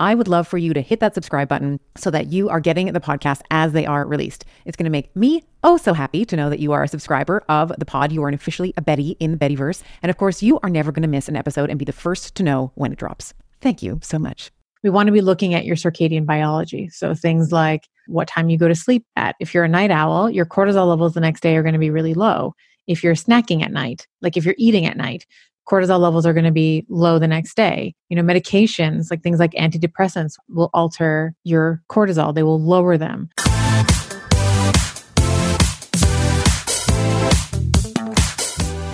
I 0.00 0.14
would 0.14 0.28
love 0.28 0.48
for 0.48 0.56
you 0.56 0.72
to 0.72 0.80
hit 0.80 1.00
that 1.00 1.14
subscribe 1.14 1.46
button 1.46 1.78
so 1.94 2.10
that 2.10 2.32
you 2.32 2.48
are 2.48 2.58
getting 2.58 2.90
the 2.90 3.00
podcast 3.00 3.42
as 3.50 3.72
they 3.72 3.84
are 3.84 4.06
released. 4.06 4.46
It's 4.64 4.76
going 4.76 4.84
to 4.84 4.90
make 4.90 5.14
me 5.14 5.44
oh 5.62 5.76
so 5.76 5.92
happy 5.92 6.24
to 6.24 6.36
know 6.36 6.48
that 6.48 6.58
you 6.58 6.72
are 6.72 6.82
a 6.82 6.88
subscriber 6.88 7.44
of 7.50 7.70
the 7.78 7.84
pod. 7.84 8.10
You 8.10 8.24
are 8.24 8.30
officially 8.30 8.72
a 8.78 8.82
Betty 8.82 9.10
in 9.20 9.30
the 9.30 9.36
Bettyverse. 9.36 9.82
And 10.02 10.08
of 10.08 10.16
course, 10.16 10.42
you 10.42 10.58
are 10.62 10.70
never 10.70 10.90
going 10.90 11.02
to 11.02 11.08
miss 11.08 11.28
an 11.28 11.36
episode 11.36 11.68
and 11.68 11.78
be 11.78 11.84
the 11.84 11.92
first 11.92 12.34
to 12.36 12.42
know 12.42 12.72
when 12.76 12.92
it 12.92 12.98
drops. 12.98 13.34
Thank 13.60 13.82
you 13.82 14.00
so 14.02 14.18
much. 14.18 14.50
We 14.82 14.88
want 14.88 15.08
to 15.08 15.12
be 15.12 15.20
looking 15.20 15.52
at 15.52 15.66
your 15.66 15.76
circadian 15.76 16.24
biology. 16.24 16.88
So 16.88 17.14
things 17.14 17.52
like 17.52 17.86
what 18.06 18.26
time 18.26 18.48
you 18.48 18.56
go 18.56 18.68
to 18.68 18.74
sleep 18.74 19.04
at. 19.16 19.36
If 19.38 19.52
you're 19.52 19.64
a 19.64 19.68
night 19.68 19.90
owl, 19.90 20.30
your 20.30 20.46
cortisol 20.46 20.88
levels 20.88 21.12
the 21.12 21.20
next 21.20 21.42
day 21.42 21.56
are 21.56 21.62
going 21.62 21.74
to 21.74 21.78
be 21.78 21.90
really 21.90 22.14
low. 22.14 22.54
If 22.86 23.04
you're 23.04 23.14
snacking 23.14 23.62
at 23.62 23.70
night, 23.70 24.06
like 24.22 24.38
if 24.38 24.46
you're 24.46 24.54
eating 24.56 24.86
at 24.86 24.96
night, 24.96 25.26
cortisol 25.68 26.00
levels 26.00 26.26
are 26.26 26.32
going 26.32 26.44
to 26.44 26.50
be 26.50 26.84
low 26.88 27.18
the 27.18 27.28
next 27.28 27.54
day. 27.54 27.94
You 28.08 28.16
know, 28.16 28.22
medications 28.22 29.10
like 29.10 29.22
things 29.22 29.38
like 29.38 29.52
antidepressants 29.52 30.34
will 30.48 30.70
alter 30.74 31.34
your 31.44 31.82
cortisol, 31.88 32.34
they 32.34 32.42
will 32.42 32.60
lower 32.60 32.98
them. 32.98 33.30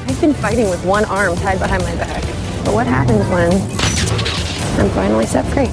I've 0.09 0.21
been 0.21 0.35
fighting 0.35 0.71
with 0.71 0.85
one 0.85 1.05
arm 1.07 1.37
tied 1.37 1.59
behind 1.59 1.83
my 1.83 1.95
back. 1.97 2.23
But 2.65 2.75
what 2.75 2.87
happens 2.87 3.21
when 3.29 3.53
I'm 4.81 4.91
finally 4.91 5.27
set 5.27 5.45
free? 5.53 5.67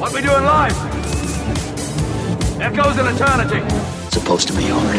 What 0.00 0.12
we 0.12 0.20
doing 0.22 0.44
live? 0.44 0.72
Echoes 2.60 2.98
in 2.98 3.06
eternity. 3.06 3.58
It's 4.06 4.14
supposed 4.14 4.48
to 4.48 4.54
be 4.54 4.64
hard. 4.66 4.96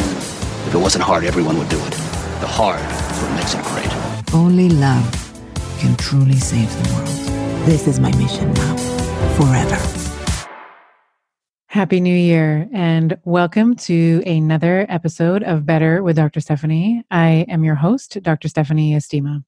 If 0.68 0.76
it 0.76 0.78
wasn't 0.78 1.04
hard, 1.04 1.24
everyone 1.24 1.58
would 1.58 1.70
do 1.70 1.78
it. 1.78 1.92
The 2.40 2.48
hard 2.48 2.80
is 2.80 3.22
what 3.22 3.36
makes 3.36 3.54
it 3.54 3.64
great. 3.66 4.34
Only 4.34 4.70
love 4.70 5.33
can 5.84 5.98
truly 5.98 6.40
save 6.40 6.72
the 6.82 6.94
world. 6.94 7.68
This 7.68 7.90
is 7.90 8.00
my 8.00 8.10
mission 8.16 8.54
now, 8.54 8.78
forever. 9.36 9.76
Happy 11.68 12.00
New 12.00 12.16
Year 12.16 12.70
and 12.72 13.18
welcome 13.26 13.76
to 13.76 14.24
another 14.26 14.86
episode 14.88 15.44
of 15.44 15.66
Better 15.66 16.02
with 16.02 16.16
Dr. 16.16 16.40
Stephanie. 16.40 17.04
I 17.12 17.46
am 17.50 17.66
your 17.66 17.76
host, 17.76 18.18
Dr. 18.22 18.48
Stephanie 18.48 18.94
Estima. 18.94 19.44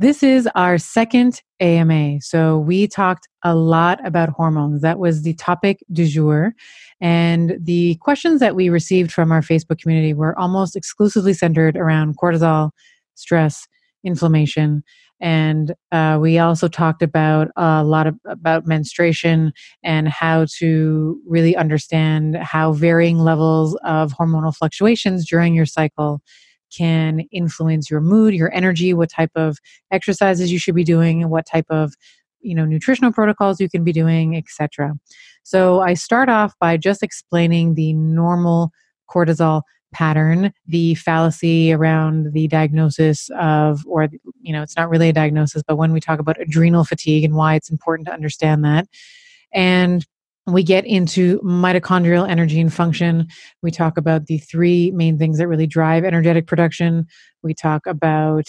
This 0.00 0.24
is 0.24 0.48
our 0.56 0.76
second 0.76 1.40
AMA. 1.60 2.20
So 2.20 2.58
we 2.58 2.88
talked 2.88 3.28
a 3.44 3.54
lot 3.54 4.04
about 4.04 4.30
hormones. 4.30 4.82
That 4.82 4.98
was 4.98 5.22
the 5.22 5.34
topic 5.34 5.84
du 5.92 6.08
jour. 6.08 6.52
And 7.00 7.58
the 7.60 7.94
questions 8.00 8.40
that 8.40 8.56
we 8.56 8.70
received 8.70 9.12
from 9.12 9.30
our 9.30 9.40
Facebook 9.40 9.78
community 9.78 10.14
were 10.14 10.36
almost 10.36 10.74
exclusively 10.74 11.32
centered 11.32 11.76
around 11.76 12.18
cortisol, 12.18 12.72
stress, 13.14 13.68
inflammation, 14.02 14.82
and 15.20 15.74
uh, 15.92 16.18
we 16.20 16.38
also 16.38 16.68
talked 16.68 17.02
about 17.02 17.48
a 17.56 17.84
lot 17.84 18.06
of 18.06 18.16
about 18.26 18.66
menstruation 18.66 19.52
and 19.82 20.08
how 20.08 20.46
to 20.58 21.20
really 21.26 21.56
understand 21.56 22.36
how 22.36 22.72
varying 22.72 23.18
levels 23.18 23.76
of 23.84 24.12
hormonal 24.12 24.54
fluctuations 24.54 25.28
during 25.28 25.54
your 25.54 25.66
cycle 25.66 26.20
can 26.76 27.20
influence 27.30 27.90
your 27.90 28.00
mood 28.00 28.34
your 28.34 28.52
energy 28.52 28.92
what 28.92 29.10
type 29.10 29.30
of 29.36 29.58
exercises 29.92 30.50
you 30.50 30.58
should 30.58 30.74
be 30.74 30.84
doing 30.84 31.22
and 31.22 31.30
what 31.30 31.46
type 31.46 31.66
of 31.70 31.94
you 32.40 32.54
know 32.54 32.64
nutritional 32.64 33.12
protocols 33.12 33.60
you 33.60 33.68
can 33.68 33.84
be 33.84 33.92
doing 33.92 34.36
etc 34.36 34.92
so 35.44 35.80
i 35.80 35.94
start 35.94 36.28
off 36.28 36.54
by 36.60 36.76
just 36.76 37.02
explaining 37.02 37.74
the 37.74 37.92
normal 37.92 38.70
cortisol 39.08 39.62
pattern, 39.94 40.52
the 40.66 40.94
fallacy 40.96 41.72
around 41.72 42.32
the 42.32 42.46
diagnosis 42.48 43.30
of, 43.38 43.82
or, 43.86 44.08
you 44.42 44.52
know, 44.52 44.62
it's 44.62 44.76
not 44.76 44.90
really 44.90 45.08
a 45.08 45.12
diagnosis, 45.14 45.62
but 45.66 45.76
when 45.76 45.92
we 45.92 46.00
talk 46.00 46.18
about 46.18 46.40
adrenal 46.40 46.84
fatigue 46.84 47.24
and 47.24 47.34
why 47.34 47.54
it's 47.54 47.70
important 47.70 48.06
to 48.08 48.12
understand 48.12 48.64
that. 48.64 48.86
And 49.54 50.04
we 50.46 50.62
get 50.62 50.84
into 50.84 51.40
mitochondrial 51.40 52.28
energy 52.28 52.60
and 52.60 52.72
function. 52.72 53.28
We 53.62 53.70
talk 53.70 53.96
about 53.96 54.26
the 54.26 54.38
three 54.38 54.90
main 54.90 55.16
things 55.16 55.38
that 55.38 55.48
really 55.48 55.66
drive 55.66 56.04
energetic 56.04 56.46
production. 56.46 57.06
We 57.42 57.54
talk 57.54 57.86
about 57.86 58.44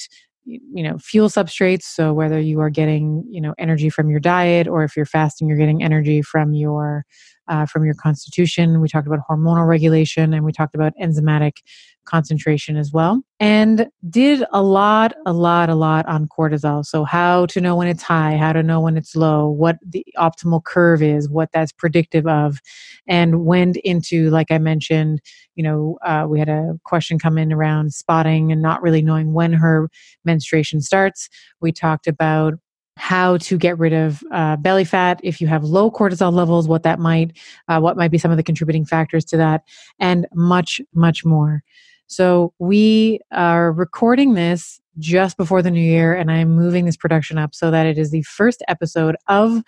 you 0.46 0.84
know 0.84 0.98
fuel 1.00 1.30
substrates 1.30 1.84
so 1.84 2.14
whether 2.14 2.40
you 2.40 2.60
are 2.60 2.70
getting 2.70 3.24
you 3.30 3.42
know 3.42 3.54
energy 3.58 3.90
from 3.90 4.10
your 4.10 4.20
diet 4.20 4.68
or 4.68 4.84
if 4.84 4.96
you're 4.96 5.06
fasting 5.06 5.48
you're 5.48 5.58
getting 5.58 5.84
energy 5.84 6.22
from 6.22 6.54
your 6.54 7.04
uh, 7.48 7.66
from 7.66 7.86
your 7.86 7.94
constitution. 7.94 8.82
We 8.82 8.88
talked 8.88 9.08
about 9.08 9.20
hormonal 9.30 9.68
regulation 9.68 10.34
and 10.34 10.46
we 10.46 10.52
talked 10.52 10.76
about 10.76 10.94
enzymatic 11.02 11.58
concentration 12.06 12.78
as 12.78 12.92
well. 12.92 13.22
And 13.40 13.88
did 14.10 14.46
a 14.54 14.62
lot, 14.62 15.14
a 15.26 15.34
lot, 15.34 15.70
a 15.70 15.76
lot 15.76 16.06
on 16.08 16.28
cortisol. 16.28 16.86
So, 16.86 17.04
how 17.04 17.46
to 17.48 17.60
know 17.60 17.76
when 17.76 17.88
it's 17.88 18.04
high, 18.04 18.38
how 18.38 18.54
to 18.54 18.64
know 18.64 18.80
when 18.80 18.98
it's 18.98 19.16
low, 19.16 19.50
what 19.50 19.78
the 19.86 20.06
optimal 20.18 20.64
curve 20.64 21.02
is, 21.02 21.30
what 21.30 21.52
that's 21.52 21.72
predictive 21.72 22.28
of, 22.28 22.60
and 23.08 23.46
went 23.46 23.78
into, 23.78 24.30
like 24.30 24.52
I 24.52 24.58
mentioned, 24.58 25.22
you 25.56 25.64
know, 25.64 25.98
uh, 26.06 26.26
we 26.30 26.40
had 26.40 26.50
a 26.50 26.80
question 26.86 27.20
come 27.20 27.38
in 27.38 27.52
around 27.52 27.94
spotting 27.94 28.52
and 28.52 28.62
not 28.62 28.82
really 28.82 29.02
knowing 29.02 29.34
when 29.34 29.54
her 29.54 29.90
menstruation 30.24 30.82
starts. 30.82 31.30
We 31.62 31.72
talked 31.72 32.08
about 32.08 32.56
how 32.98 33.38
to 33.38 33.58
get 33.58 33.78
rid 33.78 33.94
of 33.94 34.24
uh, 34.32 34.56
belly 34.58 34.86
fat 34.86 35.20
if 35.24 35.42
you 35.42 35.48
have 35.48 35.64
low 35.64 35.92
cortisol 35.92 36.32
levels 36.32 36.68
what 36.68 36.84
that 36.84 37.00
might 37.00 37.38
uh, 37.68 37.80
what 37.80 37.98
might 37.98 38.12
be 38.12 38.18
some 38.18 38.32
of 38.32 38.38
the 38.38 38.44
contributing 38.44 38.86
factors 38.86 39.26
to 39.26 39.38
that 39.38 39.64
and 40.00 40.26
much 40.34 40.80
much 40.94 41.26
more 41.26 41.62
so 42.08 42.54
we 42.60 43.20
are 43.32 43.72
recording 43.72 44.34
this 44.34 44.80
just 44.98 45.36
before 45.36 45.62
the 45.62 45.72
new 45.72 45.82
year 45.82 46.14
and 46.14 46.32
i'm 46.32 46.56
moving 46.56 46.86
this 46.86 46.98
production 46.98 47.38
up 47.38 47.54
so 47.54 47.70
that 47.72 47.86
it 47.86 47.98
is 47.98 48.12
the 48.12 48.24
first 48.24 48.64
episode 48.68 49.16
of 49.28 49.62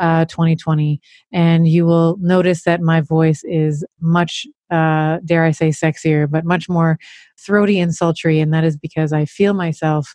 uh, 0.00 0.24
2020 0.26 1.00
and 1.32 1.68
you 1.68 1.86
will 1.86 2.16
notice 2.20 2.64
that 2.64 2.80
my 2.80 3.00
voice 3.00 3.42
is 3.44 3.84
much 4.00 4.46
uh, 4.70 5.18
dare 5.24 5.44
i 5.44 5.50
say 5.50 5.68
sexier 5.68 6.28
but 6.30 6.44
much 6.44 6.68
more 6.68 6.98
throaty 7.38 7.78
and 7.78 7.94
sultry 7.94 8.40
and 8.40 8.52
that 8.52 8.64
is 8.64 8.76
because 8.76 9.12
i 9.12 9.24
feel 9.24 9.54
myself 9.54 10.14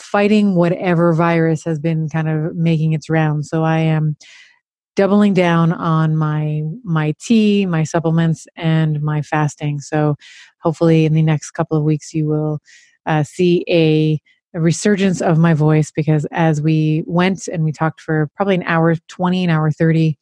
fighting 0.00 0.54
whatever 0.54 1.12
virus 1.12 1.64
has 1.64 1.78
been 1.78 2.08
kind 2.08 2.28
of 2.28 2.54
making 2.54 2.92
its 2.92 3.08
rounds. 3.08 3.48
So 3.48 3.64
I 3.64 3.78
am 3.78 4.16
doubling 4.96 5.34
down 5.34 5.72
on 5.72 6.16
my 6.16 6.62
my 6.84 7.14
tea, 7.20 7.66
my 7.66 7.84
supplements, 7.84 8.46
and 8.56 9.02
my 9.02 9.22
fasting. 9.22 9.80
So 9.80 10.16
hopefully, 10.60 11.04
in 11.04 11.14
the 11.14 11.22
next 11.22 11.52
couple 11.52 11.76
of 11.76 11.84
weeks, 11.84 12.12
you 12.12 12.26
will 12.26 12.60
uh, 13.06 13.22
see 13.22 13.64
a, 13.68 14.20
a, 14.54 14.60
resurgence 14.60 15.20
of 15.20 15.38
my 15.38 15.54
voice 15.54 15.90
because 15.90 16.26
as 16.30 16.62
we 16.62 17.02
went 17.06 17.48
and 17.48 17.64
we 17.64 17.72
talked 17.72 18.00
for 18.00 18.28
probably 18.36 18.54
an 18.54 18.62
hour 18.64 18.94
20 19.08 19.44
an 19.44 19.50
hour 19.50 19.70
30 19.70 20.16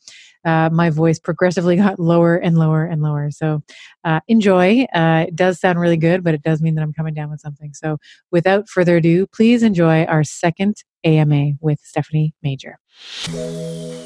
uh, 0.44 0.70
my 0.72 0.90
voice 0.90 1.18
progressively 1.18 1.76
got 1.76 1.98
lower 1.98 2.36
and 2.36 2.58
lower 2.58 2.84
and 2.84 3.02
lower. 3.02 3.30
So 3.30 3.62
uh, 4.04 4.20
enjoy. 4.28 4.86
Uh, 4.94 5.26
it 5.28 5.36
does 5.36 5.60
sound 5.60 5.80
really 5.80 5.96
good, 5.96 6.24
but 6.24 6.34
it 6.34 6.42
does 6.42 6.62
mean 6.62 6.74
that 6.74 6.82
I'm 6.82 6.92
coming 6.92 7.14
down 7.14 7.30
with 7.30 7.40
something. 7.40 7.72
So 7.74 7.98
without 8.30 8.68
further 8.68 8.96
ado, 8.96 9.26
please 9.26 9.62
enjoy 9.62 10.04
our 10.04 10.24
second 10.24 10.76
AMA 11.04 11.52
with 11.60 11.80
Stephanie 11.82 12.34
Major. 12.42 12.78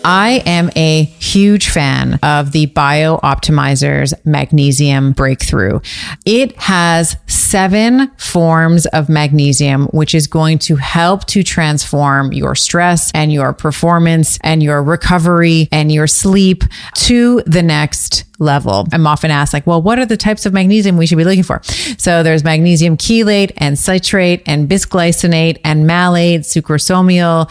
I 0.05 0.43
am 0.47 0.71
a 0.77 1.05
huge 1.05 1.71
fan 1.71 2.19
of 2.23 2.53
the 2.53 2.67
BiOptimizers 2.69 4.13
Magnesium 4.25 5.13
Breakthrough. 5.13 5.81
It 6.25 6.57
has 6.59 7.17
seven 7.27 8.11
forms 8.19 8.87
of 8.87 9.09
magnesium, 9.09 9.87
which 9.87 10.15
is 10.15 10.27
going 10.27 10.59
to 10.61 10.77
help 10.77 11.25
to 11.27 11.43
transform 11.43 12.33
your 12.33 12.55
stress 12.55 13.11
and 13.15 13.33
your 13.33 13.53
performance 13.53 14.39
and 14.43 14.63
your 14.63 14.83
recovery 14.83 15.69
and 15.73 15.91
your 15.91 16.07
sleep 16.07 16.65
to 16.97 17.43
the 17.47 17.63
next 17.63 18.25
level. 18.45 18.87
I'm 18.93 19.07
often 19.07 19.31
asked, 19.31 19.53
like, 19.53 19.67
well, 19.67 19.83
what 19.83 19.99
are 19.99 20.07
the 20.07 20.17
types 20.17 20.47
of 20.47 20.53
magnesium 20.53 20.97
we 20.97 21.07
should 21.07 21.19
be 21.19 21.25
looking 21.25 21.43
for? 21.43 21.61
So 21.99 22.23
there's 22.23 22.45
magnesium 22.45 22.97
chelate 22.97 23.53
and 23.57 23.79
citrate 23.79 24.43
and 24.47 24.69
bisglycinate 24.69 25.61
and 25.65 25.87
malate, 25.87 26.43
sucrosomial, 26.43 27.51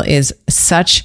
is 0.00 0.34
such 0.48 1.04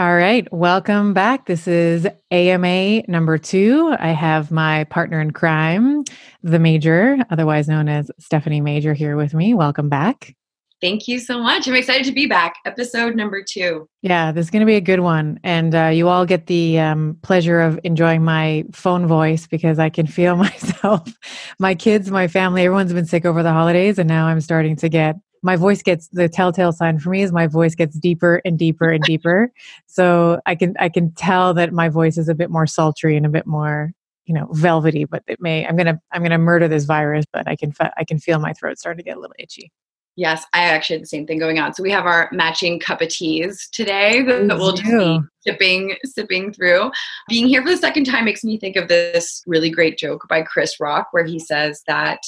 All 0.00 0.16
right, 0.16 0.50
welcome 0.50 1.12
back. 1.12 1.44
This 1.44 1.68
is 1.68 2.08
AMA 2.30 3.02
number 3.06 3.36
two. 3.36 3.94
I 4.00 4.12
have 4.12 4.50
my 4.50 4.84
partner 4.84 5.20
in 5.20 5.32
crime, 5.32 6.04
the 6.42 6.58
Major, 6.58 7.18
otherwise 7.28 7.68
known 7.68 7.86
as 7.86 8.10
Stephanie 8.18 8.62
Major, 8.62 8.94
here 8.94 9.14
with 9.14 9.34
me. 9.34 9.52
Welcome 9.52 9.90
back. 9.90 10.34
Thank 10.80 11.06
you 11.06 11.18
so 11.18 11.42
much. 11.42 11.68
I'm 11.68 11.74
excited 11.74 12.06
to 12.06 12.12
be 12.12 12.24
back. 12.24 12.54
Episode 12.64 13.14
number 13.14 13.44
two. 13.46 13.86
Yeah, 14.00 14.32
this 14.32 14.46
is 14.46 14.50
going 14.50 14.60
to 14.60 14.66
be 14.66 14.76
a 14.76 14.80
good 14.80 15.00
one. 15.00 15.38
And 15.44 15.74
uh, 15.74 15.88
you 15.88 16.08
all 16.08 16.24
get 16.24 16.46
the 16.46 16.80
um, 16.80 17.18
pleasure 17.20 17.60
of 17.60 17.78
enjoying 17.84 18.24
my 18.24 18.64
phone 18.72 19.06
voice 19.06 19.46
because 19.46 19.78
I 19.78 19.90
can 19.90 20.06
feel 20.06 20.34
myself, 20.36 21.12
my 21.58 21.74
kids, 21.74 22.10
my 22.10 22.26
family, 22.26 22.62
everyone's 22.62 22.94
been 22.94 23.04
sick 23.04 23.26
over 23.26 23.42
the 23.42 23.52
holidays. 23.52 23.98
And 23.98 24.08
now 24.08 24.28
I'm 24.28 24.40
starting 24.40 24.76
to 24.76 24.88
get 24.88 25.16
my 25.42 25.56
voice 25.56 25.82
gets 25.82 26.08
the 26.08 26.28
telltale 26.28 26.72
sign 26.72 26.98
for 26.98 27.10
me 27.10 27.22
is 27.22 27.32
my 27.32 27.46
voice 27.46 27.74
gets 27.74 27.98
deeper 27.98 28.42
and 28.44 28.58
deeper 28.58 28.88
and 28.88 29.02
deeper. 29.04 29.52
So 29.86 30.40
I 30.46 30.54
can 30.54 30.76
I 30.78 30.88
can 30.88 31.12
tell 31.12 31.52
that 31.54 31.72
my 31.72 31.88
voice 31.88 32.16
is 32.16 32.28
a 32.28 32.34
bit 32.34 32.48
more 32.48 32.66
sultry 32.66 33.16
and 33.16 33.26
a 33.26 33.28
bit 33.28 33.46
more 33.46 33.92
you 34.24 34.34
know 34.34 34.48
velvety. 34.52 35.04
But 35.04 35.24
it 35.26 35.40
may 35.40 35.66
I'm 35.66 35.76
gonna 35.76 36.00
I'm 36.12 36.22
gonna 36.22 36.38
murder 36.38 36.68
this 36.68 36.84
virus, 36.84 37.26
but 37.32 37.48
I 37.48 37.56
can 37.56 37.74
I 37.96 38.04
can 38.04 38.18
feel 38.18 38.38
my 38.38 38.52
throat 38.52 38.78
starting 38.78 38.98
to 38.98 39.08
get 39.08 39.16
a 39.16 39.20
little 39.20 39.34
itchy. 39.38 39.72
Yes, 40.16 40.44
I 40.52 40.64
actually 40.64 40.96
had 40.96 41.02
the 41.02 41.08
same 41.08 41.26
thing 41.26 41.38
going 41.38 41.58
on. 41.58 41.72
So 41.74 41.82
we 41.82 41.90
have 41.90 42.06
our 42.06 42.28
matching 42.32 42.78
cup 42.78 43.00
of 43.00 43.08
teas 43.08 43.68
today 43.72 44.22
that 44.26 44.58
we'll 44.58 44.72
just 44.72 44.88
be 44.88 45.20
sipping 45.40 45.96
sipping 46.04 46.52
through. 46.52 46.90
Being 47.28 47.48
here 47.48 47.62
for 47.62 47.70
the 47.70 47.76
second 47.76 48.04
time 48.04 48.24
makes 48.24 48.44
me 48.44 48.58
think 48.58 48.76
of 48.76 48.88
this 48.88 49.42
really 49.46 49.70
great 49.70 49.98
joke 49.98 50.26
by 50.28 50.42
Chris 50.42 50.78
Rock 50.78 51.08
where 51.10 51.24
he 51.24 51.38
says 51.38 51.82
that 51.86 52.20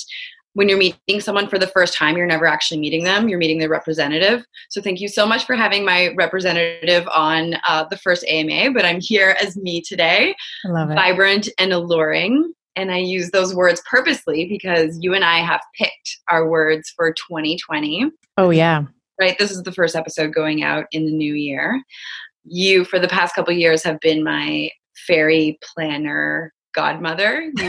when 0.55 0.69
you're 0.69 0.79
meeting 0.79 1.21
someone 1.21 1.49
for 1.49 1.59
the 1.59 1.67
first 1.67 1.95
time, 1.95 2.17
you're 2.17 2.27
never 2.27 2.47
actually 2.47 2.81
meeting 2.81 3.05
them. 3.05 3.29
You're 3.29 3.39
meeting 3.39 3.59
their 3.59 3.69
representative. 3.69 4.45
So 4.69 4.83
thank 4.83 5.01
you 5.01 5.09
so 5.09 5.27
much 5.27 5.45
for 5.47 5.57
having 5.57 5.85
my 5.85 6.13
representative 6.15 7.09
on 7.09 7.55
uh, 7.67 7.85
the 7.85 7.97
first 7.97 8.25
AMA. 8.29 8.73
But 8.73 8.85
I'm 8.85 9.01
here 9.01 9.37
as 9.41 9.57
me 9.57 9.81
today, 9.81 10.35
vibrant 10.95 11.49
and 11.59 11.73
alluring. 11.73 12.53
And 12.77 12.91
I 12.91 12.99
use 12.99 13.31
those 13.31 13.55
words 13.55 13.83
purposely 13.89 14.47
because 14.47 14.99
you 15.01 15.15
and 15.15 15.25
I 15.25 15.39
have 15.39 15.61
picked 15.77 16.19
our 16.29 16.49
words 16.49 16.93
for 16.97 17.13
2020. 17.13 18.11
Oh 18.39 18.51
yeah, 18.51 18.85
right. 19.21 19.39
This 19.39 19.51
is 19.51 19.63
the 19.63 19.73
first 19.73 19.95
episode 19.95 20.33
going 20.33 20.63
out 20.63 20.87
in 20.93 21.05
the 21.05 21.13
new 21.13 21.35
year. 21.35 21.83
You, 22.45 22.85
for 22.85 22.99
the 22.99 23.09
past 23.09 23.35
couple 23.35 23.53
years, 23.53 23.83
have 23.85 24.01
been 24.01 24.25
my 24.25 24.71
fairy 25.07 25.59
planner 25.63 26.53
godmother. 26.73 27.53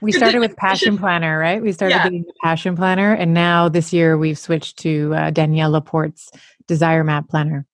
we 0.00 0.12
started 0.12 0.40
with 0.40 0.56
Passion 0.58 0.96
Planner, 0.98 1.38
right? 1.38 1.62
We 1.62 1.72
started 1.72 1.96
yeah. 1.96 2.08
doing 2.08 2.22
the 2.22 2.32
Passion 2.42 2.76
Planner, 2.76 3.12
and 3.14 3.34
now 3.34 3.68
this 3.68 3.92
year 3.92 4.16
we've 4.16 4.38
switched 4.38 4.78
to 4.78 5.14
uh, 5.14 5.30
Danielle 5.30 5.72
LaPorte's 5.72 6.30
Desire 6.66 7.04
Map 7.04 7.28
Planner. 7.28 7.66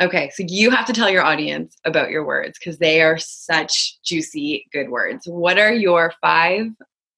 Okay, 0.00 0.30
so 0.34 0.44
you 0.46 0.70
have 0.70 0.86
to 0.86 0.92
tell 0.92 1.10
your 1.10 1.24
audience 1.24 1.76
about 1.84 2.10
your 2.10 2.24
words 2.24 2.58
because 2.58 2.78
they 2.78 3.02
are 3.02 3.18
such 3.18 3.98
juicy, 4.04 4.66
good 4.72 4.90
words. 4.90 5.26
What 5.26 5.58
are 5.58 5.72
your 5.72 6.12
five 6.20 6.66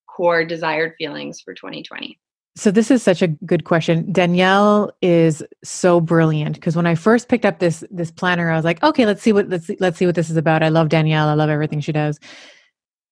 core 0.07 0.45
desired 0.45 0.95
feelings 0.99 1.40
for 1.40 1.55
2020? 1.55 2.19
So 2.57 2.71
this 2.71 2.90
is 2.90 3.02
such 3.02 3.23
a 3.23 3.28
good 3.28 3.64
question. 3.64 4.11
Danielle 4.12 4.92
is 5.02 5.42
so 5.62 6.00
brilliant 6.00 6.57
because 6.57 6.75
when 6.75 6.87
I 6.87 6.95
first 6.95 7.28
picked 7.28 7.45
up 7.45 7.59
this 7.61 7.85
this 7.90 8.11
planner, 8.11 8.50
I 8.50 8.57
was 8.57 8.64
like, 8.64 8.83
okay, 8.83 9.07
let's 9.07 9.23
see 9.23 9.33
what 9.33 9.49
let's 9.49 9.66
see, 9.66 9.76
let's 9.78 9.99
see 9.99 10.07
what 10.07 10.16
this 10.16 10.30
is 10.30 10.37
about. 10.37 10.62
I 10.62 10.69
love 10.69 10.88
Danielle. 10.88 11.28
I 11.28 11.35
love 11.35 11.49
everything 11.49 11.80
she 11.80 11.92
does. 11.92 12.19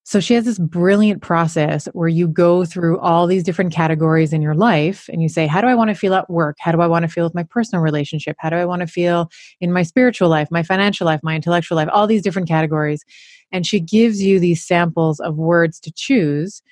So 0.09 0.21
she 0.21 0.33
has 0.33 0.47
this 0.47 0.59
brilliant 0.59 1.21
process 1.21 1.87
where 1.93 2.09
you 2.09 2.29
go 2.29 2.65
through 2.65 2.99
all 2.99 3.27
these 3.27 3.45
different 3.45 3.75
categories 3.75 4.33
in 4.33 4.41
your 4.41 4.55
life 4.55 5.07
and 5.13 5.21
you 5.21 5.29
say, 5.29 5.47
how 5.47 5.61
do 5.61 5.67
I 5.67 5.75
want 5.75 5.91
to 5.91 5.95
feel 5.95 6.15
at 6.15 6.31
work? 6.31 6.57
How 6.59 6.73
do 6.73 6.81
I 6.81 6.87
want 6.87 7.03
to 7.03 7.09
feel 7.09 7.25
with 7.25 7.35
my 7.35 7.43
personal 7.43 7.83
relationship? 7.83 8.35
How 8.39 8.49
do 8.49 8.57
I 8.57 8.65
want 8.65 8.81
to 8.81 8.87
feel 8.87 9.31
in 9.61 9.71
my 9.71 9.83
spiritual 9.83 10.31
life, 10.31 10.49
my 10.51 10.63
financial 10.63 11.05
life, 11.05 11.21
my 11.23 11.35
intellectual 11.35 11.77
life, 11.77 11.91
all 11.93 12.07
these 12.07 12.23
different 12.23 12.49
categories. 12.49 13.05
And 13.53 13.67
she 13.67 13.81
gives 13.81 14.23
you 14.23 14.41
these 14.41 14.67
samples 14.67 15.21
of 15.21 15.37
words 15.37 15.79
to 15.81 15.93
choose 15.93 16.63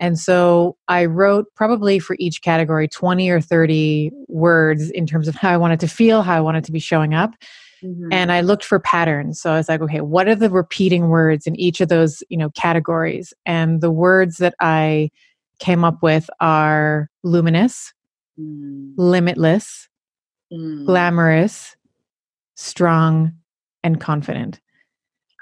and 0.00 0.18
so 0.18 0.76
I 0.88 1.04
wrote 1.04 1.46
probably 1.54 1.98
for 1.98 2.16
each 2.18 2.42
category 2.42 2.88
20 2.88 3.28
or 3.28 3.40
30 3.40 4.10
words 4.28 4.90
in 4.90 5.06
terms 5.06 5.28
of 5.28 5.34
how 5.36 5.50
I 5.50 5.58
wanted 5.58 5.78
to 5.80 5.88
feel, 5.88 6.22
how 6.22 6.36
I 6.36 6.40
wanted 6.40 6.64
to 6.64 6.72
be 6.72 6.80
showing 6.80 7.14
up. 7.14 7.34
Mm-hmm. 7.84 8.12
And 8.12 8.32
I 8.32 8.40
looked 8.40 8.64
for 8.64 8.78
patterns. 8.78 9.40
So 9.40 9.52
I 9.52 9.56
was 9.56 9.68
like, 9.68 9.80
okay, 9.80 10.00
what 10.00 10.28
are 10.28 10.34
the 10.34 10.50
repeating 10.50 11.08
words 11.08 11.46
in 11.46 11.56
each 11.56 11.80
of 11.80 11.88
those, 11.88 12.22
you 12.28 12.36
know, 12.36 12.50
categories? 12.50 13.32
And 13.46 13.80
the 13.80 13.90
words 13.90 14.38
that 14.38 14.54
I 14.60 15.10
came 15.60 15.84
up 15.84 16.02
with 16.02 16.28
are 16.40 17.08
luminous, 17.22 17.92
mm. 18.38 18.92
limitless, 18.96 19.88
mm. 20.52 20.84
glamorous, 20.84 21.74
strong, 22.54 23.32
and 23.82 24.00
confident. 24.00 24.60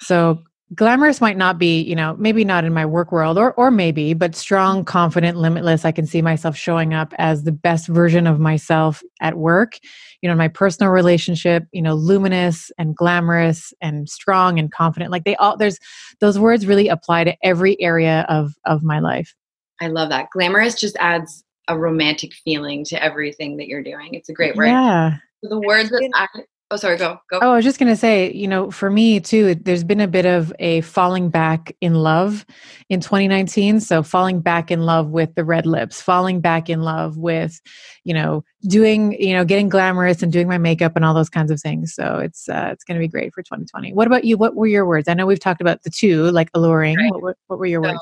So 0.00 0.42
glamorous 0.74 1.20
might 1.20 1.36
not 1.36 1.58
be, 1.58 1.80
you 1.80 1.96
know, 1.96 2.16
maybe 2.18 2.44
not 2.44 2.64
in 2.64 2.72
my 2.72 2.84
work 2.84 3.12
world 3.12 3.38
or 3.38 3.52
or 3.54 3.70
maybe, 3.70 4.14
but 4.14 4.34
strong, 4.34 4.78
mm-hmm. 4.78 4.84
confident, 4.84 5.38
limitless. 5.38 5.84
I 5.84 5.92
can 5.92 6.06
see 6.06 6.22
myself 6.22 6.56
showing 6.56 6.94
up 6.94 7.14
as 7.18 7.44
the 7.44 7.52
best 7.52 7.88
version 7.88 8.26
of 8.26 8.38
myself 8.38 9.02
at 9.20 9.36
work. 9.36 9.78
You 10.22 10.28
know, 10.28 10.32
in 10.32 10.38
my 10.38 10.48
personal 10.48 10.90
relationship, 10.90 11.64
you 11.72 11.80
know, 11.80 11.94
luminous 11.94 12.72
and 12.76 12.96
glamorous 12.96 13.72
and 13.80 14.08
strong 14.08 14.58
and 14.58 14.70
confident. 14.72 15.12
Like 15.12 15.24
they 15.24 15.36
all 15.36 15.56
there's 15.56 15.78
those 16.20 16.38
words 16.38 16.66
really 16.66 16.88
apply 16.88 17.24
to 17.24 17.36
every 17.42 17.80
area 17.80 18.26
of 18.28 18.54
of 18.64 18.82
my 18.82 18.98
life. 18.98 19.34
I 19.80 19.88
love 19.88 20.08
that. 20.10 20.30
Glamorous 20.32 20.74
just 20.74 20.96
adds 20.98 21.44
a 21.68 21.78
romantic 21.78 22.32
feeling 22.44 22.84
to 22.86 23.02
everything 23.02 23.58
that 23.58 23.68
you're 23.68 23.82
doing. 23.82 24.14
It's 24.14 24.28
a 24.28 24.32
great 24.32 24.56
word. 24.56 24.66
Yeah. 24.66 25.16
The 25.42 25.60
words 25.60 25.90
that 25.90 26.10
I, 26.14 26.26
oh 26.70 26.76
sorry, 26.76 26.96
go 26.96 27.18
go. 27.30 27.38
Oh, 27.40 27.52
I 27.52 27.56
was 27.56 27.64
just 27.64 27.78
gonna 27.78 27.96
say, 27.96 28.32
you 28.32 28.48
know, 28.48 28.70
for 28.70 28.90
me 28.90 29.20
too, 29.20 29.54
there's 29.54 29.84
been 29.84 30.00
a 30.00 30.08
bit 30.08 30.26
of 30.26 30.52
a 30.58 30.80
falling 30.82 31.30
back 31.30 31.74
in 31.80 31.94
love 31.94 32.44
in 32.88 33.00
2019. 33.00 33.80
So 33.80 34.02
falling 34.02 34.40
back 34.40 34.70
in 34.70 34.82
love 34.82 35.10
with 35.10 35.34
the 35.34 35.44
red 35.44 35.66
lips, 35.66 36.00
falling 36.00 36.40
back 36.40 36.68
in 36.68 36.82
love 36.82 37.16
with, 37.16 37.60
you 38.04 38.14
know, 38.14 38.44
doing, 38.62 39.20
you 39.20 39.34
know, 39.34 39.44
getting 39.44 39.68
glamorous 39.68 40.22
and 40.22 40.32
doing 40.32 40.48
my 40.48 40.58
makeup 40.58 40.92
and 40.96 41.04
all 41.04 41.14
those 41.14 41.30
kinds 41.30 41.50
of 41.50 41.60
things. 41.60 41.94
So 41.94 42.18
it's 42.18 42.48
uh, 42.48 42.70
it's 42.72 42.84
gonna 42.84 43.00
be 43.00 43.08
great 43.08 43.32
for 43.34 43.42
2020. 43.42 43.92
What 43.92 44.06
about 44.06 44.24
you? 44.24 44.36
What 44.36 44.54
were 44.54 44.66
your 44.66 44.86
words? 44.86 45.08
I 45.08 45.14
know 45.14 45.26
we've 45.26 45.40
talked 45.40 45.60
about 45.60 45.82
the 45.82 45.90
two, 45.90 46.30
like 46.30 46.50
alluring. 46.54 46.96
Right. 46.98 47.12
What, 47.12 47.22
what, 47.22 47.36
what 47.46 47.58
were 47.58 47.66
your 47.66 47.82
So, 47.82 47.90
words? 47.90 48.00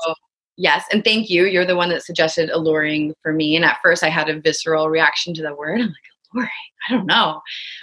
Yes, 0.59 0.85
and 0.91 1.03
thank 1.03 1.29
you. 1.29 1.45
You're 1.45 1.67
the 1.67 1.75
one 1.75 1.89
that 1.89 2.01
suggested 2.01 2.49
alluring 2.49 3.13
for 3.21 3.31
me. 3.31 3.55
And 3.55 3.63
at 3.63 3.77
first, 3.83 4.03
I 4.03 4.09
had 4.09 4.27
a 4.27 4.39
visceral 4.39 4.89
reaction 4.89 5.35
to 5.35 5.43
the 5.43 5.53
word. 5.53 5.81
I'm 5.81 5.87
like, 5.87 5.95
alluring? 6.33 6.49
I 6.89 6.93
don't 6.93 7.05
know. 7.05 7.41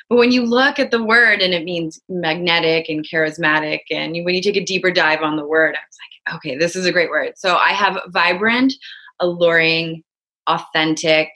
But 0.08 0.16
when 0.16 0.32
you 0.32 0.44
look 0.44 0.78
at 0.78 0.90
the 0.90 1.02
word 1.02 1.42
and 1.42 1.52
it 1.52 1.64
means 1.64 2.00
magnetic 2.08 2.88
and 2.88 3.06
charismatic, 3.06 3.80
and 3.90 4.24
when 4.24 4.34
you 4.34 4.42
take 4.42 4.56
a 4.56 4.64
deeper 4.64 4.90
dive 4.90 5.22
on 5.22 5.36
the 5.36 5.46
word, 5.46 5.74
I 5.74 5.80
was 5.80 5.98
like, 6.32 6.36
okay, 6.36 6.56
this 6.56 6.74
is 6.74 6.86
a 6.86 6.92
great 6.92 7.10
word. 7.10 7.32
So 7.36 7.56
I 7.56 7.70
have 7.70 8.00
vibrant, 8.08 8.72
alluring, 9.20 10.02
authentic, 10.46 11.28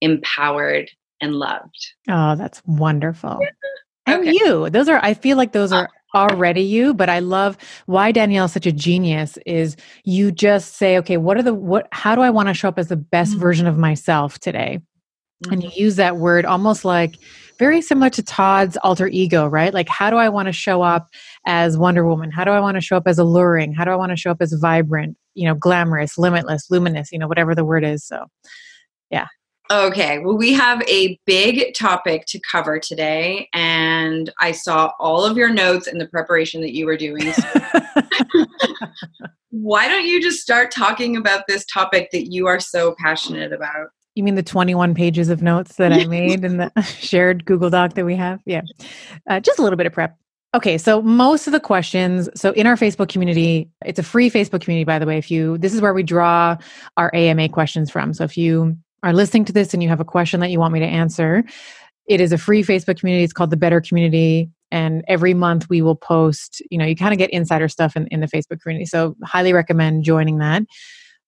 empowered, 0.00 0.90
and 1.20 1.34
loved. 1.34 1.94
Oh, 2.08 2.34
that's 2.36 2.62
wonderful. 2.66 3.40
And 4.06 4.20
Okay. 4.22 4.32
you. 4.32 4.68
Those 4.70 4.88
are 4.88 4.98
I 5.02 5.14
feel 5.14 5.36
like 5.36 5.52
those 5.52 5.72
are 5.72 5.88
already 6.14 6.62
you, 6.62 6.92
but 6.92 7.08
I 7.08 7.20
love 7.20 7.56
why 7.86 8.10
Danielle's 8.12 8.52
such 8.52 8.66
a 8.66 8.72
genius 8.72 9.38
is 9.46 9.76
you 10.04 10.32
just 10.32 10.74
say, 10.74 10.98
okay, 10.98 11.16
what 11.16 11.36
are 11.36 11.42
the 11.42 11.54
what 11.54 11.88
how 11.92 12.14
do 12.14 12.20
I 12.20 12.30
want 12.30 12.48
to 12.48 12.54
show 12.54 12.68
up 12.68 12.78
as 12.78 12.88
the 12.88 12.96
best 12.96 13.36
Mhm. 13.36 13.40
version 13.40 13.66
of 13.66 13.78
myself 13.78 14.38
today? 14.38 14.80
And 15.50 15.62
Mm-hmm. 15.62 15.70
you 15.70 15.84
use 15.84 15.96
that 15.96 16.16
word 16.16 16.44
almost 16.44 16.84
like 16.84 17.16
very 17.58 17.82
similar 17.82 18.10
to 18.10 18.22
Todd's 18.22 18.76
alter 18.78 19.08
ego, 19.08 19.46
right? 19.46 19.72
Like 19.72 19.88
how 19.88 20.10
do 20.10 20.16
I 20.16 20.28
want 20.28 20.46
to 20.46 20.52
show 20.52 20.82
up 20.82 21.08
as 21.46 21.76
Wonder 21.78 22.06
Woman? 22.06 22.30
How 22.30 22.44
do 22.44 22.50
I 22.50 22.60
want 22.60 22.76
to 22.76 22.80
show 22.80 22.96
up 22.96 23.06
as 23.06 23.18
alluring? 23.18 23.72
How 23.72 23.84
do 23.84 23.90
I 23.90 23.96
want 23.96 24.10
to 24.10 24.16
show 24.16 24.30
up 24.30 24.38
as 24.40 24.52
vibrant, 24.54 25.16
you 25.34 25.46
know, 25.46 25.54
glamorous, 25.54 26.18
limitless, 26.18 26.70
luminous, 26.70 27.12
you 27.12 27.18
know, 27.18 27.28
whatever 27.28 27.54
the 27.54 27.64
word 27.64 27.84
is. 27.84 28.04
So 28.04 28.26
yeah. 29.10 29.26
Okay, 29.70 30.18
well, 30.18 30.36
we 30.36 30.52
have 30.52 30.82
a 30.88 31.18
big 31.24 31.72
topic 31.74 32.26
to 32.26 32.40
cover 32.50 32.78
today, 32.78 33.48
and 33.54 34.30
I 34.38 34.52
saw 34.52 34.92
all 34.98 35.24
of 35.24 35.36
your 35.36 35.48
notes 35.48 35.86
and 35.86 36.00
the 36.00 36.08
preparation 36.08 36.60
that 36.60 36.74
you 36.74 36.84
were 36.84 36.96
doing. 36.96 37.32
So 37.32 37.48
why 39.50 39.88
don't 39.88 40.04
you 40.04 40.20
just 40.20 40.40
start 40.40 40.72
talking 40.72 41.16
about 41.16 41.44
this 41.46 41.64
topic 41.64 42.10
that 42.10 42.30
you 42.30 42.48
are 42.48 42.60
so 42.60 42.94
passionate 42.98 43.52
about? 43.52 43.88
You 44.14 44.22
mean 44.22 44.34
the 44.34 44.42
21 44.42 44.94
pages 44.94 45.28
of 45.30 45.42
notes 45.42 45.76
that 45.76 45.92
I 45.92 46.04
made 46.04 46.44
in 46.44 46.58
the 46.58 46.70
shared 46.82 47.44
Google 47.44 47.70
Doc 47.70 47.94
that 47.94 48.04
we 48.04 48.14
have? 48.16 48.40
Yeah. 48.44 48.62
Uh, 49.26 49.40
just 49.40 49.58
a 49.58 49.62
little 49.62 49.76
bit 49.76 49.86
of 49.86 49.92
prep. 49.92 50.16
Okay, 50.54 50.76
so 50.76 51.00
most 51.00 51.46
of 51.46 51.54
the 51.54 51.60
questions, 51.60 52.28
so 52.34 52.50
in 52.52 52.66
our 52.66 52.76
Facebook 52.76 53.08
community, 53.08 53.70
it's 53.86 53.98
a 53.98 54.02
free 54.02 54.30
Facebook 54.30 54.60
community, 54.60 54.84
by 54.84 54.98
the 54.98 55.06
way. 55.06 55.16
If 55.16 55.30
you, 55.30 55.56
this 55.56 55.72
is 55.72 55.80
where 55.80 55.94
we 55.94 56.02
draw 56.02 56.58
our 56.98 57.10
AMA 57.14 57.48
questions 57.48 57.90
from. 57.90 58.12
So 58.12 58.24
if 58.24 58.36
you 58.36 58.76
are 59.02 59.14
listening 59.14 59.46
to 59.46 59.52
this 59.52 59.72
and 59.72 59.82
you 59.82 59.88
have 59.88 60.00
a 60.00 60.04
question 60.04 60.40
that 60.40 60.50
you 60.50 60.58
want 60.58 60.74
me 60.74 60.80
to 60.80 60.86
answer, 60.86 61.42
it 62.06 62.20
is 62.20 62.32
a 62.32 62.38
free 62.38 62.62
Facebook 62.62 63.00
community. 63.00 63.24
It's 63.24 63.32
called 63.32 63.48
the 63.48 63.56
Better 63.56 63.80
Community. 63.80 64.50
And 64.70 65.02
every 65.08 65.32
month 65.32 65.70
we 65.70 65.80
will 65.80 65.96
post, 65.96 66.62
you 66.70 66.76
know, 66.76 66.84
you 66.84 66.96
kind 66.96 67.14
of 67.14 67.18
get 67.18 67.30
insider 67.30 67.68
stuff 67.68 67.96
in, 67.96 68.06
in 68.08 68.20
the 68.20 68.26
Facebook 68.26 68.60
community. 68.60 68.84
So 68.84 69.16
highly 69.24 69.54
recommend 69.54 70.04
joining 70.04 70.36
that 70.38 70.64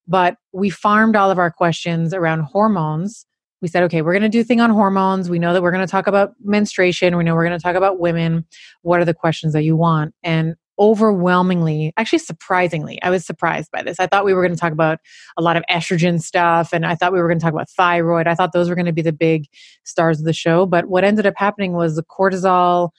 but 0.06 0.36
we 0.52 0.70
farmed 0.70 1.16
all 1.16 1.30
of 1.30 1.38
our 1.38 1.50
questions 1.50 2.12
around 2.12 2.40
hormones. 2.40 3.26
We 3.62 3.68
said, 3.68 3.82
okay, 3.84 4.02
we're 4.02 4.12
going 4.12 4.22
to 4.22 4.28
do 4.28 4.44
thing 4.44 4.60
on 4.60 4.70
hormones. 4.70 5.30
We 5.30 5.38
know 5.38 5.54
that 5.54 5.62
we're 5.62 5.72
going 5.72 5.86
to 5.86 5.90
talk 5.90 6.06
about 6.06 6.34
menstruation. 6.42 7.16
We 7.16 7.24
know 7.24 7.34
we're 7.34 7.46
going 7.46 7.58
to 7.58 7.62
talk 7.62 7.76
about 7.76 7.98
women. 7.98 8.44
What 8.82 9.00
are 9.00 9.06
the 9.06 9.14
questions 9.14 9.54
that 9.54 9.62
you 9.62 9.74
want? 9.74 10.14
And 10.22 10.54
overwhelmingly, 10.78 11.92
actually 11.96 12.18
surprisingly, 12.18 13.00
I 13.02 13.10
was 13.10 13.24
surprised 13.24 13.70
by 13.70 13.82
this. 13.82 14.00
I 14.00 14.06
thought 14.06 14.24
we 14.24 14.34
were 14.34 14.42
going 14.42 14.54
to 14.54 14.60
talk 14.60 14.72
about 14.72 14.98
a 15.36 15.42
lot 15.42 15.56
of 15.56 15.62
estrogen 15.70 16.20
stuff 16.20 16.72
and 16.72 16.84
I 16.84 16.94
thought 16.94 17.12
we 17.12 17.22
were 17.22 17.28
going 17.28 17.38
to 17.38 17.42
talk 17.42 17.52
about 17.52 17.70
thyroid. 17.70 18.26
I 18.26 18.34
thought 18.34 18.52
those 18.52 18.68
were 18.68 18.74
going 18.74 18.86
to 18.86 18.92
be 18.92 19.02
the 19.02 19.12
big 19.12 19.46
stars 19.84 20.18
of 20.18 20.26
the 20.26 20.32
show. 20.32 20.66
But 20.66 20.86
what 20.86 21.04
ended 21.04 21.26
up 21.26 21.34
happening 21.36 21.74
was 21.74 21.96
the 21.96 22.02
cortisol, 22.02 22.90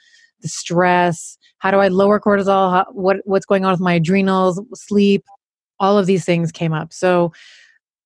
the 0.42 0.48
stress, 0.48 1.38
how 1.60 1.72
do 1.72 1.78
I 1.78 1.88
lower 1.88 2.20
cortisol? 2.20 2.72
How, 2.72 2.86
what, 2.92 3.18
what's 3.26 3.46
going 3.46 3.66
on 3.66 3.72
with 3.72 3.82
my 3.82 3.94
adrenals, 3.94 4.62
sleep, 4.74 5.24
all 5.79 5.98
of 5.98 6.05
these 6.05 6.25
things 6.25 6.51
came 6.51 6.74
up. 6.74 6.94
So 6.94 7.32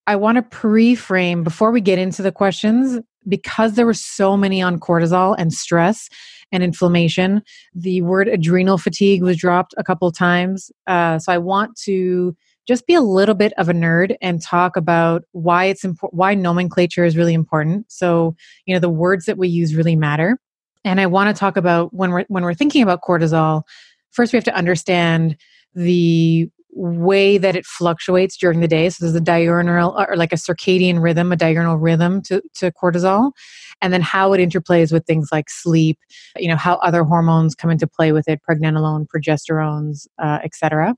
I 0.08 0.16
want 0.16 0.38
to 0.38 0.42
pre 0.42 0.96
frame 0.96 1.44
before 1.44 1.72
we 1.72 1.82
get 1.82 2.00
into 2.00 2.22
the 2.22 2.32
questions 2.32 3.00
because 3.28 3.74
there 3.74 3.86
were 3.86 3.94
so 3.94 4.36
many 4.36 4.62
on 4.62 4.80
cortisol 4.80 5.36
and 5.38 5.54
stress 5.54 6.10
and 6.52 6.64
inflammation. 6.64 7.44
The 7.76 8.02
word 8.02 8.28
adrenal 8.28 8.78
fatigue 8.78 9.22
was 9.22 9.38
dropped 9.38 9.76
a 9.78 9.84
couple 9.84 10.12
times. 10.12 10.72
Uh, 10.88 11.20
so 11.20 11.32
I 11.32 11.38
want 11.38 11.78
to 11.84 12.36
just 12.68 12.88
be 12.88 12.94
a 12.94 13.02
little 13.02 13.36
bit 13.36 13.54
of 13.54 13.70
a 13.70 13.74
nerd 13.74 14.16
and 14.22 14.42
talk 14.42 14.76
about 14.76 15.24
why 15.32 15.66
it's 15.66 15.84
important, 15.84 16.18
why 16.18 16.36
nomenclature 16.36 17.04
is 17.04 17.18
really 17.18 17.34
important. 17.34 17.92
So, 17.92 18.36
you 18.66 18.74
know, 18.76 18.80
the 18.80 18.90
words 18.90 19.26
that 19.26 19.38
we 19.38 19.48
use 19.48 19.76
really 19.76 19.96
matter. 19.96 20.38
And 20.86 21.02
I 21.02 21.08
want 21.08 21.36
to 21.36 21.40
talk 21.40 21.58
about 21.58 21.94
when 21.94 22.12
we're 22.12 22.26
when 22.30 22.44
we're 22.44 22.54
thinking 22.54 22.82
about 22.82 23.02
cortisol, 23.02 23.64
first 24.12 24.34
we 24.34 24.38
have 24.38 24.44
to 24.46 24.56
understand 24.56 25.36
the 25.76 26.50
way 26.80 27.38
that 27.38 27.58
it 27.58 27.66
fluctuates 27.66 28.38
during 28.38 28.62
the 28.62 28.68
day. 28.68 28.90
So 28.90 29.04
there's 29.04 29.16
a 29.16 29.22
diurnal 29.22 29.96
or 29.98 30.16
like 30.16 30.32
a 30.32 30.38
circadian 30.38 31.02
rhythm, 31.02 31.32
a 31.32 31.36
diurnal 31.36 31.78
rhythm 31.78 32.22
to, 32.24 32.42
to 32.56 32.72
cortisol, 32.72 33.34
and 33.82 33.92
then 33.92 34.02
how 34.02 34.32
it 34.32 34.40
interplays 34.40 34.92
with 34.92 35.06
things 35.06 35.28
like 35.32 35.50
sleep, 35.50 36.00
you 36.38 36.48
know, 36.48 36.56
how 36.56 36.76
other 36.76 37.04
hormones 37.04 37.54
come 37.54 37.70
into 37.70 37.86
play 37.86 38.14
with 38.14 38.30
it, 38.30 38.40
pregnenolone, 38.50 39.08
progesterones, 39.08 40.08
uh, 40.20 40.40
etc. 40.42 40.96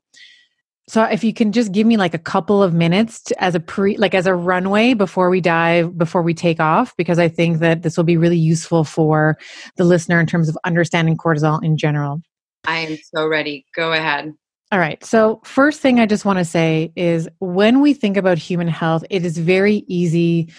So 0.88 1.04
if 1.04 1.24
you 1.24 1.34
can 1.34 1.52
just 1.52 1.72
give 1.72 1.88
me 1.88 1.98
like 1.98 2.14
a 2.14 2.20
couple 2.20 2.62
of 2.62 2.74
minutes 2.74 3.24
to, 3.24 3.44
as 3.44 3.56
a 3.56 3.60
pre 3.60 3.98
like 3.98 4.14
as 4.14 4.28
a 4.28 4.36
runway 4.36 4.94
before 4.94 5.30
we 5.30 5.42
dive 5.42 5.98
before 5.98 6.22
we 6.22 6.34
take 6.34 6.60
off 6.60 6.96
because 6.96 7.18
I 7.18 7.28
think 7.28 7.60
that 7.60 7.82
this 7.82 7.98
will 7.98 8.04
be 8.04 8.18
really 8.18 8.38
useful 8.38 8.84
for 8.84 9.38
the 9.78 9.84
listener 9.84 10.20
in 10.20 10.28
terms 10.28 10.50
of 10.50 10.58
understanding 10.64 11.18
cortisol 11.18 11.64
in 11.64 11.78
general. 11.78 12.22
I 12.66 12.80
am 12.80 12.98
so 13.16 13.28
ready. 13.28 13.66
Go 13.76 13.94
ahead. 13.94 14.34
All 14.72 14.80
right. 14.80 15.04
So, 15.04 15.42
first 15.44 15.82
thing 15.82 16.00
I 16.00 16.06
just 16.06 16.24
want 16.24 16.40
to 16.40 16.46
say 16.46 16.94
is 16.96 17.28
when 17.40 17.82
we 17.82 17.94
think 17.94 18.16
about 18.16 18.38
human 18.38 18.70
health, 18.70 19.04
it 19.10 19.26
is 19.26 19.38
very 19.38 19.84
easy 19.88 20.50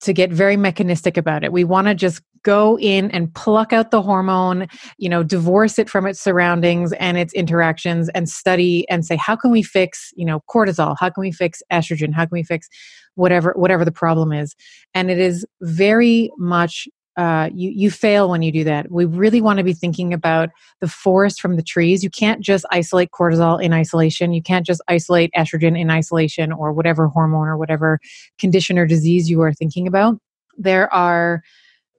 to 0.00 0.12
get 0.14 0.32
very 0.32 0.56
mechanistic 0.56 1.16
about 1.16 1.44
it. 1.44 1.52
We 1.52 1.64
want 1.64 1.88
to 1.88 1.94
just 1.94 2.22
go 2.44 2.78
in 2.78 3.10
and 3.10 3.34
pluck 3.34 3.72
out 3.72 3.90
the 3.90 4.00
hormone, 4.00 4.68
you 4.96 5.08
know, 5.08 5.22
divorce 5.22 5.78
it 5.78 5.90
from 5.90 6.06
its 6.06 6.20
surroundings 6.20 6.92
and 6.94 7.18
its 7.18 7.34
interactions 7.34 8.08
and 8.10 8.28
study 8.28 8.88
and 8.88 9.04
say 9.04 9.16
how 9.16 9.36
can 9.36 9.50
we 9.50 9.62
fix, 9.62 10.12
you 10.16 10.24
know, 10.24 10.40
cortisol? 10.48 10.96
How 10.98 11.10
can 11.10 11.20
we 11.20 11.32
fix 11.32 11.60
estrogen? 11.70 12.14
How 12.14 12.22
can 12.22 12.36
we 12.36 12.44
fix 12.44 12.68
whatever 13.16 13.52
whatever 13.56 13.84
the 13.84 13.92
problem 13.92 14.32
is? 14.32 14.54
And 14.94 15.10
it 15.10 15.18
is 15.18 15.44
very 15.60 16.30
much 16.38 16.88
uh, 17.18 17.50
you 17.52 17.70
you 17.70 17.90
fail 17.90 18.30
when 18.30 18.42
you 18.42 18.52
do 18.52 18.62
that. 18.62 18.92
We 18.92 19.04
really 19.04 19.40
want 19.40 19.58
to 19.58 19.64
be 19.64 19.72
thinking 19.72 20.14
about 20.14 20.50
the 20.80 20.86
forest 20.86 21.40
from 21.40 21.56
the 21.56 21.64
trees. 21.64 22.04
You 22.04 22.10
can't 22.10 22.40
just 22.40 22.64
isolate 22.70 23.10
cortisol 23.10 23.60
in 23.60 23.72
isolation. 23.72 24.32
You 24.32 24.40
can't 24.40 24.64
just 24.64 24.80
isolate 24.86 25.32
estrogen 25.36 25.76
in 25.76 25.90
isolation 25.90 26.52
or 26.52 26.72
whatever 26.72 27.08
hormone 27.08 27.48
or 27.48 27.56
whatever 27.56 27.98
condition 28.38 28.78
or 28.78 28.86
disease 28.86 29.28
you 29.28 29.42
are 29.42 29.52
thinking 29.52 29.88
about. 29.88 30.16
There 30.56 30.92
are 30.94 31.42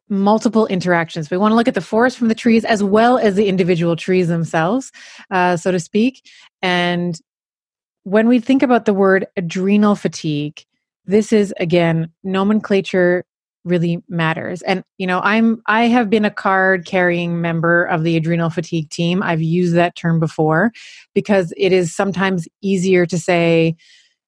multiple 0.07 0.67
interactions. 0.67 1.29
We 1.29 1.37
want 1.37 1.51
to 1.51 1.55
look 1.57 1.67
at 1.67 1.75
the 1.75 1.81
forest 1.81 2.17
from 2.17 2.29
the 2.29 2.35
trees 2.35 2.63
as 2.63 2.81
well 2.81 3.17
as 3.17 3.35
the 3.35 3.49
individual 3.49 3.97
trees 3.97 4.29
themselves, 4.29 4.89
uh, 5.31 5.57
so 5.57 5.69
to 5.71 5.81
speak. 5.81 6.25
And 6.61 7.19
when 8.03 8.29
we 8.29 8.39
think 8.39 8.63
about 8.63 8.85
the 8.85 8.93
word 8.93 9.27
adrenal 9.35 9.95
fatigue, 9.95 10.63
this 11.05 11.33
is 11.33 11.53
again 11.59 12.09
nomenclature 12.23 13.25
really 13.69 14.03
matters. 14.09 14.61
And 14.63 14.83
you 14.97 15.07
know 15.07 15.21
i'm 15.23 15.61
i 15.67 15.83
have 15.83 16.09
been 16.09 16.25
a 16.25 16.31
card 16.31 16.85
carrying 16.85 17.41
member 17.41 17.85
of 17.85 18.03
the 18.03 18.17
adrenal 18.17 18.49
fatigue 18.49 18.89
team. 18.89 19.23
I've 19.23 19.41
used 19.41 19.75
that 19.75 19.95
term 19.95 20.19
before 20.19 20.71
because 21.13 21.53
it 21.57 21.71
is 21.71 21.95
sometimes 21.95 22.47
easier 22.61 23.05
to 23.05 23.17
say 23.17 23.75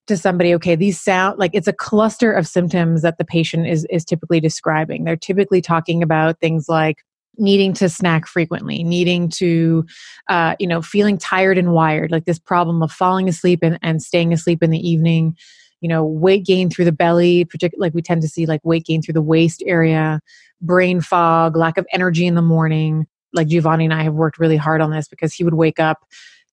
to 0.08 0.18
somebody 0.18 0.54
okay 0.56 0.76
these 0.76 1.00
sound 1.00 1.40
like 1.40 1.52
it's 1.54 1.68
a 1.68 1.74
cluster 1.74 2.32
of 2.32 2.48
symptoms 2.48 3.02
that 3.02 3.18
the 3.18 3.26
patient 3.26 3.68
is 3.68 3.86
is 3.90 4.06
typically 4.06 4.40
describing. 4.40 5.04
They're 5.04 5.16
typically 5.16 5.62
talking 5.62 6.04
about 6.04 6.40
things 6.40 6.68
like 6.70 7.04
needing 7.38 7.74
to 7.74 7.90
snack 7.90 8.28
frequently, 8.28 8.84
needing 8.84 9.30
to, 9.30 9.86
uh, 10.30 10.56
you 10.60 10.68
know, 10.68 10.82
feeling 10.82 11.18
tired 11.18 11.58
and 11.58 11.74
wired, 11.74 12.12
like 12.12 12.26
this 12.26 12.40
problem 12.40 12.82
of 12.84 12.92
falling 12.92 13.28
asleep 13.30 13.60
and, 13.64 13.80
and 13.82 14.02
staying 14.02 14.34
asleep 14.34 14.62
in 14.62 14.70
the 14.70 14.90
evening, 14.90 15.36
you 15.82 15.90
know, 15.90 16.06
weight 16.06 16.46
gain 16.46 16.70
through 16.70 16.86
the 16.86 16.92
belly, 16.92 17.44
particularly 17.44 17.88
like 17.88 17.94
we 17.94 18.02
tend 18.02 18.22
to 18.22 18.28
see 18.28 18.46
like 18.46 18.62
weight 18.64 18.86
gain 18.86 19.02
through 19.02 19.16
the 19.16 19.22
waist 19.22 19.64
area, 19.66 20.22
brain 20.62 21.02
fog, 21.02 21.58
lack 21.58 21.78
of 21.78 21.86
energy 21.92 22.26
in 22.26 22.36
the 22.36 22.42
morning. 22.42 23.08
Like 23.34 23.48
Giovanni 23.48 23.86
and 23.86 23.94
I 23.94 24.04
have 24.04 24.14
worked 24.14 24.40
really 24.40 24.58
hard 24.58 24.80
on 24.80 24.92
this 24.92 25.08
because 25.08 25.34
he 25.34 25.44
would 25.44 25.56
wake 25.56 25.80
up, 25.80 26.06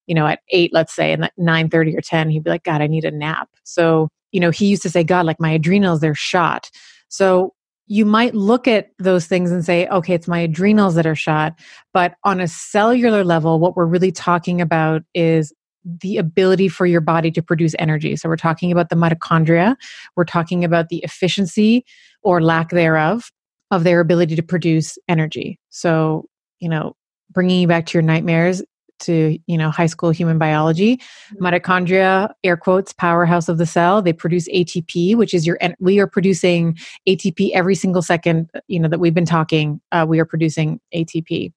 you 0.06 0.14
know, 0.14 0.26
at 0.26 0.40
eight, 0.50 0.73
let's 0.73 0.94
say, 0.94 1.12
and 1.12 1.25
at 1.25 1.32
nine 1.37 1.68
thirty 1.68 1.97
or 1.97 2.00
ten, 2.00 2.30
he'd 2.30 2.44
be 2.44 2.50
like, 2.50 2.64
God, 2.64 2.80
I 2.80 2.87
need 2.87 3.04
a 3.04 3.11
nap. 3.11 3.49
So, 3.64 4.08
you 4.32 4.40
know, 4.40 4.50
he 4.50 4.66
used 4.66 4.82
to 4.82 4.90
say, 4.90 5.04
God, 5.04 5.26
like 5.26 5.40
my 5.40 5.50
adrenals, 5.50 6.00
they're 6.00 6.14
shot. 6.14 6.70
So 7.08 7.52
you 7.87 8.04
might 8.04 8.35
look 8.35 8.68
at 8.68 8.90
those 8.99 9.26
things 9.26 9.50
and 9.50 9.64
say, 9.64 9.87
okay, 9.88 10.14
it's 10.14 10.28
my 10.28 10.40
adrenals 10.40 10.94
that 10.94 11.06
are 11.06 11.14
shot. 11.14 11.58
But 11.92 12.14
on 12.23 12.40
a 12.40 12.47
cellular 12.47 13.25
level, 13.25 13.58
what 13.58 13.76
we're 13.76 13.87
really 13.87 14.12
talking 14.12 14.61
about 14.61 15.02
is 15.14 15.52
the 15.85 16.16
ability 16.16 16.68
for 16.68 16.87
your 16.87 17.00
body 17.00 17.30
to 17.30 17.42
produce 17.42 17.75
energy. 17.78 18.16
So 18.16 18.28
we're 18.28 18.37
talking 18.37 18.73
about 18.73 18.88
the 18.88 18.97
mitochondria, 18.97 19.76
we're 20.16 20.25
talking 20.25 20.64
about 20.64 20.88
the 20.88 20.99
efficiency 20.99 21.85
or 22.23 22.42
lack 22.42 22.70
thereof 22.70 23.30
of 23.70 23.85
their 23.85 24.00
ability 24.00 24.37
to 24.37 24.42
produce 24.42 24.99
energy. 25.08 25.58
So, 25.70 26.26
you 26.61 26.68
know, 26.68 26.94
bringing 27.30 27.61
you 27.61 27.68
back 27.68 27.87
to 27.87 27.94
your 27.94 28.02
nightmares, 28.02 28.62
to 29.00 29.38
you 29.47 29.56
know 29.56 29.70
high 29.70 29.87
school 29.87 30.11
human 30.11 30.38
biology 30.38 30.97
mm-hmm. 30.97 31.44
mitochondria 31.44 32.32
air 32.44 32.56
quotes 32.56 32.92
powerhouse 32.92 33.49
of 33.49 33.58
the 33.58 33.66
cell 33.66 34.02
they 34.02 34.12
produce 34.12 34.49
atp 34.49 35.16
which 35.16 35.35
is 35.35 35.47
your 35.47 35.58
we 35.78 35.99
are 35.99 36.06
producing 36.06 36.76
atp 37.08 37.50
every 37.52 37.75
single 37.75 38.02
second 38.02 38.50
you 38.66 38.80
know 38.80 38.88
that 38.88 38.99
we've 38.99 39.14
been 39.14 39.25
talking 39.25 39.80
uh, 39.92 40.04
we 40.08 40.18
are 40.18 40.25
producing 40.25 40.80
atp 40.94 41.52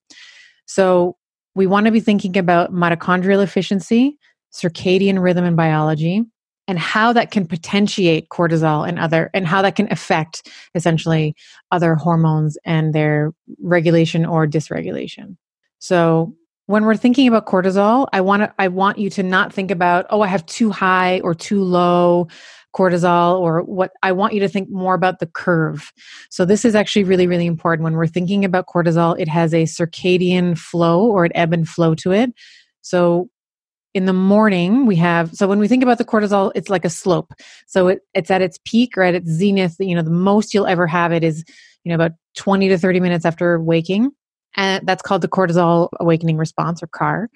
so 0.66 1.16
we 1.56 1.68
want 1.68 1.86
to 1.86 1.92
be 1.92 2.00
thinking 2.00 2.38
about 2.38 2.74
mitochondrial 2.74 3.44
efficiency 3.44 4.18
circadian 4.54 5.22
rhythm 5.22 5.46
and 5.46 5.56
biology 5.56 6.24
and 6.68 6.78
how 6.78 7.14
that 7.14 7.32
can 7.32 7.46
potentiate 7.46 8.30
cortisol 8.30 8.88
and 8.88 9.00
other 9.00 9.30
and 9.34 9.48
how 9.48 9.62
that 9.62 9.76
can 9.76 9.92
affect 9.92 10.50
essentially 10.76 11.36
other 11.72 11.96
hormones 11.96 12.58
and 12.66 12.94
their 12.94 13.34
regulation 13.62 14.26
or 14.26 14.46
dysregulation. 14.48 15.38
So 15.80 16.36
when 16.68 16.86
we're 16.86 16.96
thinking 16.96 17.28
about 17.28 17.46
cortisol, 17.46 18.08
I 18.14 18.22
want 18.22 18.44
to 18.44 18.54
I 18.60 18.68
want 18.68 18.98
you 18.98 19.10
to 19.12 19.24
not 19.24 19.52
think 19.52 19.72
about, 19.72 20.06
oh, 20.10 20.22
I 20.22 20.28
have 20.28 20.46
too 20.46 20.70
high 20.70 21.20
or 21.22 21.34
too 21.34 21.64
low 21.64 22.28
cortisol 22.76 23.40
or 23.40 23.62
what 23.64 23.92
I 24.04 24.12
want 24.12 24.34
you 24.34 24.40
to 24.42 24.48
think 24.48 24.70
more 24.70 24.94
about 24.94 25.20
the 25.20 25.26
curve. 25.26 25.92
So 26.30 26.46
this 26.46 26.66
is 26.66 26.76
actually 26.76 27.04
really 27.04 27.28
really 27.28 27.46
important 27.46 27.84
when 27.84 27.94
we're 27.94 28.08
thinking 28.08 28.46
about 28.46 28.68
cortisol, 28.68 29.20
it 29.20 29.28
has 29.28 29.54
a 29.54 29.64
circadian 29.64 30.58
flow 30.58 31.06
or 31.06 31.26
an 31.26 31.32
ebb 31.36 31.54
and 31.54 31.68
flow 31.68 31.96
to 31.96 32.12
it. 32.12 32.34
So 32.82 33.30
in 33.94 34.06
the 34.06 34.14
morning 34.14 34.86
we 34.86 34.96
have 34.96 35.34
so 35.36 35.48
when 35.48 35.60
we 35.60 35.68
think 35.68 35.84
about 35.84 35.98
the 35.98 36.06
cortisol 36.06 36.50
it's 36.56 36.70
like 36.70 36.86
a 36.86 36.90
slope 36.90 37.34
so 37.68 37.90
it, 37.90 38.00
it's 38.14 38.32
at 38.32 38.42
its 38.42 38.58
peak 38.64 38.98
or 38.98 39.04
at 39.04 39.14
its 39.14 39.30
zenith 39.30 39.76
you 39.80 39.94
know 39.94 40.02
the 40.02 40.10
most 40.10 40.54
you'll 40.54 40.66
ever 40.66 40.88
have 40.88 41.12
it 41.12 41.26
is 41.26 41.44
you 41.84 41.90
know 41.90 41.96
about 41.96 42.14
20 42.38 42.70
to 42.70 42.78
30 42.78 43.02
minutes 43.02 43.26
after 43.26 43.60
waking 43.60 44.10
and 44.56 44.86
that's 44.86 45.02
called 45.02 45.22
the 45.22 45.28
cortisol 45.28 45.90
awakening 46.00 46.38
response 46.38 46.84
or 46.84 46.88
CAR. 46.88 47.30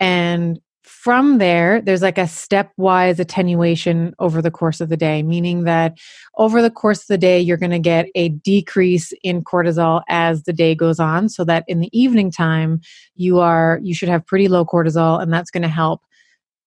And 0.00 0.58
from 1.04 1.36
there, 1.36 1.82
there's 1.82 2.00
like 2.00 2.16
a 2.16 2.22
stepwise 2.22 3.18
attenuation 3.18 4.14
over 4.20 4.40
the 4.40 4.50
course 4.50 4.80
of 4.80 4.88
the 4.88 4.96
day, 4.96 5.22
meaning 5.22 5.64
that 5.64 5.98
over 6.38 6.62
the 6.62 6.70
course 6.70 7.02
of 7.02 7.08
the 7.08 7.18
day, 7.18 7.38
you're 7.38 7.58
going 7.58 7.70
to 7.72 7.78
get 7.78 8.06
a 8.14 8.30
decrease 8.30 9.12
in 9.22 9.44
cortisol 9.44 10.00
as 10.08 10.44
the 10.44 10.52
day 10.54 10.74
goes 10.74 10.98
on, 10.98 11.28
so 11.28 11.44
that 11.44 11.62
in 11.68 11.80
the 11.80 11.90
evening 11.92 12.30
time, 12.30 12.80
you 13.16 13.38
are 13.38 13.80
you 13.82 13.94
should 13.94 14.08
have 14.08 14.24
pretty 14.24 14.48
low 14.48 14.64
cortisol, 14.64 15.20
and 15.20 15.30
that's 15.30 15.50
going 15.50 15.60
to 15.62 15.68
help 15.68 16.00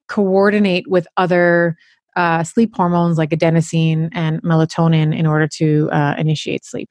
coordinate 0.07 0.87
with 0.87 1.07
other 1.17 1.75
uh, 2.15 2.43
sleep 2.43 2.75
hormones 2.75 3.17
like 3.17 3.31
adenosine 3.31 4.07
and 4.11 4.39
melatonin 4.43 5.17
in 5.17 5.25
order 5.25 5.47
to 5.47 5.89
uh, 5.91 6.13
initiate 6.15 6.63
sleep. 6.63 6.89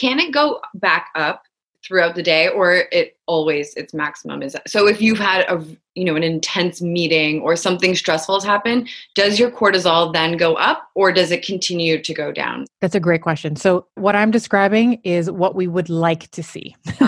Can 0.00 0.18
it 0.18 0.32
go 0.32 0.62
back 0.72 1.08
up 1.14 1.42
throughout 1.86 2.14
the 2.14 2.22
day 2.22 2.48
or 2.48 2.84
it 2.92 3.16
always 3.26 3.74
its 3.74 3.92
maximum 3.92 4.42
is 4.42 4.56
so 4.66 4.86
if 4.86 5.00
you've 5.00 5.18
had 5.18 5.40
a 5.48 5.64
you 5.94 6.04
know 6.04 6.14
an 6.14 6.22
intense 6.22 6.80
meeting 6.80 7.40
or 7.40 7.56
something 7.56 7.94
stressful 7.94 8.36
has 8.36 8.44
happened 8.44 8.88
does 9.14 9.38
your 9.38 9.50
cortisol 9.50 10.12
then 10.12 10.36
go 10.36 10.54
up 10.54 10.88
or 10.94 11.12
does 11.12 11.30
it 11.30 11.44
continue 11.44 12.00
to 12.00 12.14
go 12.14 12.32
down? 12.32 12.66
That's 12.80 12.94
a 12.94 13.00
great 13.00 13.22
question. 13.22 13.56
So 13.56 13.86
what 13.94 14.14
i'm 14.14 14.30
describing 14.30 15.00
is 15.02 15.30
what 15.30 15.54
we 15.54 15.66
would 15.66 15.88
like 15.88 16.30
to 16.32 16.42
see. 16.42 16.76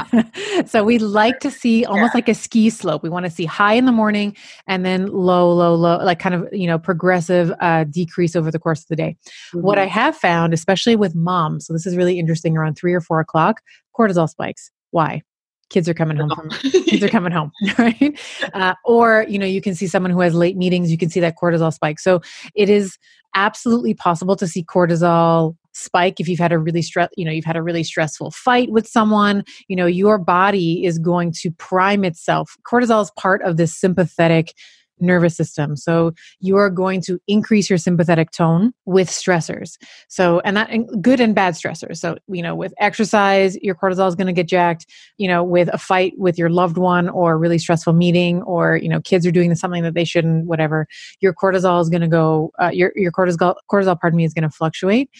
So 0.67 0.85
we 0.85 0.99
like 0.99 1.41
to 1.41 1.51
see 1.51 1.85
almost 1.85 2.13
yeah. 2.15 2.19
like 2.19 2.29
a 2.29 2.35
ski 2.35 2.71
slope. 2.71 3.03
We 3.03 3.09
want 3.09 3.27
to 3.27 3.31
see 3.31 3.45
high 3.45 3.75
in 3.75 3.85
the 3.85 3.93
morning 3.93 4.37
and 4.67 4.85
then 4.85 5.07
low 5.07 5.53
low 5.53 5.75
low 5.75 5.99
like 5.99 6.19
kind 6.19 6.35
of 6.35 6.49
you 6.53 6.67
know 6.67 6.79
progressive 6.79 7.53
uh, 7.61 7.85
decrease 7.85 8.35
over 8.35 8.51
the 8.51 8.59
course 8.59 8.81
of 8.81 8.89
the 8.89 8.97
day. 8.97 9.17
Mm-hmm. 9.19 9.61
what 9.61 9.79
i 9.79 9.87
have 9.87 10.17
found 10.17 10.53
especially 10.53 10.97
with 10.97 11.15
moms 11.15 11.67
so 11.67 11.73
this 11.73 11.87
is 11.87 11.97
really 11.97 12.19
interesting 12.19 12.57
around 12.57 12.75
three 12.75 12.93
or 12.93 13.01
four 13.01 13.21
o'clock 13.21 13.61
cortisol 13.99 14.29
spikes. 14.29 14.71
Why? 14.91 15.23
Kids 15.71 15.89
are 15.89 15.95
coming 15.95 16.17
home 16.17 16.31
from 16.31 16.49
kids 16.61 17.03
are 17.03 17.09
coming 17.09 17.33
home 17.33 17.53
right? 17.79 18.19
Uh, 18.55 18.75
or 18.87 19.27
you 19.29 19.39
know 19.39 19.47
you 19.47 19.61
can 19.61 19.75
see 19.75 19.87
someone 19.87 20.11
who 20.11 20.21
has 20.21 20.35
late 20.35 20.57
meetings 20.57 20.91
you 20.91 20.97
can 20.97 21.11
see 21.11 21.21
that 21.21 21.37
cortisol 21.37 21.73
spike. 21.73 22.01
So 22.01 22.23
it 22.55 22.71
is 22.71 22.97
absolutely 23.35 23.93
possible 23.93 24.35
to 24.37 24.47
see 24.47 24.65
cortisol 24.65 25.57
spike 25.75 26.19
if 26.21 26.29
you've 26.29 26.39
had 26.39 26.53
a 26.53 26.59
really 26.59 26.83
stress 26.83 27.11
you 27.17 27.25
know 27.25 27.31
you've 27.31 27.45
had 27.45 27.57
a 27.57 27.63
really 27.63 27.85
stressful 27.85 28.31
fight 28.31 28.71
with 28.71 28.87
someone. 28.89 29.45
You 29.69 29.77
know 29.77 29.87
your 29.87 30.17
body 30.17 30.87
is 30.87 30.99
going 30.99 31.33
to 31.41 31.51
prime 31.51 32.03
itself. 32.03 32.57
Cortisol 32.67 33.03
is 33.03 33.11
part 33.19 33.43
of 33.43 33.59
this 33.59 33.77
sympathetic 33.77 34.55
nervous 35.01 35.37
system. 35.37 35.77
So 35.77 36.13
you 36.41 36.57
are 36.57 36.71
going 36.71 37.01
to 37.03 37.21
increase 37.27 37.69
your 37.69 37.79
sympathetic 37.79 38.31
tone 38.31 38.73
with 38.85 39.09
stressors. 39.09 39.77
So, 40.09 40.41
and 40.41 40.57
that 40.57 40.71
good 41.01 41.21
and 41.21 41.35
bad 41.35 41.55
stressors. 41.55 41.99
So, 41.99 42.19
you 42.29 42.43
know, 42.43 42.55
with 42.55 42.75
exercise, 42.79 43.57
your 43.63 43.75
cortisol 43.75 44.09
is 44.09 44.15
going 44.15 44.27
to 44.27 44.33
get 44.33 44.49
jacked. 44.49 44.87
You 45.17 45.29
know, 45.29 45.43
with 45.43 45.69
a 45.73 45.79
fight 45.79 46.15
with 46.17 46.39
your 46.39 46.51
loved 46.51 46.79
one 46.79 47.09
or 47.09 47.33
a 47.33 47.37
really 47.37 47.59
stressful 47.59 47.93
meeting 47.93 48.43
or, 48.43 48.77
you 48.77 48.89
know, 48.89 49.01
kids 49.01 49.27
are 49.27 49.33
doing 49.33 49.55
something 49.55 49.83
that 49.83 49.95
they 49.95 50.05
shouldn't, 50.05 50.47
whatever, 50.47 50.87
your 51.21 51.35
cortisol 51.35 51.81
is 51.81 51.89
going 51.89 52.03
to 52.03 52.09
go, 52.09 52.51
uh, 52.61 52.71
your, 52.73 52.93
your 52.95 53.13
cortisol, 53.13 53.55
cortisol, 53.71 53.99
pardon 53.99 54.17
me, 54.17 54.25
is 54.25 54.35
going 54.35 54.43
to 54.43 54.51
fluctuate. 54.51 55.11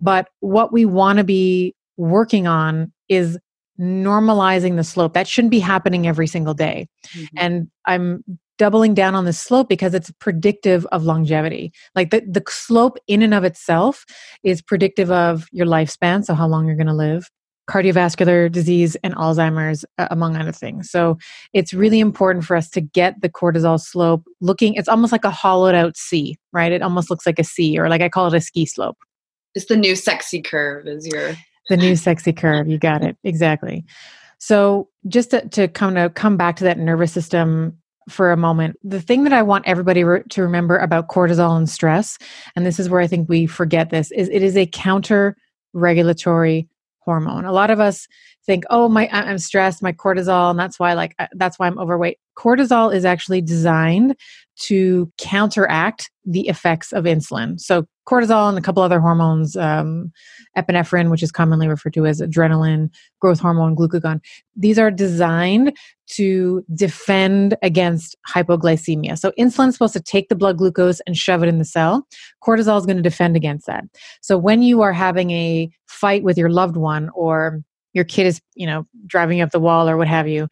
But 0.00 0.28
what 0.40 0.72
we 0.72 0.84
want 0.84 1.18
to 1.18 1.24
be 1.24 1.74
working 1.96 2.46
on 2.46 2.92
is 3.08 3.38
normalizing 3.78 4.76
the 4.76 4.84
slope 4.84 5.14
that 5.14 5.26
shouldn't 5.26 5.50
be 5.50 5.58
happening 5.58 6.06
every 6.06 6.28
single 6.28 6.54
day 6.54 6.88
mm-hmm. 7.08 7.24
and 7.36 7.68
i'm 7.86 8.22
doubling 8.58 8.94
down 8.94 9.14
on 9.14 9.24
the 9.24 9.32
slope 9.32 9.68
because 9.68 9.94
it's 9.94 10.10
predictive 10.18 10.86
of 10.86 11.04
longevity. 11.04 11.72
Like 11.94 12.10
the, 12.10 12.20
the 12.20 12.42
slope 12.48 12.98
in 13.06 13.22
and 13.22 13.34
of 13.34 13.44
itself 13.44 14.04
is 14.42 14.62
predictive 14.62 15.10
of 15.10 15.46
your 15.52 15.66
lifespan, 15.66 16.24
so 16.24 16.34
how 16.34 16.46
long 16.46 16.66
you're 16.66 16.76
going 16.76 16.86
to 16.86 16.94
live, 16.94 17.28
cardiovascular 17.68 18.50
disease, 18.50 18.96
and 19.02 19.14
Alzheimer's, 19.16 19.84
uh, 19.98 20.08
among 20.10 20.36
other 20.36 20.52
things. 20.52 20.90
So 20.90 21.18
it's 21.52 21.74
really 21.74 22.00
important 22.00 22.44
for 22.44 22.56
us 22.56 22.70
to 22.70 22.80
get 22.80 23.20
the 23.20 23.28
cortisol 23.28 23.80
slope 23.80 24.24
looking, 24.40 24.74
it's 24.74 24.88
almost 24.88 25.12
like 25.12 25.24
a 25.24 25.30
hollowed 25.30 25.74
out 25.74 25.96
C, 25.96 26.36
right? 26.52 26.72
It 26.72 26.82
almost 26.82 27.10
looks 27.10 27.26
like 27.26 27.38
a 27.38 27.44
C, 27.44 27.78
or 27.78 27.88
like 27.88 28.02
I 28.02 28.08
call 28.08 28.28
it 28.28 28.34
a 28.34 28.40
ski 28.40 28.66
slope. 28.66 28.98
It's 29.54 29.66
the 29.66 29.76
new 29.76 29.96
sexy 29.96 30.42
curve, 30.42 30.86
is 30.86 31.06
your. 31.06 31.34
The 31.70 31.78
new 31.78 31.96
sexy 31.96 32.34
curve. 32.34 32.68
You 32.68 32.76
got 32.76 33.02
it. 33.02 33.16
Exactly. 33.24 33.86
So 34.36 34.90
just 35.08 35.30
to, 35.30 35.48
to 35.48 35.66
kind 35.66 35.96
of 35.96 36.12
come 36.12 36.36
back 36.36 36.56
to 36.56 36.64
that 36.64 36.78
nervous 36.78 37.10
system 37.10 37.78
for 38.08 38.32
a 38.32 38.36
moment. 38.36 38.76
The 38.82 39.00
thing 39.00 39.24
that 39.24 39.32
I 39.32 39.42
want 39.42 39.66
everybody 39.66 40.04
re- 40.04 40.22
to 40.30 40.42
remember 40.42 40.78
about 40.78 41.08
cortisol 41.08 41.56
and 41.56 41.68
stress, 41.68 42.18
and 42.54 42.66
this 42.66 42.78
is 42.78 42.88
where 42.88 43.00
I 43.00 43.06
think 43.06 43.28
we 43.28 43.46
forget 43.46 43.90
this, 43.90 44.10
is 44.12 44.28
it 44.28 44.42
is 44.42 44.56
a 44.56 44.66
counter 44.66 45.36
regulatory 45.72 46.68
hormone. 47.00 47.44
A 47.44 47.52
lot 47.52 47.70
of 47.70 47.80
us 47.80 48.06
think, 48.46 48.64
"Oh, 48.70 48.88
my 48.88 49.08
I'm 49.12 49.38
stressed, 49.38 49.82
my 49.82 49.92
cortisol, 49.92 50.50
and 50.50 50.58
that's 50.58 50.78
why 50.78 50.94
like 50.94 51.14
that's 51.32 51.58
why 51.58 51.66
I'm 51.66 51.78
overweight." 51.78 52.18
Cortisol 52.36 52.94
is 52.94 53.04
actually 53.04 53.40
designed 53.40 54.16
to 54.60 55.10
counteract 55.18 56.10
the 56.24 56.48
effects 56.48 56.92
of 56.92 57.04
insulin. 57.04 57.60
So 57.60 57.86
cortisol 58.06 58.48
and 58.48 58.58
a 58.58 58.60
couple 58.60 58.82
other 58.82 59.00
hormones, 59.00 59.56
um, 59.56 60.12
epinephrine, 60.56 61.10
which 61.10 61.22
is 61.22 61.32
commonly 61.32 61.68
referred 61.68 61.94
to 61.94 62.06
as 62.06 62.20
adrenaline, 62.20 62.90
growth 63.20 63.40
hormone, 63.40 63.74
glucagon. 63.74 64.20
These 64.56 64.78
are 64.78 64.90
designed 64.90 65.76
to 66.06 66.64
defend 66.74 67.56
against 67.62 68.16
hypoglycemia. 68.28 69.18
So 69.18 69.32
insulin 69.38 69.68
is 69.68 69.74
supposed 69.74 69.94
to 69.94 70.02
take 70.02 70.28
the 70.28 70.34
blood 70.34 70.58
glucose 70.58 71.00
and 71.06 71.16
shove 71.16 71.42
it 71.42 71.48
in 71.48 71.58
the 71.58 71.64
cell. 71.64 72.06
Cortisol 72.42 72.78
is 72.78 72.86
going 72.86 72.96
to 72.96 73.02
defend 73.02 73.36
against 73.36 73.66
that. 73.66 73.84
So 74.20 74.36
when 74.36 74.62
you 74.62 74.82
are 74.82 74.92
having 74.92 75.30
a 75.30 75.70
fight 75.86 76.22
with 76.22 76.36
your 76.36 76.50
loved 76.50 76.76
one 76.76 77.10
or 77.14 77.62
your 77.94 78.04
kid 78.04 78.26
is, 78.26 78.40
you 78.54 78.66
know, 78.66 78.86
driving 79.06 79.40
up 79.40 79.50
the 79.50 79.60
wall 79.60 79.88
or 79.88 79.96
what 79.96 80.08
have 80.08 80.28
you, 80.28 80.48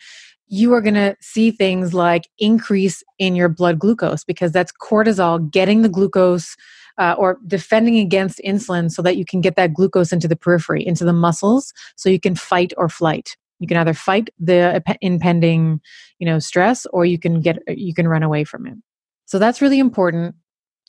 you 0.49 0.73
are 0.75 0.81
going 0.81 0.95
to 0.95 1.17
see 1.21 1.51
things 1.51 1.95
like 1.95 2.29
increase 2.39 3.03
in 3.19 3.35
your 3.35 3.49
blood 3.49 3.79
glucose 3.79 4.23
because 4.23 4.53
that's 4.53 4.73
cortisol 4.73 5.51
getting 5.51 5.83
the 5.83 5.89
glucose 5.89 6.57
uh, 6.99 7.15
or 7.19 7.39
defending 7.47 7.99
against 7.99 8.41
insulin 8.47 8.91
so 8.91 9.03
that 9.03 9.17
you 9.17 9.25
can 9.25 9.41
get 9.41 9.57
that 9.57 9.75
glucose 9.75 10.13
into 10.13 10.29
the 10.29 10.37
periphery, 10.37 10.87
into 10.87 11.05
the 11.05 11.13
muscles, 11.13 11.73
so 11.97 12.09
you 12.09 12.21
can 12.21 12.35
fight 12.35 12.73
or 12.77 12.89
flight 12.89 13.37
You 13.61 13.69
can 13.69 13.77
either 13.77 13.95
fight 13.95 14.29
the 14.41 14.83
impending, 15.01 15.81
you 16.19 16.27
know, 16.27 16.41
stress 16.41 16.85
or 16.87 17.07
you 17.07 17.19
can 17.19 17.41
get 17.41 17.59
you 17.69 17.95
can 17.95 18.09
run 18.09 18.23
away 18.23 18.45
from 18.45 18.67
it. 18.67 18.75
So 19.27 19.39
that's 19.39 19.63
really 19.63 19.79
important 19.79 20.35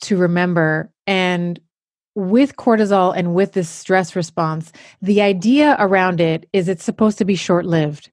to 0.02 0.16
remember 0.16 0.92
and 1.06 1.60
with 2.16 2.56
cortisol 2.56 3.16
and 3.16 3.34
with 3.34 3.52
this 3.52 3.68
stress 3.68 4.14
response, 4.14 4.72
the 5.02 5.22
idea 5.22 5.76
around 5.78 6.20
it 6.20 6.48
is 6.52 6.68
it's 6.68 6.84
supposed 6.84 7.18
to 7.18 7.24
be 7.24 7.34
short 7.34 7.64
lived. 7.64 8.10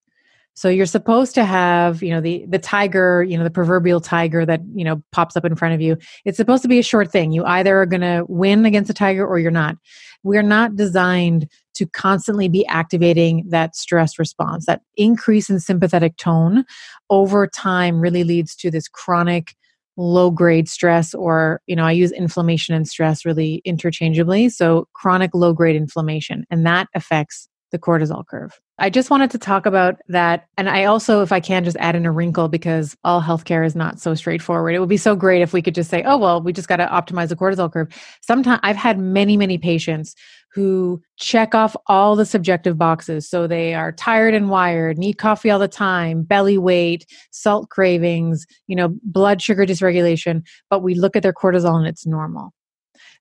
So 0.54 0.70
you're 0.70 0.86
supposed 0.86 1.34
to 1.36 1.46
have, 1.46 2.04
you 2.04 2.10
know, 2.10 2.22
the 2.22 2.46
the 2.48 2.60
tiger, 2.60 3.24
you 3.24 3.38
know, 3.38 3.44
the 3.44 3.50
proverbial 3.50 4.02
tiger 4.02 4.46
that, 4.46 4.62
you 4.76 4.84
know, 4.84 5.02
pops 5.12 5.38
up 5.38 5.46
in 5.46 5.56
front 5.56 5.74
of 5.74 5.82
you. 5.82 5.98
It's 6.26 6.38
supposed 6.38 6.62
to 6.64 6.68
be 6.68 6.80
a 6.80 6.84
short 6.84 7.12
thing. 7.12 7.32
You 7.32 7.46
either 7.46 7.82
are 7.82 7.86
going 7.86 8.02
to 8.02 8.26
win 8.28 8.66
against 8.66 8.90
a 8.90 8.94
tiger 8.94 9.26
or 9.26 9.40
you're 9.40 9.50
not. 9.52 9.76
We're 10.24 10.44
not 10.44 10.76
designed 10.76 11.50
to 11.76 11.86
constantly 11.88 12.48
be 12.50 12.66
activating 12.68 13.46
that 13.50 13.76
stress 13.76 14.20
response. 14.20 14.66
That 14.66 14.82
increase 14.98 15.50
in 15.50 15.60
sympathetic 15.60 16.18
tone 16.18 16.66
over 17.10 17.48
time 17.48 18.02
really 18.02 18.24
leads 18.24 18.56
to 18.58 18.70
this 18.70 18.88
chronic 18.88 19.56
low 19.98 20.32
grade 20.32 20.70
stress 20.70 21.14
or 21.14 21.62
you 21.68 21.76
know 21.76 21.84
i 21.84 21.92
use 21.92 22.14
inflammation 22.14 22.74
and 22.74 22.88
stress 22.88 23.26
really 23.26 23.62
interchangeably 23.66 24.48
so 24.48 24.88
chronic 24.94 25.32
low 25.34 25.54
grade 25.54 25.76
inflammation 25.76 26.46
and 26.50 26.66
that 26.66 26.88
affects 26.96 27.50
the 27.72 27.80
cortisol 27.80 28.26
curve 28.28 28.60
i 28.80 28.90
just 28.90 29.10
wanted 29.10 29.32
to 29.32 29.38
talk 29.38 29.66
about 29.66 29.96
that 30.08 30.48
and 30.58 30.70
i 30.70 30.84
also 30.84 31.22
if 31.22 31.32
i 31.32 31.40
can 31.40 31.64
just 31.64 31.78
add 31.78 31.96
in 31.96 32.06
a 32.06 32.12
wrinkle 32.12 32.48
because 32.48 32.96
all 33.04 33.22
healthcare 33.22 33.66
is 33.66 33.76
not 33.76 34.00
so 34.00 34.14
straightforward 34.14 34.76
it 34.76 34.80
would 34.80 34.90
be 34.90 34.98
so 34.98 35.16
great 35.16 35.42
if 35.42 35.54
we 35.54 35.62
could 35.62 35.76
just 35.76 35.90
say 35.90 36.04
oh 36.04 36.18
well 36.18 36.42
we 36.42 36.54
just 36.54 36.68
got 36.68 36.78
to 36.78 36.88
optimize 36.88 37.30
the 37.30 37.36
cortisol 37.36 37.72
curve 37.72 37.88
sometimes 38.22 38.60
i've 38.64 38.76
had 38.76 39.00
many 39.00 39.38
many 39.38 39.58
patients 39.58 40.16
who 40.54 41.02
check 41.18 41.56
off 41.56 41.76
all 41.88 42.16
the 42.16 42.26
subjective 42.26 42.78
boxes. 42.78 43.30
So 43.30 43.48
they 43.48 43.74
are 43.74 43.92
tired 43.92 44.34
and 44.34 44.50
wired, 44.50 44.98
need 44.98 45.14
coffee 45.14 45.50
all 45.50 45.60
the 45.60 45.68
time, 45.68 46.24
belly 46.24 46.58
weight, 46.58 47.06
salt 47.32 47.70
cravings, 47.70 48.46
you 48.68 48.76
know, 48.76 48.90
blood 49.04 49.42
sugar 49.42 49.66
dysregulation, 49.66 50.46
but 50.70 50.84
we 50.84 50.94
look 50.94 51.16
at 51.16 51.24
their 51.24 51.34
cortisol 51.34 51.78
and 51.78 51.88
it's 51.88 52.06
normal. 52.06 52.54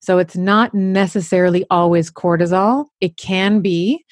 So 0.01 0.19
it's 0.19 0.37
not 0.37 0.75
necessarily 0.75 1.65
always 1.71 2.11
cortisol. 2.11 2.87
It 3.01 3.17
can 3.17 3.61
be, 3.61 4.05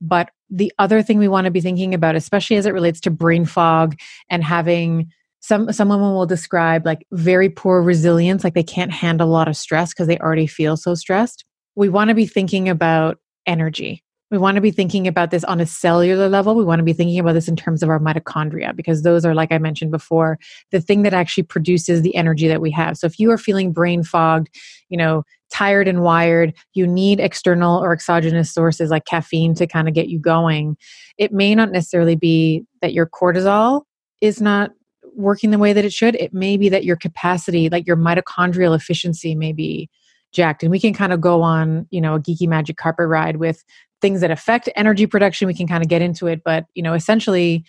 but 0.00 0.30
the 0.50 0.72
other 0.78 1.02
thing 1.02 1.18
we 1.18 1.28
want 1.28 1.46
to 1.46 1.50
be 1.50 1.60
thinking 1.60 1.94
about, 1.94 2.16
especially 2.16 2.56
as 2.56 2.66
it 2.66 2.74
relates 2.74 3.00
to 3.00 3.10
brain 3.10 3.44
fog 3.44 3.96
and 4.30 4.44
having 4.44 5.10
some 5.40 5.72
some 5.72 5.88
women 5.88 6.12
will 6.12 6.26
describe 6.26 6.84
like 6.84 7.06
very 7.12 7.48
poor 7.48 7.82
resilience, 7.82 8.42
like 8.44 8.54
they 8.54 8.62
can't 8.62 8.92
handle 8.92 9.28
a 9.28 9.30
lot 9.30 9.48
of 9.48 9.56
stress 9.56 9.92
because 9.92 10.08
they 10.08 10.18
already 10.18 10.46
feel 10.46 10.76
so 10.76 10.94
stressed 10.94 11.44
we 11.76 11.88
want 11.88 12.08
to 12.08 12.14
be 12.14 12.26
thinking 12.26 12.68
about 12.68 13.18
energy. 13.46 14.02
We 14.32 14.38
want 14.38 14.56
to 14.56 14.60
be 14.60 14.72
thinking 14.72 15.06
about 15.06 15.30
this 15.30 15.44
on 15.44 15.60
a 15.60 15.66
cellular 15.66 16.28
level. 16.28 16.56
We 16.56 16.64
want 16.64 16.80
to 16.80 16.84
be 16.84 16.92
thinking 16.92 17.20
about 17.20 17.34
this 17.34 17.46
in 17.46 17.54
terms 17.54 17.80
of 17.80 17.90
our 17.90 18.00
mitochondria 18.00 18.74
because 18.74 19.02
those 19.02 19.24
are, 19.24 19.36
like 19.36 19.52
I 19.52 19.58
mentioned 19.58 19.92
before, 19.92 20.40
the 20.72 20.80
thing 20.80 21.02
that 21.02 21.14
actually 21.14 21.44
produces 21.44 22.02
the 22.02 22.16
energy 22.16 22.48
that 22.48 22.60
we 22.60 22.72
have. 22.72 22.96
So 22.96 23.06
if 23.06 23.20
you 23.20 23.30
are 23.30 23.38
feeling 23.38 23.72
brain 23.72 24.02
fogged, 24.02 24.48
you 24.88 24.96
know, 24.96 25.22
tired 25.50 25.88
and 25.88 26.02
wired, 26.02 26.54
you 26.74 26.86
need 26.86 27.20
external 27.20 27.82
or 27.82 27.92
exogenous 27.92 28.52
sources 28.52 28.90
like 28.90 29.04
caffeine 29.04 29.54
to 29.54 29.66
kind 29.66 29.88
of 29.88 29.94
get 29.94 30.08
you 30.08 30.18
going. 30.18 30.76
It 31.18 31.32
may 31.32 31.54
not 31.54 31.70
necessarily 31.70 32.16
be 32.16 32.64
that 32.82 32.92
your 32.92 33.06
cortisol 33.06 33.82
is 34.20 34.40
not 34.40 34.70
working 35.14 35.50
the 35.50 35.58
way 35.58 35.72
that 35.72 35.84
it 35.84 35.92
should. 35.92 36.14
It 36.16 36.34
may 36.34 36.56
be 36.56 36.68
that 36.68 36.84
your 36.84 36.96
capacity, 36.96 37.68
like 37.68 37.86
your 37.86 37.96
mitochondrial 37.96 38.76
efficiency, 38.76 39.34
may 39.34 39.52
be 39.52 39.88
jacked. 40.32 40.62
And 40.62 40.70
we 40.70 40.80
can 40.80 40.92
kind 40.92 41.12
of 41.12 41.20
go 41.20 41.42
on 41.42 41.86
you 41.90 42.00
know 42.00 42.14
a 42.14 42.20
geeky 42.20 42.46
magic 42.46 42.76
carpet 42.76 43.06
ride 43.08 43.36
with 43.36 43.64
things 44.02 44.20
that 44.20 44.30
affect 44.30 44.68
energy 44.76 45.06
production. 45.06 45.46
We 45.46 45.54
can 45.54 45.66
kind 45.66 45.82
of 45.82 45.88
get 45.88 46.02
into 46.02 46.26
it. 46.26 46.42
But 46.44 46.66
you 46.74 46.82
know 46.82 46.92
essentially 46.92 47.64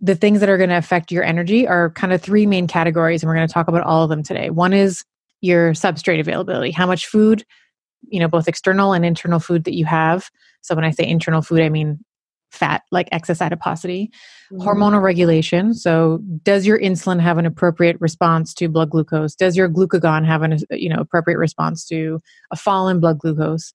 the 0.00 0.14
things 0.14 0.40
that 0.40 0.48
are 0.48 0.56
going 0.56 0.70
to 0.70 0.76
affect 0.76 1.10
your 1.10 1.24
energy 1.24 1.66
are 1.66 1.90
kind 1.90 2.12
of 2.12 2.22
three 2.22 2.46
main 2.46 2.68
categories 2.68 3.22
and 3.22 3.28
we're 3.28 3.34
going 3.34 3.48
to 3.48 3.52
talk 3.52 3.68
about 3.68 3.82
all 3.82 4.04
of 4.04 4.10
them 4.10 4.22
today. 4.22 4.48
One 4.50 4.72
is 4.72 5.04
your 5.40 5.72
substrate 5.72 6.20
availability 6.20 6.70
how 6.70 6.86
much 6.86 7.06
food 7.06 7.44
you 8.08 8.20
know 8.20 8.28
both 8.28 8.48
external 8.48 8.92
and 8.92 9.04
internal 9.04 9.40
food 9.40 9.64
that 9.64 9.74
you 9.74 9.84
have. 9.84 10.30
So 10.60 10.74
when 10.74 10.84
i 10.84 10.90
say 10.90 11.06
internal 11.06 11.42
food 11.42 11.60
i 11.60 11.68
mean 11.68 11.98
fat 12.50 12.82
like 12.90 13.08
excess 13.12 13.40
adiposity. 13.40 14.10
Mm-hmm. 14.50 14.66
hormonal 14.66 15.02
regulation. 15.02 15.74
So 15.74 16.20
does 16.42 16.66
your 16.66 16.80
insulin 16.80 17.20
have 17.20 17.36
an 17.36 17.44
appropriate 17.44 18.00
response 18.00 18.54
to 18.54 18.68
blood 18.68 18.88
glucose? 18.88 19.34
Does 19.34 19.58
your 19.58 19.68
glucagon 19.68 20.24
have 20.24 20.42
an 20.42 20.58
you 20.70 20.88
know 20.88 20.98
appropriate 20.98 21.36
response 21.36 21.84
to 21.88 22.18
a 22.50 22.56
fall 22.56 22.88
in 22.88 22.98
blood 22.98 23.18
glucose? 23.18 23.74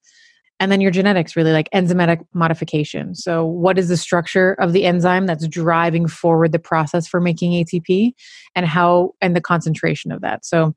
And 0.60 0.72
then 0.72 0.82
your 0.82 0.92
genetics 0.92 1.36
really 1.36 1.52
like 1.52 1.70
enzymatic 1.72 2.26
modification. 2.34 3.14
So 3.16 3.46
what 3.46 3.78
is 3.78 3.90
the 3.90 3.98
structure 3.98 4.54
of 4.54 4.72
the 4.72 4.86
enzyme 4.86 5.26
that's 5.26 5.48
driving 5.48 6.08
forward 6.08 6.52
the 6.54 6.60
process 6.60 7.08
for 7.08 7.20
making 7.20 7.52
atp 7.52 8.14
and 8.56 8.66
how 8.66 9.14
and 9.22 9.36
the 9.36 9.42
concentration 9.42 10.12
of 10.12 10.22
that? 10.22 10.46
So 10.46 10.74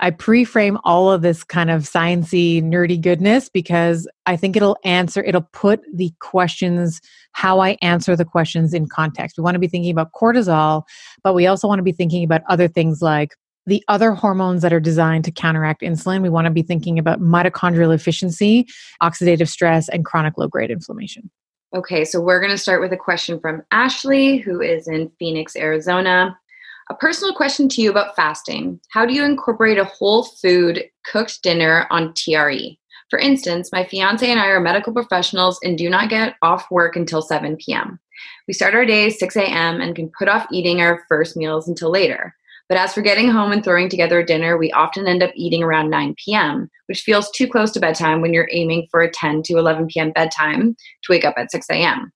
I 0.00 0.10
pre-frame 0.10 0.78
all 0.84 1.10
of 1.10 1.22
this 1.22 1.44
kind 1.44 1.70
of 1.70 1.82
sciency 1.82 2.62
nerdy 2.62 3.00
goodness 3.00 3.48
because 3.48 4.08
I 4.26 4.36
think 4.36 4.56
it'll 4.56 4.76
answer 4.84 5.22
it'll 5.22 5.48
put 5.52 5.82
the 5.92 6.12
questions 6.20 7.00
how 7.32 7.60
I 7.60 7.76
answer 7.82 8.16
the 8.16 8.24
questions 8.24 8.72
in 8.72 8.88
context. 8.88 9.36
We 9.36 9.42
want 9.42 9.54
to 9.54 9.60
be 9.60 9.68
thinking 9.68 9.90
about 9.90 10.12
cortisol, 10.12 10.84
but 11.22 11.34
we 11.34 11.46
also 11.46 11.68
want 11.68 11.78
to 11.78 11.84
be 11.84 11.92
thinking 11.92 12.24
about 12.24 12.42
other 12.48 12.68
things 12.68 13.02
like 13.02 13.34
the 13.66 13.82
other 13.88 14.12
hormones 14.12 14.62
that 14.62 14.72
are 14.72 14.80
designed 14.80 15.24
to 15.24 15.30
counteract 15.30 15.82
insulin. 15.82 16.22
We 16.22 16.28
want 16.28 16.46
to 16.46 16.52
be 16.52 16.62
thinking 16.62 16.98
about 16.98 17.20
mitochondrial 17.20 17.94
efficiency, 17.94 18.66
oxidative 19.02 19.48
stress 19.48 19.88
and 19.88 20.04
chronic 20.04 20.38
low 20.38 20.48
grade 20.48 20.70
inflammation. 20.70 21.30
Okay, 21.74 22.04
so 22.04 22.20
we're 22.20 22.40
going 22.40 22.52
to 22.52 22.58
start 22.58 22.80
with 22.80 22.92
a 22.92 22.96
question 22.96 23.40
from 23.40 23.62
Ashley 23.72 24.38
who 24.38 24.60
is 24.60 24.86
in 24.86 25.10
Phoenix, 25.18 25.56
Arizona. 25.56 26.38
A 26.88 26.94
personal 26.94 27.34
question 27.34 27.68
to 27.70 27.82
you 27.82 27.90
about 27.90 28.14
fasting. 28.14 28.80
How 28.90 29.04
do 29.04 29.12
you 29.12 29.24
incorporate 29.24 29.76
a 29.76 29.84
whole 29.84 30.22
food 30.22 30.84
cooked 31.04 31.42
dinner 31.42 31.88
on 31.90 32.14
TRE? 32.14 32.78
For 33.10 33.18
instance, 33.18 33.70
my 33.72 33.84
fiance 33.84 34.28
and 34.28 34.38
I 34.38 34.46
are 34.46 34.60
medical 34.60 34.92
professionals 34.92 35.58
and 35.64 35.76
do 35.76 35.90
not 35.90 36.10
get 36.10 36.36
off 36.42 36.70
work 36.70 36.94
until 36.94 37.22
7 37.22 37.56
p.m. 37.56 37.98
We 38.46 38.54
start 38.54 38.74
our 38.74 38.86
day 38.86 39.10
6 39.10 39.36
a.m. 39.36 39.80
and 39.80 39.96
can 39.96 40.12
put 40.16 40.28
off 40.28 40.46
eating 40.52 40.80
our 40.80 41.04
first 41.08 41.36
meals 41.36 41.66
until 41.66 41.90
later. 41.90 42.34
But 42.68 42.78
as 42.78 42.94
for 42.94 43.02
getting 43.02 43.30
home 43.30 43.50
and 43.50 43.64
throwing 43.64 43.88
together 43.88 44.20
a 44.20 44.26
dinner, 44.26 44.56
we 44.56 44.70
often 44.72 45.08
end 45.08 45.24
up 45.24 45.30
eating 45.34 45.64
around 45.64 45.90
9 45.90 46.14
p.m., 46.24 46.68
which 46.86 47.02
feels 47.02 47.30
too 47.32 47.48
close 47.48 47.72
to 47.72 47.80
bedtime 47.80 48.20
when 48.20 48.32
you're 48.32 48.48
aiming 48.52 48.86
for 48.92 49.02
a 49.02 49.10
10 49.10 49.42
to 49.44 49.56
11 49.56 49.88
p.m. 49.88 50.12
bedtime 50.12 50.76
to 51.02 51.12
wake 51.12 51.24
up 51.24 51.34
at 51.36 51.50
6 51.50 51.66
a.m. 51.70 52.12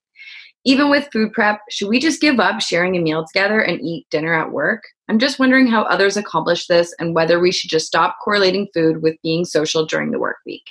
Even 0.65 0.91
with 0.91 1.09
food 1.13 1.33
prep, 1.33 1.61
should 1.71 1.89
we 1.89 1.99
just 1.99 2.21
give 2.21 2.39
up 2.39 2.61
sharing 2.61 2.97
a 2.97 3.01
meal 3.01 3.25
together 3.27 3.61
and 3.61 3.81
eat 3.81 4.07
dinner 4.11 4.35
at 4.35 4.53
work? 4.53 4.83
I'm 5.09 5.19
just 5.19 5.39
wondering 5.39 5.67
how 5.67 5.83
others 5.85 6.17
accomplish 6.17 6.67
this 6.67 6.95
and 6.99 7.15
whether 7.15 7.41
we 7.41 7.51
should 7.51 7.71
just 7.71 7.87
stop 7.87 8.17
correlating 8.23 8.69
food 8.75 9.03
with 9.03 9.17
being 9.23 9.45
social 9.45 9.87
during 9.87 10.11
the 10.11 10.19
work 10.19 10.37
week. 10.45 10.67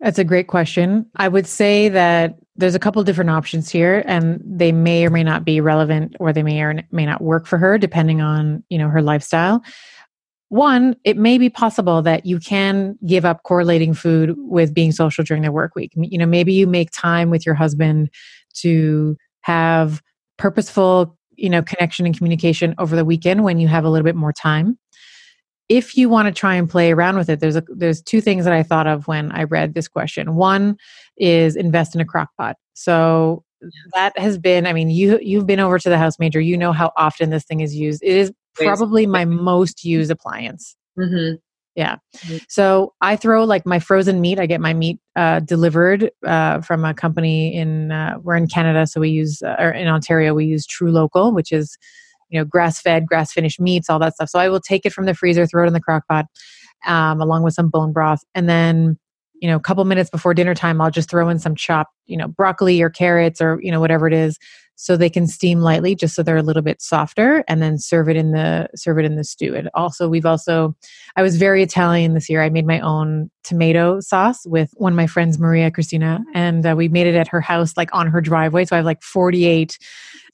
That's 0.00 0.18
a 0.18 0.24
great 0.24 0.48
question. 0.48 1.06
I 1.16 1.28
would 1.28 1.46
say 1.46 1.88
that 1.88 2.38
there's 2.56 2.74
a 2.74 2.78
couple 2.78 3.02
different 3.04 3.30
options 3.30 3.70
here 3.70 4.04
and 4.06 4.42
they 4.44 4.70
may 4.70 5.06
or 5.06 5.10
may 5.10 5.24
not 5.24 5.44
be 5.44 5.60
relevant 5.60 6.14
or 6.20 6.32
they 6.32 6.42
may 6.42 6.60
or 6.60 6.82
may 6.92 7.06
not 7.06 7.22
work 7.22 7.46
for 7.46 7.56
her 7.56 7.78
depending 7.78 8.20
on, 8.20 8.62
you 8.68 8.76
know, 8.76 8.88
her 8.88 9.00
lifestyle. 9.00 9.62
One, 10.50 10.94
it 11.04 11.16
may 11.16 11.38
be 11.38 11.48
possible 11.48 12.02
that 12.02 12.26
you 12.26 12.38
can 12.38 12.98
give 13.06 13.24
up 13.24 13.42
correlating 13.44 13.94
food 13.94 14.34
with 14.36 14.74
being 14.74 14.92
social 14.92 15.24
during 15.24 15.42
the 15.42 15.50
work 15.50 15.74
week. 15.74 15.92
You 15.96 16.18
know, 16.18 16.26
maybe 16.26 16.52
you 16.52 16.66
make 16.66 16.90
time 16.92 17.30
with 17.30 17.46
your 17.46 17.54
husband 17.54 18.10
to 18.62 19.16
have 19.42 20.02
purposeful 20.38 21.16
you 21.36 21.50
know 21.50 21.62
connection 21.62 22.06
and 22.06 22.16
communication 22.16 22.74
over 22.78 22.96
the 22.96 23.04
weekend 23.04 23.44
when 23.44 23.58
you 23.58 23.68
have 23.68 23.84
a 23.84 23.90
little 23.90 24.04
bit 24.04 24.16
more 24.16 24.32
time. 24.32 24.78
If 25.68 25.96
you 25.96 26.08
want 26.08 26.26
to 26.26 26.32
try 26.32 26.54
and 26.54 26.68
play 26.68 26.92
around 26.92 27.16
with 27.16 27.28
it 27.28 27.40
there's 27.40 27.56
a 27.56 27.64
there's 27.68 28.02
two 28.02 28.20
things 28.20 28.44
that 28.44 28.52
i 28.52 28.62
thought 28.62 28.86
of 28.86 29.08
when 29.08 29.32
i 29.32 29.44
read 29.44 29.74
this 29.74 29.88
question. 29.88 30.34
One 30.34 30.76
is 31.16 31.56
invest 31.56 31.94
in 31.94 32.00
a 32.00 32.04
crock 32.04 32.30
pot. 32.38 32.56
So 32.74 33.44
that 33.94 34.18
has 34.18 34.36
been 34.38 34.66
i 34.66 34.74
mean 34.74 34.90
you 34.90 35.18
you've 35.22 35.46
been 35.46 35.60
over 35.60 35.78
to 35.78 35.88
the 35.88 35.98
house 35.98 36.18
major. 36.18 36.40
You 36.40 36.56
know 36.56 36.72
how 36.72 36.92
often 36.96 37.30
this 37.30 37.44
thing 37.44 37.60
is 37.60 37.74
used. 37.74 38.02
It 38.02 38.16
is 38.16 38.32
probably 38.54 39.06
my 39.06 39.24
most 39.24 39.84
used 39.84 40.10
appliance. 40.10 40.76
Mm-hmm. 40.98 41.36
Yeah. 41.74 41.96
Mm-hmm. 42.18 42.36
So 42.48 42.94
I 43.00 43.16
throw 43.16 43.44
like 43.44 43.66
my 43.66 43.80
frozen 43.80 44.20
meat. 44.20 44.38
I 44.38 44.46
get 44.46 44.60
my 44.60 44.74
meat 44.74 45.00
uh, 45.16 45.40
delivered 45.40 46.10
uh, 46.24 46.60
from 46.60 46.84
a 46.84 46.94
company 46.94 47.54
in, 47.54 47.90
uh, 47.90 48.18
we're 48.22 48.36
in 48.36 48.46
Canada. 48.46 48.86
So 48.86 49.00
we 49.00 49.10
use, 49.10 49.42
uh, 49.42 49.56
or 49.58 49.70
in 49.70 49.88
Ontario, 49.88 50.34
we 50.34 50.44
use 50.44 50.66
TruLocal, 50.66 51.34
which 51.34 51.50
is, 51.50 51.76
you 52.30 52.38
know, 52.38 52.44
grass 52.44 52.80
fed, 52.80 53.06
grass 53.06 53.32
finished 53.32 53.60
meats, 53.60 53.90
all 53.90 53.98
that 53.98 54.14
stuff. 54.14 54.28
So 54.28 54.38
I 54.38 54.48
will 54.48 54.60
take 54.60 54.86
it 54.86 54.92
from 54.92 55.06
the 55.06 55.14
freezer, 55.14 55.46
throw 55.46 55.64
it 55.64 55.66
in 55.66 55.72
the 55.72 55.80
crock 55.80 56.04
pot 56.08 56.26
um, 56.86 57.20
along 57.20 57.42
with 57.42 57.54
some 57.54 57.68
bone 57.68 57.92
broth. 57.92 58.22
And 58.34 58.48
then, 58.48 58.98
you 59.44 59.50
know, 59.50 59.56
a 59.56 59.60
couple 59.60 59.84
minutes 59.84 60.08
before 60.08 60.32
dinner 60.32 60.54
time, 60.54 60.80
I'll 60.80 60.90
just 60.90 61.10
throw 61.10 61.28
in 61.28 61.38
some 61.38 61.54
chopped, 61.54 61.92
you 62.06 62.16
know, 62.16 62.26
broccoli 62.26 62.80
or 62.80 62.88
carrots 62.88 63.42
or, 63.42 63.58
you 63.60 63.70
know, 63.70 63.78
whatever 63.78 64.06
it 64.08 64.14
is, 64.14 64.38
so 64.76 64.96
they 64.96 65.10
can 65.10 65.26
steam 65.26 65.60
lightly 65.60 65.94
just 65.94 66.14
so 66.14 66.22
they're 66.22 66.38
a 66.38 66.42
little 66.42 66.62
bit 66.62 66.80
softer 66.80 67.44
and 67.46 67.60
then 67.60 67.76
serve 67.76 68.08
it 68.08 68.16
in 68.16 68.30
the 68.30 68.70
serve 68.74 68.98
it 68.98 69.04
in 69.04 69.16
the 69.16 69.22
stew. 69.22 69.54
And 69.54 69.68
also 69.74 70.08
we've 70.08 70.24
also 70.24 70.74
i 71.16 71.20
was 71.20 71.36
very 71.36 71.62
italian 71.62 72.14
this 72.14 72.30
year. 72.30 72.42
I 72.42 72.48
made 72.48 72.66
my 72.66 72.80
own 72.80 73.30
tomato 73.42 74.00
sauce 74.00 74.46
with 74.46 74.70
one 74.76 74.94
of 74.94 74.96
my 74.96 75.06
friends 75.06 75.38
maria 75.38 75.70
christina 75.70 76.24
and 76.32 76.64
uh, 76.64 76.74
we 76.74 76.88
made 76.88 77.06
it 77.06 77.14
at 77.14 77.28
her 77.28 77.42
house 77.42 77.76
like 77.76 77.90
on 77.92 78.06
her 78.06 78.22
driveway. 78.22 78.64
So 78.64 78.76
i 78.76 78.78
have 78.78 78.86
like 78.86 79.02
48 79.02 79.78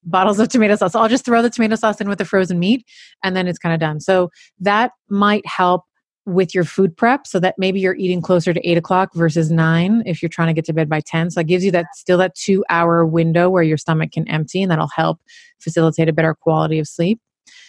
bottles 0.05 0.39
of 0.39 0.49
tomato 0.49 0.77
sauce. 0.77 0.93
So 0.93 1.01
i'll 1.01 1.09
just 1.09 1.25
throw 1.25 1.43
the 1.43 1.51
tomato 1.51 1.75
sauce 1.75 2.01
in 2.01 2.09
with 2.09 2.19
the 2.19 2.25
frozen 2.25 2.61
meat 2.61 2.87
and 3.25 3.35
then 3.35 3.49
it's 3.49 3.59
kind 3.59 3.75
of 3.75 3.81
done. 3.81 3.99
So 3.99 4.31
that 4.61 4.93
might 5.09 5.45
help 5.47 5.83
with 6.27 6.55
your 6.55 6.65
food 6.65 6.97
prep 6.97 7.27
so 7.27 7.41
that 7.41 7.55
maybe 7.59 7.81
you're 7.81 7.97
eating 7.97 8.21
closer 8.21 8.53
to 8.53 8.69
eight 8.69 8.77
o'clock 8.77 9.11
versus 9.15 9.51
nine 9.51 10.03
if 10.07 10.23
you're 10.23 10.29
trying 10.29 10.49
to 10.49 10.53
get 10.53 10.65
to 10.65 10.73
bed 10.73 10.89
by 10.89 11.01
10 11.01 11.31
so 11.31 11.41
it 11.41 11.47
gives 11.47 11.65
you 11.65 11.71
that 11.71 11.87
still 11.95 12.19
that 12.19 12.35
two 12.35 12.65
hour 12.69 13.07
window 13.07 13.49
where 13.49 13.63
your 13.63 13.79
stomach 13.79 14.13
can 14.13 14.29
empty 14.29 14.63
and 14.63 14.71
that'll 14.71 14.91
help 14.95 15.19
facilitate 15.61 16.09
a 16.09 16.13
better 16.13 16.35
quality 16.35 16.79
of 16.79 16.87
sleep. 16.87 17.21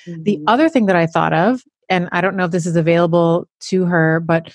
Mm-hmm. 0.06 0.24
the 0.24 0.40
other 0.48 0.68
thing 0.68 0.86
that 0.88 0.96
i 0.96 1.08
thought 1.08 1.34
of 1.34 1.64
and 1.90 2.10
i 2.12 2.22
don't 2.22 2.36
know 2.36 2.46
if 2.46 2.52
this 2.52 2.66
is 2.66 2.76
available 2.76 3.48
to 3.62 3.86
her 3.86 4.20
but 4.20 4.54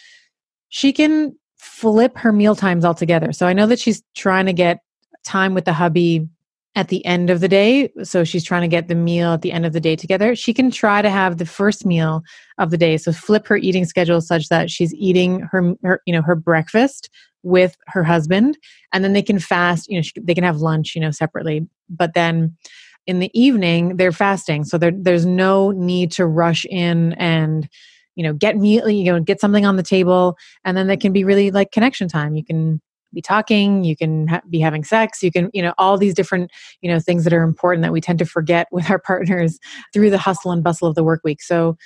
she 0.68 0.92
can 0.92 1.35
flip 1.56 2.16
her 2.18 2.32
meal 2.32 2.54
times 2.54 2.85
altogether. 2.85 3.32
So 3.32 3.46
i 3.46 3.52
know 3.52 3.66
that 3.66 3.78
she's 3.78 4.02
trying 4.14 4.46
to 4.46 4.52
get 4.52 4.78
time 5.24 5.54
with 5.54 5.64
the 5.64 5.72
hubby 5.72 6.28
at 6.76 6.88
the 6.88 7.04
end 7.06 7.30
of 7.30 7.40
the 7.40 7.48
day. 7.48 7.90
So 8.04 8.22
she's 8.22 8.44
trying 8.44 8.60
to 8.60 8.68
get 8.68 8.86
the 8.86 8.94
meal 8.94 9.32
at 9.32 9.40
the 9.40 9.50
end 9.50 9.64
of 9.64 9.72
the 9.72 9.80
day 9.80 9.96
together. 9.96 10.36
She 10.36 10.52
can 10.52 10.70
try 10.70 11.00
to 11.00 11.08
have 11.08 11.38
the 11.38 11.46
first 11.46 11.86
meal 11.86 12.22
of 12.58 12.70
the 12.70 12.76
day. 12.76 12.98
So 12.98 13.12
flip 13.12 13.46
her 13.48 13.56
eating 13.56 13.86
schedule 13.86 14.20
such 14.20 14.50
that 14.50 14.70
she's 14.70 14.94
eating 14.94 15.40
her, 15.50 15.74
her 15.82 16.02
you 16.06 16.12
know, 16.12 16.22
her 16.22 16.36
breakfast 16.36 17.08
with 17.42 17.76
her 17.86 18.04
husband 18.04 18.58
and 18.92 19.02
then 19.02 19.14
they 19.14 19.22
can 19.22 19.38
fast, 19.38 19.88
you 19.88 19.98
know, 19.98 20.06
they 20.22 20.34
can 20.34 20.44
have 20.44 20.58
lunch, 20.58 20.94
you 20.94 21.00
know, 21.00 21.10
separately. 21.10 21.66
But 21.88 22.12
then 22.12 22.54
in 23.06 23.20
the 23.20 23.30
evening 23.32 23.96
they're 23.96 24.12
fasting. 24.12 24.64
So 24.64 24.76
there, 24.76 24.92
there's 24.94 25.24
no 25.24 25.70
need 25.70 26.12
to 26.12 26.26
rush 26.26 26.66
in 26.66 27.14
and 27.14 27.68
you 28.16 28.22
know 28.22 28.32
get 28.32 28.56
meal 28.56 28.88
you 28.88 29.12
know 29.12 29.20
get 29.20 29.42
something 29.42 29.66
on 29.66 29.76
the 29.76 29.82
table 29.82 30.38
and 30.64 30.74
then 30.74 30.86
they 30.86 30.96
can 30.96 31.12
be 31.12 31.22
really 31.22 31.50
like 31.50 31.70
connection 31.70 32.08
time 32.08 32.34
you 32.34 32.42
can 32.42 32.80
be 33.16 33.22
talking 33.22 33.83
you 33.83 33.96
can 33.96 34.29
ha- 34.29 34.42
be 34.50 34.61
having 34.61 34.85
sex 34.85 35.22
you 35.22 35.33
can 35.33 35.50
you 35.55 35.62
know 35.62 35.72
all 35.79 35.96
these 35.96 36.12
different 36.12 36.50
you 36.83 36.90
know 36.90 37.00
things 37.00 37.24
that 37.24 37.33
are 37.33 37.42
important 37.42 37.83
that 37.83 37.92
we 37.92 38.00
tend 38.00 38.18
to 38.18 38.26
forget 38.26 38.68
with 38.72 38.88
our 38.90 38.98
partners 38.98 39.59
through 39.92 40.11
the 40.11 40.18
hustle 40.18 40.52
and 40.52 40.62
bustle 40.62 40.87
of 40.87 40.94
the 40.94 41.02
work 41.02 41.22
week 41.24 41.42
so 41.42 41.76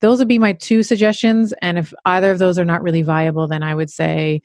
those 0.00 0.18
would 0.18 0.28
be 0.28 0.38
my 0.38 0.52
two 0.54 0.82
suggestions 0.82 1.52
and 1.60 1.76
if 1.76 1.92
either 2.06 2.30
of 2.30 2.38
those 2.38 2.58
are 2.58 2.64
not 2.64 2.82
really 2.82 3.02
viable 3.02 3.48
then 3.48 3.64
i 3.64 3.74
would 3.74 3.90
say 3.90 4.40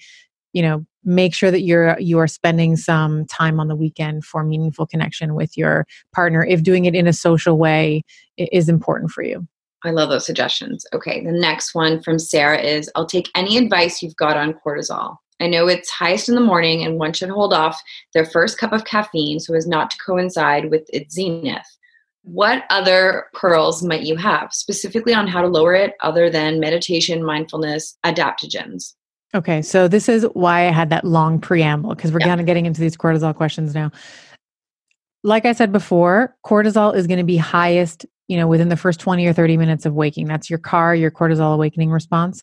you 0.52 0.64
know 0.64 0.84
make 1.04 1.36
sure 1.36 1.52
that 1.52 1.62
you're 1.62 1.98
you 2.00 2.18
are 2.18 2.28
spending 2.28 2.76
some 2.76 3.26
time 3.26 3.60
on 3.60 3.68
the 3.68 3.76
weekend 3.76 4.26
for 4.26 4.44
meaningful 4.44 4.88
connection 4.88 5.36
with 5.36 5.56
your 5.56 5.86
partner 6.12 6.44
if 6.44 6.64
doing 6.64 6.86
it 6.86 6.96
in 6.96 7.06
a 7.06 7.14
social 7.14 7.60
way 7.60 8.04
is 8.38 8.68
important 8.68 9.12
for 9.12 9.24
you 9.24 9.48
I 9.84 9.92
love 9.92 10.10
those 10.10 10.26
suggestions. 10.26 10.84
Okay, 10.96 11.24
the 11.24 11.32
next 11.32 11.76
one 11.76 12.02
from 12.02 12.18
Sarah 12.18 12.60
is 12.60 12.90
I'll 12.96 13.06
take 13.06 13.30
any 13.36 13.56
advice 13.56 14.02
you've 14.02 14.16
got 14.16 14.36
on 14.36 14.56
cortisol. 14.66 15.18
I 15.40 15.48
know 15.48 15.68
it's 15.68 15.90
highest 15.90 16.30
in 16.30 16.36
the 16.36 16.42
morning 16.42 16.84
and 16.86 16.98
one 16.98 17.14
should 17.14 17.30
hold 17.30 17.54
off 17.54 17.82
their 18.14 18.26
first 18.26 18.58
cup 18.58 18.72
of 18.72 18.86
caffeine 18.86 19.40
so 19.40 19.54
as 19.54 19.68
not 19.68 19.92
to 19.92 19.98
coincide 19.98 20.72
with 20.72 20.90
its 20.94 21.16
zenith. 21.16 21.66
What 22.24 22.64
other 22.70 23.28
pearls 23.34 23.84
might 23.84 24.04
you 24.04 24.16
have 24.16 24.54
specifically 24.54 25.14
on 25.14 25.28
how 25.28 25.42
to 25.42 25.48
lower 25.48 25.76
it 25.76 25.94
other 26.02 26.30
than 26.30 26.60
meditation, 26.60 27.24
mindfulness, 27.24 27.98
adaptogens? 28.04 28.94
Okay, 29.36 29.62
so 29.62 29.88
this 29.88 30.08
is 30.08 30.24
why 30.34 30.68
I 30.68 30.72
had 30.72 30.90
that 30.90 31.04
long 31.04 31.40
preamble 31.40 31.94
because 31.94 32.12
we're 32.12 32.22
yeah. 32.22 32.28
kind 32.28 32.40
of 32.40 32.48
getting 32.48 32.66
into 32.66 32.82
these 32.82 32.96
cortisol 32.96 33.36
questions 33.36 33.76
now. 33.76 33.92
Like 35.24 35.46
I 35.46 35.52
said 35.52 35.72
before, 35.72 36.36
cortisol 36.46 36.96
is 36.96 37.06
going 37.06 37.18
to 37.18 37.26
be 37.26 37.38
highest, 37.38 38.06
you 38.28 38.38
know, 38.38 38.48
within 38.48 38.70
the 38.70 38.78
first 38.78 39.00
20 39.00 39.26
or 39.28 39.34
30 39.34 39.58
minutes 39.58 39.86
of 39.86 39.94
waking. 39.94 40.26
That's 40.28 40.50
your 40.50 40.60
CAR, 40.60 40.96
your 40.96 41.12
cortisol 41.12 41.54
awakening 41.54 41.92
response 41.92 42.42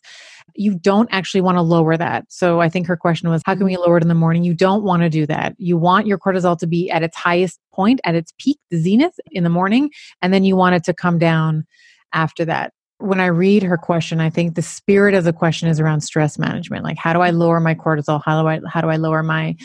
you 0.55 0.75
don't 0.75 1.09
actually 1.11 1.41
want 1.41 1.57
to 1.57 1.61
lower 1.61 1.97
that. 1.97 2.25
So 2.29 2.61
I 2.61 2.69
think 2.69 2.87
her 2.87 2.97
question 2.97 3.29
was, 3.29 3.41
how 3.45 3.55
can 3.55 3.65
we 3.65 3.73
mm-hmm. 3.73 3.81
lower 3.81 3.97
it 3.97 4.03
in 4.03 4.09
the 4.09 4.15
morning? 4.15 4.43
You 4.43 4.53
don't 4.53 4.83
want 4.83 5.03
to 5.03 5.09
do 5.09 5.25
that. 5.25 5.55
You 5.57 5.77
want 5.77 6.07
your 6.07 6.17
cortisol 6.17 6.57
to 6.59 6.67
be 6.67 6.89
at 6.89 7.03
its 7.03 7.17
highest 7.17 7.59
point, 7.73 7.99
at 8.03 8.15
its 8.15 8.33
peak, 8.37 8.59
the 8.69 8.77
zenith 8.77 9.19
in 9.31 9.43
the 9.43 9.49
morning, 9.49 9.89
and 10.21 10.33
then 10.33 10.43
you 10.43 10.55
want 10.55 10.75
it 10.75 10.83
to 10.85 10.93
come 10.93 11.17
down 11.17 11.65
after 12.13 12.45
that. 12.45 12.73
When 12.99 13.19
I 13.19 13.25
read 13.25 13.63
her 13.63 13.77
question, 13.77 14.21
I 14.21 14.29
think 14.29 14.55
the 14.55 14.61
spirit 14.61 15.13
of 15.13 15.23
the 15.23 15.33
question 15.33 15.67
is 15.67 15.79
around 15.79 16.01
stress 16.01 16.37
management. 16.39 16.83
Like, 16.83 16.97
how 16.97 17.11
do 17.11 17.21
I 17.21 17.31
lower 17.31 17.59
my 17.59 17.75
cortisol? 17.75 18.21
How 18.23 18.41
do 18.41 18.47
I 18.47 18.61
how 18.69 18.81
do 18.81 18.89
I 18.89 18.95
lower 18.95 19.23
my 19.23 19.57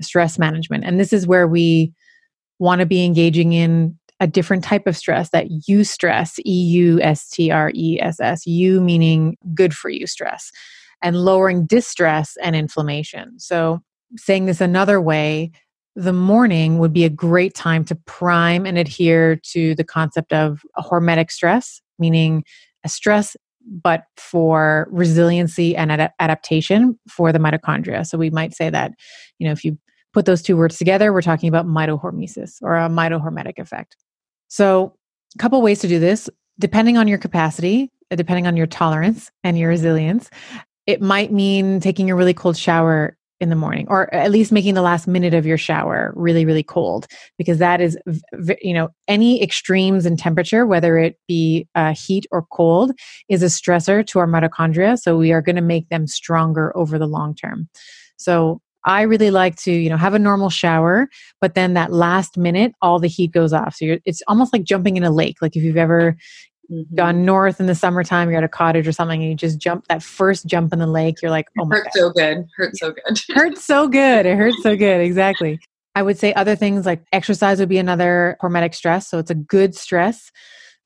stress 0.00 0.38
management? 0.38 0.84
And 0.84 1.00
this 1.00 1.12
is 1.12 1.26
where 1.26 1.46
we 1.46 1.92
want 2.58 2.80
to 2.80 2.86
be 2.86 3.04
engaging 3.04 3.52
in 3.52 3.98
a 4.22 4.26
different 4.28 4.62
type 4.62 4.86
of 4.86 4.96
stress 4.96 5.30
that 5.30 5.48
eustress, 5.68 6.38
E 6.46 6.52
U 6.52 7.00
S 7.02 7.28
T 7.28 7.50
R 7.50 7.72
E 7.74 7.98
S 8.00 8.20
S, 8.20 8.46
you 8.46 8.80
meaning 8.80 9.36
good 9.52 9.74
for 9.74 9.90
you 9.90 10.06
stress, 10.06 10.52
and 11.02 11.16
lowering 11.24 11.66
distress 11.66 12.36
and 12.40 12.54
inflammation. 12.54 13.36
So, 13.40 13.80
saying 14.16 14.46
this 14.46 14.60
another 14.60 15.00
way, 15.00 15.50
the 15.96 16.12
morning 16.12 16.78
would 16.78 16.92
be 16.92 17.04
a 17.04 17.10
great 17.10 17.54
time 17.54 17.84
to 17.86 17.96
prime 17.96 18.64
and 18.64 18.78
adhere 18.78 19.40
to 19.50 19.74
the 19.74 19.84
concept 19.84 20.32
of 20.32 20.62
a 20.76 20.82
hormetic 20.82 21.32
stress, 21.32 21.82
meaning 21.98 22.44
a 22.84 22.88
stress 22.88 23.36
but 23.66 24.04
for 24.16 24.86
resiliency 24.92 25.74
and 25.74 25.90
ad- 25.90 26.12
adaptation 26.20 26.96
for 27.08 27.32
the 27.32 27.40
mitochondria. 27.40 28.06
So 28.06 28.18
we 28.18 28.30
might 28.30 28.54
say 28.54 28.70
that, 28.70 28.92
you 29.40 29.46
know, 29.46 29.52
if 29.52 29.64
you 29.64 29.78
put 30.12 30.26
those 30.26 30.42
two 30.42 30.56
words 30.56 30.78
together, 30.78 31.12
we're 31.12 31.22
talking 31.22 31.48
about 31.48 31.66
mitohormesis 31.66 32.58
or 32.62 32.76
a 32.76 32.88
mitohormetic 32.88 33.58
effect. 33.58 33.96
So, 34.52 34.94
a 35.34 35.38
couple 35.38 35.62
ways 35.62 35.80
to 35.80 35.88
do 35.88 35.98
this, 35.98 36.28
depending 36.58 36.98
on 36.98 37.08
your 37.08 37.16
capacity, 37.16 37.90
uh, 38.10 38.16
depending 38.16 38.46
on 38.46 38.54
your 38.54 38.66
tolerance 38.66 39.30
and 39.42 39.58
your 39.58 39.70
resilience. 39.70 40.28
It 40.86 41.00
might 41.00 41.32
mean 41.32 41.80
taking 41.80 42.10
a 42.10 42.14
really 42.14 42.34
cold 42.34 42.58
shower 42.58 43.16
in 43.40 43.48
the 43.48 43.56
morning 43.56 43.86
or 43.88 44.12
at 44.14 44.30
least 44.30 44.52
making 44.52 44.74
the 44.74 44.82
last 44.82 45.08
minute 45.08 45.32
of 45.32 45.46
your 45.46 45.56
shower 45.56 46.12
really 46.14 46.44
really 46.44 46.62
cold 46.62 47.06
because 47.38 47.58
that 47.58 47.80
is 47.80 47.98
you 48.60 48.74
know 48.74 48.88
any 49.08 49.42
extremes 49.42 50.06
in 50.06 50.16
temperature 50.16 50.64
whether 50.64 50.96
it 50.96 51.16
be 51.26 51.66
uh, 51.74 51.92
heat 51.92 52.24
or 52.30 52.46
cold 52.52 52.92
is 53.28 53.42
a 53.42 53.46
stressor 53.46 54.06
to 54.06 54.20
our 54.20 54.28
mitochondria 54.28 54.96
so 54.96 55.16
we 55.16 55.32
are 55.32 55.42
going 55.42 55.56
to 55.56 55.62
make 55.62 55.88
them 55.88 56.06
stronger 56.06 56.76
over 56.76 57.00
the 57.00 57.06
long 57.06 57.34
term 57.34 57.68
so 58.16 58.60
I 58.84 59.02
really 59.02 59.30
like 59.30 59.56
to, 59.62 59.72
you 59.72 59.88
know, 59.88 59.96
have 59.96 60.14
a 60.14 60.18
normal 60.18 60.50
shower, 60.50 61.08
but 61.40 61.54
then 61.54 61.74
that 61.74 61.92
last 61.92 62.36
minute, 62.36 62.72
all 62.82 62.98
the 62.98 63.08
heat 63.08 63.32
goes 63.32 63.52
off. 63.52 63.76
So 63.76 63.98
it's 64.04 64.22
almost 64.26 64.52
like 64.52 64.64
jumping 64.64 64.96
in 64.96 65.04
a 65.04 65.10
lake. 65.10 65.36
Like 65.40 65.56
if 65.56 65.62
you've 65.62 65.76
ever 65.76 66.16
mm-hmm. 66.70 66.94
gone 66.94 67.24
north 67.24 67.60
in 67.60 67.66
the 67.66 67.74
summertime, 67.74 68.28
you're 68.28 68.38
at 68.38 68.44
a 68.44 68.48
cottage 68.48 68.88
or 68.88 68.92
something, 68.92 69.20
and 69.20 69.30
you 69.30 69.36
just 69.36 69.58
jump 69.58 69.86
that 69.88 70.02
first 70.02 70.46
jump 70.46 70.72
in 70.72 70.78
the 70.78 70.86
lake, 70.86 71.22
you're 71.22 71.30
like, 71.30 71.46
oh 71.60 71.64
my 71.64 71.76
hurts 71.76 71.96
God. 71.96 72.00
so 72.00 72.10
good, 72.10 72.46
hurts 72.56 72.80
so 72.80 72.92
good, 72.92 73.20
hurts 73.34 73.64
so 73.64 73.88
good, 73.88 74.26
it 74.26 74.36
hurts 74.36 74.62
so 74.62 74.76
good, 74.76 75.00
exactly. 75.00 75.60
I 75.94 76.02
would 76.02 76.18
say 76.18 76.32
other 76.32 76.56
things 76.56 76.86
like 76.86 77.04
exercise 77.12 77.60
would 77.60 77.68
be 77.68 77.78
another 77.78 78.38
hormetic 78.42 78.74
stress. 78.74 79.08
So 79.08 79.18
it's 79.18 79.30
a 79.30 79.34
good 79.34 79.74
stress 79.74 80.32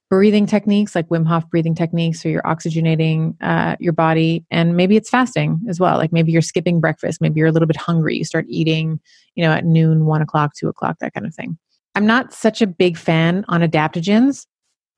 breathing 0.08 0.46
techniques 0.46 0.94
like 0.94 1.08
Wim 1.08 1.26
Hof 1.26 1.48
breathing 1.50 1.74
techniques, 1.74 2.22
so 2.22 2.28
you're 2.28 2.42
oxygenating 2.42 3.34
uh, 3.40 3.76
your 3.80 3.92
body, 3.92 4.44
and 4.50 4.76
maybe 4.76 4.96
it's 4.96 5.10
fasting 5.10 5.60
as 5.68 5.80
well. 5.80 5.96
Like 5.96 6.12
maybe 6.12 6.32
you're 6.32 6.42
skipping 6.42 6.80
breakfast, 6.80 7.20
maybe 7.20 7.38
you're 7.38 7.48
a 7.48 7.52
little 7.52 7.66
bit 7.66 7.76
hungry, 7.76 8.16
you 8.16 8.24
start 8.24 8.46
eating, 8.48 9.00
you 9.34 9.44
know, 9.44 9.52
at 9.52 9.64
noon, 9.64 10.06
one 10.06 10.22
o'clock, 10.22 10.52
two 10.54 10.68
o'clock, 10.68 10.96
that 11.00 11.14
kind 11.14 11.26
of 11.26 11.34
thing. 11.34 11.58
I'm 11.94 12.06
not 12.06 12.32
such 12.32 12.60
a 12.62 12.66
big 12.66 12.96
fan 12.96 13.44
on 13.48 13.62
adaptogens, 13.62 14.46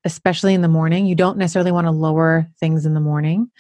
especially 0.05 0.55
in 0.55 0.63
the 0.63 0.69
morning. 0.69 1.07
You 1.07 1.15
don't 1.15 1.39
necessarily 1.39 1.73
want 1.73 1.87
to 1.87 1.93
lower 1.93 2.49
things 2.61 2.85
in 2.85 2.95
the 2.95 3.01
morning 3.01 3.51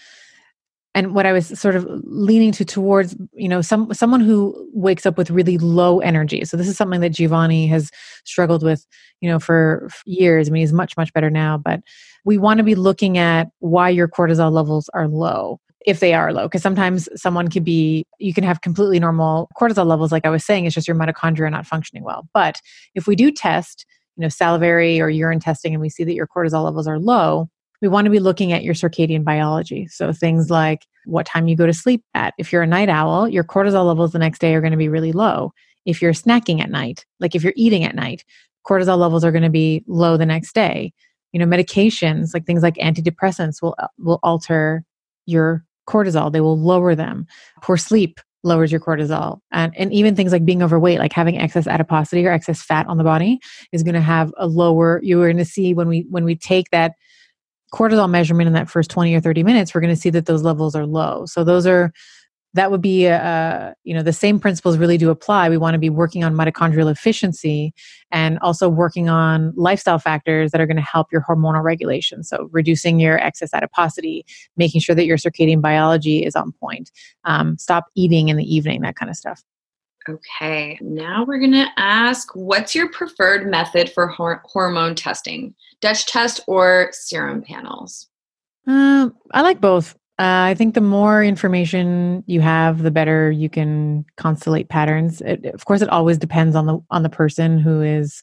and 0.98 1.14
what 1.14 1.26
I 1.26 1.32
was 1.32 1.56
sort 1.58 1.76
of 1.76 1.86
leaning 2.02 2.50
to 2.52 2.64
towards, 2.64 3.16
you 3.32 3.48
know, 3.48 3.62
some 3.62 3.94
someone 3.94 4.20
who 4.20 4.68
wakes 4.72 5.06
up 5.06 5.16
with 5.16 5.30
really 5.30 5.56
low 5.56 6.00
energy. 6.00 6.44
So 6.44 6.56
this 6.56 6.66
is 6.66 6.76
something 6.76 7.00
that 7.02 7.10
Giovanni 7.10 7.68
has 7.68 7.92
struggled 8.24 8.64
with, 8.64 8.84
you 9.20 9.30
know, 9.30 9.38
for 9.38 9.88
years. 10.06 10.48
I 10.48 10.50
mean, 10.50 10.60
he's 10.60 10.72
much 10.72 10.96
much 10.96 11.12
better 11.12 11.30
now, 11.30 11.56
but 11.56 11.82
we 12.24 12.36
want 12.36 12.58
to 12.58 12.64
be 12.64 12.74
looking 12.74 13.16
at 13.16 13.48
why 13.60 13.90
your 13.90 14.08
cortisol 14.08 14.50
levels 14.50 14.90
are 14.92 15.06
low 15.06 15.60
if 15.86 16.00
they 16.00 16.14
are 16.14 16.32
low 16.32 16.48
because 16.48 16.62
sometimes 16.62 17.08
someone 17.14 17.46
could 17.46 17.62
be 17.62 18.04
you 18.18 18.34
can 18.34 18.42
have 18.42 18.62
completely 18.62 18.98
normal 18.98 19.48
cortisol 19.56 19.86
levels 19.86 20.10
like 20.10 20.26
i 20.26 20.28
was 20.28 20.44
saying 20.44 20.66
it's 20.66 20.74
just 20.74 20.88
your 20.88 20.96
mitochondria 20.96 21.48
not 21.52 21.64
functioning 21.64 22.02
well 22.02 22.28
but 22.34 22.60
if 22.96 23.06
we 23.06 23.14
do 23.14 23.30
test 23.30 23.86
you 24.16 24.22
know 24.22 24.28
salivary 24.28 25.00
or 25.00 25.08
urine 25.08 25.38
testing 25.38 25.72
and 25.72 25.80
we 25.80 25.88
see 25.88 26.02
that 26.02 26.14
your 26.14 26.26
cortisol 26.26 26.64
levels 26.64 26.88
are 26.88 26.98
low 26.98 27.48
we 27.80 27.88
want 27.88 28.06
to 28.06 28.10
be 28.10 28.18
looking 28.18 28.52
at 28.52 28.64
your 28.64 28.74
circadian 28.74 29.24
biology. 29.24 29.86
So 29.86 30.12
things 30.12 30.50
like 30.50 30.86
what 31.04 31.26
time 31.26 31.48
you 31.48 31.56
go 31.56 31.66
to 31.66 31.72
sleep 31.72 32.02
at. 32.14 32.34
If 32.38 32.52
you're 32.52 32.62
a 32.62 32.66
night 32.66 32.88
owl, 32.88 33.28
your 33.28 33.44
cortisol 33.44 33.86
levels 33.86 34.12
the 34.12 34.18
next 34.18 34.40
day 34.40 34.54
are 34.54 34.60
going 34.60 34.72
to 34.72 34.76
be 34.76 34.88
really 34.88 35.12
low. 35.12 35.52
If 35.86 36.02
you're 36.02 36.12
snacking 36.12 36.60
at 36.60 36.70
night, 36.70 37.06
like 37.20 37.34
if 37.34 37.42
you're 37.42 37.54
eating 37.56 37.84
at 37.84 37.94
night, 37.94 38.24
cortisol 38.66 38.98
levels 38.98 39.24
are 39.24 39.32
going 39.32 39.42
to 39.42 39.50
be 39.50 39.84
low 39.86 40.16
the 40.16 40.26
next 40.26 40.54
day. 40.54 40.92
You 41.32 41.38
know, 41.38 41.46
medications 41.46 42.34
like 42.34 42.46
things 42.46 42.62
like 42.62 42.74
antidepressants 42.76 43.62
will 43.62 43.76
will 43.98 44.18
alter 44.22 44.84
your 45.26 45.64
cortisol. 45.86 46.32
They 46.32 46.40
will 46.40 46.58
lower 46.58 46.94
them. 46.94 47.26
Poor 47.62 47.76
sleep 47.76 48.20
lowers 48.44 48.70
your 48.70 48.80
cortisol. 48.80 49.40
And, 49.50 49.76
and 49.76 49.92
even 49.92 50.14
things 50.14 50.32
like 50.32 50.44
being 50.44 50.62
overweight, 50.62 50.98
like 50.98 51.12
having 51.12 51.38
excess 51.38 51.66
adiposity 51.66 52.26
or 52.26 52.30
excess 52.32 52.62
fat 52.62 52.86
on 52.86 52.96
the 52.96 53.04
body 53.04 53.40
is 53.72 53.82
going 53.82 53.94
to 53.94 54.00
have 54.00 54.32
a 54.38 54.46
lower, 54.46 55.00
you're 55.02 55.26
going 55.26 55.36
to 55.38 55.44
see 55.44 55.74
when 55.74 55.88
we, 55.88 56.06
when 56.08 56.24
we 56.24 56.36
take 56.36 56.70
that 56.70 56.92
cortisol 57.72 58.08
measurement 58.08 58.46
in 58.46 58.52
that 58.54 58.70
first 58.70 58.90
20 58.90 59.14
or 59.14 59.20
30 59.20 59.42
minutes, 59.42 59.74
we're 59.74 59.80
going 59.80 59.94
to 59.94 60.00
see 60.00 60.10
that 60.10 60.26
those 60.26 60.42
levels 60.42 60.74
are 60.74 60.86
low. 60.86 61.26
So 61.26 61.44
those 61.44 61.66
are 61.66 61.92
that 62.54 62.70
would 62.70 62.80
be 62.80 63.06
uh, 63.06 63.72
you 63.84 63.94
know 63.94 64.02
the 64.02 64.12
same 64.12 64.40
principles 64.40 64.78
really 64.78 64.96
do 64.96 65.10
apply. 65.10 65.48
We 65.50 65.58
want 65.58 65.74
to 65.74 65.78
be 65.78 65.90
working 65.90 66.24
on 66.24 66.34
mitochondrial 66.34 66.90
efficiency 66.90 67.74
and 68.10 68.38
also 68.38 68.68
working 68.68 69.08
on 69.08 69.52
lifestyle 69.54 69.98
factors 69.98 70.50
that 70.50 70.60
are 70.60 70.66
going 70.66 70.76
to 70.76 70.82
help 70.82 71.12
your 71.12 71.22
hormonal 71.28 71.62
regulation. 71.62 72.24
So 72.24 72.48
reducing 72.50 73.00
your 73.00 73.18
excess 73.18 73.52
adiposity 73.52 74.24
making 74.56 74.80
sure 74.80 74.94
that 74.94 75.04
your 75.06 75.18
circadian 75.18 75.60
biology 75.60 76.24
is 76.24 76.34
on 76.34 76.52
point 76.52 76.90
um, 77.24 77.58
stop 77.58 77.86
eating 77.94 78.28
in 78.28 78.36
the 78.36 78.44
evening 78.44 78.80
that 78.80 78.96
kind 78.96 79.10
of 79.10 79.16
stuff 79.16 79.42
Okay, 80.08 80.78
now 80.80 81.24
we're 81.26 81.38
going 81.38 81.52
to 81.52 81.68
ask 81.76 82.30
what's 82.34 82.74
your 82.74 82.88
preferred 82.88 83.50
method 83.50 83.90
for 83.92 84.06
hor- 84.06 84.42
hormone 84.46 84.94
testing? 84.94 85.54
Dutch 85.82 86.06
test 86.06 86.40
or 86.46 86.88
serum 86.92 87.42
panels? 87.42 88.08
Um, 88.66 89.14
I 89.32 89.42
like 89.42 89.60
both. 89.60 89.94
Uh, 90.18 90.48
I 90.50 90.54
think 90.54 90.74
the 90.74 90.80
more 90.80 91.22
information 91.22 92.24
you 92.26 92.40
have, 92.40 92.82
the 92.82 92.90
better 92.90 93.30
you 93.30 93.50
can 93.50 94.04
constellate 94.16 94.68
patterns. 94.68 95.20
It, 95.20 95.44
of 95.46 95.64
course, 95.66 95.82
it 95.82 95.90
always 95.90 96.16
depends 96.16 96.56
on 96.56 96.66
the 96.66 96.78
on 96.90 97.02
the 97.02 97.10
person 97.10 97.58
who 97.58 97.82
is, 97.82 98.22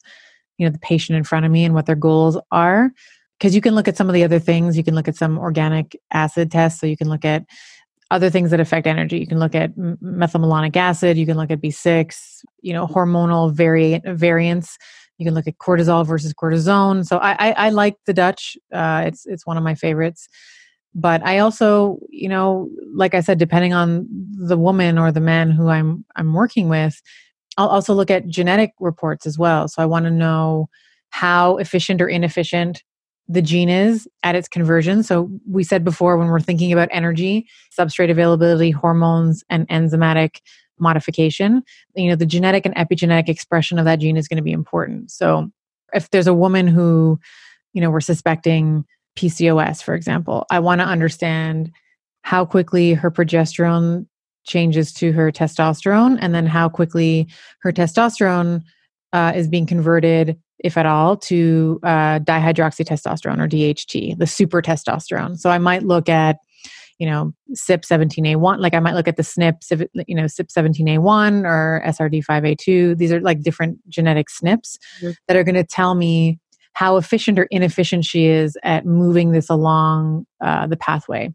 you 0.58 0.66
know, 0.66 0.72
the 0.72 0.78
patient 0.80 1.16
in 1.16 1.24
front 1.24 1.46
of 1.46 1.52
me 1.52 1.64
and 1.64 1.74
what 1.74 1.86
their 1.86 1.94
goals 1.94 2.36
are. 2.50 2.90
Because 3.38 3.54
you 3.54 3.60
can 3.60 3.74
look 3.74 3.86
at 3.86 3.96
some 3.96 4.08
of 4.08 4.14
the 4.14 4.24
other 4.24 4.38
things. 4.38 4.76
You 4.76 4.84
can 4.84 4.94
look 4.94 5.08
at 5.08 5.16
some 5.16 5.38
organic 5.38 5.96
acid 6.10 6.50
tests. 6.50 6.80
So 6.80 6.86
you 6.86 6.96
can 6.96 7.08
look 7.08 7.24
at 7.24 7.44
other 8.10 8.30
things 8.30 8.50
that 8.50 8.60
affect 8.60 8.86
energy. 8.86 9.18
You 9.18 9.26
can 9.26 9.38
look 9.38 9.54
at 9.54 9.76
methylmalonic 9.76 10.76
acid. 10.76 11.16
You 11.16 11.26
can 11.26 11.36
look 11.36 11.50
at 11.50 11.60
B6. 11.60 12.44
You 12.62 12.72
know, 12.72 12.86
hormonal 12.86 13.52
vari- 13.52 14.00
variants. 14.04 14.78
You 15.18 15.26
can 15.26 15.34
look 15.34 15.46
at 15.46 15.58
cortisol 15.58 16.06
versus 16.06 16.34
cortisone. 16.34 17.06
So 17.06 17.18
I, 17.18 17.32
I, 17.32 17.52
I 17.52 17.68
like 17.70 17.96
the 18.06 18.12
Dutch. 18.12 18.56
Uh, 18.72 19.04
it's 19.06 19.26
it's 19.26 19.46
one 19.46 19.56
of 19.56 19.62
my 19.62 19.74
favorites 19.74 20.28
but 20.96 21.22
i 21.24 21.38
also 21.38 21.98
you 22.08 22.28
know 22.28 22.68
like 22.94 23.14
i 23.14 23.20
said 23.20 23.38
depending 23.38 23.72
on 23.72 24.06
the 24.32 24.56
woman 24.56 24.98
or 24.98 25.12
the 25.12 25.20
man 25.20 25.50
who 25.50 25.68
i'm 25.68 26.04
i'm 26.16 26.32
working 26.32 26.68
with 26.68 27.00
i'll 27.58 27.68
also 27.68 27.94
look 27.94 28.10
at 28.10 28.26
genetic 28.26 28.72
reports 28.80 29.26
as 29.26 29.38
well 29.38 29.68
so 29.68 29.80
i 29.80 29.86
want 29.86 30.06
to 30.06 30.10
know 30.10 30.68
how 31.10 31.58
efficient 31.58 32.00
or 32.00 32.08
inefficient 32.08 32.82
the 33.28 33.42
gene 33.42 33.68
is 33.68 34.08
at 34.22 34.34
its 34.34 34.48
conversion 34.48 35.02
so 35.02 35.30
we 35.48 35.64
said 35.64 35.84
before 35.84 36.16
when 36.16 36.28
we're 36.28 36.40
thinking 36.40 36.72
about 36.72 36.88
energy 36.92 37.46
substrate 37.76 38.10
availability 38.10 38.70
hormones 38.70 39.44
and 39.50 39.68
enzymatic 39.68 40.40
modification 40.78 41.62
you 41.94 42.08
know 42.08 42.16
the 42.16 42.26
genetic 42.26 42.64
and 42.66 42.74
epigenetic 42.76 43.28
expression 43.28 43.78
of 43.78 43.84
that 43.84 43.98
gene 43.98 44.16
is 44.16 44.28
going 44.28 44.36
to 44.36 44.42
be 44.42 44.52
important 44.52 45.10
so 45.10 45.50
if 45.92 46.10
there's 46.10 46.26
a 46.26 46.34
woman 46.34 46.66
who 46.66 47.18
you 47.72 47.80
know 47.80 47.90
we're 47.90 48.00
suspecting 48.00 48.84
PCOS, 49.16 49.82
for 49.82 49.94
example. 49.94 50.46
I 50.50 50.60
want 50.60 50.80
to 50.80 50.86
understand 50.86 51.72
how 52.22 52.44
quickly 52.44 52.94
her 52.94 53.10
progesterone 53.10 54.06
changes 54.44 54.92
to 54.94 55.12
her 55.12 55.32
testosterone 55.32 56.18
and 56.20 56.34
then 56.34 56.46
how 56.46 56.68
quickly 56.68 57.26
her 57.62 57.72
testosterone 57.72 58.62
uh, 59.12 59.32
is 59.34 59.48
being 59.48 59.66
converted, 59.66 60.38
if 60.58 60.76
at 60.76 60.86
all, 60.86 61.16
to 61.16 61.80
uh, 61.82 62.18
dihydroxytestosterone 62.20 63.40
or 63.40 63.48
DHT, 63.48 64.18
the 64.18 64.26
super 64.26 64.62
testosterone. 64.62 65.38
So 65.38 65.50
I 65.50 65.58
might 65.58 65.82
look 65.82 66.08
at 66.08 66.38
you 66.98 67.06
know 67.06 67.34
CYP17A1 67.54 68.58
like 68.58 68.72
I 68.72 68.80
might 68.80 68.94
look 68.94 69.06
at 69.06 69.16
the 69.16 69.22
SNP 69.22 69.86
you 70.06 70.14
know 70.14 70.24
CYP17A1 70.24 71.44
or 71.44 71.82
SRD5A2 71.84 72.96
these 72.96 73.12
are 73.12 73.20
like 73.20 73.42
different 73.42 73.86
genetic 73.86 74.28
SNPs 74.28 74.78
mm-hmm. 75.02 75.10
that 75.28 75.36
are 75.36 75.44
going 75.44 75.56
to 75.56 75.64
tell 75.64 75.94
me 75.94 76.38
how 76.76 76.98
efficient 76.98 77.38
or 77.38 77.44
inefficient 77.44 78.04
she 78.04 78.26
is 78.26 78.58
at 78.62 78.84
moving 78.84 79.32
this 79.32 79.48
along 79.48 80.26
uh, 80.42 80.66
the 80.66 80.76
pathway. 80.76 81.32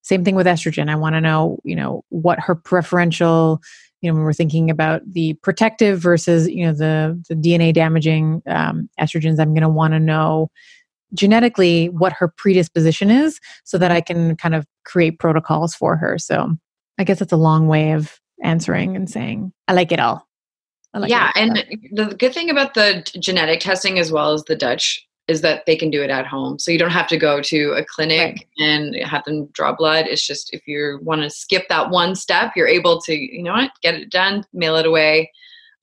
Same 0.00 0.24
thing 0.24 0.34
with 0.34 0.46
estrogen. 0.46 0.88
I 0.88 0.94
want 0.94 1.16
to 1.16 1.20
know, 1.20 1.58
you 1.64 1.76
know, 1.76 2.02
what 2.08 2.40
her 2.40 2.54
preferential, 2.54 3.60
you 4.00 4.10
know, 4.10 4.14
when 4.14 4.24
we're 4.24 4.32
thinking 4.32 4.70
about 4.70 5.02
the 5.06 5.34
protective 5.42 6.00
versus, 6.00 6.48
you 6.48 6.64
know, 6.66 6.72
the, 6.72 7.22
the 7.28 7.34
DNA 7.34 7.72
damaging 7.72 8.42
um, 8.46 8.88
estrogens, 8.98 9.38
I'm 9.38 9.52
going 9.52 9.62
to 9.62 9.68
want 9.68 9.92
to 9.92 10.00
know 10.00 10.50
genetically 11.14 11.88
what 11.88 12.12
her 12.12 12.28
predisposition 12.28 13.10
is 13.10 13.40
so 13.64 13.78
that 13.78 13.90
I 13.90 14.00
can 14.00 14.36
kind 14.36 14.54
of 14.54 14.66
create 14.84 15.18
protocols 15.18 15.74
for 15.74 15.96
her. 15.96 16.18
So 16.18 16.56
I 16.98 17.04
guess 17.04 17.20
it's 17.20 17.32
a 17.32 17.36
long 17.36 17.66
way 17.66 17.92
of 17.92 18.18
answering 18.42 18.96
and 18.96 19.10
saying, 19.10 19.52
I 19.68 19.74
like 19.74 19.92
it 19.92 20.00
all. 20.00 20.26
Like 20.92 21.10
yeah, 21.10 21.30
and 21.36 21.64
the 21.92 22.06
good 22.06 22.34
thing 22.34 22.50
about 22.50 22.74
the 22.74 23.08
genetic 23.20 23.60
testing 23.60 24.00
as 24.00 24.10
well 24.10 24.32
as 24.32 24.42
the 24.44 24.56
Dutch 24.56 25.06
is 25.30 25.42
that 25.42 25.64
they 25.64 25.76
can 25.76 25.90
do 25.90 26.02
it 26.02 26.10
at 26.10 26.26
home. 26.26 26.58
So 26.58 26.72
you 26.72 26.78
don't 26.78 26.90
have 26.90 27.06
to 27.06 27.16
go 27.16 27.40
to 27.40 27.70
a 27.72 27.84
clinic 27.84 28.48
right. 28.58 28.66
and 28.66 28.96
have 29.04 29.24
them 29.24 29.46
draw 29.52 29.72
blood. 29.72 30.06
It's 30.08 30.26
just 30.26 30.52
if 30.52 30.66
you 30.66 30.98
want 31.02 31.22
to 31.22 31.30
skip 31.30 31.68
that 31.68 31.90
one 31.90 32.16
step, 32.16 32.52
you're 32.56 32.66
able 32.66 33.00
to, 33.02 33.14
you 33.14 33.42
know 33.42 33.52
what, 33.52 33.70
get 33.80 33.94
it 33.94 34.10
done, 34.10 34.44
mail 34.52 34.74
it 34.74 34.86
away, 34.86 35.30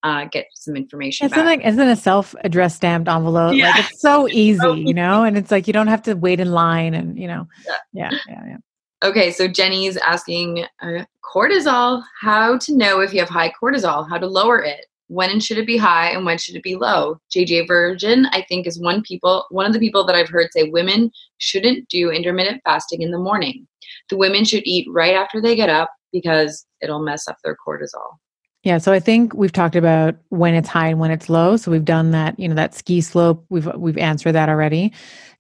uh, 0.03 0.25
get 0.25 0.47
some 0.53 0.75
information. 0.75 1.27
Isn't 1.27 1.45
like 1.45 1.65
isn't 1.65 1.87
a 1.87 1.95
self-addressed 1.95 2.75
stamped 2.75 3.07
envelope? 3.07 3.55
Yeah. 3.55 3.71
Like 3.71 3.89
it's 3.89 4.01
so 4.01 4.27
easy, 4.31 4.83
you 4.85 4.93
know, 4.93 5.23
and 5.23 5.37
it's 5.37 5.49
like 5.49 5.65
you 5.65 5.73
don't 5.73 5.87
have 5.87 6.03
to 6.03 6.13
wait 6.13 6.41
in 6.41 6.51
line 6.51 6.93
and 6.93 7.17
you 7.17 7.27
know. 7.27 7.47
Yeah, 7.65 7.77
yeah, 7.93 8.17
yeah. 8.27 8.43
yeah. 8.47 8.57
Okay, 9.03 9.31
so 9.31 9.47
Jenny's 9.47 9.95
asking 9.95 10.65
uh, 10.81 11.05
cortisol, 11.23 12.03
how 12.19 12.57
to 12.57 12.75
know 12.75 12.99
if 12.99 13.13
you 13.13 13.19
have 13.19 13.29
high 13.29 13.53
cortisol, 13.61 14.09
how 14.09 14.17
to 14.17 14.27
lower 14.27 14.61
it 14.61 14.87
when 15.07 15.29
and 15.29 15.43
should 15.43 15.57
it 15.57 15.65
be 15.65 15.77
high 15.77 16.09
and 16.09 16.25
when 16.25 16.37
should 16.37 16.55
it 16.55 16.63
be 16.63 16.75
low? 16.75 17.19
Jj 17.33 17.67
virgin 17.67 18.27
i 18.31 18.41
think 18.47 18.67
is 18.67 18.79
one 18.79 19.01
people 19.01 19.45
one 19.49 19.65
of 19.65 19.73
the 19.73 19.79
people 19.79 20.05
that 20.05 20.15
i've 20.15 20.29
heard 20.29 20.47
say 20.51 20.63
women 20.63 21.11
shouldn't 21.37 21.87
do 21.89 22.11
intermittent 22.11 22.61
fasting 22.63 23.01
in 23.01 23.11
the 23.11 23.17
morning. 23.17 23.67
The 24.09 24.17
women 24.17 24.45
should 24.45 24.63
eat 24.65 24.87
right 24.91 25.15
after 25.15 25.41
they 25.41 25.55
get 25.55 25.69
up 25.69 25.91
because 26.11 26.65
it'll 26.81 27.03
mess 27.03 27.27
up 27.27 27.37
their 27.43 27.55
cortisol. 27.55 28.17
Yeah 28.63 28.77
so 28.77 28.91
i 28.91 28.99
think 28.99 29.33
we've 29.33 29.51
talked 29.51 29.75
about 29.75 30.15
when 30.29 30.53
it's 30.53 30.69
high 30.69 30.87
and 30.87 30.99
when 30.99 31.11
it's 31.11 31.29
low. 31.29 31.57
So 31.57 31.71
we've 31.71 31.85
done 31.85 32.11
that 32.11 32.39
you 32.39 32.47
know 32.47 32.55
that 32.55 32.75
ski 32.75 33.01
slope. 33.01 33.45
We've 33.49 33.69
we've 33.75 33.97
answered 33.97 34.33
that 34.33 34.49
already. 34.49 34.93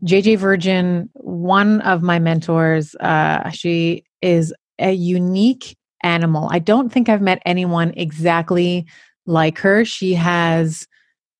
Jj 0.03 0.37
virgin 0.37 1.09
one 1.13 1.81
of 1.81 2.01
my 2.01 2.19
mentors 2.19 2.95
uh 2.95 3.49
she 3.49 4.05
is 4.21 4.53
a 4.79 4.91
unique 4.91 5.75
animal. 6.03 6.47
I 6.51 6.59
don't 6.59 6.91
think 6.91 7.09
i've 7.09 7.21
met 7.21 7.41
anyone 7.45 7.93
exactly 7.97 8.87
like 9.27 9.59
her. 9.59 9.85
She 9.85 10.15
has 10.15 10.87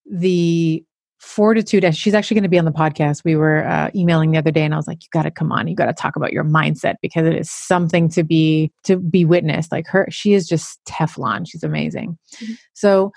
the 0.05 0.83
fortitude. 1.19 1.95
She's 1.95 2.13
actually 2.13 2.35
going 2.35 2.43
to 2.43 2.49
be 2.49 2.59
on 2.59 2.65
the 2.65 2.71
podcast. 2.71 3.23
We 3.25 3.35
were 3.35 3.65
uh, 3.65 3.89
emailing 3.95 4.31
the 4.31 4.37
other 4.37 4.51
day, 4.51 4.63
and 4.63 4.73
I 4.73 4.77
was 4.77 4.87
like, 4.87 5.03
"You 5.03 5.09
got 5.11 5.23
to 5.23 5.31
come 5.31 5.51
on. 5.51 5.67
You 5.67 5.75
got 5.75 5.87
to 5.87 5.93
talk 5.93 6.15
about 6.15 6.33
your 6.33 6.43
mindset 6.43 6.95
because 7.01 7.25
it 7.25 7.35
is 7.35 7.49
something 7.49 8.09
to 8.09 8.23
be 8.23 8.71
to 8.83 8.97
be 8.97 9.25
witnessed." 9.25 9.71
Like 9.71 9.87
her, 9.87 10.07
she 10.11 10.33
is 10.33 10.47
just 10.47 10.79
Teflon. 10.85 11.45
She's 11.47 11.63
amazing. 11.63 12.17
Mm-hmm. 12.35 12.53
So 12.73 13.11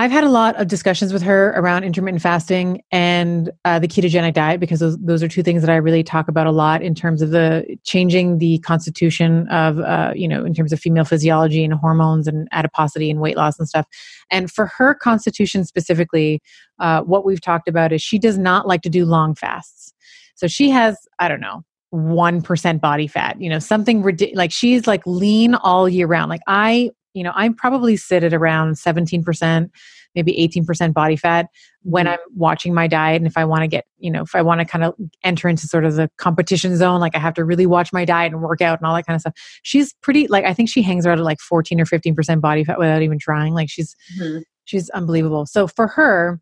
I've 0.00 0.12
had 0.12 0.22
a 0.22 0.28
lot 0.28 0.54
of 0.60 0.68
discussions 0.68 1.12
with 1.12 1.22
her 1.22 1.48
around 1.56 1.82
intermittent 1.82 2.22
fasting 2.22 2.82
and 2.92 3.50
uh, 3.64 3.80
the 3.80 3.88
ketogenic 3.88 4.32
diet 4.32 4.60
because 4.60 4.78
those, 4.78 4.96
those 4.98 5.24
are 5.24 5.28
two 5.28 5.42
things 5.42 5.60
that 5.60 5.70
I 5.70 5.74
really 5.74 6.04
talk 6.04 6.28
about 6.28 6.46
a 6.46 6.52
lot 6.52 6.82
in 6.82 6.94
terms 6.94 7.20
of 7.20 7.30
the 7.30 7.76
changing 7.82 8.38
the 8.38 8.60
constitution 8.60 9.48
of, 9.48 9.80
uh, 9.80 10.12
you 10.14 10.28
know, 10.28 10.44
in 10.44 10.54
terms 10.54 10.72
of 10.72 10.78
female 10.78 11.04
physiology 11.04 11.64
and 11.64 11.74
hormones 11.74 12.28
and 12.28 12.46
adiposity 12.52 13.10
and 13.10 13.18
weight 13.18 13.36
loss 13.36 13.58
and 13.58 13.68
stuff. 13.68 13.86
And 14.30 14.48
for 14.48 14.66
her 14.66 14.94
constitution 14.94 15.64
specifically, 15.64 16.40
uh, 16.78 17.02
what 17.02 17.24
we've 17.24 17.40
talked 17.40 17.66
about 17.66 17.92
is 17.92 18.00
she 18.00 18.20
does 18.20 18.38
not 18.38 18.68
like 18.68 18.82
to 18.82 18.88
do 18.88 19.04
long 19.04 19.34
fasts. 19.34 19.92
So 20.36 20.46
she 20.46 20.70
has, 20.70 20.96
I 21.18 21.26
don't 21.26 21.40
know, 21.40 21.64
1% 21.92 22.80
body 22.80 23.08
fat, 23.08 23.40
you 23.40 23.50
know, 23.50 23.58
something. 23.58 24.04
Like 24.34 24.52
she's 24.52 24.86
like 24.86 25.02
lean 25.06 25.56
all 25.56 25.88
year 25.88 26.06
round. 26.06 26.30
Like 26.30 26.42
I 26.46 26.90
you 27.14 27.22
know, 27.22 27.32
I 27.34 27.48
probably 27.50 27.96
sit 27.96 28.22
at 28.22 28.34
around 28.34 28.74
17%, 28.74 29.70
maybe 30.14 30.32
18% 30.32 30.92
body 30.92 31.16
fat 31.16 31.46
when 31.82 32.06
mm-hmm. 32.06 32.12
I'm 32.14 32.18
watching 32.34 32.74
my 32.74 32.86
diet. 32.86 33.16
And 33.16 33.26
if 33.26 33.36
I 33.36 33.44
want 33.44 33.62
to 33.62 33.68
get, 33.68 33.86
you 33.98 34.10
know, 34.10 34.22
if 34.22 34.34
I 34.34 34.42
want 34.42 34.60
to 34.60 34.64
kind 34.64 34.84
of 34.84 34.94
enter 35.24 35.48
into 35.48 35.66
sort 35.66 35.84
of 35.84 35.96
the 35.96 36.10
competition 36.18 36.76
zone, 36.76 37.00
like 37.00 37.16
I 37.16 37.18
have 37.18 37.34
to 37.34 37.44
really 37.44 37.66
watch 37.66 37.92
my 37.92 38.04
diet 38.04 38.32
and 38.32 38.42
work 38.42 38.60
out 38.60 38.78
and 38.78 38.86
all 38.86 38.94
that 38.94 39.06
kind 39.06 39.14
of 39.14 39.20
stuff. 39.20 39.34
She's 39.62 39.94
pretty, 39.94 40.28
like, 40.28 40.44
I 40.44 40.54
think 40.54 40.68
she 40.68 40.82
hangs 40.82 41.06
around 41.06 41.18
at 41.18 41.24
like 41.24 41.40
14 41.40 41.80
or 41.80 41.86
15% 41.86 42.40
body 42.40 42.64
fat 42.64 42.78
without 42.78 43.02
even 43.02 43.18
trying. 43.18 43.54
Like 43.54 43.70
she's, 43.70 43.96
mm-hmm. 44.20 44.40
she's 44.64 44.90
unbelievable. 44.90 45.46
So 45.46 45.66
for 45.66 45.86
her, 45.88 46.40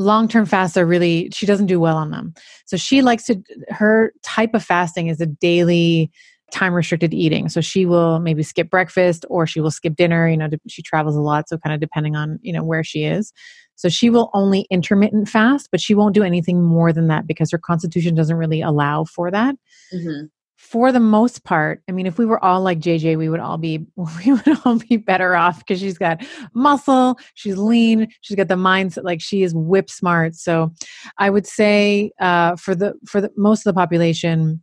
long 0.00 0.28
term 0.28 0.46
fasts 0.46 0.76
are 0.76 0.86
really 0.86 1.28
she 1.32 1.44
doesn't 1.44 1.66
do 1.66 1.80
well 1.80 1.96
on 1.96 2.12
them 2.12 2.32
so 2.66 2.76
she 2.76 3.02
likes 3.02 3.24
to 3.24 3.42
her 3.68 4.12
type 4.22 4.54
of 4.54 4.62
fasting 4.62 5.08
is 5.08 5.20
a 5.20 5.26
daily 5.26 6.08
time 6.50 6.72
restricted 6.74 7.12
eating. 7.12 7.48
So 7.48 7.60
she 7.60 7.84
will 7.84 8.20
maybe 8.20 8.42
skip 8.42 8.70
breakfast 8.70 9.26
or 9.28 9.46
she 9.46 9.60
will 9.60 9.70
skip 9.70 9.96
dinner. 9.96 10.28
You 10.28 10.36
know, 10.36 10.48
she 10.68 10.82
travels 10.82 11.16
a 11.16 11.20
lot. 11.20 11.48
So 11.48 11.58
kind 11.58 11.74
of 11.74 11.80
depending 11.80 12.16
on, 12.16 12.38
you 12.42 12.52
know, 12.52 12.64
where 12.64 12.82
she 12.82 13.04
is. 13.04 13.32
So 13.78 13.88
she 13.88 14.10
will 14.10 14.30
only 14.34 14.66
intermittent 14.70 15.28
fast, 15.28 15.68
but 15.70 15.80
she 15.80 15.94
won't 15.94 16.14
do 16.14 16.24
anything 16.24 16.64
more 16.64 16.92
than 16.92 17.06
that 17.08 17.28
because 17.28 17.52
her 17.52 17.58
constitution 17.58 18.14
doesn't 18.14 18.36
really 18.36 18.60
allow 18.60 19.04
for 19.04 19.30
that. 19.30 19.54
Mm-hmm. 19.94 20.26
for 20.56 20.90
the 20.90 21.00
most 21.00 21.44
part, 21.44 21.82
I 21.88 21.92
mean, 21.92 22.06
if 22.06 22.18
we 22.18 22.26
were 22.26 22.44
all 22.44 22.60
like 22.60 22.80
JJ, 22.80 23.16
we 23.16 23.28
would 23.28 23.38
all 23.38 23.56
be 23.56 23.86
we 23.96 24.32
would 24.32 24.58
all 24.64 24.78
be 24.78 24.96
better 24.96 25.36
off 25.36 25.60
because 25.60 25.78
she's 25.78 25.96
got 25.96 26.26
muscle, 26.54 27.18
she's 27.34 27.56
lean, 27.56 28.08
she's 28.22 28.36
got 28.36 28.48
the 28.48 28.56
mindset 28.56 29.04
like 29.04 29.20
she 29.20 29.44
is 29.44 29.54
whip 29.54 29.88
smart. 29.88 30.34
So, 30.34 30.72
I 31.18 31.30
would 31.30 31.46
say 31.46 32.10
uh, 32.20 32.56
for 32.56 32.74
the 32.74 32.94
for 33.06 33.20
the 33.20 33.30
most 33.36 33.60
of 33.60 33.72
the 33.72 33.78
population, 33.78 34.60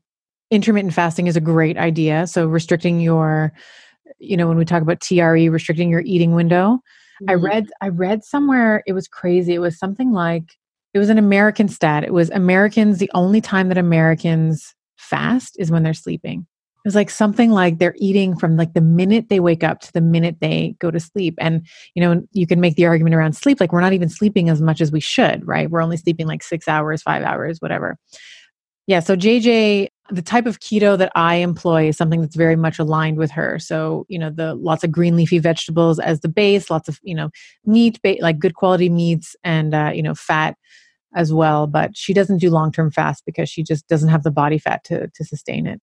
intermittent 0.56 0.94
fasting 0.94 1.28
is 1.28 1.36
a 1.36 1.42
great 1.42 1.78
idea. 1.78 2.28
So 2.28 2.48
restricting 2.48 3.00
your, 3.00 3.54
you 4.20 4.38
know, 4.38 4.48
when 4.48 4.58
we 4.58 4.66
talk 4.66 4.82
about 4.82 5.02
TRE, 5.02 5.50
restricting 5.50 5.90
your 5.90 6.02
eating 6.02 6.34
window. 6.34 6.80
Mm-hmm. 7.22 7.30
I 7.30 7.34
read 7.34 7.68
I 7.82 7.90
read 7.90 8.24
somewhere 8.24 8.84
it 8.88 8.94
was 8.94 9.08
crazy. 9.08 9.54
It 9.54 9.60
was 9.60 9.78
something 9.78 10.12
like 10.12 10.44
it 10.94 11.00
was 11.00 11.10
an 11.10 11.18
American 11.18 11.68
stat. 11.68 12.04
It 12.04 12.14
was 12.14 12.30
Americans 12.32 12.98
the 13.00 13.12
only 13.14 13.42
time 13.42 13.68
that 13.68 13.78
Americans 13.78 14.74
fast 14.98 15.56
is 15.60 15.70
when 15.70 15.84
they're 15.84 15.94
sleeping. 15.94 16.48
It 16.86 16.88
was 16.88 16.96
like 16.96 17.10
something 17.10 17.50
like 17.52 17.80
they're 17.80 17.96
eating 17.98 18.38
from 18.38 18.58
like 18.58 18.74
the 18.74 18.82
minute 18.82 19.28
they 19.28 19.40
wake 19.40 19.64
up 19.64 19.80
to 19.82 19.92
the 19.92 20.02
minute 20.02 20.38
they 20.40 20.76
go 20.80 20.92
to 20.92 21.00
sleep. 21.00 21.34
And, 21.40 21.66
you 21.96 22.02
know, 22.02 22.22
you 22.32 22.46
can 22.46 22.62
make 22.62 22.76
the 22.76 22.86
argument 22.86 23.16
around 23.16 23.36
sleep, 23.36 23.60
like 23.60 23.74
we're 23.74 23.82
not 23.82 23.94
even 23.94 24.08
sleeping 24.08 24.50
as 24.50 24.62
much 24.62 24.82
as 24.82 24.92
we 24.92 25.00
should, 25.00 25.46
right? 25.48 25.70
We're 25.70 25.82
only 25.82 25.98
sleeping 25.98 26.28
like 26.28 26.44
six 26.44 26.68
hours, 26.68 27.02
five 27.02 27.24
hours, 27.24 27.58
whatever. 27.60 27.98
Yeah. 28.86 29.00
So, 29.00 29.16
JJ, 29.16 29.88
the 30.10 30.22
type 30.22 30.46
of 30.46 30.60
keto 30.60 30.98
that 30.98 31.12
I 31.16 31.36
employ 31.36 31.88
is 31.88 31.98
something 31.98 32.22
that's 32.22 32.36
very 32.36 32.56
much 32.56 32.78
aligned 32.80 33.18
with 33.18 33.32
her. 33.32 33.58
So, 33.60 34.06
you 34.08 34.20
know, 34.20 34.30
the 34.30 34.54
lots 34.56 34.84
of 34.84 34.92
green 34.92 35.16
leafy 35.16 35.40
vegetables 35.40 36.00
as 36.00 36.20
the 36.20 36.30
base, 36.30 36.70
lots 36.70 36.88
of, 36.88 37.00
you 37.04 37.16
know, 37.16 37.30
meat, 37.66 38.00
like 38.22 38.38
good 38.38 38.56
quality 38.56 38.90
meats 38.90 39.36
and, 39.44 39.74
uh, 39.74 39.92
you 39.94 40.04
know, 40.04 40.16
fat 40.16 40.56
as 41.16 41.34
well 41.34 41.66
but 41.66 41.96
she 41.96 42.14
doesn't 42.14 42.40
do 42.40 42.50
long-term 42.50 42.92
fast 42.92 43.24
because 43.26 43.50
she 43.50 43.64
just 43.64 43.88
doesn't 43.88 44.10
have 44.10 44.24
the 44.24 44.32
body 44.32 44.58
fat 44.58 44.84
to 44.84 45.08
to 45.16 45.24
sustain 45.24 45.66
it 45.66 45.82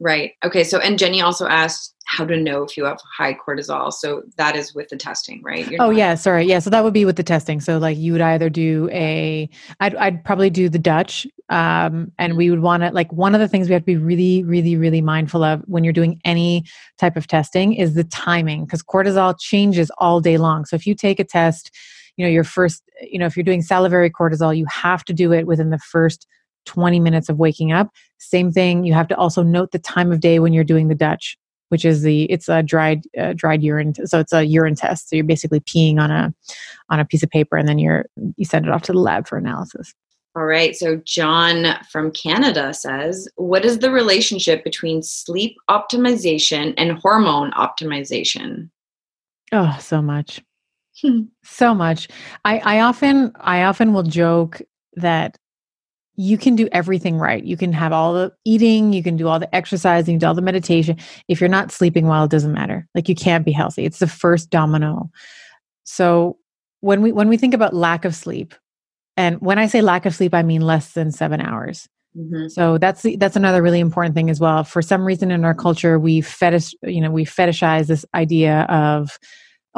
right. 0.00 0.32
Okay 0.44 0.64
so 0.64 0.78
and 0.78 0.98
jenny 0.98 1.20
also 1.20 1.46
asked 1.46 1.94
how 2.06 2.24
to 2.24 2.38
know 2.38 2.62
if 2.62 2.74
you 2.74 2.86
have 2.86 2.98
high 3.18 3.34
cortisol. 3.34 3.92
So 3.92 4.22
that 4.36 4.56
is 4.56 4.74
with 4.74 4.88
the 4.88 4.96
testing 4.96 5.42
right? 5.42 5.68
You're 5.70 5.82
oh 5.82 5.88
not- 5.88 5.96
yeah 5.96 6.14
sorry. 6.14 6.46
Yeah 6.46 6.58
so 6.58 6.70
that 6.70 6.82
would 6.82 6.94
be 6.94 7.04
with 7.04 7.16
the 7.16 7.22
testing. 7.22 7.60
So 7.60 7.78
like 7.78 7.98
you 7.98 8.12
would 8.12 8.20
either 8.20 8.48
do 8.48 8.88
a 8.92 9.48
i'd, 9.80 9.94
I'd 9.96 10.24
probably 10.24 10.50
do 10.50 10.68
the 10.68 10.78
dutch 10.78 11.26
um, 11.50 12.12
and 12.18 12.36
we 12.36 12.50
would 12.50 12.60
want 12.60 12.82
to 12.82 12.90
like 12.90 13.12
one 13.12 13.34
of 13.34 13.40
the 13.40 13.48
things 13.48 13.68
we 13.68 13.74
have 13.74 13.82
to 13.82 13.86
be 13.86 13.96
really 13.96 14.42
really 14.44 14.76
really 14.76 15.00
mindful 15.00 15.42
of 15.42 15.62
when 15.66 15.84
you're 15.84 15.92
doing 15.92 16.20
any 16.24 16.64
type 16.98 17.16
of 17.16 17.26
testing 17.26 17.74
is 17.74 17.94
the 17.94 18.04
timing 18.04 18.64
because 18.64 18.82
cortisol 18.82 19.38
changes 19.38 19.90
all 19.98 20.20
day 20.20 20.38
long. 20.38 20.64
So 20.64 20.76
if 20.76 20.86
you 20.86 20.94
take 20.94 21.20
a 21.20 21.24
test 21.24 21.70
you 22.16 22.24
know 22.24 22.30
your 22.30 22.44
first 22.44 22.82
you 23.00 23.18
know 23.18 23.26
if 23.26 23.36
you're 23.36 23.44
doing 23.44 23.62
salivary 23.62 24.10
cortisol 24.10 24.54
you 24.56 24.66
have 24.66 25.04
to 25.04 25.14
do 25.14 25.32
it 25.32 25.46
within 25.46 25.70
the 25.70 25.78
first 25.78 26.26
20 26.68 27.00
minutes 27.00 27.28
of 27.28 27.38
waking 27.38 27.72
up. 27.72 27.90
Same 28.18 28.52
thing 28.52 28.84
you 28.84 28.92
have 28.92 29.08
to 29.08 29.16
also 29.16 29.42
note 29.42 29.72
the 29.72 29.78
time 29.78 30.12
of 30.12 30.20
day 30.20 30.38
when 30.38 30.52
you're 30.52 30.64
doing 30.64 30.88
the 30.88 30.94
dutch 30.94 31.36
which 31.68 31.84
is 31.84 32.02
the 32.02 32.24
it's 32.24 32.48
a 32.48 32.62
dried 32.62 33.02
uh, 33.18 33.32
dried 33.34 33.62
urine 33.62 33.94
so 34.06 34.18
it's 34.18 34.32
a 34.32 34.44
urine 34.44 34.74
test. 34.74 35.08
So 35.08 35.16
you're 35.16 35.24
basically 35.24 35.60
peeing 35.60 35.98
on 35.98 36.10
a 36.10 36.34
on 36.90 37.00
a 37.00 37.04
piece 37.04 37.22
of 37.22 37.30
paper 37.30 37.56
and 37.56 37.68
then 37.68 37.78
you're 37.78 38.06
you 38.36 38.44
send 38.44 38.66
it 38.66 38.72
off 38.72 38.82
to 38.82 38.92
the 38.92 38.98
lab 38.98 39.28
for 39.28 39.38
analysis. 39.38 39.94
All 40.36 40.44
right 40.44 40.74
so 40.76 41.00
john 41.04 41.76
from 41.90 42.12
canada 42.12 42.72
says 42.72 43.28
what 43.36 43.64
is 43.64 43.80
the 43.80 43.90
relationship 43.90 44.62
between 44.62 45.02
sleep 45.02 45.56
optimization 45.68 46.74
and 46.76 46.98
hormone 46.98 47.52
optimization? 47.52 48.70
Oh 49.52 49.76
so 49.80 50.02
much. 50.02 50.42
So 51.44 51.74
much. 51.74 52.08
I, 52.44 52.58
I 52.58 52.80
often 52.80 53.32
I 53.40 53.62
often 53.62 53.92
will 53.92 54.02
joke 54.02 54.60
that 54.94 55.38
you 56.18 56.36
can 56.36 56.56
do 56.56 56.68
everything 56.72 57.16
right. 57.16 57.44
You 57.44 57.56
can 57.56 57.72
have 57.72 57.92
all 57.92 58.12
the 58.12 58.32
eating, 58.44 58.92
you 58.92 59.04
can 59.04 59.16
do 59.16 59.28
all 59.28 59.38
the 59.38 59.54
exercising, 59.54 60.14
you 60.14 60.18
do 60.18 60.26
all 60.26 60.34
the 60.34 60.42
meditation. 60.42 60.96
If 61.28 61.40
you're 61.40 61.48
not 61.48 61.70
sleeping 61.70 62.08
well, 62.08 62.24
it 62.24 62.30
doesn't 62.30 62.52
matter. 62.52 62.88
Like 62.92 63.08
you 63.08 63.14
can't 63.14 63.44
be 63.44 63.52
healthy. 63.52 63.84
It's 63.84 64.00
the 64.00 64.08
first 64.08 64.50
domino. 64.50 65.10
So 65.84 66.36
when 66.80 67.02
we 67.02 67.12
when 67.12 67.28
we 67.28 67.36
think 67.36 67.54
about 67.54 67.72
lack 67.72 68.04
of 68.04 68.16
sleep, 68.16 68.56
and 69.16 69.40
when 69.40 69.60
I 69.60 69.68
say 69.68 69.80
lack 69.80 70.06
of 70.06 70.14
sleep, 70.14 70.34
I 70.34 70.42
mean 70.42 70.60
less 70.60 70.92
than 70.92 71.12
seven 71.12 71.40
hours. 71.40 71.88
Mm-hmm. 72.16 72.48
So 72.48 72.78
that's 72.78 73.06
that's 73.18 73.36
another 73.36 73.62
really 73.62 73.80
important 73.80 74.16
thing 74.16 74.28
as 74.28 74.40
well. 74.40 74.64
For 74.64 74.82
some 74.82 75.04
reason 75.04 75.30
in 75.30 75.44
our 75.44 75.54
culture, 75.54 76.00
we 76.00 76.20
fetish 76.20 76.74
you 76.82 77.00
know 77.00 77.12
we 77.12 77.26
fetishize 77.26 77.86
this 77.86 78.04
idea 78.12 78.62
of 78.62 79.20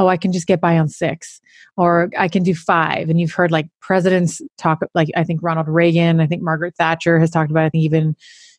oh, 0.00 0.08
I 0.08 0.16
can 0.16 0.32
just 0.32 0.46
get 0.46 0.62
by 0.62 0.78
on 0.78 0.88
six 0.88 1.42
or 1.76 2.08
I 2.18 2.26
can 2.26 2.42
do 2.42 2.54
five. 2.54 3.10
And 3.10 3.20
you've 3.20 3.34
heard 3.34 3.50
like 3.50 3.68
presidents 3.82 4.40
talk, 4.56 4.80
like 4.94 5.10
I 5.14 5.24
think 5.24 5.42
Ronald 5.42 5.68
Reagan, 5.68 6.20
I 6.20 6.26
think 6.26 6.42
Margaret 6.42 6.74
Thatcher 6.74 7.18
has 7.18 7.30
talked 7.30 7.50
about, 7.50 7.64
I 7.64 7.68
think 7.68 7.84
even, 7.84 8.16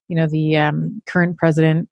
you 0.07 0.15
know, 0.15 0.27
the 0.27 0.55
um, 0.57 1.01
current 1.07 1.37
president, 1.37 1.89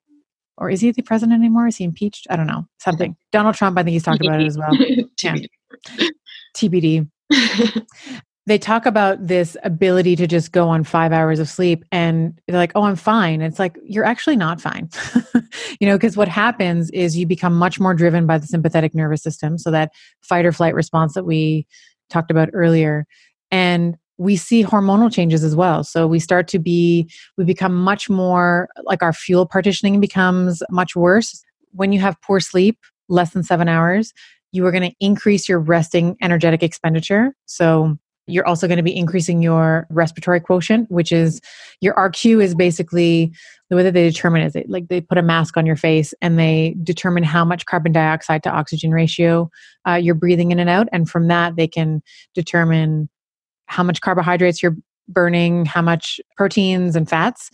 or 0.56 0.70
is 0.70 0.80
he 0.80 0.92
the 0.92 1.02
president 1.02 1.36
anymore? 1.36 1.66
Is 1.66 1.76
he 1.76 1.84
impeached? 1.84 2.28
I 2.30 2.36
don't 2.36 2.46
know. 2.46 2.64
Something. 2.78 3.16
Donald 3.32 3.56
Trump, 3.56 3.76
I 3.76 3.82
think 3.82 3.94
he's 3.94 4.04
talked 4.04 4.24
about 4.24 4.40
it 4.40 4.46
as 4.46 4.56
well. 4.56 4.70
yeah. 5.22 5.36
TBD. 6.56 7.08
they 8.50 8.58
talk 8.58 8.84
about 8.84 9.24
this 9.26 9.56
ability 9.62 10.16
to 10.16 10.26
just 10.26 10.50
go 10.50 10.68
on 10.68 10.82
five 10.82 11.12
hours 11.12 11.38
of 11.38 11.48
sleep 11.48 11.84
and 11.92 12.38
they're 12.46 12.56
like, 12.56 12.72
oh, 12.74 12.82
I'm 12.82 12.96
fine. 12.96 13.40
It's 13.40 13.58
like, 13.58 13.78
you're 13.84 14.04
actually 14.04 14.36
not 14.36 14.60
fine. 14.60 14.90
you 15.80 15.86
know, 15.86 15.96
because 15.96 16.16
what 16.16 16.28
happens 16.28 16.90
is 16.90 17.16
you 17.16 17.26
become 17.26 17.54
much 17.56 17.78
more 17.78 17.94
driven 17.94 18.26
by 18.26 18.38
the 18.38 18.46
sympathetic 18.46 18.94
nervous 18.94 19.22
system. 19.22 19.56
So 19.56 19.70
that 19.70 19.92
fight 20.20 20.44
or 20.44 20.52
flight 20.52 20.74
response 20.74 21.14
that 21.14 21.24
we 21.24 21.66
talked 22.08 22.30
about 22.30 22.48
earlier. 22.52 23.06
And 23.52 23.96
we 24.18 24.36
see 24.36 24.64
hormonal 24.64 25.12
changes 25.12 25.44
as 25.44 25.54
well. 25.54 25.84
So 25.84 26.06
we 26.06 26.18
start 26.18 26.48
to 26.48 26.58
be, 26.58 27.08
we 27.38 27.44
become 27.44 27.74
much 27.74 28.10
more 28.10 28.68
like 28.82 29.02
our 29.02 29.12
fuel 29.12 29.46
partitioning 29.46 30.00
becomes 30.00 30.62
much 30.70 30.96
worse. 30.96 31.42
When 31.72 31.92
you 31.92 32.00
have 32.00 32.20
poor 32.20 32.40
sleep, 32.40 32.78
less 33.08 33.32
than 33.32 33.42
seven 33.42 33.68
hours, 33.68 34.12
you 34.52 34.66
are 34.66 34.72
going 34.72 34.90
to 34.90 34.96
increase 35.00 35.48
your 35.48 35.60
resting 35.60 36.16
energetic 36.20 36.62
expenditure. 36.62 37.32
So 37.46 37.96
you're 38.26 38.46
also 38.46 38.66
going 38.66 38.76
to 38.76 38.82
be 38.82 38.96
increasing 38.96 39.42
your 39.42 39.86
respiratory 39.90 40.40
quotient, 40.40 40.90
which 40.90 41.12
is 41.12 41.40
your 41.80 41.94
RQ 41.94 42.42
is 42.42 42.54
basically 42.54 43.32
the 43.68 43.76
way 43.76 43.82
that 43.82 43.94
they 43.94 44.08
determine 44.08 44.42
is 44.42 44.56
it 44.56 44.68
like 44.68 44.88
they 44.88 45.00
put 45.00 45.18
a 45.18 45.22
mask 45.22 45.56
on 45.56 45.66
your 45.66 45.76
face 45.76 46.12
and 46.20 46.38
they 46.38 46.76
determine 46.82 47.22
how 47.22 47.44
much 47.44 47.66
carbon 47.66 47.92
dioxide 47.92 48.42
to 48.42 48.50
oxygen 48.50 48.90
ratio 48.90 49.50
uh, 49.88 49.94
you're 49.94 50.14
breathing 50.14 50.50
in 50.50 50.58
and 50.58 50.70
out, 50.70 50.88
and 50.92 51.08
from 51.08 51.28
that 51.28 51.56
they 51.56 51.68
can 51.68 52.02
determine 52.34 53.08
how 53.66 53.82
much 53.82 54.00
carbohydrates 54.00 54.62
you're 54.62 54.76
burning, 55.08 55.64
how 55.64 55.82
much 55.82 56.20
proteins 56.36 56.96
and 56.96 57.08
fats. 57.08 57.50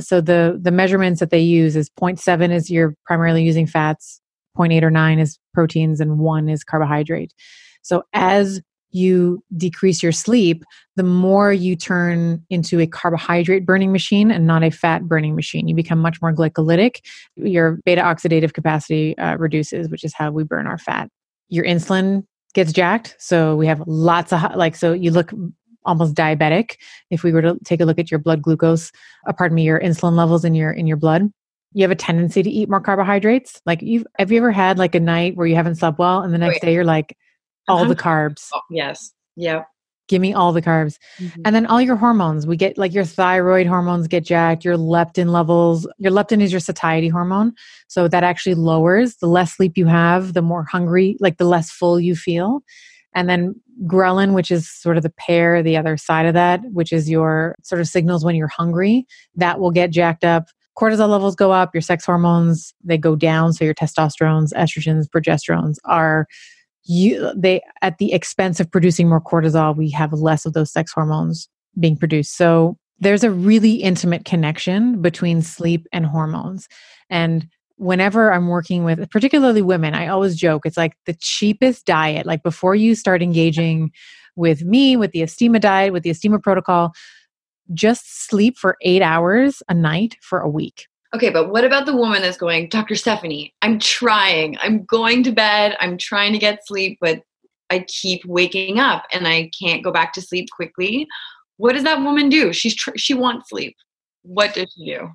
So 0.00 0.20
the 0.20 0.58
the 0.60 0.70
measurements 0.70 1.20
that 1.20 1.30
they 1.30 1.40
use 1.40 1.76
is 1.76 1.90
0.7 1.90 2.50
is 2.50 2.70
you're 2.70 2.94
primarily 3.04 3.42
using 3.42 3.66
fats, 3.66 4.20
0.8 4.56 4.82
or 4.82 4.90
9 4.90 5.18
is 5.18 5.38
proteins, 5.54 6.00
and 6.00 6.18
one 6.18 6.48
is 6.48 6.64
carbohydrate. 6.64 7.32
So 7.82 8.04
as 8.12 8.60
you 8.90 9.42
decrease 9.56 10.02
your 10.02 10.12
sleep, 10.12 10.64
the 10.96 11.02
more 11.02 11.52
you 11.52 11.76
turn 11.76 12.44
into 12.50 12.80
a 12.80 12.86
carbohydrate 12.86 13.66
burning 13.66 13.92
machine 13.92 14.30
and 14.30 14.46
not 14.46 14.62
a 14.62 14.70
fat 14.70 15.04
burning 15.04 15.34
machine. 15.36 15.68
You 15.68 15.74
become 15.74 15.98
much 15.98 16.20
more 16.22 16.32
glycolytic. 16.32 17.04
Your 17.36 17.78
beta 17.84 18.02
oxidative 18.02 18.52
capacity 18.52 19.16
uh, 19.18 19.36
reduces, 19.36 19.88
which 19.88 20.04
is 20.04 20.14
how 20.14 20.30
we 20.30 20.44
burn 20.44 20.66
our 20.66 20.78
fat. 20.78 21.08
Your 21.48 21.64
insulin 21.64 22.24
gets 22.54 22.72
jacked. 22.72 23.14
So 23.18 23.56
we 23.56 23.66
have 23.66 23.82
lots 23.86 24.32
of, 24.32 24.40
like, 24.56 24.74
so 24.74 24.92
you 24.92 25.10
look 25.10 25.32
almost 25.84 26.14
diabetic 26.14 26.76
if 27.10 27.22
we 27.22 27.32
were 27.32 27.42
to 27.42 27.56
take 27.64 27.80
a 27.80 27.84
look 27.84 27.98
at 27.98 28.10
your 28.10 28.18
blood 28.18 28.42
glucose 28.42 28.92
uh, 29.26 29.32
pardon 29.32 29.54
me 29.54 29.62
your 29.62 29.80
insulin 29.80 30.16
levels 30.16 30.44
in 30.44 30.54
your 30.54 30.70
in 30.70 30.86
your 30.86 30.98
blood 30.98 31.32
you 31.72 31.82
have 31.82 31.90
a 31.90 31.96
tendency 31.96 32.42
to 32.42 32.50
eat 32.50 32.68
more 32.68 32.80
carbohydrates 32.80 33.62
like 33.64 33.80
you 33.80 34.00
have 34.00 34.06
have 34.18 34.32
you 34.32 34.38
ever 34.38 34.50
had 34.50 34.76
like 34.76 34.94
a 34.94 35.00
night 35.00 35.34
where 35.36 35.46
you 35.46 35.54
haven't 35.54 35.76
slept 35.76 35.98
well 35.98 36.20
and 36.20 36.34
the 36.34 36.38
next 36.38 36.60
day 36.60 36.74
you're 36.74 36.84
like 36.84 37.16
all 37.68 37.84
the 37.84 37.96
carbs. 37.96 38.48
Oh, 38.54 38.60
yes. 38.70 39.12
Yep. 39.36 39.66
Give 40.08 40.22
me 40.22 40.32
all 40.32 40.52
the 40.52 40.62
carbs. 40.62 40.96
Mm-hmm. 41.18 41.42
And 41.44 41.54
then 41.54 41.66
all 41.66 41.82
your 41.82 41.96
hormones. 41.96 42.46
We 42.46 42.56
get 42.56 42.78
like 42.78 42.94
your 42.94 43.04
thyroid 43.04 43.66
hormones 43.66 44.08
get 44.08 44.24
jacked, 44.24 44.64
your 44.64 44.76
leptin 44.76 45.30
levels. 45.30 45.86
Your 45.98 46.12
leptin 46.12 46.40
is 46.40 46.50
your 46.50 46.60
satiety 46.60 47.08
hormone. 47.08 47.52
So 47.88 48.08
that 48.08 48.24
actually 48.24 48.54
lowers. 48.54 49.16
The 49.16 49.26
less 49.26 49.54
sleep 49.54 49.76
you 49.76 49.86
have, 49.86 50.32
the 50.32 50.42
more 50.42 50.64
hungry, 50.64 51.16
like 51.20 51.36
the 51.36 51.44
less 51.44 51.70
full 51.70 52.00
you 52.00 52.16
feel. 52.16 52.62
And 53.14 53.28
then 53.28 53.54
ghrelin, 53.84 54.32
which 54.32 54.50
is 54.50 54.70
sort 54.70 54.96
of 54.96 55.02
the 55.02 55.10
pair, 55.10 55.62
the 55.62 55.76
other 55.76 55.96
side 55.96 56.26
of 56.26 56.34
that, 56.34 56.60
which 56.72 56.92
is 56.92 57.10
your 57.10 57.54
sort 57.62 57.80
of 57.80 57.86
signals 57.86 58.24
when 58.24 58.34
you're 58.34 58.48
hungry, 58.48 59.06
that 59.34 59.60
will 59.60 59.70
get 59.70 59.90
jacked 59.90 60.24
up 60.24 60.46
cortisol 60.78 61.08
levels 61.08 61.34
go 61.34 61.50
up, 61.50 61.74
your 61.74 61.80
sex 61.80 62.04
hormones 62.06 62.72
they 62.84 62.96
go 62.96 63.16
down, 63.16 63.52
so 63.52 63.64
your 63.64 63.74
testosterones, 63.74 64.52
estrogens, 64.52 65.08
progesterones 65.08 65.76
are 65.84 66.26
you 66.88 67.32
they 67.36 67.60
at 67.82 67.98
the 67.98 68.12
expense 68.12 68.58
of 68.58 68.70
producing 68.70 69.08
more 69.08 69.20
cortisol 69.20 69.76
we 69.76 69.90
have 69.90 70.12
less 70.12 70.44
of 70.44 70.54
those 70.54 70.72
sex 70.72 70.90
hormones 70.92 71.48
being 71.78 71.96
produced. 71.96 72.36
So 72.36 72.76
there's 72.98 73.24
a 73.24 73.30
really 73.30 73.74
intimate 73.74 74.24
connection 74.24 75.00
between 75.00 75.42
sleep 75.42 75.86
and 75.92 76.04
hormones. 76.04 76.68
And 77.10 77.46
whenever 77.76 78.32
i'm 78.32 78.48
working 78.48 78.82
with 78.82 79.08
particularly 79.08 79.62
women 79.62 79.94
i 79.94 80.08
always 80.08 80.34
joke 80.34 80.66
it's 80.66 80.76
like 80.76 80.94
the 81.06 81.14
cheapest 81.20 81.86
diet 81.86 82.26
like 82.26 82.42
before 82.42 82.74
you 82.74 82.92
start 82.92 83.22
engaging 83.22 83.92
with 84.34 84.64
me 84.64 84.96
with 84.96 85.12
the 85.12 85.20
estima 85.20 85.60
diet 85.60 85.92
with 85.92 86.02
the 86.02 86.10
estima 86.10 86.42
protocol 86.42 86.90
just 87.72 88.26
sleep 88.28 88.58
for 88.58 88.76
eight 88.82 89.00
hours 89.00 89.62
a 89.68 89.74
night 89.74 90.16
for 90.20 90.40
a 90.40 90.50
week 90.50 90.88
Okay, 91.14 91.30
but 91.30 91.50
what 91.50 91.64
about 91.64 91.86
the 91.86 91.96
woman 91.96 92.20
that's 92.20 92.36
going, 92.36 92.68
Dr. 92.68 92.94
Stephanie, 92.94 93.54
I'm 93.62 93.78
trying. 93.78 94.58
I'm 94.60 94.84
going 94.84 95.22
to 95.22 95.32
bed. 95.32 95.74
I'm 95.80 95.96
trying 95.96 96.32
to 96.32 96.38
get 96.38 96.66
sleep, 96.66 96.98
but 97.00 97.22
I 97.70 97.80
keep 97.88 98.24
waking 98.26 98.78
up 98.78 99.04
and 99.12 99.26
I 99.26 99.50
can't 99.58 99.82
go 99.82 99.90
back 99.90 100.12
to 100.14 100.22
sleep 100.22 100.48
quickly. 100.50 101.06
What 101.56 101.72
does 101.72 101.84
that 101.84 102.02
woman 102.02 102.28
do? 102.28 102.52
She's 102.52 102.74
tr- 102.74 102.96
she 102.96 103.14
wants 103.14 103.50
sleep. 103.50 103.76
What 104.22 104.54
does 104.54 104.72
she 104.76 104.84
do? 104.84 105.10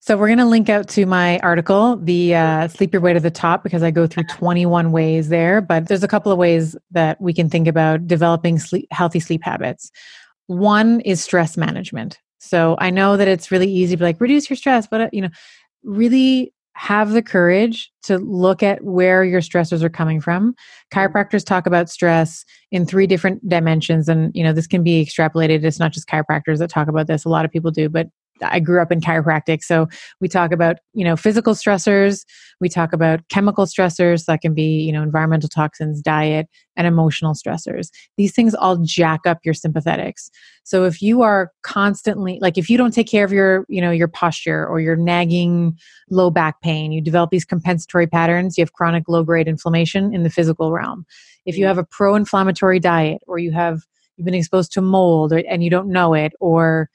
So 0.00 0.18
we're 0.18 0.28
going 0.28 0.38
to 0.38 0.44
link 0.44 0.68
out 0.68 0.88
to 0.88 1.06
my 1.06 1.38
article, 1.38 1.96
the 1.96 2.34
uh, 2.34 2.68
sleep 2.68 2.92
your 2.92 3.00
way 3.00 3.14
to 3.14 3.20
the 3.20 3.30
top, 3.30 3.62
because 3.62 3.82
I 3.82 3.90
go 3.90 4.06
through 4.06 4.24
21 4.24 4.92
ways 4.92 5.30
there. 5.30 5.62
But 5.62 5.88
there's 5.88 6.02
a 6.02 6.08
couple 6.08 6.30
of 6.30 6.36
ways 6.36 6.76
that 6.90 7.18
we 7.22 7.32
can 7.32 7.48
think 7.48 7.66
about 7.66 8.06
developing 8.06 8.58
sleep, 8.58 8.86
healthy 8.90 9.18
sleep 9.18 9.42
habits. 9.42 9.90
One 10.46 11.00
is 11.00 11.22
stress 11.22 11.56
management. 11.56 12.18
So 12.44 12.76
I 12.78 12.90
know 12.90 13.16
that 13.16 13.28
it's 13.28 13.50
really 13.50 13.70
easy 13.70 13.94
to 13.94 13.98
be 13.98 14.04
like 14.04 14.20
reduce 14.20 14.48
your 14.48 14.56
stress, 14.56 14.86
but 14.86 15.00
uh, 15.00 15.08
you 15.12 15.22
know, 15.22 15.30
really 15.82 16.52
have 16.74 17.12
the 17.12 17.22
courage 17.22 17.90
to 18.02 18.18
look 18.18 18.62
at 18.62 18.82
where 18.82 19.24
your 19.24 19.40
stressors 19.40 19.82
are 19.82 19.88
coming 19.88 20.20
from. 20.20 20.54
Chiropractors 20.92 21.44
talk 21.44 21.66
about 21.66 21.88
stress 21.88 22.44
in 22.72 22.84
three 22.84 23.06
different 23.06 23.48
dimensions 23.48 24.08
and 24.08 24.32
you 24.34 24.42
know, 24.42 24.52
this 24.52 24.66
can 24.66 24.82
be 24.82 25.04
extrapolated. 25.04 25.64
It's 25.64 25.78
not 25.78 25.92
just 25.92 26.08
chiropractors 26.08 26.58
that 26.58 26.70
talk 26.70 26.88
about 26.88 27.06
this. 27.06 27.24
A 27.24 27.28
lot 27.28 27.44
of 27.44 27.52
people 27.52 27.70
do, 27.70 27.88
but 27.88 28.08
I 28.42 28.60
grew 28.60 28.82
up 28.82 28.90
in 28.90 29.00
chiropractic, 29.00 29.62
so 29.62 29.88
we 30.20 30.28
talk 30.28 30.52
about 30.52 30.76
you 30.92 31.04
know 31.04 31.16
physical 31.16 31.54
stressors, 31.54 32.24
we 32.60 32.68
talk 32.68 32.92
about 32.92 33.28
chemical 33.28 33.66
stressors 33.66 34.24
that 34.26 34.40
can 34.40 34.54
be 34.54 34.80
you 34.82 34.92
know 34.92 35.02
environmental 35.02 35.48
toxins, 35.48 36.00
diet, 36.02 36.48
and 36.76 36.86
emotional 36.86 37.34
stressors. 37.34 37.90
These 38.16 38.34
things 38.34 38.54
all 38.54 38.76
jack 38.78 39.20
up 39.26 39.38
your 39.44 39.54
sympathetics. 39.54 40.30
So 40.64 40.84
if 40.84 41.00
you 41.00 41.22
are 41.22 41.52
constantly 41.62 42.38
like 42.40 42.58
if 42.58 42.68
you 42.68 42.76
don't 42.76 42.92
take 42.92 43.08
care 43.08 43.24
of 43.24 43.32
your 43.32 43.64
you 43.68 43.80
know 43.80 43.90
your 43.90 44.08
posture 44.08 44.66
or 44.66 44.80
your 44.80 44.96
nagging 44.96 45.78
low 46.10 46.30
back 46.30 46.60
pain, 46.60 46.92
you 46.92 47.00
develop 47.00 47.30
these 47.30 47.44
compensatory 47.44 48.06
patterns. 48.06 48.58
You 48.58 48.62
have 48.62 48.72
chronic 48.72 49.08
low 49.08 49.22
grade 49.22 49.48
inflammation 49.48 50.14
in 50.14 50.22
the 50.22 50.30
physical 50.30 50.72
realm. 50.72 51.06
If 51.46 51.56
you 51.56 51.64
mm. 51.64 51.68
have 51.68 51.78
a 51.78 51.84
pro-inflammatory 51.84 52.80
diet, 52.80 53.22
or 53.26 53.38
you 53.38 53.52
have 53.52 53.82
you've 54.16 54.24
been 54.24 54.34
exposed 54.34 54.72
to 54.72 54.80
mold, 54.80 55.32
or, 55.32 55.42
and 55.48 55.62
you 55.62 55.70
don't 55.70 55.88
know 55.88 56.14
it, 56.14 56.32
or 56.40 56.88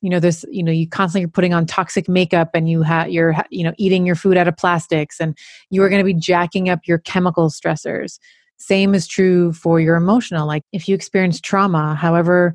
you 0.00 0.10
know 0.10 0.20
there's 0.20 0.44
you 0.50 0.62
know 0.62 0.72
you 0.72 0.88
constantly 0.88 1.24
are 1.24 1.28
putting 1.28 1.54
on 1.54 1.66
toxic 1.66 2.08
makeup 2.08 2.50
and 2.54 2.68
you 2.68 2.82
have 2.82 3.10
you're 3.10 3.34
you 3.50 3.64
know 3.64 3.72
eating 3.78 4.06
your 4.06 4.14
food 4.14 4.36
out 4.36 4.48
of 4.48 4.56
plastics 4.56 5.20
and 5.20 5.36
you 5.70 5.82
are 5.82 5.88
going 5.88 6.00
to 6.00 6.04
be 6.04 6.14
jacking 6.14 6.68
up 6.68 6.80
your 6.86 6.98
chemical 6.98 7.50
stressors. 7.50 8.18
Same 8.58 8.94
is 8.94 9.06
true 9.06 9.52
for 9.52 9.80
your 9.80 9.96
emotional 9.96 10.46
like 10.46 10.62
if 10.72 10.88
you 10.88 10.94
experience 10.94 11.40
trauma 11.40 11.94
however 11.94 12.54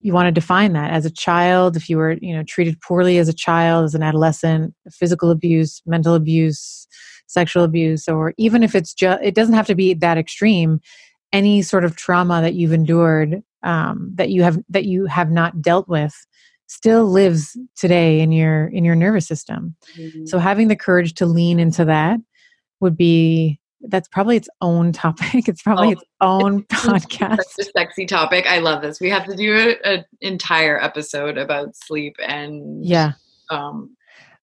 you 0.00 0.12
want 0.12 0.26
to 0.26 0.32
define 0.32 0.72
that 0.72 0.90
as 0.90 1.04
a 1.04 1.10
child 1.10 1.76
if 1.76 1.90
you 1.90 1.96
were 1.96 2.12
you 2.20 2.34
know 2.34 2.42
treated 2.44 2.80
poorly 2.80 3.18
as 3.18 3.28
a 3.28 3.34
child 3.34 3.84
as 3.84 3.94
an 3.94 4.02
adolescent 4.02 4.74
physical 4.90 5.30
abuse 5.30 5.82
mental 5.86 6.14
abuse 6.14 6.86
sexual 7.26 7.64
abuse 7.64 8.08
or 8.08 8.32
even 8.38 8.62
if 8.62 8.74
it's 8.74 8.94
just 8.94 9.22
it 9.22 9.34
doesn't 9.34 9.54
have 9.54 9.66
to 9.66 9.74
be 9.74 9.94
that 9.94 10.18
extreme 10.18 10.80
any 11.32 11.62
sort 11.62 11.84
of 11.84 11.96
trauma 11.96 12.40
that 12.40 12.54
you've 12.54 12.72
endured 12.72 13.42
um, 13.62 14.10
that 14.14 14.30
you 14.30 14.42
have 14.42 14.58
that 14.68 14.84
you 14.84 15.06
have 15.06 15.30
not 15.30 15.60
dealt 15.60 15.88
with 15.88 16.26
still 16.70 17.04
lives 17.04 17.58
today 17.76 18.20
in 18.20 18.30
your 18.30 18.68
in 18.68 18.84
your 18.84 18.94
nervous 18.94 19.26
system. 19.26 19.74
Mm-hmm. 19.96 20.26
so 20.26 20.38
having 20.38 20.68
the 20.68 20.76
courage 20.76 21.14
to 21.14 21.26
lean 21.26 21.58
into 21.58 21.84
that 21.84 22.20
would 22.78 22.96
be 22.96 23.58
that's 23.82 24.08
probably 24.08 24.36
its 24.36 24.48
own 24.60 24.92
topic. 25.04 25.48
It's 25.48 25.62
probably 25.62 25.88
oh, 25.88 25.92
its 25.92 26.04
own 26.20 26.64
it's 26.70 26.86
podcast 26.86 27.36
such 27.50 27.66
a 27.66 27.70
sexy 27.76 28.06
topic. 28.06 28.46
I 28.46 28.58
love 28.58 28.82
this. 28.82 29.00
We 29.00 29.10
have 29.10 29.26
to 29.26 29.34
do 29.34 29.74
an 29.84 30.04
entire 30.20 30.80
episode 30.80 31.36
about 31.38 31.74
sleep 31.74 32.14
and 32.22 32.84
yeah. 32.86 33.12
um 33.50 33.96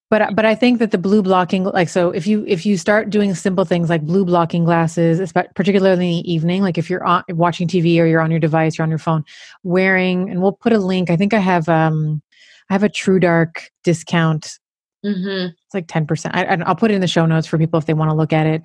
but 0.10 0.36
but 0.36 0.46
I 0.46 0.56
think 0.56 0.80
that 0.80 0.92
the 0.92 0.98
blue 0.98 1.22
blocking 1.22 1.66
like 1.66 1.90
so 1.90 2.12
if 2.12 2.26
you 2.26 2.46
if 2.48 2.66
you 2.66 2.78
start 2.78 3.10
doing 3.10 3.34
simple 3.36 3.66
things 3.66 3.90
like 3.90 4.04
blue 4.04 4.24
blocking 4.24 4.64
glasses, 4.64 5.34
particularly 5.56 5.94
in 5.94 6.00
the 6.00 6.32
evening, 6.32 6.64
like 6.64 6.78
if 6.78 6.90
you're 6.90 7.04
on, 7.04 7.24
watching 7.30 7.68
TV 7.68 8.00
or 8.00 8.06
you're 8.06 8.22
on 8.22 8.32
your 8.32 8.40
device, 8.40 8.78
you're 8.78 8.84
on 8.84 8.90
your 8.90 9.00
phone, 9.00 9.26
wearing 9.64 10.30
and 10.30 10.42
we'll 10.42 10.54
put 10.54 10.72
a 10.72 10.80
link. 10.80 11.10
I 11.10 11.18
think 11.18 11.34
I 11.34 11.40
have 11.40 11.68
um 11.68 12.22
I 12.70 12.74
have 12.74 12.84
a 12.84 12.90
True 12.90 13.20
Dark 13.20 13.70
discount. 13.84 14.60
Mm-hmm. 15.06 15.48
It's 15.48 15.74
like 15.74 15.88
ten 15.88 16.08
percent. 16.08 16.36
I'll 16.36 16.76
put 16.76 16.92
it 16.92 16.96
in 16.96 17.02
the 17.02 17.08
show 17.08 17.26
notes 17.26 17.48
for 17.48 17.58
people 17.58 17.78
if 17.78 17.86
they 17.86 17.94
want 17.94 18.10
to 18.10 18.16
look 18.16 18.32
at 18.32 18.48
it. 18.48 18.62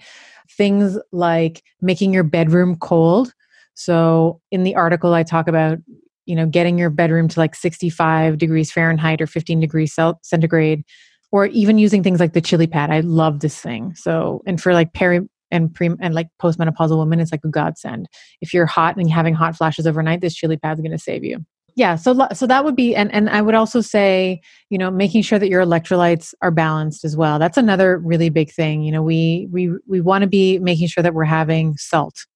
Things 0.57 0.97
like 1.11 1.63
making 1.81 2.13
your 2.13 2.25
bedroom 2.25 2.77
cold. 2.77 3.33
So 3.75 4.41
in 4.53 4.63
the 4.63 4.77
article, 4.77 5.13
I 5.13 5.25
talk 5.25 5.49
about 5.49 5.79
you 6.27 6.37
know 6.37 6.47
getting 6.47 6.79
your 6.79 6.91
bedroom 6.91 7.27
to 7.27 7.41
like 7.41 7.57
65 7.57 8.39
degrees 8.39 8.71
Fahrenheit 8.71 9.21
or 9.21 9.27
15 9.27 9.59
degrees 9.59 9.99
centigrade 10.23 10.85
or 11.33 11.47
even 11.47 11.79
using 11.79 12.03
things 12.03 12.21
like 12.21 12.35
the 12.35 12.41
chili 12.41 12.67
pad. 12.67 12.91
I 12.91 13.01
love 13.01 13.41
this 13.41 13.59
thing. 13.59 13.95
So, 13.97 14.43
and 14.47 14.61
for 14.61 14.75
like 14.75 14.93
peri 14.93 15.21
and 15.51 15.75
pre 15.75 15.91
and 16.01 16.15
like 16.15 16.29
postmenopausal 16.41 16.99
women, 16.99 17.19
it's 17.19 17.33
like 17.33 17.45
a 17.45 17.49
godsend. 17.49 18.07
If 18.41 18.55
you're 18.55 18.67
hot 18.67 18.97
and 18.97 19.11
having 19.11 19.35
hot 19.35 19.57
flashes 19.57 19.87
overnight, 19.87 20.21
this 20.21 20.35
chili 20.35 20.57
pad 20.57 20.77
is 20.77 20.83
going 20.83 20.93
to 20.93 20.99
save 20.99 21.25
you. 21.25 21.45
Yeah, 21.75 21.97
so 21.97 22.29
so 22.35 22.47
that 22.47 22.67
would 22.67 22.77
be, 22.77 22.95
and 22.95 23.11
and 23.15 23.31
I 23.31 23.41
would 23.41 23.55
also 23.55 23.81
say, 23.81 24.43
you 24.69 24.77
know, 24.77 24.91
making 24.91 25.23
sure 25.23 25.39
that 25.39 25.49
your 25.49 25.65
electrolytes 25.65 26.35
are 26.43 26.51
balanced 26.51 27.03
as 27.03 27.17
well. 27.17 27.39
That's 27.39 27.57
another 27.57 27.97
really 27.97 28.29
big 28.29 28.53
thing. 28.53 28.83
You 28.83 28.93
know, 28.93 29.03
we 29.03 29.49
we 29.51 29.73
we 29.89 30.03
want 30.03 30.21
to 30.21 30.29
be 30.29 30.59
making 30.59 30.89
sure 30.89 31.03
that 31.03 31.15
we're 31.15 31.25
having 31.25 31.77
salt. 31.79 32.27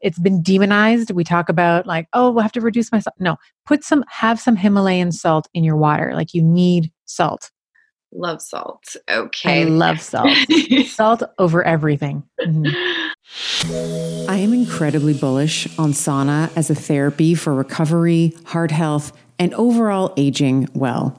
It's 0.00 0.18
been 0.18 0.42
demonized. 0.42 1.10
We 1.10 1.24
talk 1.24 1.48
about 1.48 1.86
like, 1.86 2.06
oh, 2.12 2.30
we'll 2.30 2.42
have 2.42 2.52
to 2.52 2.60
reduce 2.60 2.92
my 2.92 3.00
salt. 3.00 3.14
No, 3.18 3.36
put 3.66 3.84
some, 3.84 4.04
have 4.08 4.40
some 4.40 4.56
Himalayan 4.56 5.12
salt 5.12 5.48
in 5.54 5.62
your 5.62 5.76
water. 5.76 6.12
Like 6.12 6.34
you 6.34 6.42
need 6.42 6.90
salt. 7.04 7.52
Love 8.12 8.42
salt. 8.42 8.96
Okay. 9.10 9.62
I 9.62 9.64
love 9.64 10.00
salt. 10.00 10.28
salt 10.86 11.22
over 11.38 11.64
everything. 11.64 12.22
Mm-hmm. 12.40 13.10
I 14.30 14.36
am 14.36 14.52
incredibly 14.52 15.14
bullish 15.14 15.66
on 15.78 15.92
sauna 15.92 16.54
as 16.56 16.68
a 16.68 16.74
therapy 16.74 17.34
for 17.34 17.54
recovery, 17.54 18.34
heart 18.44 18.70
health, 18.70 19.12
and 19.38 19.54
overall 19.54 20.12
aging 20.16 20.68
well. 20.74 21.18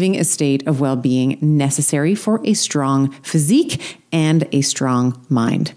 achieving 0.00 0.18
a 0.18 0.24
state 0.24 0.66
of 0.66 0.80
well 0.80 0.96
being 0.96 1.36
necessary 1.42 2.14
for 2.14 2.40
a 2.42 2.54
strong 2.54 3.10
physique 3.22 3.98
and 4.10 4.48
a 4.50 4.62
strong 4.62 5.14
mind. 5.28 5.74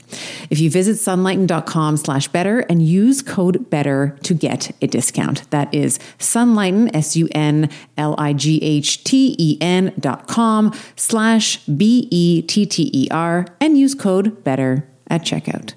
If 0.50 0.60
you 0.60 0.70
visit 0.70 0.96
sunlighten.com 0.96 1.98
slash 1.98 2.30
better 2.30 2.60
and 2.62 2.82
use 2.82 3.22
code 3.22 3.70
better 3.70 4.18
to 4.24 4.34
get 4.34 4.72
a 4.82 4.88
discount. 4.88 5.50
That 5.52 5.74
is 5.74 6.00
sunlighten, 6.20 6.96
S 6.96 7.18
U 7.18 7.28
N 7.36 7.70
L 7.98 8.16
I 8.18 8.32
G 8.32 8.60
H 8.62 9.04
T 9.04 9.36
E 9.38 9.58
N 9.60 9.94
dot 10.00 10.28
com 10.28 10.74
slash 10.96 11.58
B 11.66 12.08
E 12.10 12.42
T 12.44 12.66
T 12.66 12.90
E 12.94 13.10
R 13.12 13.46
and 13.60 13.78
use 13.78 13.94
code 13.94 14.42
better 14.46 14.88
at 15.08 15.24
checkout. 15.24 15.74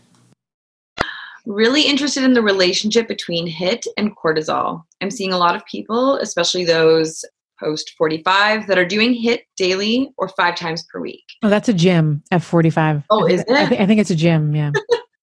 Really 1.46 1.82
interested 1.82 2.22
in 2.24 2.34
the 2.34 2.42
relationship 2.42 3.06
between 3.06 3.48
HIIT 3.48 3.86
and 3.96 4.16
cortisol. 4.16 4.82
I'm 5.00 5.12
seeing 5.12 5.32
a 5.32 5.38
lot 5.38 5.54
of 5.54 5.64
people, 5.66 6.16
especially 6.18 6.64
those 6.64 7.24
post 7.58 7.92
45 7.96 8.66
that 8.66 8.78
are 8.78 8.86
doing 8.86 9.14
HIIT 9.14 9.40
daily 9.56 10.12
or 10.16 10.28
five 10.28 10.56
times 10.56 10.84
per 10.92 11.00
week. 11.00 11.24
Oh, 11.42 11.48
that's 11.48 11.68
a 11.68 11.72
gym, 11.72 12.22
F45. 12.32 13.04
Oh, 13.10 13.26
is 13.26 13.40
it? 13.42 13.50
I, 13.50 13.66
th- 13.66 13.80
I 13.80 13.86
think 13.86 14.00
it's 14.00 14.10
a 14.10 14.16
gym, 14.16 14.54
yeah. 14.54 14.72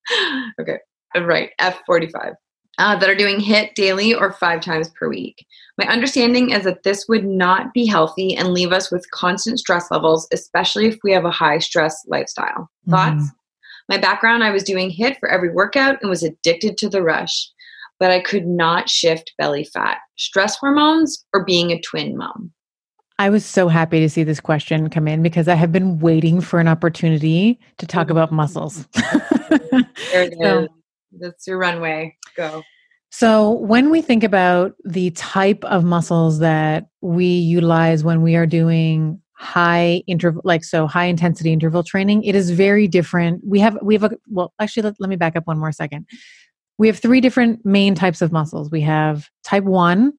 okay, 0.60 0.78
right, 1.16 1.52
F45. 1.60 2.34
Uh, 2.80 2.98
that 2.98 3.08
are 3.08 3.16
doing 3.16 3.40
HIIT 3.40 3.76
daily 3.76 4.16
or 4.16 4.34
five 4.34 4.60
times 4.60 4.90
per 5.00 5.08
week. 5.08 5.46
My 5.78 5.86
understanding 5.86 6.50
is 6.50 6.64
that 6.64 6.82
this 6.82 7.06
would 7.08 7.24
not 7.24 7.72
be 7.72 7.86
healthy 7.86 8.36
and 8.36 8.52
leave 8.52 8.72
us 8.72 8.92
with 8.92 9.10
constant 9.12 9.60
stress 9.60 9.92
levels, 9.92 10.28
especially 10.32 10.88
if 10.88 10.98
we 11.04 11.12
have 11.12 11.24
a 11.24 11.30
high 11.30 11.60
stress 11.60 12.04
lifestyle. 12.08 12.72
Thoughts? 12.90 13.26
Mm. 13.26 13.30
My 13.90 13.98
background 14.00 14.44
I 14.44 14.50
was 14.50 14.64
doing 14.64 14.92
HIIT 14.92 15.20
for 15.20 15.30
every 15.30 15.52
workout 15.52 16.02
and 16.02 16.10
was 16.10 16.24
addicted 16.24 16.78
to 16.78 16.90
the 16.90 17.04
rush 17.04 17.50
but 18.04 18.12
I 18.12 18.20
could 18.20 18.46
not 18.46 18.90
shift 18.90 19.32
belly 19.38 19.64
fat. 19.64 20.00
Stress 20.18 20.58
hormones 20.58 21.26
or 21.34 21.46
being 21.46 21.72
a 21.72 21.80
twin 21.80 22.18
mom? 22.18 22.52
I 23.18 23.30
was 23.30 23.46
so 23.46 23.70
happy 23.70 24.02
to 24.02 24.10
see 24.10 24.26
this 24.26 24.42
question 24.42 24.90
come 24.90 25.08
in 25.08 25.24
because 25.24 25.48
I 25.48 25.56
have 25.56 25.72
been 25.72 26.00
waiting 26.00 26.42
for 26.42 26.60
an 26.60 26.68
opportunity 26.68 27.62
to 27.78 27.88
talk 27.88 28.10
about 28.10 28.28
mm-hmm. 28.28 28.36
muscles. 28.36 28.86
there 30.12 30.24
it 30.24 30.34
so, 30.42 30.64
is. 30.64 30.70
That's 31.18 31.48
your 31.48 31.58
runway. 31.58 32.18
Go. 32.36 32.64
So, 33.10 33.52
when 33.52 33.90
we 33.90 34.02
think 34.02 34.26
about 34.26 34.74
the 34.84 35.12
type 35.12 35.64
of 35.64 35.86
muscles 35.86 36.40
that 36.40 36.88
we 37.00 37.28
utilize 37.28 38.04
when 38.04 38.22
we 38.22 38.36
are 38.36 38.46
doing 38.46 39.22
high 39.32 40.04
interval 40.08 40.42
like 40.44 40.66
so 40.66 40.88
high 40.88 41.06
intensity 41.06 41.52
interval 41.52 41.84
training 41.84 42.24
it 42.24 42.34
is 42.34 42.52
very 42.52 42.88
different 42.88 43.42
we 43.46 43.60
have 43.60 43.78
we 43.82 43.94
have 43.96 44.04
a 44.04 44.12
well 44.30 44.54
actually 44.62 44.84
let, 44.84 44.96
let 45.00 45.10
me 45.10 45.18
back 45.18 45.36
up 45.36 45.46
one 45.48 45.58
more 45.58 45.72
second 45.72 46.08
we 46.78 46.88
have 46.88 47.00
three 47.00 47.22
different 47.22 47.66
main 47.66 47.96
types 47.96 48.22
of 48.22 48.32
muscles. 48.32 48.70
We 48.72 48.82
have 48.82 49.30
type 49.44 49.64
1 49.64 50.14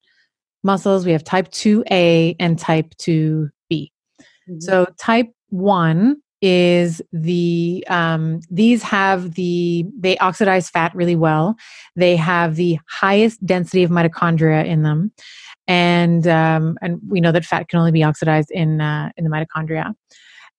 muscles 0.65 1.05
we 1.05 1.13
have 1.13 1.23
type 1.23 1.51
2a 1.51 2.37
and 2.41 2.59
type 2.59 2.95
2b 2.97 3.51
mm-hmm. 3.71 4.61
so 4.61 4.87
type 4.99 5.31
1 5.51 6.17
is 6.45 7.01
the 7.13 7.85
um, 7.89 8.41
these 8.51 8.83
have 8.83 9.35
the 9.35 9.87
they 9.99 10.19
oxidize 10.19 10.69
fat 10.69 10.95
really 10.95 11.17
well. 11.17 11.57
They 11.97 12.17
have 12.17 12.57
the 12.57 12.79
highest 12.87 13.45
density 13.47 13.83
of 13.83 13.91
mitochondria 13.91 14.67
in 14.67 14.83
them. 14.83 15.11
And 15.67 16.29
um, 16.29 16.77
and 16.83 17.01
we 17.09 17.23
know 17.23 17.33
that 17.33 17.47
fat 17.47 17.69
can 17.69 17.79
only 17.79 17.93
be 17.93 18.05
oxidized 18.05 18.51
in 18.51 18.83
uh, 18.83 19.11
in 19.17 19.25
the 19.25 19.31
mitochondria 19.31 19.95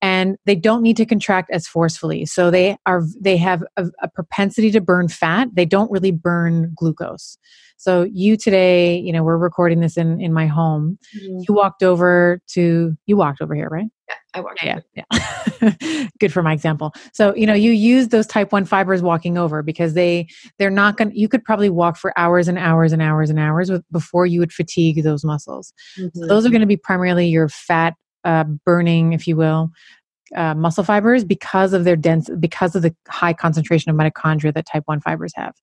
and 0.01 0.37
they 0.45 0.55
don't 0.55 0.81
need 0.81 0.97
to 0.97 1.05
contract 1.05 1.49
as 1.51 1.67
forcefully. 1.67 2.25
So 2.25 2.51
they 2.51 2.77
are 2.85 3.03
they 3.19 3.37
have 3.37 3.63
a, 3.77 3.87
a, 4.01 4.09
propensity 4.09 4.71
to 4.71 4.81
burn 4.81 5.07
fat. 5.07 5.49
They 5.53 5.65
don't 5.65 5.91
really 5.91 6.11
burn 6.11 6.73
glucose. 6.75 7.37
So 7.77 8.03
you 8.03 8.37
today 8.37 8.97
you 8.97 9.11
know 9.11 9.23
we're 9.23 9.37
recording 9.37 9.79
this 9.79 9.97
in 9.97 10.21
in 10.21 10.33
my 10.33 10.47
home. 10.47 10.97
Mm-hmm. 11.17 11.39
you 11.47 11.53
walked 11.53 11.83
over 11.83 12.39
to 12.49 12.95
you 13.05 13.17
walked 13.17 13.41
over 13.41 13.55
here 13.55 13.69
right? 13.69 13.87
Yeah 14.07 14.15
i 14.35 14.39
walked 14.39 14.63
yeah 14.63 14.79
yeah. 14.93 16.07
Good 16.19 16.31
for 16.31 16.43
my 16.43 16.53
example. 16.53 16.93
So 17.13 17.33
you 17.35 17.47
know 17.47 17.53
you 17.53 17.71
use 17.71 18.09
those 18.09 18.27
type 18.27 18.51
1 18.51 18.65
fibers 18.65 19.01
walking 19.01 19.37
over 19.37 19.63
because 19.63 19.93
they 19.93 20.27
they're 20.59 20.69
not 20.69 20.97
going 20.97 21.11
to 21.11 21.19
you 21.19 21.27
could 21.27 21.43
probably 21.43 21.69
walk 21.69 21.97
for 21.97 22.17
hours 22.17 22.47
and 22.47 22.57
hours 22.57 22.91
and 22.91 23.01
hours 23.01 23.29
and 23.29 23.39
hours 23.39 23.71
with, 23.71 23.83
before 23.91 24.25
you 24.25 24.39
would 24.39 24.53
fatigue 24.53 25.03
those 25.03 25.23
muscles. 25.23 25.73
Mm-hmm. 25.97 26.19
so 26.19 26.27
those 26.27 26.45
are 26.45 26.49
going 26.49 26.61
to 26.61 26.67
be 26.67 26.77
primarily 26.77 27.27
your 27.27 27.49
fat 27.49 27.95
uh, 28.25 28.43
burning, 28.65 29.13
if 29.13 29.27
you 29.27 29.35
will, 29.35 29.71
uh, 30.35 30.53
muscle 30.55 30.83
fibers 30.83 31.23
because 31.23 31.73
of 31.73 31.83
their 31.83 31.95
dense, 31.95 32.29
because 32.39 32.75
of 32.75 32.81
the 32.81 32.93
high 33.07 33.33
concentration 33.33 33.89
of 33.89 33.95
mitochondria 33.95 34.53
that 34.53 34.65
type 34.65 34.83
1 34.85 34.99
fibers 35.01 35.33
have. 35.35 35.53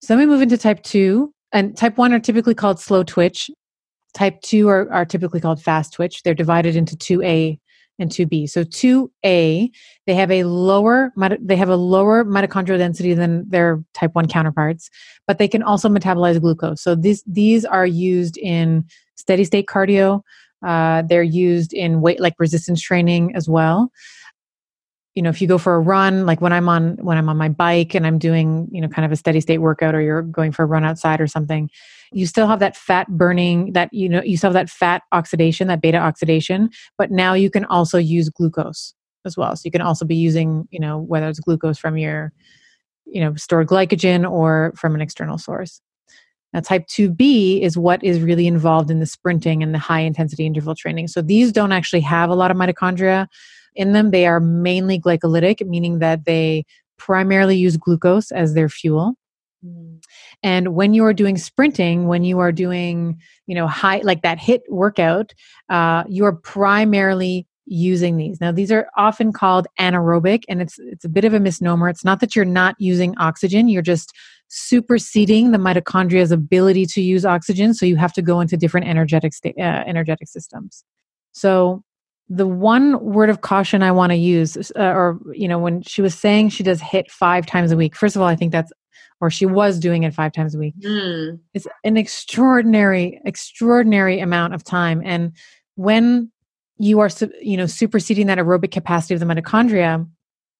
So 0.00 0.08
then 0.08 0.18
we 0.18 0.26
move 0.26 0.42
into 0.42 0.58
type 0.58 0.82
2, 0.82 1.32
and 1.52 1.76
type 1.76 1.98
1 1.98 2.12
are 2.12 2.18
typically 2.18 2.54
called 2.54 2.80
slow 2.80 3.04
twitch. 3.04 3.50
Type 4.14 4.40
2 4.42 4.68
are, 4.68 4.92
are 4.92 5.04
typically 5.04 5.40
called 5.40 5.62
fast 5.62 5.92
twitch. 5.92 6.22
They're 6.22 6.34
divided 6.34 6.74
into 6.74 6.96
2A 6.96 7.58
and 7.98 8.10
2B. 8.10 8.48
So 8.48 8.64
2A, 8.64 9.70
they 10.06 10.14
have 10.14 10.30
a 10.30 10.44
lower 10.44 11.12
they 11.40 11.56
have 11.56 11.68
a 11.68 11.76
lower 11.76 12.24
mitochondrial 12.24 12.78
density 12.78 13.14
than 13.14 13.48
their 13.48 13.82
type 13.94 14.14
1 14.14 14.28
counterparts, 14.28 14.90
but 15.26 15.38
they 15.38 15.48
can 15.48 15.62
also 15.62 15.88
metabolize 15.88 16.40
glucose. 16.40 16.82
So 16.82 16.94
these 16.94 17.22
these 17.26 17.64
are 17.64 17.86
used 17.86 18.36
in 18.38 18.84
steady 19.16 19.44
state 19.44 19.66
cardio, 19.66 20.22
uh, 20.64 21.02
they're 21.02 21.22
used 21.22 21.72
in 21.72 22.00
weight 22.00 22.20
like 22.20 22.34
resistance 22.38 22.80
training 22.80 23.34
as 23.34 23.48
well. 23.48 23.90
You 25.14 25.22
know, 25.22 25.30
if 25.30 25.42
you 25.42 25.48
go 25.48 25.58
for 25.58 25.74
a 25.74 25.80
run, 25.80 26.24
like 26.24 26.40
when 26.40 26.52
I'm 26.52 26.68
on 26.68 26.96
when 26.96 27.18
I'm 27.18 27.28
on 27.28 27.36
my 27.36 27.50
bike 27.50 27.94
and 27.94 28.06
I'm 28.06 28.18
doing 28.18 28.68
you 28.72 28.80
know 28.80 28.88
kind 28.88 29.04
of 29.04 29.12
a 29.12 29.16
steady 29.16 29.40
state 29.40 29.58
workout, 29.58 29.94
or 29.94 30.00
you're 30.00 30.22
going 30.22 30.52
for 30.52 30.62
a 30.62 30.66
run 30.66 30.84
outside 30.84 31.20
or 31.20 31.26
something, 31.26 31.68
you 32.12 32.26
still 32.26 32.46
have 32.46 32.60
that 32.60 32.76
fat 32.76 33.08
burning. 33.08 33.72
That 33.74 33.92
you 33.92 34.08
know 34.08 34.22
you 34.22 34.38
still 34.38 34.48
have 34.48 34.54
that 34.54 34.70
fat 34.70 35.02
oxidation, 35.12 35.68
that 35.68 35.82
beta 35.82 35.98
oxidation. 35.98 36.70
But 36.96 37.10
now 37.10 37.34
you 37.34 37.50
can 37.50 37.66
also 37.66 37.98
use 37.98 38.30
glucose 38.30 38.94
as 39.26 39.36
well. 39.36 39.54
So 39.54 39.62
you 39.66 39.70
can 39.70 39.82
also 39.82 40.06
be 40.06 40.16
using 40.16 40.66
you 40.70 40.80
know 40.80 40.98
whether 40.98 41.28
it's 41.28 41.40
glucose 41.40 41.78
from 41.78 41.98
your 41.98 42.32
you 43.04 43.20
know 43.20 43.34
stored 43.34 43.66
glycogen 43.66 44.30
or 44.30 44.72
from 44.76 44.94
an 44.94 45.02
external 45.02 45.36
source. 45.36 45.82
Now, 46.52 46.60
type 46.60 46.86
2B 46.86 47.62
is 47.62 47.78
what 47.78 48.02
is 48.04 48.20
really 48.20 48.46
involved 48.46 48.90
in 48.90 49.00
the 49.00 49.06
sprinting 49.06 49.62
and 49.62 49.74
the 49.74 49.78
high 49.78 50.00
intensity 50.00 50.46
interval 50.46 50.74
training. 50.74 51.08
So 51.08 51.22
these 51.22 51.52
don't 51.52 51.72
actually 51.72 52.00
have 52.00 52.30
a 52.30 52.34
lot 52.34 52.50
of 52.50 52.56
mitochondria 52.56 53.26
in 53.74 53.92
them. 53.92 54.10
They 54.10 54.26
are 54.26 54.40
mainly 54.40 55.00
glycolytic, 55.00 55.66
meaning 55.66 55.98
that 56.00 56.24
they 56.24 56.64
primarily 56.98 57.56
use 57.56 57.76
glucose 57.76 58.30
as 58.30 58.54
their 58.54 58.68
fuel. 58.68 59.14
Mm. 59.64 60.02
And 60.42 60.74
when 60.74 60.92
you 60.94 61.04
are 61.04 61.14
doing 61.14 61.38
sprinting, 61.38 62.06
when 62.06 62.24
you 62.24 62.38
are 62.40 62.52
doing, 62.52 63.20
you 63.46 63.54
know, 63.54 63.66
high, 63.66 64.00
like 64.04 64.22
that 64.22 64.38
HIIT 64.38 64.60
workout, 64.68 65.32
uh, 65.68 66.04
you 66.08 66.24
are 66.24 66.32
primarily 66.32 67.46
using 67.66 68.16
these. 68.16 68.40
Now 68.40 68.52
these 68.52 68.72
are 68.72 68.88
often 68.96 69.32
called 69.32 69.66
anaerobic 69.78 70.42
and 70.48 70.60
it's 70.60 70.78
it's 70.78 71.04
a 71.04 71.08
bit 71.08 71.24
of 71.24 71.34
a 71.34 71.40
misnomer. 71.40 71.88
It's 71.88 72.04
not 72.04 72.20
that 72.20 72.34
you're 72.34 72.44
not 72.44 72.74
using 72.78 73.14
oxygen, 73.18 73.68
you're 73.68 73.82
just 73.82 74.12
superseding 74.48 75.52
the 75.52 75.58
mitochondria's 75.58 76.30
ability 76.32 76.84
to 76.84 77.00
use 77.00 77.24
oxygen, 77.24 77.72
so 77.72 77.86
you 77.86 77.96
have 77.96 78.12
to 78.12 78.22
go 78.22 78.40
into 78.40 78.56
different 78.56 78.86
energetic 78.86 79.32
sta- 79.32 79.54
uh, 79.58 79.84
energetic 79.86 80.28
systems. 80.28 80.84
So 81.32 81.82
the 82.28 82.46
one 82.46 83.02
word 83.02 83.30
of 83.30 83.42
caution 83.42 83.82
I 83.82 83.92
want 83.92 84.10
to 84.10 84.16
use 84.16 84.56
uh, 84.76 84.82
or 84.82 85.18
you 85.32 85.48
know 85.48 85.58
when 85.58 85.82
she 85.82 86.02
was 86.02 86.14
saying 86.14 86.48
she 86.48 86.62
does 86.62 86.80
HIIT 86.80 87.10
5 87.10 87.46
times 87.46 87.72
a 87.72 87.76
week. 87.76 87.94
First 87.94 88.16
of 88.16 88.22
all, 88.22 88.28
I 88.28 88.36
think 88.36 88.52
that's 88.52 88.72
or 89.20 89.30
she 89.30 89.46
was 89.46 89.78
doing 89.78 90.02
it 90.02 90.14
5 90.14 90.32
times 90.32 90.54
a 90.54 90.58
week. 90.58 90.74
Mm. 90.84 91.38
It's 91.54 91.66
an 91.84 91.96
extraordinary 91.96 93.20
extraordinary 93.24 94.18
amount 94.18 94.54
of 94.54 94.64
time 94.64 95.02
and 95.04 95.32
when 95.76 96.31
you 96.82 96.98
are 97.00 97.10
you 97.40 97.56
know 97.56 97.66
superseding 97.66 98.26
that 98.26 98.38
aerobic 98.38 98.72
capacity 98.72 99.14
of 99.14 99.20
the 99.20 99.26
mitochondria 99.26 100.06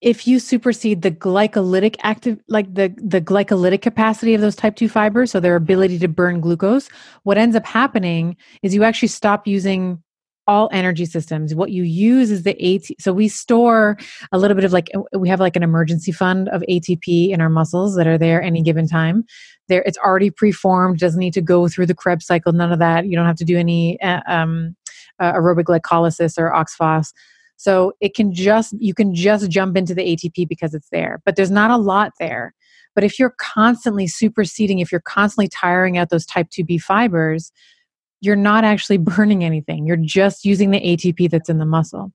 if 0.01 0.27
you 0.27 0.39
supersede 0.39 1.03
the 1.03 1.11
glycolytic 1.11 1.97
active 2.03 2.39
like 2.49 2.73
the 2.75 2.95
the 2.97 3.21
glycolytic 3.21 3.83
capacity 3.83 4.35
of 4.35 4.41
those 4.41 4.57
type 4.57 4.77
2 4.77 4.89
fibers 4.89 5.33
so 5.33 5.41
their 5.41 5.57
ability 5.57 5.99
to 5.99 6.09
burn 6.09 6.41
glucose 6.41 6.89
what 7.25 7.37
ends 7.37 7.57
up 7.57 7.67
happening 7.67 8.37
is 8.63 8.75
you 8.75 8.85
actually 8.85 9.09
stop 9.09 9.47
using 9.47 10.03
all 10.49 10.69
energy 10.73 11.07
systems. 11.07 11.55
What 11.55 11.71
you 11.71 11.85
use 11.85 12.31
is 12.31 12.43
the 12.43 12.75
at 12.75 12.83
so 13.01 13.13
we 13.13 13.29
store 13.29 13.97
a 14.33 14.39
little 14.39 14.57
bit 14.57 14.65
of 14.65 14.73
like 14.73 14.91
we 15.17 15.29
have 15.29 15.41
like 15.41 15.57
an 15.57 15.63
emergency 15.63 16.11
fund 16.11 16.49
of 16.49 16.63
atp 16.69 17.31
in 17.31 17.41
our 17.41 17.49
muscles 17.49 17.95
that 17.95 18.07
are 18.09 18.19
there 18.19 18.43
any 18.43 18.63
given 18.63 18.89
time. 18.89 19.25
There 19.69 19.83
it's 19.83 19.99
already 19.99 20.31
preformed 20.31 20.99
doesn't 20.99 21.21
need 21.21 21.35
to 21.35 21.43
go 21.43 21.69
through 21.69 21.87
the 21.87 21.95
krebs 21.95 22.27
cycle 22.27 22.53
none 22.53 22.73
of 22.73 22.81
that. 22.81 23.07
You 23.07 23.17
don't 23.17 23.27
have 23.27 23.37
to 23.37 23.45
do 23.45 23.57
any 23.57 24.01
uh, 24.03 24.21
um, 24.27 24.75
uh, 25.23 25.33
aerobic 25.33 25.65
glycolysis 25.65 26.37
or 26.39 26.51
oxphos. 26.51 27.13
So 27.57 27.93
it 28.01 28.15
can 28.15 28.33
just 28.33 28.75
you 28.79 28.93
can 28.93 29.15
just 29.15 29.49
jump 29.49 29.77
into 29.77 29.95
the 29.95 30.03
ATP 30.03 30.49
because 30.49 30.75
it's 30.75 30.89
there, 30.91 31.21
but 31.25 31.37
there's 31.37 31.51
not 31.51 31.71
a 31.71 31.77
lot 31.77 32.13
there. 32.19 32.55
But 32.95 33.05
if 33.05 33.19
you're 33.19 33.35
constantly 33.39 34.07
superseding, 34.07 34.81
if 34.81 34.93
you're 34.93 35.01
constantly 35.01 35.49
tiring 35.49 35.97
out 35.97 36.11
those 36.11 36.27
type 36.27 36.49
2B 36.51 36.83
fibers, 36.83 37.53
you're 38.21 38.37
not 38.37 38.65
actually 38.65 38.99
burning 38.99 39.45
anything. 39.45 39.87
You're 39.87 39.97
just 39.97 40.45
using 40.45 40.71
the 40.71 40.81
ATP 40.81 41.31
that's 41.31 41.49
in 41.49 41.59
the 41.59 41.65
muscle. 41.65 42.13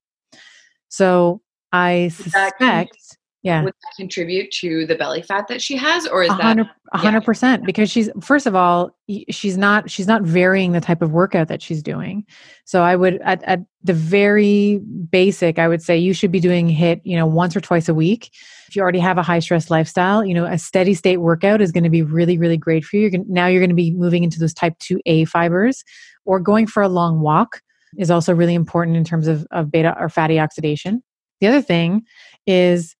So 0.88 1.40
I 1.72 2.08
suspect 2.08 3.17
yeah. 3.42 3.62
would 3.62 3.72
that 3.72 3.92
contribute 3.96 4.50
to 4.50 4.84
the 4.86 4.94
belly 4.94 5.22
fat 5.22 5.46
that 5.48 5.62
she 5.62 5.76
has 5.76 6.06
or 6.06 6.22
is 6.22 6.28
100, 6.28 6.66
that 6.66 7.02
100% 7.02 7.42
yeah. 7.42 7.56
because 7.64 7.90
she's 7.90 8.10
first 8.20 8.46
of 8.46 8.54
all 8.54 8.90
she's 9.30 9.56
not 9.56 9.90
she's 9.90 10.06
not 10.06 10.22
varying 10.22 10.72
the 10.72 10.80
type 10.80 11.02
of 11.02 11.12
workout 11.12 11.48
that 11.48 11.62
she's 11.62 11.82
doing. 11.82 12.24
So 12.64 12.82
i 12.82 12.96
would 12.96 13.20
at, 13.22 13.42
at 13.44 13.60
the 13.82 13.92
very 13.92 14.78
basic 15.10 15.58
i 15.58 15.68
would 15.68 15.82
say 15.82 15.96
you 15.96 16.12
should 16.12 16.32
be 16.32 16.40
doing 16.40 16.68
HIIT 16.68 17.00
you 17.04 17.16
know 17.16 17.26
once 17.26 17.54
or 17.54 17.60
twice 17.60 17.88
a 17.88 17.94
week. 17.94 18.30
If 18.68 18.76
you 18.76 18.82
already 18.82 18.98
have 18.98 19.18
a 19.18 19.22
high 19.22 19.38
stress 19.38 19.70
lifestyle 19.70 20.24
you 20.24 20.34
know 20.34 20.44
a 20.44 20.58
steady 20.58 20.94
state 20.94 21.18
workout 21.18 21.60
is 21.60 21.72
going 21.72 21.84
to 21.84 21.90
be 21.90 22.02
really 22.02 22.38
really 22.38 22.56
great 22.56 22.84
for 22.84 22.96
you. 22.96 23.02
You're 23.02 23.10
gonna, 23.10 23.24
now 23.28 23.46
you're 23.46 23.60
going 23.60 23.70
to 23.70 23.76
be 23.76 23.92
moving 23.92 24.24
into 24.24 24.40
those 24.40 24.54
type 24.54 24.74
2a 24.80 25.28
fibers 25.28 25.84
or 26.24 26.40
going 26.40 26.66
for 26.66 26.82
a 26.82 26.88
long 26.88 27.20
walk 27.20 27.62
is 27.96 28.10
also 28.10 28.34
really 28.34 28.54
important 28.54 28.96
in 28.96 29.04
terms 29.04 29.28
of, 29.28 29.46
of 29.50 29.70
beta 29.70 29.96
or 29.98 30.10
fatty 30.10 30.38
oxidation. 30.38 31.02
The 31.40 31.46
other 31.46 31.62
thing 31.62 32.02
is 32.46 32.94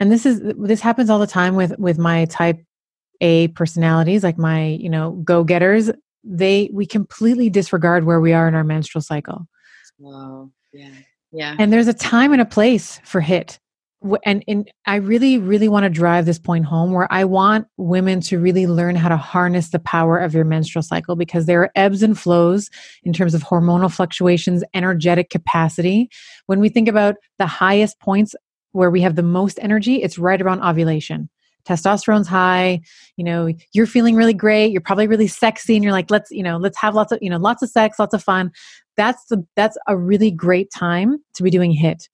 and 0.00 0.10
this 0.10 0.26
is 0.26 0.40
this 0.58 0.80
happens 0.80 1.10
all 1.10 1.18
the 1.18 1.26
time 1.26 1.54
with 1.54 1.78
with 1.78 1.98
my 1.98 2.24
type 2.24 2.58
a 3.20 3.48
personalities 3.48 4.24
like 4.24 4.38
my 4.38 4.66
you 4.68 4.88
know 4.88 5.12
go-getters. 5.24 5.90
They 6.24 6.70
we 6.72 6.86
completely 6.86 7.50
disregard 7.50 8.04
where 8.04 8.20
we 8.20 8.32
are 8.32 8.48
in 8.48 8.54
our 8.54 8.64
menstrual 8.64 9.02
cycle. 9.02 9.46
Wow. 9.98 10.50
Yeah. 10.72 10.90
Yeah. 11.32 11.54
And 11.58 11.72
there's 11.72 11.86
a 11.86 11.94
time 11.94 12.32
and 12.32 12.40
a 12.40 12.46
place 12.46 12.98
for 13.04 13.20
HIIT. 13.20 13.58
And, 14.24 14.42
and 14.48 14.66
i 14.86 14.94
really 14.94 15.36
really 15.36 15.68
want 15.68 15.84
to 15.84 15.90
drive 15.90 16.24
this 16.24 16.38
point 16.38 16.64
home 16.64 16.92
where 16.92 17.06
i 17.12 17.22
want 17.22 17.66
women 17.76 18.22
to 18.22 18.38
really 18.38 18.66
learn 18.66 18.96
how 18.96 19.10
to 19.10 19.18
harness 19.18 19.68
the 19.68 19.78
power 19.78 20.16
of 20.16 20.32
your 20.32 20.46
menstrual 20.46 20.82
cycle 20.82 21.16
because 21.16 21.44
there 21.44 21.60
are 21.60 21.70
ebbs 21.74 22.02
and 22.02 22.18
flows 22.18 22.70
in 23.02 23.12
terms 23.12 23.34
of 23.34 23.42
hormonal 23.42 23.92
fluctuations 23.92 24.64
energetic 24.72 25.28
capacity. 25.28 26.08
When 26.46 26.60
we 26.60 26.70
think 26.70 26.88
about 26.88 27.16
the 27.38 27.46
highest 27.46 28.00
points 28.00 28.34
where 28.72 28.90
we 28.90 29.00
have 29.02 29.16
the 29.16 29.22
most 29.22 29.58
energy, 29.62 30.02
it's 30.02 30.18
right 30.18 30.40
around 30.40 30.62
ovulation. 30.62 31.28
Testosterone's 31.66 32.28
high, 32.28 32.80
you 33.16 33.24
know, 33.24 33.52
you're 33.72 33.86
feeling 33.86 34.16
really 34.16 34.32
great, 34.34 34.72
you're 34.72 34.80
probably 34.80 35.06
really 35.06 35.26
sexy, 35.26 35.74
and 35.74 35.84
you're 35.84 35.92
like, 35.92 36.10
let's, 36.10 36.30
you 36.30 36.42
know, 36.42 36.56
let's 36.56 36.78
have 36.78 36.94
lots 36.94 37.12
of, 37.12 37.18
you 37.20 37.30
know, 37.30 37.36
lots 37.36 37.62
of 37.62 37.68
sex, 37.68 37.98
lots 37.98 38.14
of 38.14 38.22
fun. 38.22 38.50
That's 38.96 39.24
the 39.26 39.46
that's 39.56 39.76
a 39.86 39.96
really 39.96 40.30
great 40.30 40.70
time 40.70 41.18
to 41.34 41.42
be 41.42 41.50
doing 41.50 41.76
HIIT. 41.76 42.08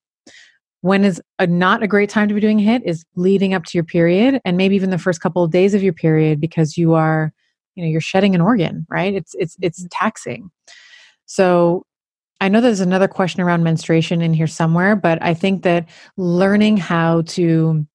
When 0.81 1.03
is 1.03 1.21
a, 1.39 1.47
not 1.47 1.81
a 1.81 1.87
great 1.87 2.09
time 2.09 2.27
to 2.27 2.33
be 2.33 2.39
doing 2.39 2.59
HIIT 2.59 2.83
is 2.83 3.05
leading 3.15 3.53
up 3.53 3.63
to 3.65 3.77
your 3.77 3.83
period 3.83 4.39
and 4.45 4.57
maybe 4.57 4.75
even 4.75 4.89
the 4.89 4.97
first 4.97 5.21
couple 5.21 5.43
of 5.43 5.51
days 5.51 5.73
of 5.73 5.81
your 5.81 5.93
period 5.93 6.39
because 6.39 6.77
you 6.77 6.93
are, 6.93 7.33
you 7.75 7.83
know, 7.83 7.89
you're 7.89 8.01
shedding 8.01 8.35
an 8.35 8.41
organ, 8.41 8.85
right? 8.89 9.13
It's 9.13 9.33
it's 9.35 9.57
it's 9.61 9.81
mm-hmm. 9.81 9.87
taxing. 9.91 10.51
So 11.25 11.85
I 12.39 12.49
know 12.49 12.61
there's 12.61 12.79
another 12.79 13.07
question 13.07 13.41
around 13.41 13.63
menstruation 13.63 14.21
in 14.21 14.33
here 14.33 14.47
somewhere, 14.47 14.95
but 14.95 15.21
I 15.23 15.33
think 15.33 15.63
that 15.63 15.89
learning 16.17 16.77
how 16.77 17.21
to 17.23 17.85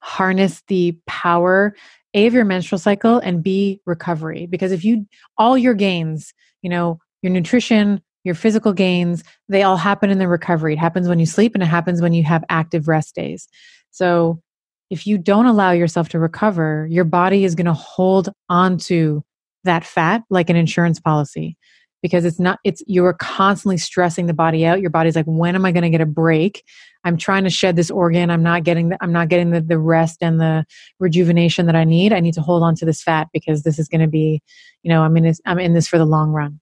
harness 0.00 0.62
the 0.68 0.96
power 1.06 1.74
a 2.14 2.26
of 2.26 2.34
your 2.34 2.44
menstrual 2.44 2.78
cycle 2.78 3.18
and 3.18 3.42
b 3.42 3.80
recovery. 3.86 4.46
Because 4.46 4.70
if 4.70 4.84
you 4.84 5.06
all 5.38 5.58
your 5.58 5.74
gains 5.74 6.32
you 6.62 6.70
know 6.70 6.98
your 7.22 7.32
nutrition 7.32 8.00
your 8.22 8.34
physical 8.34 8.72
gains 8.72 9.24
they 9.48 9.62
all 9.62 9.76
happen 9.76 10.10
in 10.10 10.18
the 10.18 10.28
recovery. 10.28 10.74
It 10.74 10.78
happens 10.78 11.08
when 11.08 11.18
you 11.18 11.26
sleep 11.26 11.54
and 11.54 11.62
it 11.62 11.66
happens 11.66 12.00
when 12.00 12.12
you 12.12 12.22
have 12.24 12.44
active 12.48 12.86
rest 12.86 13.14
days. 13.14 13.48
So 13.90 14.40
if 14.90 15.06
you 15.06 15.18
don't 15.18 15.46
allow 15.46 15.72
yourself 15.72 16.10
to 16.10 16.18
recover 16.18 16.86
your 16.90 17.04
body 17.04 17.44
is 17.44 17.54
going 17.54 17.66
to 17.66 17.72
hold 17.72 18.30
on 18.48 18.76
to 18.76 19.24
that 19.64 19.84
fat 19.84 20.22
like 20.28 20.50
an 20.50 20.56
insurance 20.56 21.00
policy 21.00 21.56
because 22.04 22.26
it's 22.26 22.38
not 22.38 22.58
it's 22.64 22.82
you're 22.86 23.14
constantly 23.14 23.78
stressing 23.78 24.26
the 24.26 24.34
body 24.34 24.66
out. 24.66 24.82
Your 24.82 24.90
body's 24.90 25.16
like 25.16 25.24
when 25.24 25.54
am 25.54 25.64
i 25.64 25.72
going 25.72 25.84
to 25.84 25.88
get 25.88 26.02
a 26.02 26.06
break? 26.06 26.62
I'm 27.02 27.16
trying 27.16 27.44
to 27.44 27.50
shed 27.50 27.76
this 27.76 27.90
organ. 27.90 28.30
I'm 28.30 28.42
not 28.42 28.62
getting 28.62 28.90
the, 28.90 28.98
i'm 29.00 29.10
not 29.10 29.30
getting 29.30 29.52
the, 29.52 29.62
the 29.62 29.78
rest 29.78 30.18
and 30.20 30.38
the 30.38 30.66
rejuvenation 31.00 31.64
that 31.64 31.74
i 31.74 31.82
need. 31.82 32.12
I 32.12 32.20
need 32.20 32.34
to 32.34 32.42
hold 32.42 32.62
on 32.62 32.74
to 32.74 32.84
this 32.84 33.02
fat 33.02 33.28
because 33.32 33.62
this 33.62 33.78
is 33.78 33.88
going 33.88 34.02
to 34.02 34.06
be 34.06 34.42
you 34.82 34.90
know 34.90 35.00
i'm 35.00 35.16
in 35.16 35.24
this 35.24 35.40
i'm 35.46 35.58
in 35.58 35.72
this 35.72 35.88
for 35.88 35.96
the 35.96 36.04
long 36.04 36.30
run. 36.30 36.60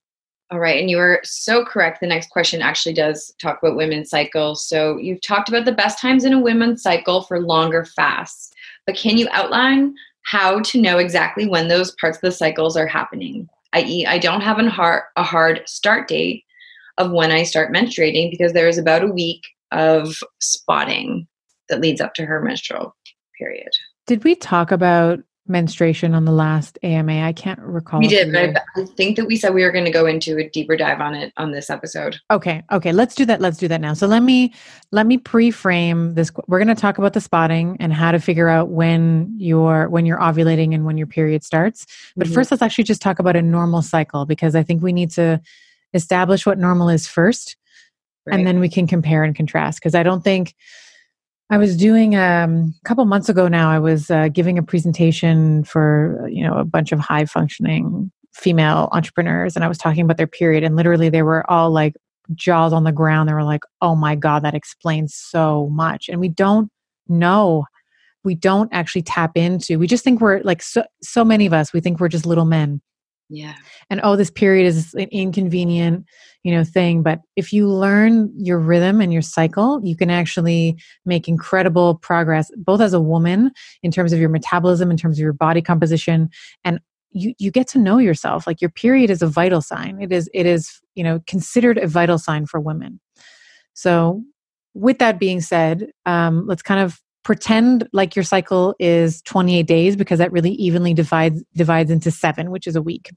All 0.53 0.61
right 0.61 0.81
and 0.81 0.89
you 0.89 1.01
are 1.01 1.19
so 1.25 1.65
correct. 1.65 1.99
The 2.01 2.07
next 2.07 2.31
question 2.31 2.63
actually 2.63 2.95
does 2.95 3.35
talk 3.43 3.59
about 3.61 3.77
women's 3.77 4.11
cycles 4.11 4.65
so 4.65 4.97
you've 4.97 5.23
talked 5.23 5.49
about 5.49 5.65
the 5.65 5.73
best 5.73 6.01
times 6.01 6.25
in 6.25 6.33
a 6.33 6.41
women's 6.41 6.85
cycle 6.85 7.23
for 7.23 7.41
longer 7.41 7.85
fasts 7.85 8.53
but 8.87 8.95
can 8.95 9.19
you 9.19 9.27
outline 9.33 9.93
how 10.23 10.61
to 10.61 10.81
know 10.81 10.99
exactly 10.99 11.49
when 11.49 11.67
those 11.67 11.97
parts 12.01 12.19
of 12.19 12.21
the 12.21 12.31
cycles 12.31 12.77
are 12.77 12.87
happening 12.87 13.49
i.e., 13.73 14.07
I 14.07 14.19
don't 14.19 14.41
have 14.43 14.59
hard, 14.67 15.05
a 15.17 15.23
hard 15.23 15.63
start 15.67 16.09
date 16.09 16.45
of 16.99 17.13
when 17.13 17.31
I 17.31 17.43
start 17.43 17.73
menstruating 17.73 18.31
because 18.31 18.53
there 18.53 18.69
is 18.69 18.79
about 18.79 19.03
a 19.03 19.13
week 19.13 19.43
of 19.71 20.15
spotting 20.41 21.27
that 21.69 21.81
leads 21.81 22.01
up 22.01 22.15
to 22.15 22.27
her 22.27 22.43
menstrual 22.43 22.95
period. 23.39 23.71
Did 24.07 24.25
we 24.25 24.35
talk 24.35 24.71
about 24.71 25.21
menstruation 25.47 26.15
on 26.15 26.25
the 26.25 26.33
last 26.33 26.79
AMA? 26.83 27.21
I 27.23 27.33
can't 27.33 27.59
recall. 27.61 28.01
We 28.01 28.09
did, 28.09 28.33
but 28.33 28.63
I 28.77 28.85
think 28.97 29.17
that 29.17 29.27
we 29.27 29.37
said 29.37 29.55
we 29.55 29.65
were 29.65 29.73
going 29.73 29.85
to 29.85 29.91
go 29.91 30.07
into 30.07 30.39
a 30.39 30.49
deeper 30.49 30.77
dive 30.77 31.01
on 31.01 31.15
it 31.15 31.33
on 31.37 31.53
this 31.53 31.71
episode. 31.71 32.19
Okay, 32.31 32.63
okay, 32.71 32.93
let's 32.93 33.15
do 33.15 33.25
that. 33.27 33.41
Let's 33.41 33.59
do 33.59 33.69
that 33.69 33.81
now. 33.81 33.95
So 33.95 34.07
let 34.07 34.23
me 34.23 34.55
let 34.91 35.07
me 35.07 35.19
pre-frame 35.19 36.15
this. 36.15 36.31
We're 36.47 36.59
going 36.59 36.75
to 36.75 36.81
talk 36.81 36.99
about 36.99 37.13
the 37.13 37.21
spotting 37.21 37.77
and 37.81 37.93
how 37.93 38.13
to 38.13 38.19
figure 38.19 38.49
out 38.49 38.69
when 38.69 39.35
you're 39.39 39.89
when 39.89 40.07
you're 40.07 40.19
ovulating 40.19 40.75
and 40.75 40.85
when 40.85 40.97
your 40.97 41.07
period 41.07 41.45
starts. 41.45 41.87
But 42.17 42.27
mm-hmm. 42.27 42.35
first, 42.35 42.51
let's 42.51 42.63
actually 42.63 42.85
just 42.85 43.03
talk 43.03 43.19
about 43.19 43.37
a 43.37 43.43
normal 43.43 43.83
cycle 43.83 44.27
because 44.27 44.55
I 44.55 44.63
think 44.63 44.83
we 44.83 44.93
need 44.93 45.11
to 45.13 45.41
establish 45.95 46.47
what 46.47 46.59
normal 46.59 46.89
is 46.89 47.07
first, 47.07 47.57
right. 48.27 48.37
and 48.37 48.47
then 48.47 48.61
we 48.61 48.69
can 48.69 48.87
compare 48.87 49.25
and 49.25 49.35
contrast. 49.35 49.81
Because 49.81 49.95
I 49.95 50.03
don't 50.03 50.23
think 50.23 50.55
I 51.53 51.59
was 51.59 51.77
doing 51.77 52.17
um, 52.17 52.75
a 52.83 52.89
couple 52.89 53.05
months 53.05 53.29
ago 53.29 53.47
now. 53.47 53.71
I 53.71 53.79
was 53.79 54.11
uh, 54.11 54.29
giving 54.29 54.57
a 54.57 54.63
presentation 54.63 55.65
for 55.65 56.27
you 56.31 56.43
know 56.43 56.55
a 56.55 56.65
bunch 56.65 56.93
of 56.93 56.99
high 56.99 57.27
functioning 57.27 58.11
female 58.33 58.89
entrepreneurs, 58.93 59.55
and 59.55 59.63
I 59.63 59.69
was 59.69 59.77
talking 59.77 60.03
about 60.03 60.17
their 60.17 60.27
period, 60.27 60.65
and 60.65 60.77
literally 60.77 61.11
they 61.11 61.23
were 61.23 61.49
all 61.51 61.71
like 61.71 61.95
jaws 62.35 62.73
on 62.73 62.85
the 62.85 62.91
ground. 62.91 63.29
They 63.29 63.35
were 63.35 63.45
like, 63.45 63.65
"Oh 63.83 63.95
my 63.95 64.15
god, 64.15 64.43
that 64.45 64.55
explains 64.55 65.15
so 65.15 65.69
much," 65.71 66.09
and 66.09 66.21
we 66.21 66.31
don't 66.31 66.71
know. 67.07 67.67
We 68.25 68.35
don't 68.35 68.73
actually 68.73 69.03
tap 69.03 69.37
into. 69.37 69.79
We 69.79 69.87
just 69.87 70.05
think 70.05 70.23
we're 70.23 70.41
like 70.45 70.63
so. 70.63 70.85
So 71.03 71.23
many 71.23 71.45
of 71.45 71.53
us, 71.53 71.75
we 71.75 71.81
think 71.81 72.01
we're 72.01 72.09
just 72.09 72.25
little 72.25 72.47
men 72.47 72.81
yeah. 73.29 73.55
And 73.91 74.01
oh 74.03 74.17
this 74.17 74.31
period 74.31 74.67
is 74.67 74.95
an 74.95 75.09
inconvenient 75.11 76.05
you 76.43 76.53
know 76.53 76.65
thing 76.65 77.03
but 77.03 77.21
if 77.37 77.53
you 77.53 77.69
learn 77.69 78.33
your 78.37 78.59
rhythm 78.59 79.01
and 79.01 79.13
your 79.13 79.23
cycle 79.23 79.81
you 79.85 79.97
can 79.97 80.11
actually 80.11 80.77
make 81.07 81.29
incredible 81.29 81.95
progress 81.97 82.51
both 82.57 82.81
as 82.81 82.93
a 82.93 83.01
woman 83.01 83.53
in 83.83 83.93
terms 83.93 84.13
of 84.13 84.19
your 84.19 84.29
metabolism 84.29 84.91
in 84.91 84.97
terms 84.97 85.19
of 85.19 85.23
your 85.23 85.33
body 85.33 85.63
composition 85.63 86.29
and 86.65 86.81
you 87.13 87.35
you 87.39 87.51
get 87.51 87.69
to 87.69 87.79
know 87.79 87.99
yourself. 87.99 88.47
Like 88.47 88.61
your 88.61 88.71
period 88.71 89.11
is 89.11 89.23
a 89.23 89.27
vital 89.27 89.61
sign. 89.61 90.01
It 90.01 90.13
is 90.13 90.29
it 90.35 90.47
is 90.47 90.81
you 90.95 91.05
know 91.05 91.21
considered 91.27 91.79
a 91.79 91.87
vital 91.87 92.19
sign 92.19 92.47
for 92.47 92.61
women. 92.61 93.01
So 93.75 94.23
with 94.75 94.99
that 94.99 95.19
being 95.19 95.41
said 95.41 95.91
um, 96.07 96.47
let's 96.47 96.63
kind 96.63 96.81
of 96.81 97.01
pretend 97.25 97.89
like 97.93 98.17
your 98.17 98.23
cycle 98.25 98.75
is 98.79 99.23
28 99.23 99.67
days 99.67 99.97
because 99.97 100.19
that 100.19 100.33
really 100.33 100.53
evenly 100.53 100.95
divides 100.95 101.43
divides 101.55 101.91
into 101.91 102.11
seven 102.11 102.51
which 102.51 102.67
is 102.67 102.77
a 102.77 102.83
week. 102.83 103.11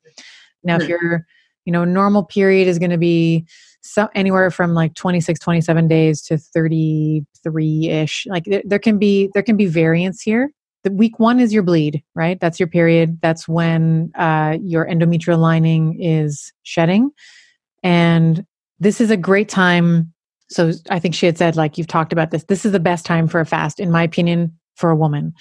Now 0.64 0.78
if 0.78 0.84
hmm. 0.84 0.90
your 0.90 1.26
you 1.66 1.74
know 1.74 1.86
normal 1.86 2.24
period 2.24 2.68
is 2.68 2.80
going 2.80 2.92
to 2.92 2.98
be 2.98 3.46
so 3.82 4.10
anywhere 4.16 4.50
from 4.50 4.74
like 4.74 4.96
26 4.96 5.40
27 5.40 5.88
days 5.88 6.22
to 6.24 6.36
33ish 6.36 8.28
like 8.28 8.46
there, 8.46 8.64
there 8.66 8.80
can 8.80 8.98
be 8.98 9.30
there 9.34 9.44
can 9.44 9.58
be 9.58 9.66
variance 9.66 10.22
here. 10.22 10.52
The 10.84 10.92
week 10.92 11.20
one 11.20 11.40
is 11.40 11.52
your 11.54 11.64
bleed 11.64 12.04
right? 12.14 12.40
That's 12.40 12.60
your 12.60 12.68
period. 12.68 13.20
That's 13.22 13.48
when 13.48 14.12
uh, 14.16 14.58
your 14.62 14.86
endometrial 14.86 15.40
lining 15.40 16.02
is 16.02 16.54
shedding. 16.64 17.10
And 17.82 18.46
this 18.80 19.00
is 19.00 19.10
a 19.10 19.18
great 19.18 19.50
time 19.50 20.14
so 20.50 20.72
I 20.90 21.00
think 21.00 21.16
she 21.16 21.26
had 21.26 21.38
said, 21.38 21.56
like, 21.56 21.78
you've 21.78 21.88
talked 21.88 22.14
about 22.14 22.32
this. 22.32 22.44
This 22.44 22.66
is 22.66 22.72
the 22.72 22.80
best 22.80 23.06
time 23.06 23.28
for 23.28 23.40
a 23.40 23.46
fast, 23.46 23.80
in 23.80 23.92
my 23.92 24.04
opinion, 24.04 24.58
for 24.76 24.90
a 24.90 24.96
woman. 24.96 25.34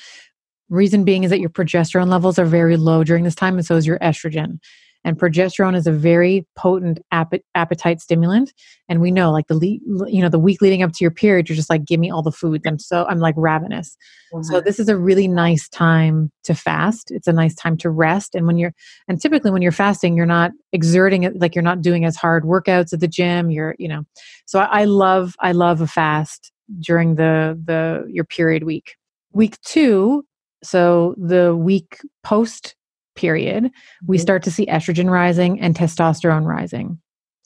Reason 0.70 1.04
being 1.04 1.24
is 1.24 1.30
that 1.30 1.40
your 1.40 1.50
progesterone 1.50 2.08
levels 2.08 2.38
are 2.38 2.46
very 2.46 2.76
low 2.76 3.04
during 3.04 3.24
this 3.24 3.34
time, 3.34 3.56
and 3.56 3.66
so 3.66 3.76
is 3.76 3.86
your 3.86 3.98
estrogen. 3.98 4.58
And 5.04 5.18
progesterone 5.18 5.76
is 5.76 5.86
a 5.86 5.92
very 5.92 6.46
potent 6.56 6.98
ap- 7.12 7.34
appetite 7.54 8.00
stimulant. 8.00 8.52
And 8.88 9.00
we 9.00 9.10
know, 9.10 9.30
like 9.30 9.48
the 9.48 9.54
le- 9.54 10.10
you 10.10 10.22
know 10.22 10.28
the 10.28 10.38
week 10.38 10.62
leading 10.62 10.82
up 10.82 10.92
to 10.92 11.04
your 11.04 11.10
period, 11.10 11.48
you're 11.48 11.56
just 11.56 11.70
like, 11.70 11.84
give 11.84 12.00
me 12.00 12.10
all 12.10 12.22
the 12.22 12.32
food. 12.32 12.62
I'm 12.66 12.78
so 12.78 13.04
I'm 13.06 13.18
like 13.18 13.34
ravenous. 13.36 13.96
Mm-hmm. 14.32 14.42
So 14.44 14.60
this 14.60 14.80
is 14.80 14.88
a 14.88 14.96
really 14.96 15.28
nice 15.28 15.68
time 15.68 16.30
to 16.44 16.54
fast. 16.54 17.10
It's 17.10 17.28
a 17.28 17.32
nice 17.32 17.54
time 17.54 17.76
to 17.78 17.90
rest. 17.90 18.34
And 18.34 18.46
when 18.46 18.56
you're 18.56 18.74
and 19.08 19.20
typically 19.20 19.50
when 19.50 19.62
you're 19.62 19.72
fasting, 19.72 20.16
you're 20.16 20.26
not 20.26 20.52
exerting 20.72 21.24
it 21.24 21.38
like 21.40 21.54
you're 21.54 21.62
not 21.62 21.82
doing 21.82 22.04
as 22.04 22.16
hard 22.16 22.44
workouts 22.44 22.92
at 22.92 23.00
the 23.00 23.08
gym. 23.08 23.50
You're 23.50 23.74
you 23.78 23.88
know. 23.88 24.04
So 24.46 24.60
I, 24.60 24.80
I 24.80 24.84
love 24.84 25.34
I 25.40 25.52
love 25.52 25.80
a 25.80 25.86
fast 25.86 26.50
during 26.80 27.16
the 27.16 27.60
the 27.64 28.06
your 28.08 28.24
period 28.24 28.64
week. 28.64 28.96
Week 29.32 29.60
two, 29.62 30.24
so 30.62 31.14
the 31.18 31.56
week 31.56 31.98
post 32.22 32.76
period, 33.14 33.70
we 34.06 34.16
mm-hmm. 34.16 34.22
start 34.22 34.42
to 34.44 34.50
see 34.50 34.66
estrogen 34.66 35.10
rising 35.10 35.60
and 35.60 35.74
testosterone 35.74 36.46
rising. 36.46 36.98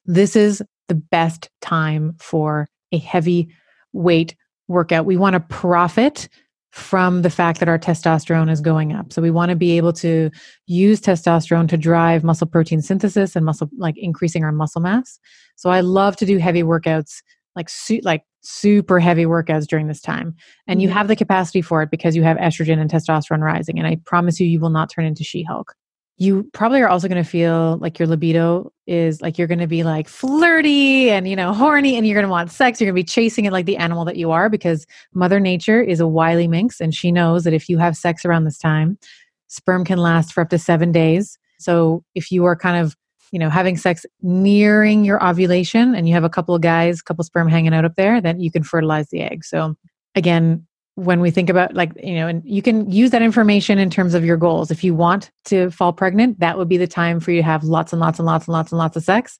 This 0.04 0.36
is 0.36 0.62
the 0.88 0.94
best 0.94 1.50
time 1.60 2.16
for 2.18 2.66
a 2.92 2.98
heavy 2.98 3.48
weight 3.92 4.34
workout. 4.68 5.06
We 5.06 5.16
want 5.16 5.34
to 5.34 5.40
profit 5.40 6.28
from 6.70 7.22
the 7.22 7.30
fact 7.30 7.60
that 7.60 7.68
our 7.68 7.78
testosterone 7.78 8.50
is 8.50 8.60
going 8.60 8.92
up. 8.92 9.12
So 9.12 9.22
we 9.22 9.30
want 9.30 9.50
to 9.50 9.56
be 9.56 9.76
able 9.76 9.92
to 9.94 10.30
use 10.66 11.00
testosterone 11.00 11.68
to 11.68 11.76
drive 11.76 12.24
muscle 12.24 12.46
protein 12.46 12.82
synthesis 12.82 13.34
and 13.34 13.44
muscle 13.44 13.70
like 13.78 13.96
increasing 13.96 14.44
our 14.44 14.52
muscle 14.52 14.80
mass. 14.80 15.18
So 15.56 15.70
I 15.70 15.80
love 15.80 16.16
to 16.16 16.26
do 16.26 16.38
heavy 16.38 16.62
workouts 16.62 17.22
like 17.56 17.68
suit 17.68 18.04
like 18.04 18.22
super 18.41 19.01
heavy 19.01 19.24
workouts 19.24 19.66
during 19.66 19.89
this 19.89 20.01
time. 20.01 20.34
And 20.66 20.80
you 20.80 20.89
mm-hmm. 20.89 20.97
have 20.97 21.09
the 21.09 21.16
capacity 21.16 21.62
for 21.62 21.82
it 21.82 21.91
because 21.91 22.16
you 22.16 22.22
have 22.22 22.36
estrogen 22.36 22.78
and 22.78 22.91
testosterone 22.91 23.41
rising 23.41 23.78
and 23.78 23.86
i 23.86 23.97
promise 24.05 24.41
you 24.41 24.47
you 24.47 24.61
will 24.61 24.70
not 24.70 24.91
turn 24.91 25.05
into 25.05 25.24
she-hulk. 25.24 25.74
You 26.20 26.51
probably 26.53 26.80
are 26.80 26.89
also 26.89 27.07
going 27.07 27.22
to 27.22 27.28
feel 27.28 27.78
like 27.78 28.01
your 28.01 28.09
libido 28.09 28.72
is 28.89 29.22
like 29.22 29.39
you're 29.39 29.47
going 29.47 29.61
to 29.61 29.68
be 29.68 29.84
like 29.84 30.09
flirty 30.09 31.11
and 31.11 31.28
you 31.28 31.36
know 31.36 31.53
horny 31.53 31.97
and 31.97 32.07
you're 32.07 32.16
going 32.16 32.26
to 32.26 32.30
want 32.30 32.51
sex. 32.51 32.80
You're 32.80 32.86
going 32.86 32.97
to 32.97 33.03
be 33.03 33.12
chasing 33.12 33.45
it 33.45 33.53
like 33.53 33.66
the 33.66 33.76
animal 33.76 34.05
that 34.05 34.16
you 34.16 34.32
are 34.32 34.49
because 34.49 34.84
mother 35.14 35.39
nature 35.39 35.80
is 35.80 36.01
a 36.01 36.09
wily 36.09 36.49
minx 36.49 36.80
and 36.80 36.93
she 36.95 37.12
knows 37.12 37.45
that 37.45 37.55
if 37.55 37.68
you 37.68 37.78
have 37.78 37.97
sex 37.97 38.24
around 38.24 38.45
this 38.45 38.59
time 38.59 38.99
sperm 39.47 39.84
can 39.84 39.99
last 39.99 40.32
for 40.32 40.43
up 40.43 40.51
to 40.51 40.59
7 40.59 40.93
days. 40.93 41.39
So 41.59 42.05
if 42.14 42.30
you 42.30 42.45
are 42.45 42.55
kind 42.55 42.84
of 42.84 42.97
you 43.33 43.39
know, 43.39 43.51
having 43.51 43.76
sex 43.76 44.07
nearing 44.22 45.05
your 45.05 45.24
ovulation 45.24 45.95
and 45.95 46.09
you 46.09 46.14
have 46.14 46.24
a 46.24 46.31
couple 46.31 46.55
of 46.55 46.61
guys, 46.61 47.03
couple 47.03 47.24
sperm 47.24 47.49
hanging 47.49 47.74
out 47.74 47.85
up 47.85 47.97
there, 47.97 48.20
then 48.20 48.41
you 48.41 48.51
can 48.51 48.62
fertilize 48.62 49.09
the 49.11 49.20
egg. 49.20 49.45
So 49.45 49.76
again, 50.14 50.66
when 50.95 51.20
we 51.20 51.31
think 51.31 51.49
about 51.49 51.74
like, 51.74 51.93
you 52.03 52.14
know, 52.14 52.26
and 52.26 52.43
you 52.45 52.61
can 52.61 52.91
use 52.91 53.11
that 53.12 53.22
information 53.22 53.79
in 53.79 53.89
terms 53.89 54.14
of 54.14 54.24
your 54.24 54.37
goals. 54.37 54.70
If 54.70 54.83
you 54.83 54.95
want 54.95 55.31
to 55.45 55.70
fall 55.70 55.93
pregnant, 55.93 56.41
that 56.41 56.59
would 56.59 56.68
be 56.68 56.76
the 56.76 56.89
time 56.89 57.20
for 57.20 57.31
you 57.31 57.41
to 57.41 57.47
have 57.47 57.62
lots 57.62 57.93
and 57.93 58.01
lots 58.01 58.18
and 58.18 58.26
lots 58.26 58.49
and 58.49 58.53
lots 58.53 58.72
and 58.72 58.79
lots 58.79 58.97
of 58.97 59.05
sex. 59.05 59.39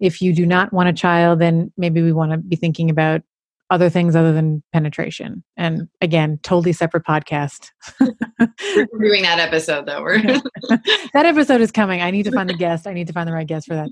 If 0.00 0.20
you 0.20 0.34
do 0.34 0.44
not 0.44 0.72
want 0.72 0.90
a 0.90 0.92
child, 0.92 1.38
then 1.38 1.72
maybe 1.78 2.02
we 2.02 2.12
want 2.12 2.32
to 2.32 2.38
be 2.38 2.56
thinking 2.56 2.90
about 2.90 3.22
other 3.72 3.88
things 3.88 4.14
other 4.14 4.34
than 4.34 4.62
penetration. 4.74 5.42
And 5.56 5.88
again, 6.02 6.38
totally 6.42 6.74
separate 6.74 7.04
podcast. 7.04 7.70
We're 7.98 8.08
doing 9.00 9.22
that 9.22 9.38
episode 9.38 9.86
though. 9.86 10.02
We're 10.02 10.22
that 11.14 11.24
episode 11.24 11.62
is 11.62 11.72
coming. 11.72 12.02
I 12.02 12.10
need 12.10 12.24
to 12.24 12.32
find 12.32 12.50
the 12.50 12.54
guest. 12.54 12.86
I 12.86 12.92
need 12.92 13.06
to 13.06 13.14
find 13.14 13.26
the 13.26 13.32
right 13.32 13.46
guest 13.46 13.66
for 13.66 13.74
that. 13.74 13.88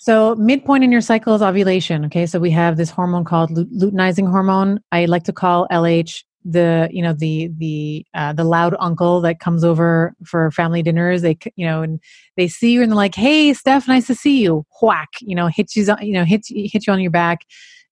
So, 0.00 0.36
midpoint 0.36 0.84
in 0.84 0.92
your 0.92 1.00
cycle 1.00 1.34
is 1.34 1.42
ovulation. 1.42 2.04
Okay, 2.06 2.26
so 2.26 2.38
we 2.38 2.52
have 2.52 2.76
this 2.76 2.90
hormone 2.90 3.24
called 3.24 3.50
luteinizing 3.50 4.30
hormone. 4.30 4.78
I 4.92 5.06
like 5.06 5.24
to 5.24 5.32
call 5.32 5.66
LH 5.72 6.22
the 6.44 6.88
you 6.92 7.02
know 7.02 7.14
the 7.14 7.50
the 7.58 8.06
uh, 8.14 8.32
the 8.32 8.44
loud 8.44 8.76
uncle 8.78 9.20
that 9.22 9.40
comes 9.40 9.64
over 9.64 10.14
for 10.24 10.50
family 10.50 10.82
dinners 10.82 11.22
they 11.22 11.38
you 11.56 11.66
know 11.66 11.80
and 11.80 12.00
they 12.36 12.46
see 12.46 12.72
you 12.72 12.82
and 12.82 12.92
they're 12.92 12.96
like 12.96 13.14
hey 13.14 13.54
steph 13.54 13.88
nice 13.88 14.06
to 14.06 14.14
see 14.14 14.42
you 14.42 14.62
whack 14.82 15.08
you 15.22 15.34
know 15.34 15.46
hits 15.46 15.74
you 15.74 15.86
you 16.02 16.12
know 16.12 16.24
hits 16.24 16.50
hits 16.54 16.86
you 16.86 16.92
on 16.92 17.00
your 17.00 17.10
back 17.10 17.40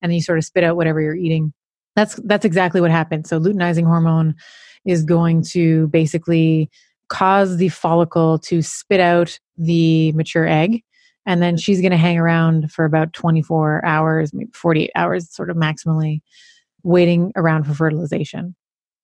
and 0.03 0.13
you 0.13 0.21
sort 0.21 0.37
of 0.37 0.43
spit 0.43 0.63
out 0.63 0.75
whatever 0.75 1.01
you're 1.01 1.15
eating. 1.15 1.53
That's 1.95 2.15
that's 2.25 2.45
exactly 2.45 2.81
what 2.81 2.91
happens 2.91 3.29
so 3.29 3.39
luteinizing 3.39 3.85
hormone 3.85 4.35
is 4.85 5.03
going 5.03 5.43
to 5.43 5.87
basically 5.87 6.69
cause 7.07 7.57
the 7.57 7.69
follicle 7.69 8.39
to 8.39 8.61
spit 8.61 8.99
out 8.99 9.39
the 9.57 10.11
mature 10.13 10.47
egg 10.47 10.83
and 11.25 11.41
then 11.41 11.55
she's 11.55 11.79
going 11.79 11.91
to 11.91 11.97
hang 11.97 12.17
around 12.17 12.71
for 12.71 12.85
about 12.85 13.13
24 13.13 13.85
hours 13.85 14.33
maybe 14.33 14.49
48 14.53 14.91
hours 14.95 15.33
sort 15.33 15.49
of 15.49 15.55
maximally 15.55 16.21
waiting 16.81 17.31
around 17.35 17.65
for 17.65 17.73
fertilization. 17.73 18.55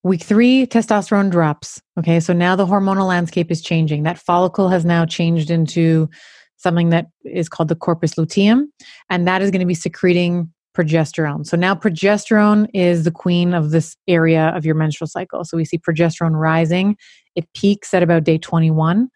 Week 0.01 0.23
three 0.23 0.65
testosterone 0.65 1.29
drops 1.29 1.81
okay? 1.99 2.19
So 2.19 2.33
now 2.33 2.55
the 2.55 2.65
hormonal 2.65 3.07
landscape 3.07 3.51
is 3.51 3.61
changing. 3.61 4.03
That 4.03 4.17
follicle 4.17 4.69
has 4.69 4.83
now 4.83 5.05
changed 5.05 5.51
into 5.51 6.09
something 6.57 6.89
that 6.89 7.07
is 7.23 7.47
called 7.47 7.69
the 7.69 7.75
corpus 7.75 8.17
luteum 8.17 8.71
and 9.09 9.27
that 9.27 9.41
is 9.41 9.51
going 9.51 9.61
to 9.61 9.65
be 9.65 9.75
secreting 9.75 10.51
progesterone. 10.75 11.45
So 11.45 11.57
now 11.57 11.75
progesterone 11.75 12.67
is 12.73 13.03
the 13.03 13.11
queen 13.11 13.53
of 13.53 13.71
this 13.71 13.95
area 14.07 14.51
of 14.55 14.65
your 14.65 14.75
menstrual 14.75 15.07
cycle. 15.07 15.43
So 15.43 15.57
we 15.57 15.65
see 15.65 15.77
progesterone 15.77 16.39
rising. 16.39 16.95
It 17.35 17.47
peaks 17.53 17.93
at 17.93 18.03
about 18.03 18.23
day 18.23 18.37
21. 18.37 19.09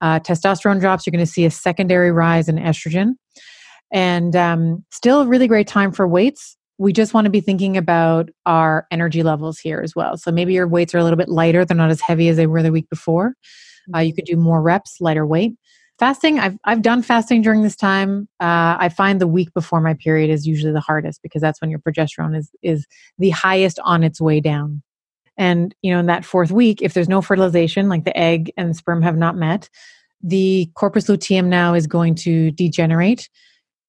Uh, 0.00 0.20
testosterone 0.20 0.80
drops, 0.80 1.06
you're 1.06 1.12
going 1.12 1.24
to 1.24 1.30
see 1.30 1.44
a 1.44 1.50
secondary 1.50 2.12
rise 2.12 2.48
in 2.48 2.56
estrogen. 2.56 3.12
And 3.92 4.36
um, 4.36 4.84
still 4.90 5.22
a 5.22 5.26
really 5.26 5.46
great 5.46 5.68
time 5.68 5.92
for 5.92 6.06
weights. 6.06 6.56
We 6.78 6.92
just 6.92 7.14
want 7.14 7.24
to 7.24 7.30
be 7.30 7.40
thinking 7.40 7.76
about 7.76 8.28
our 8.44 8.86
energy 8.90 9.22
levels 9.22 9.58
here 9.58 9.80
as 9.82 9.96
well. 9.96 10.18
So 10.18 10.30
maybe 10.30 10.52
your 10.52 10.68
weights 10.68 10.94
are 10.94 10.98
a 10.98 11.04
little 11.04 11.16
bit 11.16 11.30
lighter, 11.30 11.64
they're 11.64 11.76
not 11.76 11.90
as 11.90 12.02
heavy 12.02 12.28
as 12.28 12.36
they 12.36 12.46
were 12.46 12.62
the 12.62 12.72
week 12.72 12.90
before. 12.90 13.34
Uh, 13.94 14.00
you 14.00 14.12
could 14.12 14.24
do 14.24 14.36
more 14.36 14.60
reps, 14.60 14.96
lighter 15.00 15.24
weight 15.24 15.54
fasting 15.98 16.38
i've, 16.38 16.58
I've 16.64 16.82
done 16.82 17.02
fasting 17.02 17.42
during 17.42 17.62
this 17.62 17.76
time. 17.76 18.28
Uh, 18.40 18.76
i 18.78 18.88
find 18.88 19.20
the 19.20 19.26
week 19.26 19.52
before 19.54 19.80
my 19.80 19.94
period 19.94 20.30
is 20.30 20.46
usually 20.46 20.72
the 20.72 20.80
hardest 20.80 21.22
because 21.22 21.42
that's 21.42 21.60
when 21.60 21.70
your 21.70 21.80
progesterone 21.80 22.36
is 22.36 22.50
is 22.62 22.86
the 23.18 23.30
highest 23.30 23.78
on 23.84 24.02
its 24.04 24.20
way 24.20 24.40
down. 24.40 24.82
And 25.38 25.74
you 25.82 25.92
know 25.92 26.00
in 26.00 26.06
that 26.06 26.24
fourth 26.24 26.50
week 26.50 26.82
if 26.82 26.94
there's 26.94 27.08
no 27.08 27.20
fertilization 27.22 27.88
like 27.88 28.04
the 28.04 28.16
egg 28.16 28.52
and 28.56 28.70
the 28.70 28.74
sperm 28.74 29.02
have 29.02 29.16
not 29.16 29.36
met 29.36 29.68
the 30.22 30.70
corpus 30.74 31.08
luteum 31.08 31.48
now 31.48 31.74
is 31.74 31.86
going 31.86 32.14
to 32.14 32.50
degenerate 32.52 33.28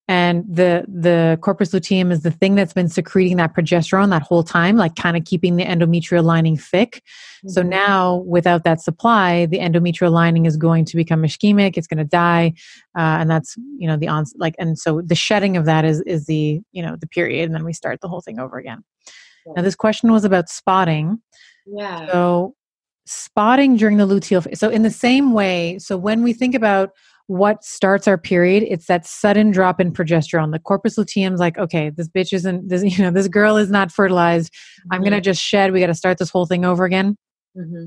and 0.07 0.45
the 0.47 0.85
the 0.87 1.37
corpus 1.41 1.73
luteum 1.73 2.11
is 2.11 2.21
the 2.21 2.31
thing 2.31 2.55
that's 2.55 2.73
been 2.73 2.87
secreting 2.87 3.37
that 3.37 3.53
progesterone 3.53 4.09
that 4.09 4.21
whole 4.21 4.43
time 4.43 4.77
like 4.77 4.95
kind 4.95 5.17
of 5.17 5.25
keeping 5.25 5.57
the 5.57 5.65
endometrial 5.65 6.23
lining 6.23 6.57
thick 6.57 7.03
mm-hmm. 7.37 7.49
so 7.49 7.61
now 7.61 8.15
without 8.27 8.63
that 8.63 8.79
supply 8.79 9.45
the 9.47 9.59
endometrial 9.59 10.11
lining 10.11 10.45
is 10.45 10.55
going 10.55 10.85
to 10.85 10.95
become 10.95 11.21
ischemic 11.23 11.77
it's 11.77 11.87
going 11.87 11.97
to 11.97 12.03
die 12.03 12.53
uh, 12.97 13.19
and 13.19 13.29
that's 13.29 13.55
you 13.77 13.87
know 13.87 13.97
the 13.97 14.07
on 14.07 14.25
like 14.37 14.55
and 14.57 14.79
so 14.79 15.01
the 15.01 15.15
shedding 15.15 15.57
of 15.57 15.65
that 15.65 15.83
is 15.83 16.01
is 16.01 16.25
the 16.25 16.61
you 16.71 16.81
know 16.81 16.95
the 16.95 17.07
period 17.07 17.45
and 17.45 17.53
then 17.53 17.65
we 17.65 17.73
start 17.73 17.99
the 18.01 18.07
whole 18.07 18.21
thing 18.21 18.39
over 18.39 18.57
again 18.57 18.83
yeah. 19.45 19.53
now 19.57 19.61
this 19.61 19.75
question 19.75 20.11
was 20.11 20.23
about 20.23 20.49
spotting 20.49 21.21
yeah 21.65 22.07
so 22.11 22.53
spotting 23.05 23.77
during 23.77 23.97
the 23.97 24.07
luteal 24.07 24.55
so 24.57 24.69
in 24.69 24.83
the 24.83 24.91
same 24.91 25.33
way 25.33 25.77
so 25.79 25.97
when 25.97 26.23
we 26.23 26.33
think 26.33 26.53
about 26.53 26.91
what 27.27 27.63
starts 27.63 28.07
our 28.07 28.17
period 28.17 28.63
it's 28.67 28.87
that 28.87 29.05
sudden 29.05 29.51
drop 29.51 29.79
in 29.79 29.91
progesterone. 29.91 30.51
The 30.51 30.59
corpus 30.59 30.97
luteum's 30.97 31.39
like 31.39 31.57
okay 31.57 31.89
this 31.89 32.07
bitch 32.07 32.33
isn't 32.33 32.69
this 32.69 32.83
you 32.97 33.03
know 33.03 33.11
this 33.11 33.27
girl 33.27 33.57
is 33.57 33.69
not 33.69 33.91
fertilized. 33.91 34.53
Mm-hmm. 34.53 34.93
i'm 34.93 35.03
gonna 35.03 35.21
just 35.21 35.41
shed. 35.41 35.71
We 35.71 35.79
got 35.79 35.87
to 35.87 35.93
start 35.93 36.17
this 36.17 36.29
whole 36.29 36.45
thing 36.45 36.65
over 36.65 36.85
again. 36.85 37.17
Mm-hmm. 37.57 37.85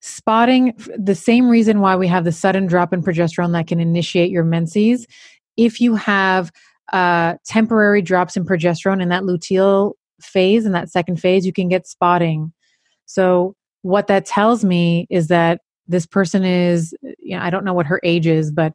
spotting 0.00 0.72
the 0.96 1.14
same 1.14 1.48
reason 1.48 1.80
why 1.80 1.96
we 1.96 2.06
have 2.06 2.24
the 2.24 2.30
sudden 2.30 2.66
drop 2.66 2.92
in 2.92 3.02
progesterone 3.02 3.52
that 3.52 3.66
can 3.66 3.80
initiate 3.80 4.30
your 4.30 4.44
menses. 4.44 5.06
If 5.56 5.80
you 5.80 5.96
have 5.96 6.52
uh, 6.92 7.34
temporary 7.44 8.00
drops 8.00 8.36
in 8.36 8.44
progesterone 8.44 9.02
in 9.02 9.08
that 9.08 9.24
luteal 9.24 9.94
phase 10.20 10.64
in 10.64 10.72
that 10.72 10.88
second 10.88 11.20
phase 11.20 11.44
you 11.44 11.52
can 11.52 11.68
get 11.68 11.86
spotting. 11.86 12.52
So 13.06 13.54
what 13.82 14.06
that 14.06 14.24
tells 14.24 14.64
me 14.64 15.06
is 15.10 15.28
that 15.28 15.60
this 15.88 16.06
person 16.06 16.44
is 16.44 16.94
you 17.02 17.36
know, 17.36 17.42
i 17.42 17.50
don't 17.50 17.64
know 17.64 17.74
what 17.74 17.86
her 17.86 18.00
age 18.02 18.26
is 18.26 18.50
but 18.50 18.72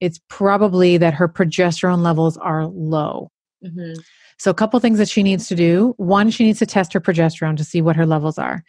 it's 0.00 0.20
probably 0.28 0.96
that 0.98 1.14
her 1.14 1.28
progesterone 1.28 2.02
levels 2.02 2.36
are 2.36 2.66
low. 2.66 3.30
Mm-hmm. 3.64 3.98
so 4.36 4.50
a 4.50 4.54
couple 4.54 4.78
things 4.78 4.98
that 4.98 5.08
she 5.08 5.22
needs 5.22 5.48
to 5.48 5.54
do. 5.54 5.94
One 5.96 6.30
she 6.30 6.44
needs 6.44 6.58
to 6.58 6.66
test 6.66 6.92
her 6.92 7.00
progesterone 7.00 7.56
to 7.56 7.64
see 7.64 7.80
what 7.80 7.96
her 7.96 8.04
levels 8.04 8.38
are. 8.38 8.62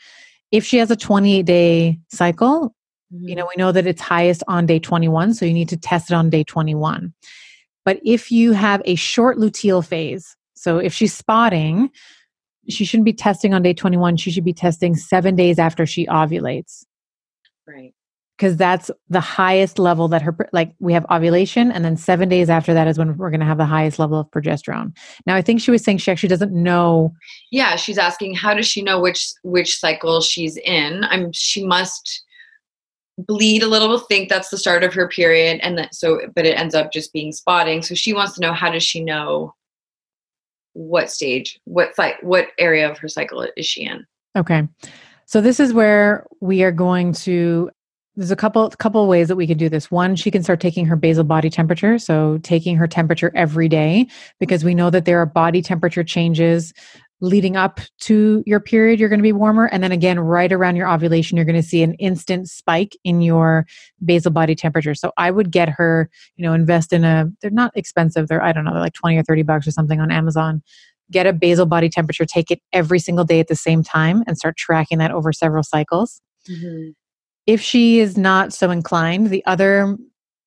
If 0.51 0.63
she 0.63 0.77
has 0.77 0.89
a 0.89 0.95
28 0.95 1.45
day 1.45 1.99
cycle 2.09 2.73
mm-hmm. 3.13 3.27
you 3.27 3.35
know 3.35 3.45
we 3.45 3.61
know 3.61 3.73
that 3.73 3.85
it's 3.85 4.01
highest 4.01 4.41
on 4.47 4.65
day 4.65 4.79
21 4.79 5.33
so 5.33 5.45
you 5.45 5.53
need 5.53 5.67
to 5.69 5.77
test 5.77 6.11
it 6.11 6.13
on 6.13 6.29
day 6.29 6.45
21 6.45 7.13
but 7.83 7.99
if 8.05 8.31
you 8.31 8.53
have 8.53 8.81
a 8.85 8.95
short 8.95 9.37
luteal 9.37 9.85
phase 9.85 10.37
so 10.55 10.77
if 10.77 10.93
she's 10.93 11.13
spotting 11.13 11.89
she 12.69 12.85
shouldn't 12.85 13.05
be 13.05 13.13
testing 13.13 13.53
on 13.53 13.61
day 13.61 13.73
21 13.73 14.15
she 14.15 14.31
should 14.31 14.45
be 14.45 14.53
testing 14.53 14.95
seven 14.95 15.35
days 15.35 15.59
after 15.59 15.85
she 15.85 16.05
ovulates 16.07 16.85
Right. 17.67 17.93
Because 18.37 18.57
that's 18.57 18.91
the 19.09 19.21
highest 19.21 19.79
level 19.79 20.09
that 20.09 20.21
her, 20.21 20.35
like 20.51 20.73
we 20.79 20.91
have 20.91 21.05
ovulation, 21.09 21.71
and 21.71 21.85
then 21.85 21.95
seven 21.95 22.27
days 22.27 22.49
after 22.49 22.73
that 22.73 22.85
is 22.85 22.97
when 22.97 23.15
we're 23.15 23.29
going 23.29 23.39
to 23.39 23.45
have 23.45 23.57
the 23.57 23.65
highest 23.65 23.97
level 23.97 24.19
of 24.19 24.29
progesterone. 24.29 24.93
Now, 25.25 25.35
I 25.35 25.41
think 25.41 25.61
she 25.61 25.71
was 25.71 25.83
saying 25.83 25.99
she 25.99 26.11
actually 26.11 26.29
doesn't 26.29 26.51
know. 26.51 27.13
Yeah, 27.51 27.77
she's 27.77 27.97
asking 27.97 28.35
how 28.35 28.53
does 28.53 28.67
she 28.67 28.81
know 28.81 28.99
which 28.99 29.31
which 29.43 29.79
cycle 29.79 30.19
she's 30.19 30.57
in? 30.57 31.05
I'm 31.05 31.31
she 31.31 31.65
must 31.65 32.25
bleed 33.17 33.63
a 33.63 33.67
little, 33.67 33.97
think 33.99 34.27
that's 34.27 34.49
the 34.49 34.57
start 34.57 34.83
of 34.83 34.93
her 34.93 35.07
period, 35.07 35.59
and 35.63 35.77
that 35.77 35.95
so, 35.95 36.19
but 36.35 36.45
it 36.45 36.59
ends 36.59 36.75
up 36.75 36.91
just 36.91 37.13
being 37.13 37.31
spotting. 37.31 37.81
So 37.81 37.95
she 37.95 38.13
wants 38.13 38.33
to 38.33 38.41
know 38.41 38.51
how 38.51 38.69
does 38.69 38.83
she 38.83 39.01
know 39.01 39.53
what 40.73 41.09
stage, 41.09 41.57
what 41.63 41.95
site, 41.95 42.21
what 42.21 42.47
area 42.59 42.89
of 42.89 42.97
her 42.97 43.07
cycle 43.07 43.47
is 43.55 43.65
she 43.65 43.85
in? 43.85 44.05
Okay. 44.37 44.67
So 45.25 45.41
this 45.41 45.59
is 45.59 45.73
where 45.73 46.25
we 46.41 46.63
are 46.63 46.71
going 46.71 47.13
to 47.13 47.69
there's 48.17 48.31
a 48.31 48.35
couple 48.35 48.69
couple 48.69 49.05
ways 49.07 49.27
that 49.27 49.35
we 49.35 49.45
can 49.45 49.57
do 49.57 49.67
this. 49.67 49.91
One, 49.91 50.15
she 50.15 50.31
can 50.31 50.41
start 50.41 50.61
taking 50.61 50.85
her 50.85 50.95
basal 50.95 51.25
body 51.25 51.49
temperature, 51.49 51.99
so 51.99 52.39
taking 52.43 52.77
her 52.77 52.87
temperature 52.87 53.31
every 53.35 53.67
day 53.67 54.07
because 54.39 54.63
we 54.63 54.73
know 54.73 54.89
that 54.89 55.03
there 55.03 55.19
are 55.19 55.25
body 55.25 55.61
temperature 55.61 56.03
changes 56.03 56.73
leading 57.21 57.55
up 57.55 57.79
to 57.97 58.43
your 58.45 58.59
period 58.59 58.99
you're 58.99 59.07
going 59.07 59.19
to 59.19 59.23
be 59.23 59.31
warmer 59.31 59.67
and 59.67 59.81
then 59.81 59.91
again 59.91 60.19
right 60.19 60.51
around 60.51 60.75
your 60.75 60.87
ovulation 60.87 61.37
you're 61.37 61.45
going 61.45 61.55
to 61.55 61.63
see 61.63 61.81
an 61.81 61.93
instant 61.93 62.49
spike 62.49 62.95
in 63.05 63.21
your 63.21 63.65
basal 64.03 64.31
body 64.31 64.53
temperature 64.53 64.93
so 64.93 65.13
i 65.17 65.31
would 65.31 65.49
get 65.49 65.69
her 65.69 66.09
you 66.35 66.43
know 66.43 66.53
invest 66.53 66.91
in 66.91 67.05
a 67.05 67.25
they're 67.41 67.51
not 67.51 67.71
expensive 67.75 68.27
they're 68.27 68.43
i 68.43 68.51
don't 68.51 68.65
know 68.65 68.71
they're 68.71 68.81
like 68.81 68.93
20 68.93 69.17
or 69.17 69.23
30 69.23 69.43
bucks 69.43 69.65
or 69.65 69.71
something 69.71 70.01
on 70.01 70.11
amazon 70.11 70.61
get 71.11 71.27
a 71.27 71.33
basal 71.33 71.65
body 71.65 71.89
temperature, 71.89 72.25
take 72.25 72.51
it 72.51 72.61
every 72.73 72.99
single 72.99 73.25
day 73.25 73.39
at 73.39 73.47
the 73.47 73.55
same 73.55 73.83
time, 73.83 74.23
and 74.27 74.37
start 74.37 74.57
tracking 74.57 74.97
that 74.97 75.11
over 75.11 75.31
several 75.31 75.63
cycles. 75.63 76.21
Mm-hmm. 76.49 76.91
If 77.45 77.61
she 77.61 77.99
is 77.99 78.17
not 78.17 78.53
so 78.53 78.71
inclined, 78.71 79.29
the 79.29 79.45
other 79.45 79.97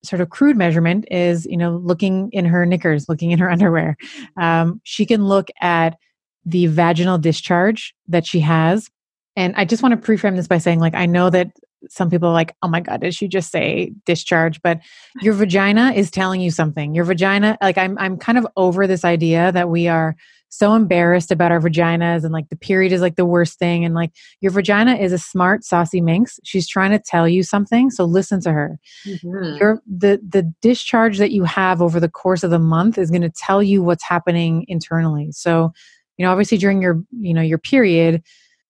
sort 0.04 0.20
of 0.20 0.30
crude 0.30 0.56
measurement 0.56 1.06
is, 1.10 1.46
you 1.46 1.56
know, 1.56 1.76
looking 1.76 2.30
in 2.32 2.44
her 2.44 2.64
knickers, 2.64 3.08
looking 3.08 3.30
in 3.30 3.38
her 3.38 3.50
underwear. 3.52 3.96
Um, 4.36 4.80
she 4.84 5.06
can 5.06 5.24
look 5.24 5.48
at 5.60 5.96
the 6.44 6.66
vaginal 6.66 7.18
discharge 7.18 7.94
that 8.08 8.26
she 8.26 8.40
has. 8.40 8.88
And 9.36 9.54
I 9.56 9.64
just 9.64 9.82
want 9.82 10.00
to 10.00 10.12
preframe 10.12 10.36
this 10.36 10.48
by 10.48 10.58
saying, 10.58 10.80
like, 10.80 10.94
I 10.94 11.06
know 11.06 11.30
that 11.30 11.50
some 11.88 12.10
people 12.10 12.28
are 12.28 12.32
like, 12.32 12.54
oh 12.62 12.68
my 12.68 12.80
God, 12.80 13.02
did 13.02 13.14
she 13.14 13.28
just 13.28 13.52
say 13.52 13.92
discharge? 14.04 14.60
But 14.62 14.80
your 15.20 15.34
vagina 15.34 15.92
is 15.92 16.10
telling 16.10 16.40
you 16.40 16.50
something. 16.50 16.94
Your 16.94 17.04
vagina, 17.04 17.56
like, 17.62 17.78
I'm, 17.78 17.96
I'm 17.98 18.16
kind 18.16 18.38
of 18.38 18.46
over 18.56 18.86
this 18.86 19.04
idea 19.04 19.52
that 19.52 19.68
we 19.68 19.86
are 19.86 20.16
so 20.48 20.74
embarrassed 20.74 21.30
about 21.30 21.52
our 21.52 21.60
vaginas 21.60 22.24
and 22.24 22.32
like 22.32 22.48
the 22.48 22.56
period 22.56 22.92
is 22.92 23.00
like 23.00 23.16
the 23.16 23.26
worst 23.26 23.58
thing 23.58 23.84
and 23.84 23.94
like 23.94 24.12
your 24.40 24.50
vagina 24.50 24.94
is 24.94 25.12
a 25.12 25.18
smart 25.18 25.64
saucy 25.64 26.00
minx. 26.00 26.40
She's 26.44 26.66
trying 26.66 26.90
to 26.92 26.98
tell 26.98 27.28
you 27.28 27.42
something 27.42 27.90
so 27.90 28.04
listen 28.04 28.40
to 28.42 28.52
her. 28.52 28.78
Mm-hmm. 29.06 29.56
your 29.56 29.82
the 29.86 30.20
the 30.26 30.52
discharge 30.62 31.18
that 31.18 31.32
you 31.32 31.44
have 31.44 31.82
over 31.82 32.00
the 32.00 32.08
course 32.08 32.42
of 32.42 32.50
the 32.50 32.58
month 32.58 32.98
is 32.98 33.10
going 33.10 33.22
to 33.22 33.30
tell 33.30 33.62
you 33.62 33.82
what's 33.82 34.04
happening 34.04 34.64
internally. 34.68 35.32
So 35.32 35.72
you 36.16 36.24
know 36.24 36.32
obviously 36.32 36.58
during 36.58 36.82
your 36.82 37.02
you 37.20 37.34
know 37.34 37.42
your 37.42 37.58
period 37.58 38.22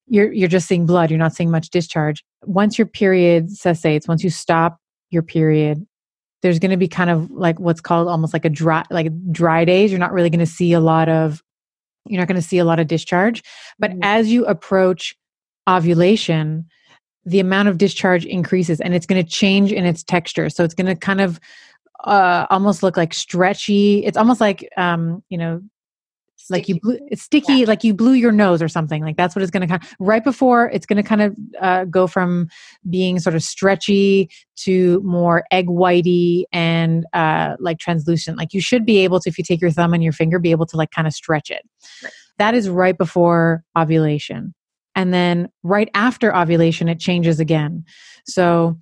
you're 0.07 0.33
you're 0.33 0.49
just 0.49 0.69
seeing 0.69 0.87
blood 0.87 1.11
you're 1.11 1.19
not 1.19 1.35
seeing 1.35 1.51
much 1.51 1.71
discharge. 1.71 2.25
Once 2.45 2.79
your 2.79 2.87
period 2.87 3.51
cessates 3.51 4.09
once 4.09 4.25
you 4.25 4.31
stop 4.31 4.79
your 5.11 5.23
period 5.23 5.87
there's 6.43 6.59
going 6.59 6.71
to 6.71 6.77
be 6.77 6.89
kind 6.89 7.11
of 7.11 7.31
like 7.31 7.59
what's 7.59 7.81
called 7.81 8.09
almost 8.09 8.33
like 8.33 8.45
a 8.45 8.51
dry 8.51 8.85
like 8.91 9.11
dry 9.33 9.65
days. 9.65 9.91
You're 9.91 9.99
not 9.99 10.13
really 10.13 10.31
going 10.31 10.39
to 10.41 10.47
see 10.47 10.73
a 10.73 10.81
lot 10.81 11.09
of 11.09 11.43
you're 12.07 12.21
not 12.21 12.29
going 12.29 12.41
to 12.41 12.47
see 12.47 12.59
a 12.59 12.65
lot 12.65 12.81
of 12.81 12.87
discharge. 12.87 13.43
But 13.79 13.91
mm-hmm. 13.91 14.01
as 14.03 14.31
you 14.31 14.45
approach 14.47 15.15
ovulation, 15.69 16.67
the 17.25 17.41
amount 17.41 17.69
of 17.69 17.79
discharge 17.79 18.25
increases 18.25 18.81
and 18.81 18.95
it's 18.95 19.07
going 19.07 19.23
to 19.23 19.31
change 19.31 19.73
in 19.73 19.85
its 19.85 20.03
texture. 20.03 20.49
So 20.49 20.65
it's 20.65 20.75
going 20.75 20.87
to 20.87 20.97
kind 20.97 21.21
of 21.21 21.39
uh, 22.05 22.47
almost 22.49 22.83
look 22.83 22.97
like 22.97 23.13
stretchy. 23.13 24.05
It's 24.05 24.17
almost 24.17 24.41
like, 24.41 24.69
um, 24.77 25.23
you 25.29 25.37
know, 25.37 25.61
like 26.51 26.69
you 26.69 26.81
blew, 26.81 26.99
it's 27.11 27.23
sticky 27.23 27.53
Yeah. 27.55 27.67
like 27.67 27.85
you 27.85 27.95
blew 27.95 28.13
your 28.13 28.33
nose 28.33 28.61
or 28.63 28.69
something 28.69 29.03
like 29.03 29.17
that's 29.17 29.35
what 29.35 29.43
it's 29.43 29.51
going 29.51 29.61
to 29.63 29.67
kind 29.67 29.83
of 29.83 29.95
right 29.99 30.23
before 30.25 30.69
it's 30.71 30.87
going 30.87 30.97
to 30.97 31.03
kind 31.03 31.23
of 31.23 31.37
uh, 31.61 31.85
go 31.85 32.07
from 32.07 32.49
being 32.89 33.19
sort 33.19 33.35
of 33.37 33.43
stretchy 33.43 34.31
to 34.57 35.01
more 35.05 35.45
egg 35.51 35.67
whitey 35.67 36.45
and 36.53 37.05
uh, 37.13 37.57
like 37.61 37.79
translucent 37.79 38.37
like 38.39 38.53
you 38.55 38.61
should 38.61 38.85
be 38.87 38.99
able 38.99 39.21
to 39.21 39.29
if 39.29 39.39
you 39.39 39.45
take 39.45 39.61
your 39.61 39.71
thumb 39.71 39.93
and 39.95 40.03
your 40.03 40.13
finger 40.13 40.39
be 40.39 40.51
able 40.51 40.67
to 40.67 40.77
like 40.77 40.91
kind 40.91 41.07
of 41.07 41.13
stretch 41.13 41.51
it 41.51 41.63
Right. 42.03 42.13
that 42.39 42.55
is 42.55 42.69
right 42.69 42.97
before 42.97 43.65
ovulation 43.77 44.55
and 44.95 45.13
then 45.15 45.49
right 45.63 45.91
after 45.95 46.35
ovulation 46.35 46.89
it 46.89 46.99
changes 47.01 47.41
again 47.41 47.85
so 48.25 48.79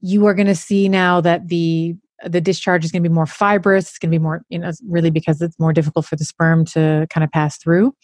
you 0.00 0.24
are 0.26 0.34
going 0.34 0.46
to 0.46 0.54
see 0.54 0.88
now 0.88 1.20
that 1.20 1.48
the 1.48 1.94
the 2.24 2.40
discharge 2.40 2.84
is 2.84 2.92
going 2.92 3.02
to 3.02 3.08
be 3.08 3.14
more 3.14 3.26
fibrous. 3.26 3.90
It's 3.90 3.98
going 3.98 4.10
to 4.10 4.18
be 4.18 4.22
more 4.22 4.42
you 4.48 4.58
know 4.58 4.70
really 4.88 5.10
because 5.10 5.40
it's 5.40 5.58
more 5.58 5.72
difficult 5.72 6.06
for 6.06 6.16
the 6.16 6.24
sperm 6.24 6.64
to 6.66 7.06
kind 7.10 7.24
of 7.24 7.30
pass 7.30 7.56
through. 7.58 7.94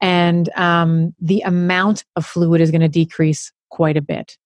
And 0.00 0.48
um, 0.56 1.14
the 1.20 1.40
amount 1.40 2.04
of 2.16 2.26
fluid 2.26 2.60
is 2.60 2.70
going 2.70 2.80
to 2.82 2.88
decrease 2.88 3.52
quite 3.70 3.96
a 3.96 4.02
bit. 4.02 4.36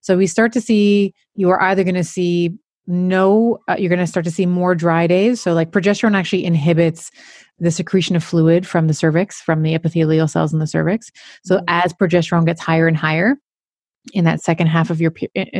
So 0.00 0.16
we 0.16 0.26
start 0.26 0.52
to 0.52 0.60
see 0.60 1.14
you 1.34 1.50
are 1.50 1.62
either 1.62 1.84
going 1.84 1.94
to 1.94 2.04
see 2.04 2.52
no 2.88 3.58
uh, 3.68 3.76
you're 3.78 3.88
going 3.88 4.00
to 4.00 4.06
start 4.06 4.24
to 4.24 4.30
see 4.32 4.46
more 4.46 4.74
dry 4.74 5.06
days. 5.06 5.40
So 5.40 5.52
like 5.52 5.70
progesterone 5.70 6.16
actually 6.16 6.44
inhibits 6.44 7.10
the 7.60 7.70
secretion 7.70 8.16
of 8.16 8.24
fluid 8.24 8.66
from 8.66 8.88
the 8.88 8.94
cervix 8.94 9.40
from 9.40 9.62
the 9.62 9.74
epithelial 9.74 10.26
cells 10.26 10.52
in 10.52 10.58
the 10.58 10.66
cervix. 10.66 11.12
So 11.44 11.58
Mhm. 11.58 11.64
as 11.68 11.92
progesterone 11.92 12.44
gets 12.44 12.60
higher 12.60 12.88
and 12.88 12.96
higher 12.96 13.36
in 14.12 14.24
that 14.24 14.42
second 14.42 14.66
half 14.66 14.90
of 14.90 15.00
your 15.00 15.12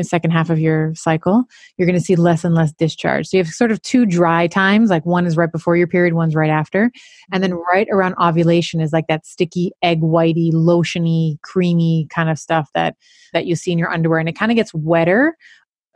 second 0.03 0.33
half 0.33 0.51
of 0.51 0.59
your 0.59 0.93
cycle 0.95 1.45
you're 1.77 1.87
going 1.87 1.99
to 1.99 2.05
see 2.05 2.17
less 2.17 2.45
and 2.45 2.55
less 2.55 2.73
discharge. 2.73 3.29
So 3.29 3.37
you 3.37 3.45
have 3.45 3.53
sort 3.53 3.71
of 3.71 3.81
two 3.83 4.05
dry 4.05 4.47
times 4.47 4.91
like 4.91 5.07
one 5.07 5.27
is 5.27 5.37
right 5.37 5.51
before 5.51 5.77
your 5.77 5.87
period 5.87 6.15
one's 6.15 6.35
right 6.35 6.51
after. 6.51 6.91
And 7.33 7.43
then 7.43 7.55
right 7.55 7.87
around 7.91 8.15
ovulation 8.21 8.81
is 8.81 8.93
like 8.93 9.07
that 9.09 9.27
sticky 9.27 9.73
egg 9.83 10.01
whitey 10.01 10.53
lotiony 10.53 11.41
creamy 11.43 12.09
kind 12.11 12.31
of 12.31 12.39
stuff 12.39 12.69
that 12.75 12.97
that 13.33 13.47
you 13.47 13.55
see 13.55 13.73
in 13.73 13.79
your 13.79 13.93
underwear. 13.93 14.19
And 14.19 14.29
it 14.29 14.37
kind 14.37 14.51
of 14.51 14.57
gets 14.57 14.75
wetter 14.75 15.37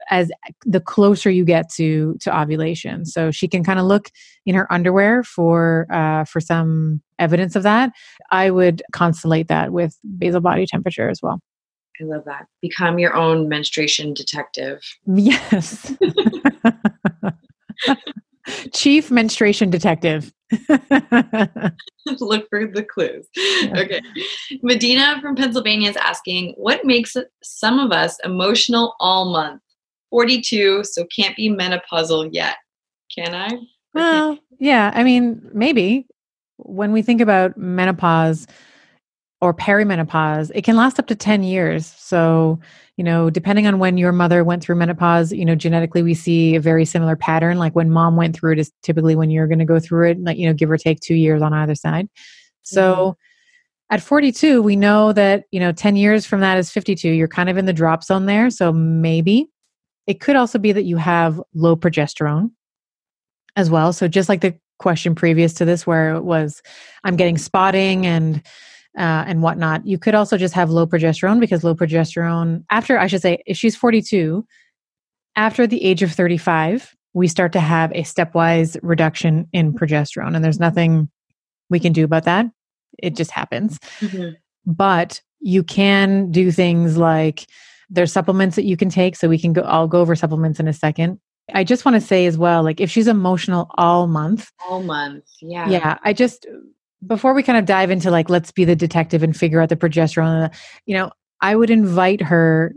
as 0.08 0.30
the 0.64 0.80
closer 0.80 1.30
you 1.30 1.44
get 1.44 1.68
to 1.72 2.16
to 2.20 2.40
ovulation. 2.40 3.04
So 3.04 3.32
she 3.32 3.48
can 3.48 3.64
kind 3.64 3.80
of 3.80 3.86
look 3.86 4.10
in 4.44 4.54
her 4.54 4.72
underwear 4.72 5.24
for 5.24 5.86
uh, 5.90 6.24
for 6.24 6.40
some 6.40 7.02
evidence 7.18 7.56
of 7.56 7.64
that. 7.64 7.90
I 8.30 8.50
would 8.50 8.82
constellate 8.92 9.48
that 9.48 9.72
with 9.72 9.96
basal 10.18 10.40
body 10.40 10.66
temperature 10.66 11.08
as 11.08 11.20
well 11.22 11.40
I 12.00 12.04
love 12.04 12.24
that. 12.26 12.46
Become 12.62 12.98
your 12.98 13.14
own 13.14 13.48
menstruation 13.48 14.14
detective. 14.14 14.80
yes 15.06 15.92
chief 18.72 19.10
menstruation 19.10 19.70
detective 19.70 20.32
Look 22.20 22.48
for 22.48 22.66
the 22.66 22.86
clues. 22.88 23.26
Okay. 23.76 24.00
Medina 24.62 25.18
from 25.20 25.34
Pennsylvania 25.34 25.90
is 25.90 25.96
asking, 25.96 26.54
what 26.56 26.84
makes 26.84 27.16
some 27.42 27.78
of 27.78 27.92
us 27.92 28.18
emotional 28.24 28.94
all 29.00 29.32
month? 29.32 29.60
42, 30.10 30.84
so 30.84 31.04
can't 31.14 31.36
be 31.36 31.50
menopausal 31.50 32.28
yet. 32.32 32.56
Can 33.14 33.34
I? 33.34 33.48
Well, 33.92 34.38
yeah, 34.58 34.92
I 34.94 35.02
mean, 35.02 35.48
maybe 35.52 36.06
when 36.58 36.92
we 36.92 37.02
think 37.02 37.20
about 37.20 37.56
menopause 37.56 38.46
or 39.40 39.52
perimenopause, 39.52 40.50
it 40.54 40.62
can 40.62 40.76
last 40.76 40.98
up 40.98 41.06
to 41.08 41.14
10 41.14 41.42
years. 41.42 41.86
So, 41.98 42.58
you 42.96 43.04
know, 43.04 43.28
depending 43.28 43.66
on 43.66 43.78
when 43.78 43.98
your 43.98 44.12
mother 44.12 44.42
went 44.42 44.62
through 44.62 44.76
menopause, 44.76 45.32
you 45.32 45.44
know, 45.44 45.54
genetically 45.54 46.02
we 46.02 46.14
see 46.14 46.56
a 46.56 46.60
very 46.60 46.86
similar 46.86 47.16
pattern. 47.16 47.58
Like 47.58 47.74
when 47.74 47.90
mom 47.90 48.16
went 48.16 48.34
through 48.34 48.52
it 48.52 48.58
is 48.58 48.72
typically 48.82 49.14
when 49.14 49.30
you're 49.30 49.46
going 49.46 49.58
to 49.58 49.66
go 49.66 49.78
through 49.78 50.10
it, 50.10 50.22
like, 50.22 50.38
you 50.38 50.46
know, 50.46 50.54
give 50.54 50.70
or 50.70 50.78
take 50.78 51.00
two 51.00 51.14
years 51.14 51.42
on 51.42 51.52
either 51.52 51.74
side. 51.74 52.08
So, 52.62 52.94
mm-hmm. 52.94 53.94
at 53.94 54.02
42, 54.02 54.62
we 54.62 54.74
know 54.74 55.12
that, 55.12 55.44
you 55.50 55.60
know, 55.60 55.72
10 55.72 55.96
years 55.96 56.24
from 56.24 56.40
that 56.40 56.56
is 56.56 56.70
52. 56.70 57.10
You're 57.10 57.28
kind 57.28 57.50
of 57.50 57.58
in 57.58 57.66
the 57.66 57.72
drop 57.74 58.02
zone 58.04 58.24
there. 58.24 58.48
So 58.48 58.72
maybe 58.72 59.50
it 60.06 60.20
could 60.20 60.36
also 60.36 60.58
be 60.58 60.72
that 60.72 60.84
you 60.84 60.96
have 60.96 61.40
low 61.54 61.76
progesterone 61.76 62.52
as 63.54 63.68
well. 63.70 63.92
So 63.92 64.08
just 64.08 64.28
like 64.30 64.40
the 64.40 64.54
question 64.78 65.14
previous 65.14 65.52
to 65.54 65.64
this, 65.64 65.86
where 65.86 66.14
it 66.14 66.24
was, 66.24 66.62
I'm 67.04 67.16
getting 67.16 67.38
spotting 67.38 68.06
and 68.06 68.42
uh, 68.96 69.24
and 69.26 69.42
whatnot. 69.42 69.86
You 69.86 69.98
could 69.98 70.14
also 70.14 70.36
just 70.36 70.54
have 70.54 70.70
low 70.70 70.86
progesterone 70.86 71.40
because 71.40 71.62
low 71.64 71.74
progesterone 71.74 72.64
after 72.70 72.98
I 72.98 73.06
should 73.06 73.22
say 73.22 73.42
if 73.46 73.56
she's 73.56 73.76
42, 73.76 74.44
after 75.36 75.66
the 75.66 75.84
age 75.84 76.02
of 76.02 76.12
35, 76.12 76.94
we 77.14 77.28
start 77.28 77.52
to 77.52 77.60
have 77.60 77.92
a 77.92 78.02
stepwise 78.02 78.76
reduction 78.82 79.48
in 79.52 79.72
progesterone, 79.72 80.34
and 80.34 80.44
there's 80.44 80.60
nothing 80.60 81.10
we 81.70 81.80
can 81.80 81.92
do 81.92 82.04
about 82.04 82.24
that. 82.24 82.46
It 82.98 83.14
just 83.16 83.30
happens 83.30 83.78
Mhm. 84.00 84.36
but 84.64 85.20
you 85.40 85.62
can 85.62 86.30
do 86.30 86.50
things 86.50 86.96
like 86.96 87.46
there's 87.90 88.10
supplements 88.12 88.56
that 88.56 88.64
you 88.64 88.76
can 88.76 88.88
take 88.88 89.14
so 89.14 89.28
we 89.28 89.38
can 89.38 89.52
go 89.52 89.60
i'll 89.62 89.86
go 89.86 90.00
over 90.00 90.16
supplements 90.16 90.58
in 90.58 90.66
a 90.66 90.72
second 90.72 91.20
i 91.54 91.62
just 91.62 91.84
want 91.84 91.94
to 91.94 92.00
say 92.00 92.24
as 92.26 92.36
well 92.38 92.62
like 92.64 92.80
if 92.80 92.90
she's 92.90 93.06
emotional 93.06 93.70
all 93.76 94.06
month 94.06 94.50
All 94.68 94.82
month. 94.82 95.24
Yeah. 95.42 95.68
yeah 95.68 95.98
i 96.02 96.12
just 96.14 96.46
before 97.06 97.34
we 97.34 97.42
kind 97.42 97.58
of 97.58 97.64
dive 97.66 97.90
into 97.90 98.10
like 98.10 98.30
let's 98.30 98.50
be 98.52 98.64
the 98.64 98.76
detective 98.76 99.22
and 99.22 99.36
figure 99.36 99.60
out 99.60 99.68
the 99.68 99.76
progesterone 99.76 100.52
you 100.86 100.94
know 100.94 101.10
i 101.40 101.54
would 101.54 101.70
invite 101.70 102.22
her 102.22 102.74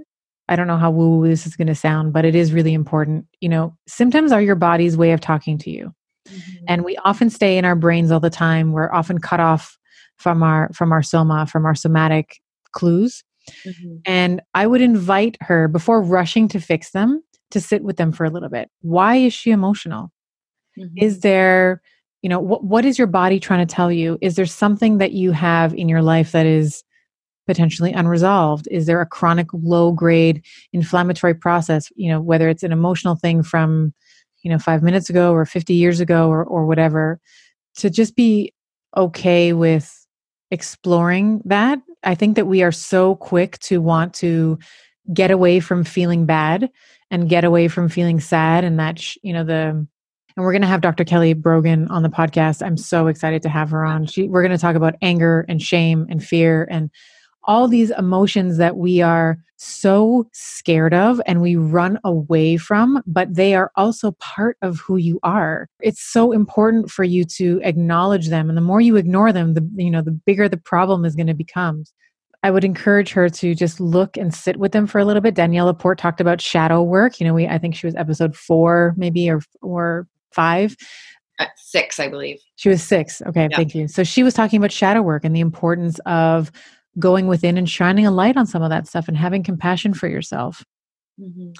i 0.49 0.55
don't 0.55 0.67
know 0.67 0.77
how 0.77 0.91
woo 0.91 1.17
woo 1.19 1.27
this 1.27 1.45
is 1.47 1.55
going 1.55 1.67
to 1.67 1.75
sound 1.75 2.11
but 2.11 2.25
it 2.25 2.35
is 2.35 2.51
really 2.53 2.73
important 2.73 3.25
you 3.39 3.47
know 3.49 3.73
symptoms 3.87 4.31
are 4.31 4.41
your 4.41 4.55
body's 4.55 4.97
way 4.97 5.11
of 5.11 5.21
talking 5.21 5.57
to 5.57 5.69
you 5.71 5.93
Mhm. 6.29 6.41
and 6.67 6.83
we 6.85 6.95
often 6.97 7.29
stay 7.29 7.57
in 7.57 7.65
our 7.65 7.75
brains 7.75 8.11
all 8.11 8.19
the 8.19 8.29
time 8.29 8.71
we're 8.73 8.91
often 8.91 9.19
cut 9.19 9.39
off 9.39 9.77
from 10.17 10.43
our 10.43 10.69
from 10.73 10.91
our 10.91 11.01
soma 11.01 11.45
from 11.47 11.65
our 11.65 11.73
somatic 11.73 12.39
clues 12.73 13.23
Mhm. 13.65 14.01
and 14.05 14.41
i 14.53 14.67
would 14.67 14.81
invite 14.81 15.37
her 15.41 15.67
before 15.67 16.01
rushing 16.03 16.47
to 16.49 16.59
fix 16.59 16.91
them 16.91 17.23
to 17.51 17.59
sit 17.61 17.83
with 17.83 17.95
them 17.97 18.11
for 18.11 18.25
a 18.25 18.29
little 18.29 18.49
bit 18.49 18.69
why 18.81 19.15
is 19.15 19.33
she 19.33 19.49
emotional 19.49 20.11
Mhm. 20.77 20.91
is 20.97 21.21
there 21.21 21.81
you 22.21 22.29
know 22.29 22.39
what, 22.39 22.63
what 22.63 22.85
is 22.85 22.97
your 22.97 23.07
body 23.07 23.39
trying 23.39 23.65
to 23.65 23.73
tell 23.73 23.91
you? 23.91 24.17
Is 24.21 24.35
there 24.35 24.45
something 24.45 24.97
that 24.97 25.13
you 25.13 25.31
have 25.31 25.73
in 25.73 25.89
your 25.89 26.01
life 26.01 26.31
that 26.31 26.45
is 26.45 26.83
potentially 27.47 27.93
unresolved? 27.93 28.67
Is 28.69 28.85
there 28.85 29.01
a 29.01 29.05
chronic 29.05 29.47
low 29.53 29.91
grade 29.91 30.43
inflammatory 30.73 31.33
process 31.33 31.91
you 31.95 32.09
know 32.09 32.21
whether 32.21 32.49
it's 32.49 32.63
an 32.63 32.71
emotional 32.71 33.15
thing 33.15 33.43
from 33.43 33.93
you 34.43 34.51
know 34.51 34.59
5 34.59 34.83
minutes 34.83 35.09
ago 35.09 35.33
or 35.33 35.45
50 35.45 35.73
years 35.73 35.99
ago 35.99 36.29
or 36.29 36.43
or 36.43 36.65
whatever 36.65 37.19
to 37.77 37.89
just 37.89 38.15
be 38.15 38.53
okay 38.95 39.53
with 39.53 40.05
exploring 40.51 41.41
that? 41.45 41.79
I 42.03 42.15
think 42.15 42.35
that 42.35 42.47
we 42.47 42.63
are 42.63 42.71
so 42.71 43.15
quick 43.15 43.59
to 43.59 43.81
want 43.81 44.13
to 44.15 44.57
get 45.13 45.31
away 45.31 45.59
from 45.59 45.83
feeling 45.83 46.25
bad 46.25 46.69
and 47.11 47.29
get 47.29 47.43
away 47.43 47.67
from 47.67 47.89
feeling 47.89 48.19
sad 48.19 48.63
and 48.63 48.79
that 48.79 48.99
sh- 48.99 49.17
you 49.23 49.33
know 49.33 49.43
the 49.43 49.87
and 50.39 50.45
we're 50.45 50.53
going 50.53 50.61
to 50.61 50.69
have 50.69 50.79
Dr. 50.79 51.03
Kelly 51.03 51.33
Brogan 51.33 51.85
on 51.89 52.01
the 52.01 52.07
podcast. 52.07 52.65
I'm 52.65 52.77
so 52.77 53.07
excited 53.07 53.41
to 53.41 53.49
have 53.49 53.71
her 53.71 53.83
on. 53.83 54.05
She, 54.05 54.29
we're 54.29 54.41
going 54.41 54.53
to 54.53 54.57
talk 54.57 54.77
about 54.77 54.95
anger 55.01 55.45
and 55.49 55.61
shame 55.61 56.07
and 56.09 56.23
fear 56.23 56.65
and 56.71 56.89
all 57.43 57.67
these 57.67 57.91
emotions 57.91 58.55
that 58.55 58.77
we 58.77 59.01
are 59.01 59.37
so 59.57 60.29
scared 60.31 60.93
of 60.93 61.19
and 61.25 61.41
we 61.41 61.57
run 61.57 61.99
away 62.05 62.55
from, 62.55 63.03
but 63.05 63.35
they 63.35 63.53
are 63.53 63.69
also 63.75 64.11
part 64.13 64.55
of 64.61 64.79
who 64.79 64.95
you 64.95 65.19
are. 65.23 65.67
It's 65.81 66.01
so 66.01 66.31
important 66.31 66.89
for 66.89 67.03
you 67.03 67.25
to 67.35 67.59
acknowledge 67.65 68.29
them. 68.29 68.47
And 68.47 68.57
the 68.57 68.61
more 68.61 68.79
you 68.79 68.95
ignore 68.95 69.33
them, 69.33 69.55
the 69.55 69.69
you 69.75 69.91
know, 69.91 70.01
the 70.01 70.11
bigger 70.11 70.47
the 70.47 70.55
problem 70.55 71.03
is 71.03 71.17
going 71.17 71.27
to 71.27 71.33
become. 71.33 71.83
I 72.43 72.51
would 72.51 72.63
encourage 72.63 73.11
her 73.11 73.27
to 73.27 73.53
just 73.53 73.81
look 73.81 74.15
and 74.15 74.33
sit 74.33 74.55
with 74.55 74.71
them 74.71 74.87
for 74.87 74.99
a 74.99 75.05
little 75.05 75.21
bit. 75.21 75.35
Danielle 75.35 75.65
LaPorte 75.65 75.97
talked 75.97 76.21
about 76.21 76.39
shadow 76.39 76.81
work. 76.81 77.19
You 77.19 77.27
know, 77.27 77.33
we 77.33 77.45
I 77.45 77.57
think 77.57 77.75
she 77.75 77.87
was 77.87 77.95
episode 77.95 78.37
four, 78.37 78.93
maybe 78.95 79.29
or 79.29 79.41
or 79.61 80.07
five. 80.31 80.75
Uh, 81.39 81.45
six, 81.55 81.99
I 81.99 82.09
believe. 82.09 82.37
She 82.57 82.69
was 82.69 82.83
six. 82.83 83.21
Okay, 83.21 83.47
Yeah. 83.49 83.55
thank 83.57 83.73
you. 83.73 83.87
So 83.87 84.03
she 84.03 84.23
was 84.23 84.33
talking 84.33 84.57
about 84.57 84.71
shadow 84.71 85.01
work 85.01 85.23
and 85.23 85.35
the 85.35 85.39
importance 85.39 85.99
of 86.05 86.51
going 86.97 87.27
within 87.27 87.57
and 87.57 87.69
shining 87.69 88.05
a 88.05 88.11
light 88.11 88.35
on 88.35 88.45
some 88.45 88.61
of 88.61 88.69
that 88.71 88.87
stuff 88.87 89.07
and 89.07 89.15
having 89.15 89.41
compassion 89.43 89.93
for 89.93 90.07
yourself. 90.09 90.65
Mhm. 91.19 91.53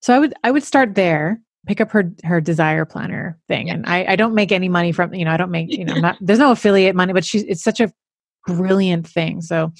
So 0.00 0.14
I 0.14 0.18
would 0.18 0.34
I 0.42 0.50
would 0.50 0.64
start 0.64 0.94
there. 0.96 1.40
Pick 1.68 1.80
up 1.80 1.92
her 1.92 2.10
her 2.24 2.40
desire 2.40 2.84
planner 2.84 3.38
thing, 3.46 3.68
Yeah. 3.68 3.74
and 3.74 3.86
I 3.86 4.04
I 4.08 4.16
don't 4.16 4.34
make 4.34 4.50
any 4.50 4.68
money 4.68 4.90
from 4.90 5.14
you 5.14 5.24
know 5.24 5.30
I 5.30 5.36
don't 5.36 5.52
make 5.52 5.70
you 5.70 5.84
know 5.84 5.94
not 6.00 6.16
there's 6.20 6.40
no 6.40 6.50
affiliate 6.50 6.96
money, 6.96 7.12
but 7.12 7.24
she's 7.24 7.44
it's 7.44 7.62
such 7.62 7.78
a 7.78 7.92
brilliant 8.48 9.06
thing. 9.06 9.40
So 9.42 9.72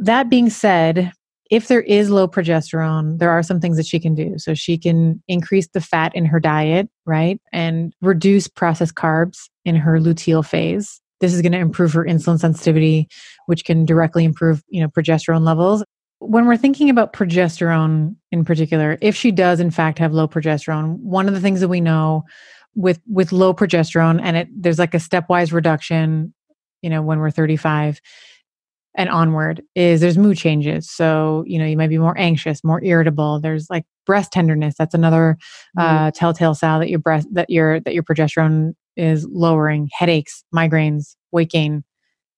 that 0.00 0.30
being 0.30 0.48
said, 0.48 1.12
if 1.50 1.66
there 1.66 1.82
is 1.82 2.10
low 2.10 2.28
progesterone, 2.28 3.18
there 3.18 3.30
are 3.30 3.42
some 3.42 3.60
things 3.60 3.76
that 3.76 3.86
she 3.86 3.98
can 3.98 4.14
do. 4.14 4.38
So 4.38 4.54
she 4.54 4.78
can 4.78 5.22
increase 5.26 5.68
the 5.68 5.80
fat 5.80 6.14
in 6.14 6.24
her 6.24 6.38
diet, 6.38 6.88
right? 7.06 7.40
And 7.52 7.92
reduce 8.00 8.46
processed 8.46 8.94
carbs 8.94 9.48
in 9.64 9.74
her 9.74 9.98
luteal 9.98 10.46
phase. 10.46 11.00
This 11.20 11.34
is 11.34 11.42
going 11.42 11.52
to 11.52 11.58
improve 11.58 11.92
her 11.92 12.04
insulin 12.04 12.38
sensitivity, 12.38 13.08
which 13.46 13.64
can 13.64 13.84
directly 13.84 14.24
improve, 14.24 14.62
you 14.68 14.80
know, 14.80 14.88
progesterone 14.88 15.44
levels. 15.44 15.84
When 16.20 16.46
we're 16.46 16.56
thinking 16.56 16.88
about 16.88 17.12
progesterone 17.12 18.14
in 18.30 18.44
particular, 18.44 18.96
if 19.00 19.16
she 19.16 19.32
does 19.32 19.58
in 19.58 19.70
fact 19.70 19.98
have 19.98 20.12
low 20.12 20.28
progesterone, 20.28 20.98
one 21.00 21.28
of 21.28 21.34
the 21.34 21.40
things 21.40 21.60
that 21.60 21.68
we 21.68 21.80
know 21.80 22.24
with 22.74 23.00
with 23.08 23.32
low 23.32 23.52
progesterone 23.52 24.20
and 24.22 24.36
it 24.36 24.48
there's 24.54 24.78
like 24.78 24.94
a 24.94 24.98
stepwise 24.98 25.52
reduction 25.52 26.32
you 26.82 26.90
know 26.90 27.02
when 27.02 27.18
we're 27.18 27.30
35 27.30 28.00
and 28.96 29.08
onward 29.08 29.62
is 29.74 30.00
there's 30.00 30.18
mood 30.18 30.36
changes. 30.36 30.90
So 30.90 31.44
you 31.46 31.58
know 31.58 31.64
you 31.64 31.76
might 31.76 31.88
be 31.88 31.98
more 31.98 32.18
anxious 32.18 32.64
more 32.64 32.82
irritable. 32.82 33.40
There's 33.40 33.68
like 33.70 33.84
breast 34.06 34.32
tenderness. 34.32 34.74
That's 34.78 34.94
another 34.94 35.38
uh, 35.78 36.08
mm. 36.08 36.12
telltale 36.14 36.54
sign 36.54 36.80
that 36.80 36.90
your 36.90 36.98
breast 36.98 37.28
that 37.32 37.50
your 37.50 37.80
that 37.80 37.94
your 37.94 38.02
progesterone 38.02 38.74
is 38.96 39.26
lowering. 39.30 39.88
Headaches 39.92 40.44
migraines 40.54 41.14
weight 41.32 41.50
gain 41.50 41.84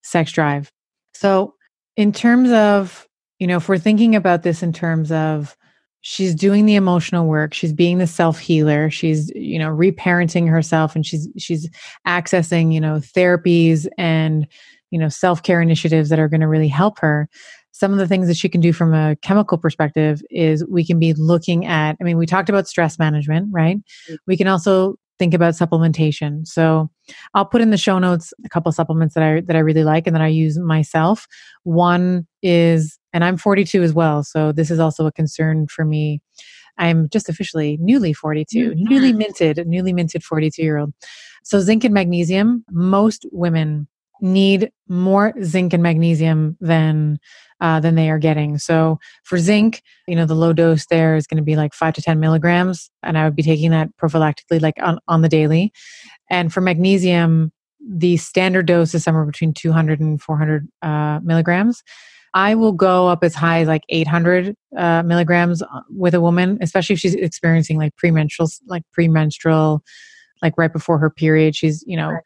sex 0.02 0.32
drive. 0.32 0.70
So 1.14 1.54
in 1.96 2.12
terms 2.12 2.50
of 2.50 3.06
you 3.38 3.46
know 3.46 3.56
if 3.56 3.68
we're 3.68 3.78
thinking 3.78 4.14
about 4.14 4.42
this 4.42 4.62
in 4.62 4.72
terms 4.72 5.10
of 5.10 5.56
she's 6.02 6.34
doing 6.34 6.66
the 6.66 6.74
emotional 6.74 7.26
work 7.26 7.54
she's 7.54 7.72
being 7.72 7.98
the 7.98 8.06
self 8.06 8.38
healer 8.38 8.90
she's 8.90 9.30
you 9.34 9.58
know 9.58 9.68
reparenting 9.68 10.48
herself 10.48 10.94
and 10.96 11.06
she's 11.06 11.28
she's 11.38 11.68
accessing 12.06 12.72
you 12.72 12.80
know 12.80 12.96
therapies 12.96 13.86
and 13.96 14.46
you 14.92 14.98
know 14.98 15.08
self-care 15.08 15.60
initiatives 15.60 16.08
that 16.08 16.18
are 16.18 16.28
going 16.28 16.40
to 16.40 16.48
really 16.48 16.68
help 16.68 16.98
her 16.98 17.28
some 17.74 17.90
of 17.90 17.98
the 17.98 18.06
things 18.06 18.28
that 18.28 18.36
she 18.36 18.48
can 18.48 18.60
do 18.60 18.72
from 18.72 18.92
a 18.92 19.16
chemical 19.22 19.56
perspective 19.58 20.22
is 20.30 20.64
we 20.68 20.84
can 20.84 20.98
be 20.98 21.12
looking 21.14 21.66
at 21.66 21.96
i 22.00 22.04
mean 22.04 22.16
we 22.16 22.26
talked 22.26 22.48
about 22.48 22.68
stress 22.68 22.98
management 22.98 23.48
right 23.50 23.78
mm-hmm. 23.78 24.14
we 24.26 24.36
can 24.36 24.46
also 24.46 24.94
think 25.18 25.34
about 25.34 25.54
supplementation 25.54 26.46
so 26.46 26.88
i'll 27.34 27.44
put 27.44 27.60
in 27.60 27.70
the 27.70 27.76
show 27.76 27.98
notes 27.98 28.32
a 28.44 28.48
couple 28.48 28.70
supplements 28.70 29.14
that 29.14 29.24
i 29.24 29.40
that 29.40 29.56
i 29.56 29.60
really 29.60 29.84
like 29.84 30.06
and 30.06 30.14
that 30.14 30.22
i 30.22 30.28
use 30.28 30.58
myself 30.58 31.26
one 31.64 32.26
is 32.42 32.98
and 33.12 33.24
I'm 33.24 33.36
42 33.36 33.82
as 33.82 33.92
well. 33.92 34.22
So 34.22 34.52
this 34.52 34.70
is 34.70 34.78
also 34.78 35.06
a 35.06 35.12
concern 35.12 35.66
for 35.68 35.84
me. 35.84 36.20
I'm 36.78 37.08
just 37.10 37.28
officially 37.28 37.78
newly 37.80 38.12
42, 38.12 38.70
mm-hmm. 38.70 38.84
newly 38.84 39.12
minted, 39.12 39.66
newly 39.66 39.92
minted 39.92 40.24
42 40.24 40.62
year 40.62 40.78
old. 40.78 40.94
So 41.44 41.60
zinc 41.60 41.84
and 41.84 41.92
magnesium, 41.92 42.64
most 42.70 43.26
women 43.30 43.88
need 44.22 44.70
more 44.88 45.34
zinc 45.42 45.72
and 45.72 45.82
magnesium 45.82 46.56
than 46.60 47.18
uh, 47.60 47.78
than 47.80 47.94
they 47.94 48.10
are 48.10 48.18
getting. 48.18 48.58
So 48.58 48.98
for 49.22 49.38
zinc, 49.38 49.82
you 50.08 50.16
know, 50.16 50.26
the 50.26 50.34
low 50.34 50.52
dose 50.52 50.86
there 50.86 51.14
is 51.14 51.26
going 51.26 51.36
to 51.36 51.44
be 51.44 51.54
like 51.54 51.74
five 51.74 51.94
to 51.94 52.02
10 52.02 52.18
milligrams, 52.18 52.90
and 53.02 53.18
I 53.18 53.24
would 53.24 53.36
be 53.36 53.42
taking 53.42 53.70
that 53.70 53.88
prophylactically, 53.96 54.60
like 54.60 54.74
on, 54.82 54.98
on 55.06 55.22
the 55.22 55.28
daily. 55.28 55.72
And 56.30 56.52
for 56.52 56.60
magnesium, 56.60 57.52
the 57.80 58.16
standard 58.16 58.66
dose 58.66 58.94
is 58.94 59.04
somewhere 59.04 59.24
between 59.24 59.52
200 59.52 60.00
and 60.00 60.20
400 60.20 60.68
uh, 60.82 61.20
milligrams. 61.22 61.82
I 62.34 62.54
will 62.54 62.72
go 62.72 63.08
up 63.08 63.22
as 63.22 63.34
high 63.34 63.60
as 63.60 63.68
like 63.68 63.82
800 63.90 64.56
uh, 64.76 65.02
milligrams 65.04 65.62
uh, 65.62 65.66
with 65.90 66.14
a 66.14 66.20
woman, 66.20 66.58
especially 66.62 66.94
if 66.94 67.00
she's 67.00 67.14
experiencing 67.14 67.76
like 67.76 67.94
premenstrual, 67.96 68.48
like 68.66 68.82
premenstrual, 68.92 69.84
like 70.40 70.54
right 70.56 70.72
before 70.72 70.98
her 70.98 71.10
period. 71.10 71.54
She's, 71.54 71.84
you 71.86 71.96
know, 71.96 72.10
right. 72.10 72.22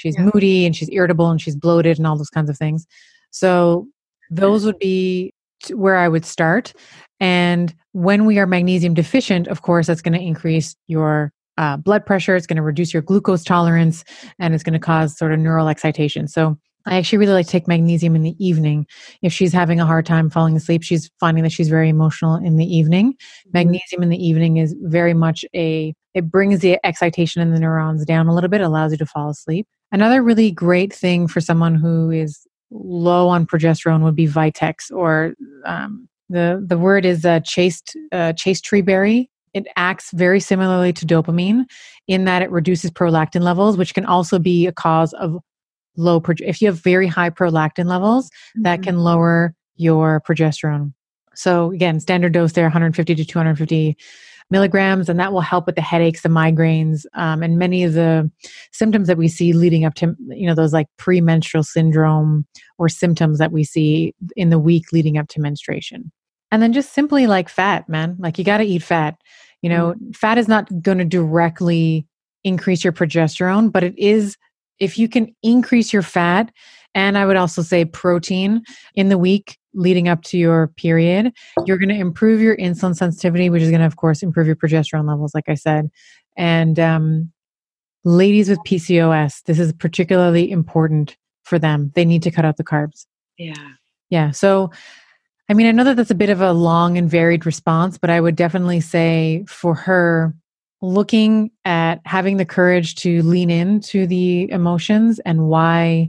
She's 0.00 0.16
yeah. 0.16 0.30
moody 0.32 0.64
and 0.64 0.74
she's 0.74 0.88
irritable 0.90 1.30
and 1.30 1.40
she's 1.40 1.56
bloated 1.56 1.98
and 1.98 2.06
all 2.06 2.16
those 2.16 2.30
kinds 2.30 2.48
of 2.48 2.56
things. 2.56 2.86
So 3.30 3.86
those 4.30 4.64
would 4.64 4.78
be 4.78 5.34
where 5.74 5.96
I 5.96 6.08
would 6.08 6.24
start. 6.24 6.72
And 7.20 7.74
when 7.92 8.24
we 8.24 8.38
are 8.38 8.46
magnesium 8.46 8.94
deficient, 8.94 9.46
of 9.48 9.62
course, 9.62 9.86
that's 9.86 10.00
going 10.00 10.18
to 10.18 10.20
increase 10.20 10.74
your 10.86 11.32
uh, 11.58 11.76
blood 11.76 12.06
pressure. 12.06 12.34
It's 12.34 12.46
going 12.46 12.56
to 12.56 12.62
reduce 12.62 12.94
your 12.94 13.02
glucose 13.02 13.44
tolerance 13.44 14.04
and 14.38 14.54
it's 14.54 14.62
going 14.62 14.72
to 14.72 14.78
cause 14.78 15.18
sort 15.18 15.32
of 15.32 15.38
neural 15.38 15.68
excitation. 15.68 16.26
So 16.28 16.56
I 16.86 16.96
actually 16.96 17.18
really 17.18 17.34
like 17.34 17.46
to 17.46 17.52
take 17.52 17.68
magnesium 17.68 18.16
in 18.16 18.22
the 18.22 18.34
evening. 18.44 18.86
If 19.20 19.34
she's 19.34 19.52
having 19.52 19.80
a 19.80 19.86
hard 19.86 20.06
time 20.06 20.30
falling 20.30 20.56
asleep, 20.56 20.82
she's 20.82 21.10
finding 21.20 21.44
that 21.44 21.52
she's 21.52 21.68
very 21.68 21.90
emotional 21.90 22.36
in 22.36 22.56
the 22.56 22.64
evening. 22.64 23.12
Mm-hmm. 23.12 23.50
Magnesium 23.52 24.02
in 24.02 24.08
the 24.08 24.26
evening 24.26 24.56
is 24.56 24.74
very 24.80 25.12
much 25.12 25.44
a, 25.54 25.94
it 26.14 26.30
brings 26.30 26.60
the 26.60 26.78
excitation 26.84 27.42
in 27.42 27.52
the 27.52 27.60
neurons 27.60 28.04
down 28.04 28.26
a 28.26 28.34
little 28.34 28.50
bit, 28.50 28.60
allows 28.60 28.92
you 28.92 28.98
to 28.98 29.06
fall 29.06 29.30
asleep. 29.30 29.66
Another 29.92 30.22
really 30.22 30.50
great 30.50 30.92
thing 30.92 31.26
for 31.26 31.40
someone 31.40 31.74
who 31.74 32.10
is 32.10 32.46
low 32.70 33.28
on 33.28 33.46
progesterone 33.46 34.02
would 34.02 34.16
be 34.16 34.28
Vitex, 34.28 34.90
or 34.92 35.34
um, 35.64 36.08
the, 36.28 36.64
the 36.64 36.78
word 36.78 37.04
is 37.04 37.24
uh, 37.24 37.40
chaste, 37.40 37.96
uh, 38.12 38.32
chaste 38.32 38.64
tree 38.64 38.82
berry. 38.82 39.30
It 39.52 39.66
acts 39.76 40.12
very 40.12 40.38
similarly 40.38 40.92
to 40.92 41.06
dopamine 41.06 41.64
in 42.06 42.24
that 42.24 42.42
it 42.42 42.50
reduces 42.50 42.92
prolactin 42.92 43.42
levels, 43.42 43.76
which 43.76 43.94
can 43.94 44.04
also 44.04 44.38
be 44.38 44.66
a 44.66 44.72
cause 44.72 45.12
of 45.14 45.38
low 45.96 46.20
pro- 46.20 46.34
if 46.38 46.60
you 46.60 46.68
have 46.68 46.80
very 46.80 47.06
high 47.06 47.30
prolactin 47.30 47.86
levels 47.86 48.28
mm-hmm. 48.28 48.62
that 48.62 48.82
can 48.82 48.98
lower 48.98 49.54
your 49.76 50.20
progesterone 50.20 50.92
so 51.34 51.70
again 51.72 52.00
standard 52.00 52.32
dose 52.32 52.52
there 52.52 52.64
150 52.64 53.14
to 53.14 53.24
250 53.24 53.96
milligrams 54.50 55.08
and 55.08 55.18
that 55.20 55.32
will 55.32 55.40
help 55.40 55.66
with 55.66 55.74
the 55.74 55.80
headaches 55.80 56.22
the 56.22 56.28
migraines 56.28 57.04
um, 57.14 57.42
and 57.42 57.58
many 57.58 57.84
of 57.84 57.94
the 57.94 58.30
symptoms 58.72 59.08
that 59.08 59.18
we 59.18 59.28
see 59.28 59.52
leading 59.52 59.84
up 59.84 59.94
to 59.94 60.14
you 60.28 60.46
know 60.46 60.54
those 60.54 60.72
like 60.72 60.86
premenstrual 60.96 61.62
syndrome 61.62 62.46
or 62.78 62.88
symptoms 62.88 63.38
that 63.38 63.52
we 63.52 63.64
see 63.64 64.14
in 64.36 64.50
the 64.50 64.58
week 64.58 64.92
leading 64.92 65.18
up 65.18 65.28
to 65.28 65.40
menstruation 65.40 66.10
and 66.50 66.62
then 66.62 66.72
just 66.72 66.92
simply 66.92 67.26
like 67.26 67.48
fat 67.48 67.88
man 67.88 68.16
like 68.18 68.38
you 68.38 68.44
got 68.44 68.58
to 68.58 68.64
eat 68.64 68.82
fat 68.82 69.16
you 69.62 69.68
know 69.68 69.92
mm-hmm. 69.92 70.10
fat 70.12 70.38
is 70.38 70.48
not 70.48 70.68
going 70.82 70.98
to 70.98 71.04
directly 71.04 72.06
increase 72.44 72.82
your 72.82 72.92
progesterone 72.92 73.70
but 73.70 73.84
it 73.84 73.96
is 73.98 74.36
if 74.78 74.98
you 74.98 75.08
can 75.08 75.34
increase 75.42 75.92
your 75.92 76.02
fat 76.02 76.50
and 76.94 77.16
I 77.16 77.26
would 77.26 77.36
also 77.36 77.62
say 77.62 77.84
protein 77.84 78.64
in 78.94 79.10
the 79.10 79.18
week 79.18 79.58
leading 79.74 80.08
up 80.08 80.22
to 80.24 80.38
your 80.38 80.68
period, 80.68 81.32
you're 81.66 81.78
going 81.78 81.88
to 81.88 81.94
improve 81.94 82.40
your 82.40 82.56
insulin 82.56 82.94
sensitivity, 82.94 83.50
which 83.50 83.62
is 83.62 83.70
going 83.70 83.80
to, 83.80 83.86
of 83.86 83.96
course, 83.96 84.22
improve 84.22 84.46
your 84.46 84.56
progesterone 84.56 85.08
levels, 85.08 85.34
like 85.34 85.48
I 85.48 85.54
said. 85.54 85.90
And 86.36 86.78
um, 86.78 87.32
ladies 88.04 88.48
with 88.48 88.58
PCOS, 88.66 89.42
this 89.44 89.58
is 89.58 89.72
particularly 89.72 90.50
important 90.50 91.16
for 91.44 91.58
them. 91.58 91.92
They 91.94 92.04
need 92.04 92.22
to 92.22 92.30
cut 92.30 92.44
out 92.44 92.56
the 92.56 92.64
carbs. 92.64 93.06
Yeah. 93.38 93.54
Yeah. 94.10 94.30
So, 94.30 94.70
I 95.48 95.54
mean, 95.54 95.66
I 95.66 95.72
know 95.72 95.84
that 95.84 95.96
that's 95.96 96.10
a 96.10 96.16
bit 96.16 96.30
of 96.30 96.40
a 96.40 96.52
long 96.52 96.96
and 96.96 97.10
varied 97.10 97.46
response, 97.46 97.98
but 97.98 98.10
I 98.10 98.20
would 98.20 98.36
definitely 98.36 98.80
say 98.80 99.44
for 99.48 99.74
her, 99.74 100.34
looking 100.82 101.50
at 101.64 102.00
having 102.06 102.38
the 102.38 102.44
courage 102.44 102.94
to 102.96 103.22
lean 103.22 103.50
into 103.50 104.06
the 104.06 104.50
emotions 104.50 105.18
and 105.20 105.46
why 105.46 106.08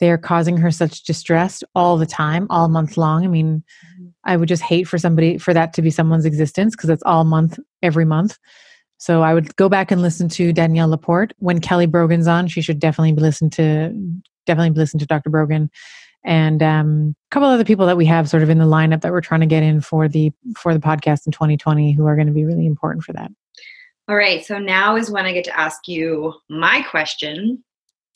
they're 0.00 0.18
causing 0.18 0.56
her 0.58 0.70
such 0.70 1.04
distress 1.04 1.62
all 1.74 1.96
the 1.96 2.06
time, 2.06 2.46
all 2.50 2.68
month 2.68 2.96
long. 2.96 3.24
I 3.24 3.28
mean, 3.28 3.64
mm-hmm. 3.84 4.08
I 4.24 4.36
would 4.36 4.48
just 4.48 4.62
hate 4.62 4.84
for 4.84 4.98
somebody 4.98 5.38
for 5.38 5.54
that 5.54 5.72
to 5.74 5.82
be 5.82 5.90
someone's 5.90 6.26
existence 6.26 6.76
because 6.76 6.90
it's 6.90 7.02
all 7.04 7.24
month, 7.24 7.58
every 7.82 8.04
month. 8.04 8.38
So 8.98 9.22
I 9.22 9.34
would 9.34 9.54
go 9.56 9.68
back 9.68 9.90
and 9.90 10.02
listen 10.02 10.28
to 10.30 10.52
Danielle 10.52 10.88
LaPorte 10.88 11.32
when 11.38 11.60
Kelly 11.60 11.86
Brogan's 11.86 12.26
on. 12.26 12.48
She 12.48 12.62
should 12.62 12.78
definitely 12.78 13.12
be 13.12 13.20
listened 13.20 13.52
to, 13.54 13.92
definitely 14.46 14.70
be 14.70 14.78
listened 14.78 15.00
to 15.00 15.06
Dr. 15.06 15.30
Brogan, 15.30 15.70
and 16.24 16.62
um, 16.62 17.14
a 17.30 17.30
couple 17.30 17.48
other 17.48 17.64
people 17.64 17.86
that 17.86 17.96
we 17.96 18.06
have 18.06 18.28
sort 18.28 18.42
of 18.42 18.50
in 18.50 18.58
the 18.58 18.64
lineup 18.64 19.02
that 19.02 19.12
we're 19.12 19.20
trying 19.20 19.40
to 19.40 19.46
get 19.46 19.62
in 19.62 19.80
for 19.80 20.08
the 20.08 20.32
for 20.56 20.74
the 20.74 20.80
podcast 20.80 21.26
in 21.26 21.32
2020 21.32 21.92
who 21.92 22.06
are 22.06 22.16
going 22.16 22.26
to 22.26 22.32
be 22.32 22.44
really 22.44 22.66
important 22.66 23.04
for 23.04 23.12
that. 23.12 23.30
All 24.08 24.16
right, 24.16 24.44
so 24.44 24.58
now 24.58 24.96
is 24.96 25.10
when 25.10 25.26
I 25.26 25.32
get 25.32 25.44
to 25.44 25.58
ask 25.58 25.88
you 25.88 26.34
my 26.48 26.82
question. 26.82 27.62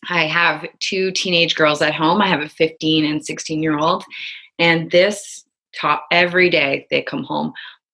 I 0.08 0.26
have 0.26 0.66
two 0.78 1.10
teenage 1.12 1.54
girls 1.54 1.82
at 1.82 1.94
home. 1.94 2.22
I 2.22 2.28
have 2.28 2.40
a 2.40 2.48
15 2.48 3.04
and 3.04 3.24
16 3.24 3.62
year 3.62 3.78
old, 3.78 4.04
and 4.58 4.90
this 4.90 5.44
top 5.78 6.06
every 6.10 6.50
day 6.50 6.86
they 6.90 7.02
come 7.02 7.24
home. 7.24 7.52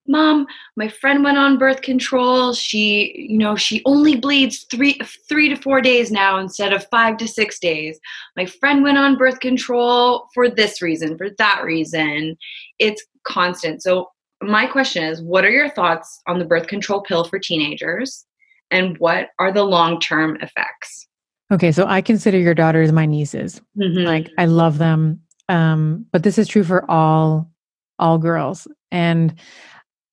Mom, 0.08 0.46
my 0.76 0.86
friend 0.88 1.24
went 1.24 1.36
on 1.36 1.58
birth 1.58 1.82
control. 1.82 2.52
She, 2.52 3.26
you 3.28 3.38
know, 3.38 3.56
she 3.56 3.82
only 3.84 4.16
bleeds 4.16 4.64
three 4.70 4.98
three 5.28 5.48
to 5.48 5.56
four 5.56 5.80
days 5.80 6.12
now 6.12 6.38
instead 6.38 6.72
of 6.72 6.86
five 6.90 7.16
to 7.18 7.28
six 7.28 7.58
days. 7.58 7.98
My 8.36 8.46
friend 8.46 8.84
went 8.84 8.98
on 8.98 9.18
birth 9.18 9.40
control 9.40 10.28
for 10.32 10.48
this 10.48 10.80
reason, 10.80 11.18
for 11.18 11.30
that 11.38 11.64
reason. 11.64 12.36
It's 12.78 13.04
constant. 13.24 13.82
So 13.82 14.10
my 14.42 14.66
question 14.66 15.02
is 15.02 15.22
what 15.22 15.44
are 15.44 15.50
your 15.50 15.70
thoughts 15.70 16.20
on 16.28 16.38
the 16.38 16.44
birth 16.44 16.68
control 16.68 17.00
pill 17.00 17.24
for 17.24 17.38
teenagers 17.38 18.26
and 18.70 18.96
what 18.98 19.30
are 19.38 19.52
the 19.52 19.64
long-term 19.64 20.36
effects 20.40 21.08
okay 21.52 21.72
so 21.72 21.86
i 21.86 22.00
consider 22.00 22.38
your 22.38 22.54
daughters 22.54 22.92
my 22.92 23.06
nieces. 23.06 23.60
Mm-hmm. 23.78 24.06
like 24.06 24.30
i 24.38 24.46
love 24.46 24.78
them 24.78 25.20
um, 25.48 26.06
but 26.10 26.24
this 26.24 26.38
is 26.38 26.48
true 26.48 26.64
for 26.64 26.90
all 26.90 27.50
all 27.98 28.18
girls. 28.18 28.66
And 28.90 29.34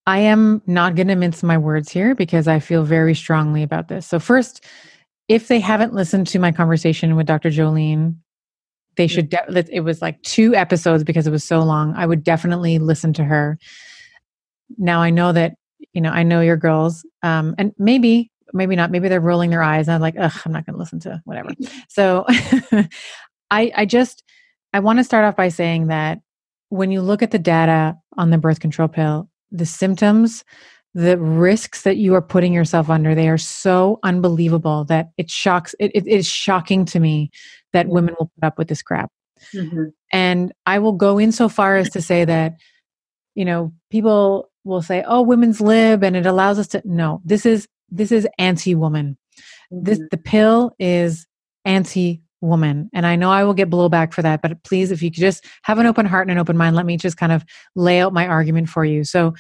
i 0.06 0.20
am 0.20 0.62
not 0.68 0.96
going 0.96 1.08
to 1.08 1.16
mince 1.16 1.44
my 1.44 1.58
words 1.58 1.90
here 1.90 2.16
because 2.16 2.48
i 2.48 2.60
feel 2.60 2.84
very 2.84 3.16
strongly 3.16 3.64
about 3.64 3.88
this. 3.88 4.06
So 4.08 4.20
first 4.20 4.66
if 5.30 5.48
they 5.48 5.60
haven't 5.60 5.94
listened 5.94 6.28
to 6.28 6.40
my 6.40 6.52
conversation 6.52 7.16
with 7.16 7.28
dr 7.28 7.50
jolene 7.50 8.16
they 8.96 9.08
should 9.08 9.30
de- 9.30 9.76
it 9.76 9.82
was 9.82 10.02
like 10.02 10.22
two 10.22 10.54
episodes 10.56 11.04
because 11.04 11.26
it 11.28 11.32
was 11.32 11.44
so 11.44 11.62
long. 11.62 11.94
I 11.96 12.06
would 12.06 12.24
definitely 12.24 12.80
listen 12.80 13.14
to 13.14 13.24
her. 13.24 13.58
Now 14.78 15.02
I 15.02 15.10
know 15.10 15.32
that, 15.32 15.56
you 15.94 16.02
know, 16.02 16.12
I 16.12 16.24
know 16.24 16.42
your 16.42 16.58
girls, 16.58 17.06
um, 17.22 17.56
and 17.58 17.74
maybe, 17.78 18.32
maybe 18.54 18.76
not, 18.76 18.92
maybe 18.92 19.10
they're 19.10 19.20
rolling 19.20 19.50
their 19.50 19.64
eyes 19.64 19.88
and 19.88 19.96
I'm 19.96 20.02
like, 20.02 20.16
ugh, 20.20 20.34
I'm 20.46 20.52
not 20.52 20.66
going 20.66 20.74
to 20.74 20.80
listen 20.80 21.00
to 21.02 21.22
whatever. 21.26 21.50
So 21.90 22.26
I, 23.52 23.72
I 23.76 23.86
just, 23.86 24.24
I 24.72 24.80
want 24.80 25.00
to 25.00 25.04
start 25.04 25.26
off 25.26 25.36
by 25.36 25.50
saying 25.50 25.88
that 25.88 26.20
when 26.70 26.92
you 26.92 27.02
look 27.02 27.22
at 27.22 27.32
the 27.32 27.40
data 27.40 27.98
on 28.18 28.30
the 28.30 28.38
birth 28.38 28.60
control 28.60 28.88
pill, 28.88 29.30
the 29.52 29.66
symptoms 29.66 30.44
the 30.96 31.18
risks 31.18 31.82
that 31.84 31.98
you 31.98 32.14
are 32.14 32.22
putting 32.22 32.54
yourself 32.54 32.90
under 32.90 33.16
they 33.16 33.30
are 33.30 33.38
so 33.38 34.00
unbelievable 34.04 34.84
that 34.86 35.10
it 35.18 35.30
shocks 35.30 35.74
it, 35.80 35.92
it 35.96 36.08
is 36.08 36.28
shocking 36.28 36.86
to 36.86 37.00
me 37.00 37.32
that 37.72 37.88
women 37.88 38.16
will 38.20 38.32
put 38.36 38.46
up 38.46 38.58
with 38.58 38.68
this 38.68 38.82
crap 38.82 39.12
Mm-hmm. 39.54 39.88
and 40.14 40.54
i 40.66 40.80
will 40.80 40.94
go 40.94 41.18
in 41.18 41.34
so 41.34 41.50
far 41.50 41.76
as 41.76 41.90
to 41.90 42.02
say 42.02 42.24
that 42.24 42.54
you 43.36 43.44
know 43.44 43.74
people 43.92 44.50
will 44.64 44.82
say 44.82 45.04
oh 45.06 45.22
women's 45.22 45.60
lib 45.60 46.02
and 46.02 46.16
it 46.16 46.26
allows 46.26 46.58
us 46.58 46.68
to 46.70 46.82
no 46.86 47.22
this 47.26 47.46
is 47.46 47.68
this 47.90 48.12
is 48.12 48.28
anti-woman 48.38 49.18
this 49.72 49.98
Mm-hmm. 49.98 50.08
the 50.12 50.18
pill 50.18 50.72
is 50.80 51.26
anti-woman 51.66 52.90
and 52.94 53.06
i 53.06 53.16
know 53.16 53.32
i 53.32 53.44
will 53.44 53.54
get 53.54 53.70
blowback 53.70 54.14
for 54.14 54.22
that 54.22 54.42
but 54.42 54.62
please 54.64 54.92
if 54.92 55.02
you 55.02 55.10
could 55.10 55.20
just 55.22 55.46
have 55.64 55.80
an 55.80 55.86
open 55.86 56.06
heart 56.06 56.28
and 56.28 56.32
an 56.32 56.38
open 56.38 56.58
mind 56.58 56.76
let 56.76 56.86
me 56.86 56.98
just 56.98 57.18
kind 57.18 57.32
of 57.32 57.44
lay 57.76 58.00
out 58.00 58.14
my 58.14 58.28
argument 58.28 58.70
for 58.70 58.84
you 58.86 59.04
so 59.04 59.34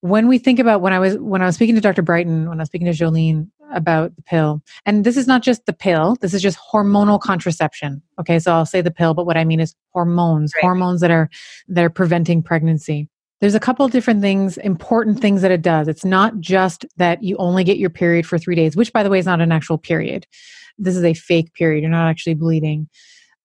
when 0.00 0.28
we 0.28 0.38
think 0.38 0.58
about 0.58 0.80
when 0.80 0.92
i 0.92 0.98
was 0.98 1.16
when 1.18 1.40
i 1.42 1.46
was 1.46 1.54
speaking 1.54 1.74
to 1.74 1.80
dr 1.80 2.02
brighton 2.02 2.48
when 2.48 2.58
i 2.58 2.62
was 2.62 2.68
speaking 2.68 2.86
to 2.86 2.92
jolene 2.92 3.48
about 3.72 4.14
the 4.16 4.22
pill 4.22 4.62
and 4.84 5.04
this 5.04 5.16
is 5.16 5.26
not 5.26 5.42
just 5.42 5.64
the 5.66 5.72
pill 5.72 6.16
this 6.20 6.34
is 6.34 6.42
just 6.42 6.58
hormonal 6.72 7.20
contraception 7.20 8.00
okay 8.20 8.38
so 8.38 8.52
i'll 8.52 8.66
say 8.66 8.80
the 8.80 8.90
pill 8.90 9.14
but 9.14 9.26
what 9.26 9.36
i 9.36 9.44
mean 9.44 9.58
is 9.60 9.74
hormones 9.92 10.52
Right. 10.56 10.62
hormones 10.62 11.00
that 11.00 11.10
are 11.10 11.28
that 11.68 11.82
are 11.82 11.90
preventing 11.90 12.42
pregnancy 12.42 13.08
there's 13.40 13.54
a 13.54 13.60
couple 13.60 13.84
of 13.84 13.92
different 13.92 14.20
things 14.20 14.56
important 14.58 15.20
things 15.20 15.42
that 15.42 15.50
it 15.50 15.62
does. 15.62 15.88
It's 15.88 16.04
not 16.04 16.40
just 16.40 16.86
that 16.96 17.22
you 17.22 17.36
only 17.36 17.64
get 17.64 17.78
your 17.78 17.90
period 17.90 18.26
for 18.26 18.38
three 18.38 18.54
days 18.54 18.76
which 18.76 18.92
by 18.92 19.02
the 19.02 19.10
way 19.10 19.18
is 19.18 19.26
not 19.26 19.40
an 19.40 19.52
actual 19.52 19.78
period. 19.78 20.26
This 20.78 20.96
is 20.96 21.04
a 21.04 21.14
fake 21.14 21.52
period. 21.54 21.82
You're 21.82 21.90
not 21.90 22.08
actually 22.08 22.34
bleeding. 22.34 22.88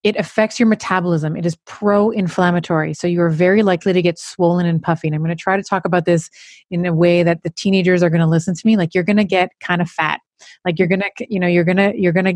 It 0.03 0.15
affects 0.15 0.59
your 0.59 0.67
metabolism. 0.67 1.37
It 1.37 1.45
is 1.45 1.55
pro-inflammatory 1.65 2.93
so 2.93 3.07
you're 3.07 3.29
very 3.29 3.63
likely 3.63 3.93
to 3.93 4.01
get 4.01 4.17
swollen 4.17 4.65
and 4.65 4.81
puffy 4.81 5.07
and 5.07 5.15
i'm 5.15 5.21
going 5.21 5.35
to 5.35 5.41
try 5.41 5.57
to 5.57 5.63
talk 5.63 5.85
about 5.85 6.05
this 6.05 6.29
in 6.69 6.85
a 6.85 6.93
way 6.93 7.23
that 7.23 7.43
the 7.43 7.49
teenagers 7.49 8.01
are 8.01 8.09
going 8.09 8.21
to 8.21 8.27
listen 8.27 8.55
to 8.55 8.61
me. 8.65 8.77
Like 8.77 8.95
you're 8.95 9.03
going 9.03 9.17
to 9.17 9.23
get 9.23 9.51
kind 9.59 9.81
of 9.81 9.89
fat 9.89 10.21
like 10.65 10.77
you're 10.79 10.87
to 10.87 11.11
you 11.29 11.39
know 11.39 11.47
you're 11.47 11.65
to 11.65 11.93
you're 11.95 12.13
to 12.13 12.33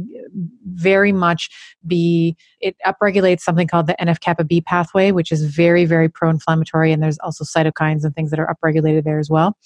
very 0.73 1.11
much 1.11 1.49
be 1.85 2.35
it 2.59 2.75
upregulates 2.85 3.41
something 3.41 3.67
called 3.67 3.87
the 3.87 3.95
nf 3.99 4.19
kappa 4.19 4.43
b 4.43 4.61
pathway 4.61 5.11
which 5.11 5.31
is 5.31 5.43
very 5.45 5.85
very 5.85 6.09
pro-inflammatory 6.09 6.91
and 6.91 7.01
there's 7.01 7.19
also 7.19 7.43
cytokines 7.43 8.03
and 8.03 8.15
things 8.15 8.31
that 8.31 8.39
are 8.39 8.53
upregulated 8.53 9.03
there 9.03 9.19
as 9.19 9.29
well. 9.29 9.57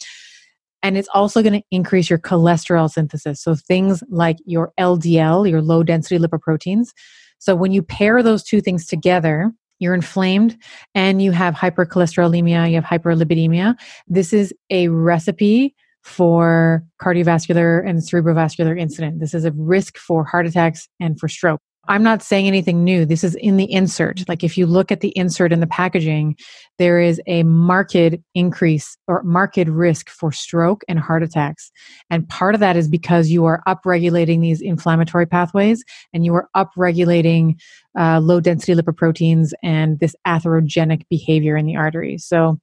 And 0.81 0.97
it's 0.97 1.09
also 1.13 1.41
going 1.41 1.59
to 1.59 1.65
increase 1.71 2.09
your 2.09 2.19
cholesterol 2.19 2.89
synthesis 2.89 3.41
so 3.41 3.55
things 3.55 4.03
like 4.09 4.37
your 4.45 4.71
ldl 4.79 5.49
your 5.49 5.61
low 5.61 5.83
density 5.83 6.17
lipoproteins. 6.17 6.89
So 7.37 7.55
when 7.55 7.71
you 7.71 7.81
pair 7.81 8.21
those 8.23 8.43
two 8.43 8.61
things 8.61 8.85
together 8.85 9.51
you're 9.79 9.93
inflamed 9.93 10.57
and 10.93 11.21
you 11.21 11.31
have 11.31 11.55
hypercholesterolemia 11.55 12.69
you 12.69 12.75
have 12.75 12.85
hyperlipidemia. 12.85 13.75
This 14.07 14.33
is 14.33 14.53
a 14.69 14.87
recipe 14.89 15.75
for 16.03 16.83
cardiovascular 17.01 17.87
and 17.87 17.99
cerebrovascular 17.99 18.79
incident 18.79 19.19
this 19.19 19.33
is 19.33 19.45
a 19.45 19.51
risk 19.51 19.97
for 19.97 20.23
heart 20.23 20.45
attacks 20.45 20.87
and 20.99 21.19
for 21.19 21.27
stroke 21.27 21.59
I'm 21.89 22.03
not 22.03 22.21
saying 22.21 22.45
anything 22.45 22.83
new. 22.83 23.03
This 23.03 23.23
is 23.23 23.33
in 23.33 23.57
the 23.57 23.69
insert. 23.71 24.23
Like 24.29 24.43
if 24.43 24.59
you 24.59 24.67
look 24.67 24.91
at 24.91 25.01
the 25.01 25.09
insert 25.17 25.51
in 25.51 25.59
the 25.59 25.65
packaging, 25.65 26.35
there 26.77 26.99
is 26.99 27.19
a 27.25 27.41
marked 27.41 28.15
increase 28.35 28.95
or 29.07 29.23
marked 29.23 29.57
risk 29.57 30.07
for 30.07 30.31
stroke 30.31 30.83
and 30.87 30.99
heart 30.99 31.23
attacks. 31.23 31.71
And 32.11 32.29
part 32.29 32.53
of 32.53 32.59
that 32.59 32.77
is 32.77 32.87
because 32.87 33.29
you 33.29 33.45
are 33.45 33.63
upregulating 33.67 34.39
these 34.39 34.61
inflammatory 34.61 35.25
pathways 35.25 35.83
and 36.13 36.23
you 36.23 36.35
are 36.35 36.47
upregulating 36.55 37.55
uh, 37.97 38.19
low 38.19 38.39
density 38.39 38.75
lipoproteins 38.75 39.51
and 39.63 39.99
this 39.99 40.15
atherogenic 40.27 41.01
behavior 41.09 41.57
in 41.57 41.65
the 41.65 41.75
arteries. 41.75 42.23
So, 42.23 42.59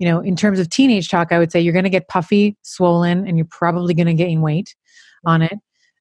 you 0.00 0.08
know, 0.08 0.20
in 0.20 0.34
terms 0.34 0.58
of 0.58 0.70
teenage 0.70 1.08
talk, 1.10 1.30
I 1.30 1.38
would 1.38 1.52
say 1.52 1.60
you're 1.60 1.74
going 1.74 1.84
to 1.84 1.90
get 1.90 2.08
puffy, 2.08 2.56
swollen, 2.62 3.28
and 3.28 3.36
you're 3.36 3.46
probably 3.50 3.92
going 3.92 4.06
to 4.06 4.14
gain 4.14 4.40
weight 4.40 4.74
on 5.26 5.42
it. 5.42 5.58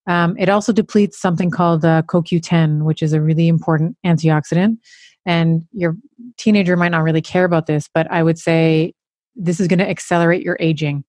Um, 0.07 0.37
it 0.39 0.47
also 0.47 0.71
depletes 0.71 1.19
something 1.19 1.51
called 1.51 1.83
uh, 1.83 2.01
CoQ10, 2.03 2.83
which 2.83 3.03
is 3.03 3.11
a 3.11 3.21
really 3.21 3.49
important 3.49 3.97
antioxidant. 4.05 4.77
And 5.25 5.67
your 5.73 5.97
teenager 6.37 6.77
might 6.77 6.89
not 6.89 7.03
really 7.03 7.21
care 7.21 7.43
about 7.43 7.67
this, 7.67 7.89
but 7.93 8.09
I 8.09 8.23
would 8.23 8.39
say 8.39 8.93
this 9.35 9.59
is 9.59 9.67
going 9.67 9.79
to 9.79 9.89
accelerate 9.89 10.43
your 10.43 10.57
aging. 10.61 11.03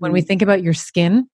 When 0.00 0.12
we 0.12 0.20
think 0.20 0.42
about 0.42 0.62
your 0.62 0.74
skin, 0.74 1.28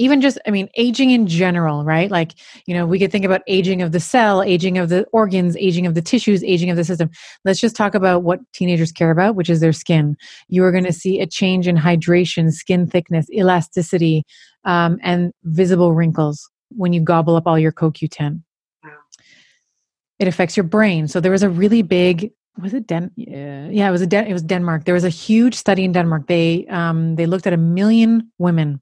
even 0.00 0.22
just, 0.22 0.38
I 0.46 0.50
mean, 0.50 0.70
aging 0.78 1.10
in 1.10 1.26
general, 1.26 1.84
right? 1.84 2.10
Like, 2.10 2.32
you 2.64 2.72
know, 2.72 2.86
we 2.86 2.98
could 2.98 3.12
think 3.12 3.26
about 3.26 3.42
aging 3.46 3.82
of 3.82 3.92
the 3.92 4.00
cell, 4.00 4.42
aging 4.42 4.78
of 4.78 4.88
the 4.88 5.04
organs, 5.12 5.58
aging 5.58 5.86
of 5.86 5.94
the 5.94 6.00
tissues, 6.00 6.42
aging 6.42 6.70
of 6.70 6.78
the 6.78 6.84
system. 6.84 7.10
Let's 7.44 7.60
just 7.60 7.76
talk 7.76 7.94
about 7.94 8.22
what 8.22 8.40
teenagers 8.54 8.92
care 8.92 9.10
about, 9.10 9.34
which 9.34 9.50
is 9.50 9.60
their 9.60 9.74
skin. 9.74 10.16
You 10.48 10.64
are 10.64 10.72
going 10.72 10.84
to 10.84 10.92
see 10.92 11.20
a 11.20 11.26
change 11.26 11.68
in 11.68 11.76
hydration, 11.76 12.50
skin 12.50 12.86
thickness, 12.86 13.26
elasticity, 13.30 14.24
um, 14.64 14.98
and 15.02 15.34
visible 15.44 15.92
wrinkles 15.92 16.48
when 16.70 16.94
you 16.94 17.02
gobble 17.02 17.36
up 17.36 17.46
all 17.46 17.58
your 17.58 17.72
CoQ10. 17.72 18.42
Wow. 18.82 18.90
It 20.18 20.28
affects 20.28 20.56
your 20.56 20.64
brain. 20.64 21.08
So 21.08 21.20
there 21.20 21.32
was 21.32 21.42
a 21.42 21.50
really 21.50 21.82
big 21.82 22.32
was 22.60 22.74
it 22.74 22.86
Den? 22.86 23.10
Yeah, 23.16 23.68
yeah 23.68 23.88
it 23.88 23.92
was 23.92 24.02
a 24.02 24.06
Den- 24.06 24.26
it 24.26 24.32
was 24.32 24.42
Denmark. 24.42 24.84
There 24.84 24.94
was 24.94 25.04
a 25.04 25.08
huge 25.08 25.54
study 25.54 25.84
in 25.84 25.92
Denmark. 25.92 26.26
They 26.26 26.66
um, 26.68 27.16
they 27.16 27.26
looked 27.26 27.46
at 27.46 27.52
a 27.52 27.56
million 27.56 28.30
women 28.38 28.80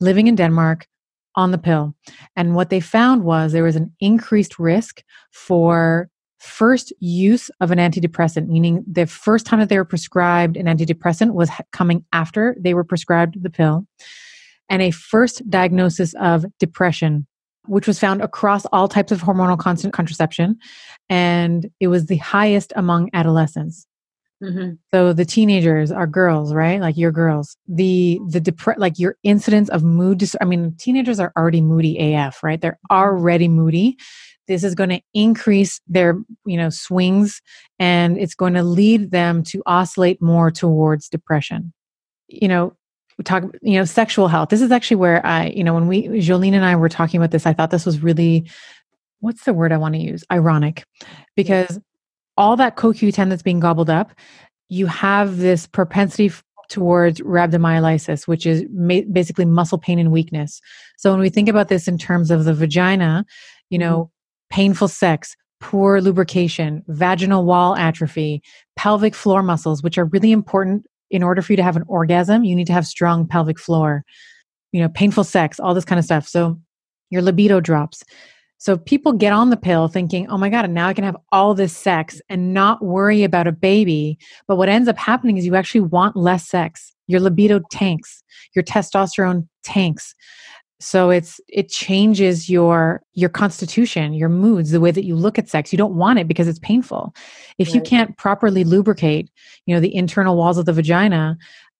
living 0.00 0.26
in 0.26 0.34
Denmark 0.34 0.86
on 1.34 1.50
the 1.50 1.58
pill, 1.58 1.94
and 2.34 2.54
what 2.54 2.70
they 2.70 2.80
found 2.80 3.24
was 3.24 3.52
there 3.52 3.62
was 3.62 3.76
an 3.76 3.92
increased 4.00 4.58
risk 4.58 5.02
for 5.32 6.08
first 6.38 6.92
use 7.00 7.50
of 7.60 7.70
an 7.70 7.78
antidepressant, 7.78 8.46
meaning 8.48 8.84
the 8.90 9.06
first 9.06 9.46
time 9.46 9.58
that 9.60 9.68
they 9.68 9.78
were 9.78 9.84
prescribed 9.84 10.56
an 10.56 10.66
antidepressant 10.66 11.32
was 11.32 11.50
coming 11.72 12.04
after 12.12 12.56
they 12.60 12.74
were 12.74 12.84
prescribed 12.84 13.42
the 13.42 13.50
pill, 13.50 13.86
and 14.68 14.82
a 14.82 14.90
first 14.90 15.48
diagnosis 15.50 16.14
of 16.20 16.44
depression, 16.58 17.26
which 17.66 17.86
was 17.86 17.98
found 17.98 18.22
across 18.22 18.64
all 18.66 18.88
types 18.88 19.12
of 19.12 19.22
hormonal 19.22 19.58
constant 19.58 19.92
contraception, 19.92 20.56
and 21.08 21.70
it 21.80 21.88
was 21.88 22.06
the 22.06 22.16
highest 22.18 22.72
among 22.76 23.10
adolescents. 23.12 23.86
Mm-hmm. 24.42 24.74
So 24.92 25.12
the 25.12 25.24
teenagers 25.24 25.90
are 25.90 26.06
girls, 26.06 26.52
right? 26.52 26.80
Like 26.80 26.96
your 26.96 27.10
girls. 27.12 27.56
The 27.68 28.20
the 28.28 28.40
depre- 28.40 28.78
like 28.78 28.98
your 28.98 29.16
incidence 29.22 29.70
of 29.70 29.82
mood 29.82 30.18
dis- 30.18 30.36
I 30.40 30.44
mean 30.44 30.74
teenagers 30.78 31.18
are 31.18 31.32
already 31.36 31.62
moody 31.62 32.14
AF, 32.14 32.42
right? 32.42 32.60
They're 32.60 32.78
already 32.90 33.48
moody. 33.48 33.96
This 34.46 34.62
is 34.62 34.74
going 34.74 34.90
to 34.90 35.00
increase 35.12 35.80
their, 35.88 36.18
you 36.44 36.56
know, 36.56 36.70
swings 36.70 37.40
and 37.80 38.16
it's 38.16 38.34
going 38.34 38.54
to 38.54 38.62
lead 38.62 39.10
them 39.10 39.42
to 39.44 39.62
oscillate 39.66 40.22
more 40.22 40.50
towards 40.50 41.08
depression. 41.08 41.72
You 42.28 42.48
know, 42.48 42.76
we 43.18 43.24
talk, 43.24 43.44
you 43.62 43.78
know, 43.78 43.84
sexual 43.84 44.28
health. 44.28 44.50
This 44.50 44.62
is 44.62 44.70
actually 44.70 44.98
where 44.98 45.24
I, 45.26 45.46
you 45.46 45.64
know, 45.64 45.74
when 45.74 45.88
we 45.88 46.08
Jolene 46.08 46.52
and 46.52 46.64
I 46.64 46.76
were 46.76 46.90
talking 46.90 47.18
about 47.18 47.30
this, 47.30 47.46
I 47.46 47.54
thought 47.54 47.70
this 47.70 47.86
was 47.86 48.02
really 48.02 48.48
what's 49.20 49.44
the 49.44 49.54
word 49.54 49.72
I 49.72 49.78
want 49.78 49.94
to 49.94 50.00
use? 50.00 50.24
Ironic. 50.30 50.84
Because 51.34 51.80
all 52.36 52.56
that 52.56 52.76
CoQ10 52.76 53.28
that's 53.28 53.42
being 53.42 53.60
gobbled 53.60 53.90
up, 53.90 54.12
you 54.68 54.86
have 54.86 55.38
this 55.38 55.66
propensity 55.66 56.30
towards 56.68 57.20
rhabdomyolysis, 57.20 58.26
which 58.26 58.46
is 58.46 58.64
ma- 58.70 59.02
basically 59.12 59.44
muscle 59.44 59.78
pain 59.78 59.98
and 59.98 60.10
weakness. 60.10 60.60
So 60.96 61.10
when 61.12 61.20
we 61.20 61.30
think 61.30 61.48
about 61.48 61.68
this 61.68 61.86
in 61.86 61.98
terms 61.98 62.30
of 62.30 62.44
the 62.44 62.54
vagina, 62.54 63.24
you 63.70 63.78
mm-hmm. 63.78 63.88
know, 63.88 64.10
painful 64.50 64.88
sex, 64.88 65.36
poor 65.60 66.00
lubrication, 66.00 66.82
vaginal 66.88 67.44
wall 67.44 67.76
atrophy, 67.76 68.42
pelvic 68.76 69.14
floor 69.14 69.42
muscles, 69.42 69.82
which 69.82 69.98
are 69.98 70.04
really 70.06 70.32
important 70.32 70.86
in 71.10 71.22
order 71.22 71.40
for 71.40 71.52
you 71.52 71.56
to 71.56 71.62
have 71.62 71.76
an 71.76 71.84
orgasm, 71.86 72.44
you 72.44 72.54
need 72.54 72.66
to 72.66 72.72
have 72.72 72.86
strong 72.86 73.26
pelvic 73.26 73.58
floor. 73.58 74.04
You 74.72 74.82
know, 74.82 74.88
painful 74.88 75.24
sex, 75.24 75.60
all 75.60 75.74
this 75.74 75.84
kind 75.84 75.98
of 75.98 76.04
stuff. 76.04 76.26
So 76.26 76.60
your 77.10 77.22
libido 77.22 77.60
drops. 77.60 78.02
So 78.58 78.76
people 78.76 79.12
get 79.12 79.32
on 79.32 79.50
the 79.50 79.56
pill 79.56 79.88
thinking, 79.88 80.28
oh 80.28 80.38
my 80.38 80.48
God, 80.48 80.68
now 80.70 80.88
I 80.88 80.94
can 80.94 81.04
have 81.04 81.16
all 81.30 81.54
this 81.54 81.76
sex 81.76 82.20
and 82.28 82.54
not 82.54 82.82
worry 82.82 83.22
about 83.22 83.46
a 83.46 83.52
baby. 83.52 84.18
But 84.48 84.56
what 84.56 84.68
ends 84.68 84.88
up 84.88 84.96
happening 84.96 85.36
is 85.36 85.44
you 85.44 85.54
actually 85.54 85.82
want 85.82 86.16
less 86.16 86.46
sex. 86.48 86.94
Your 87.06 87.20
libido 87.20 87.60
tanks, 87.70 88.24
your 88.54 88.64
testosterone 88.64 89.46
tanks. 89.62 90.14
So 90.80 91.10
it's 91.10 91.40
it 91.48 91.70
changes 91.70 92.50
your 92.50 93.00
your 93.14 93.30
constitution, 93.30 94.12
your 94.12 94.28
moods, 94.28 94.72
the 94.72 94.80
way 94.80 94.90
that 94.90 95.04
you 95.04 95.16
look 95.16 95.38
at 95.38 95.48
sex. 95.48 95.72
You 95.72 95.78
don't 95.78 95.94
want 95.94 96.18
it 96.18 96.28
because 96.28 96.48
it's 96.48 96.58
painful. 96.58 97.14
If 97.58 97.74
you 97.74 97.80
can't 97.80 98.16
properly 98.18 98.64
lubricate, 98.64 99.30
you 99.64 99.74
know, 99.74 99.80
the 99.80 99.94
internal 99.94 100.36
walls 100.36 100.58
of 100.58 100.66
the 100.66 100.72
vagina 100.72 101.38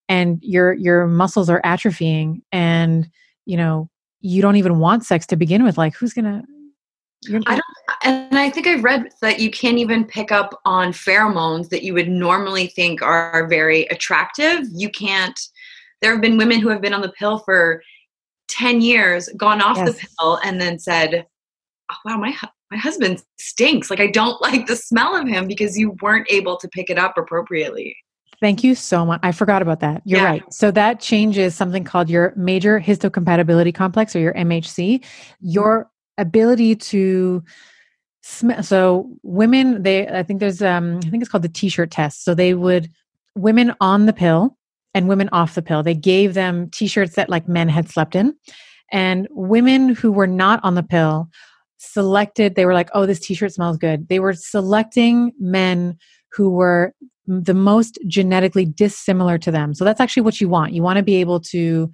and 0.08 0.38
your 0.42 0.72
your 0.74 1.06
muscles 1.06 1.50
are 1.50 1.60
atrophying 1.62 2.40
and, 2.52 3.08
you 3.44 3.56
know, 3.56 3.90
you 4.20 4.40
don't 4.40 4.56
even 4.56 4.78
want 4.78 5.04
sex 5.04 5.26
to 5.26 5.36
begin 5.36 5.62
with, 5.64 5.76
like 5.76 5.94
who's 5.94 6.14
going 6.14 6.24
to 6.24 6.42
I 7.46 7.54
don't, 7.56 7.64
and 8.04 8.38
I 8.38 8.50
think 8.50 8.66
I've 8.66 8.84
read 8.84 9.08
that 9.20 9.40
you 9.40 9.50
can't 9.50 9.78
even 9.78 10.04
pick 10.04 10.30
up 10.30 10.60
on 10.64 10.92
pheromones 10.92 11.68
that 11.70 11.82
you 11.82 11.94
would 11.94 12.08
normally 12.08 12.68
think 12.68 13.02
are 13.02 13.46
very 13.48 13.84
attractive. 13.86 14.60
You 14.72 14.90
can't. 14.90 15.38
There 16.02 16.12
have 16.12 16.20
been 16.20 16.36
women 16.36 16.60
who 16.60 16.68
have 16.68 16.80
been 16.80 16.94
on 16.94 17.00
the 17.00 17.12
pill 17.12 17.38
for 17.40 17.82
ten 18.48 18.80
years, 18.80 19.28
gone 19.36 19.60
off 19.60 19.76
the 19.84 19.92
pill, 20.18 20.38
and 20.44 20.60
then 20.60 20.78
said, 20.78 21.26
oh, 21.90 21.96
"Wow, 22.04 22.18
my 22.18 22.36
my 22.70 22.76
husband 22.76 23.22
stinks. 23.38 23.90
Like 23.90 24.00
I 24.00 24.08
don't 24.08 24.40
like 24.42 24.66
the 24.66 24.76
smell 24.76 25.16
of 25.16 25.26
him 25.26 25.46
because 25.46 25.76
you 25.78 25.96
weren't 26.02 26.30
able 26.30 26.56
to 26.58 26.68
pick 26.68 26.90
it 26.90 26.98
up 26.98 27.16
appropriately." 27.18 27.96
Thank 28.40 28.62
you 28.62 28.74
so 28.74 29.06
much. 29.06 29.20
I 29.22 29.32
forgot 29.32 29.62
about 29.62 29.80
that. 29.80 30.02
You're 30.04 30.20
Yeah. 30.20 30.26
right. 30.26 30.52
So 30.52 30.70
that 30.72 31.00
changes 31.00 31.54
something 31.54 31.84
called 31.84 32.10
your 32.10 32.34
major 32.36 32.78
histocompatibility 32.78 33.74
complex 33.74 34.14
or 34.14 34.18
your 34.18 34.34
MHC. 34.34 35.02
Your 35.40 35.90
ability 36.18 36.76
to 36.76 37.42
smell. 38.22 38.62
So 38.62 39.10
women, 39.22 39.82
they 39.82 40.08
I 40.08 40.22
think 40.22 40.40
there's 40.40 40.62
um 40.62 40.98
I 41.04 41.10
think 41.10 41.22
it's 41.22 41.30
called 41.30 41.44
the 41.44 41.48
t-shirt 41.48 41.90
test. 41.90 42.24
So 42.24 42.34
they 42.34 42.54
would 42.54 42.90
women 43.34 43.74
on 43.80 44.06
the 44.06 44.12
pill 44.12 44.56
and 44.94 45.08
women 45.08 45.28
off 45.32 45.54
the 45.54 45.62
pill. 45.62 45.82
They 45.82 45.94
gave 45.94 46.34
them 46.34 46.70
t-shirts 46.70 47.14
that 47.16 47.28
like 47.28 47.48
men 47.48 47.68
had 47.68 47.88
slept 47.88 48.14
in. 48.14 48.34
And 48.92 49.28
women 49.30 49.90
who 49.90 50.12
were 50.12 50.26
not 50.26 50.60
on 50.62 50.74
the 50.74 50.82
pill 50.82 51.28
selected 51.78 52.54
they 52.54 52.64
were 52.64 52.74
like, 52.74 52.88
"Oh, 52.94 53.06
this 53.06 53.20
t-shirt 53.20 53.52
smells 53.52 53.76
good." 53.76 54.08
They 54.08 54.18
were 54.20 54.32
selecting 54.32 55.32
men 55.38 55.98
who 56.32 56.50
were 56.50 56.94
the 57.26 57.54
most 57.54 57.98
genetically 58.06 58.64
dissimilar 58.64 59.38
to 59.38 59.50
them. 59.50 59.74
So 59.74 59.84
that's 59.84 60.00
actually 60.00 60.22
what 60.22 60.40
you 60.40 60.48
want. 60.48 60.72
You 60.72 60.82
want 60.82 60.96
to 60.98 61.02
be 61.02 61.16
able 61.16 61.40
to 61.40 61.90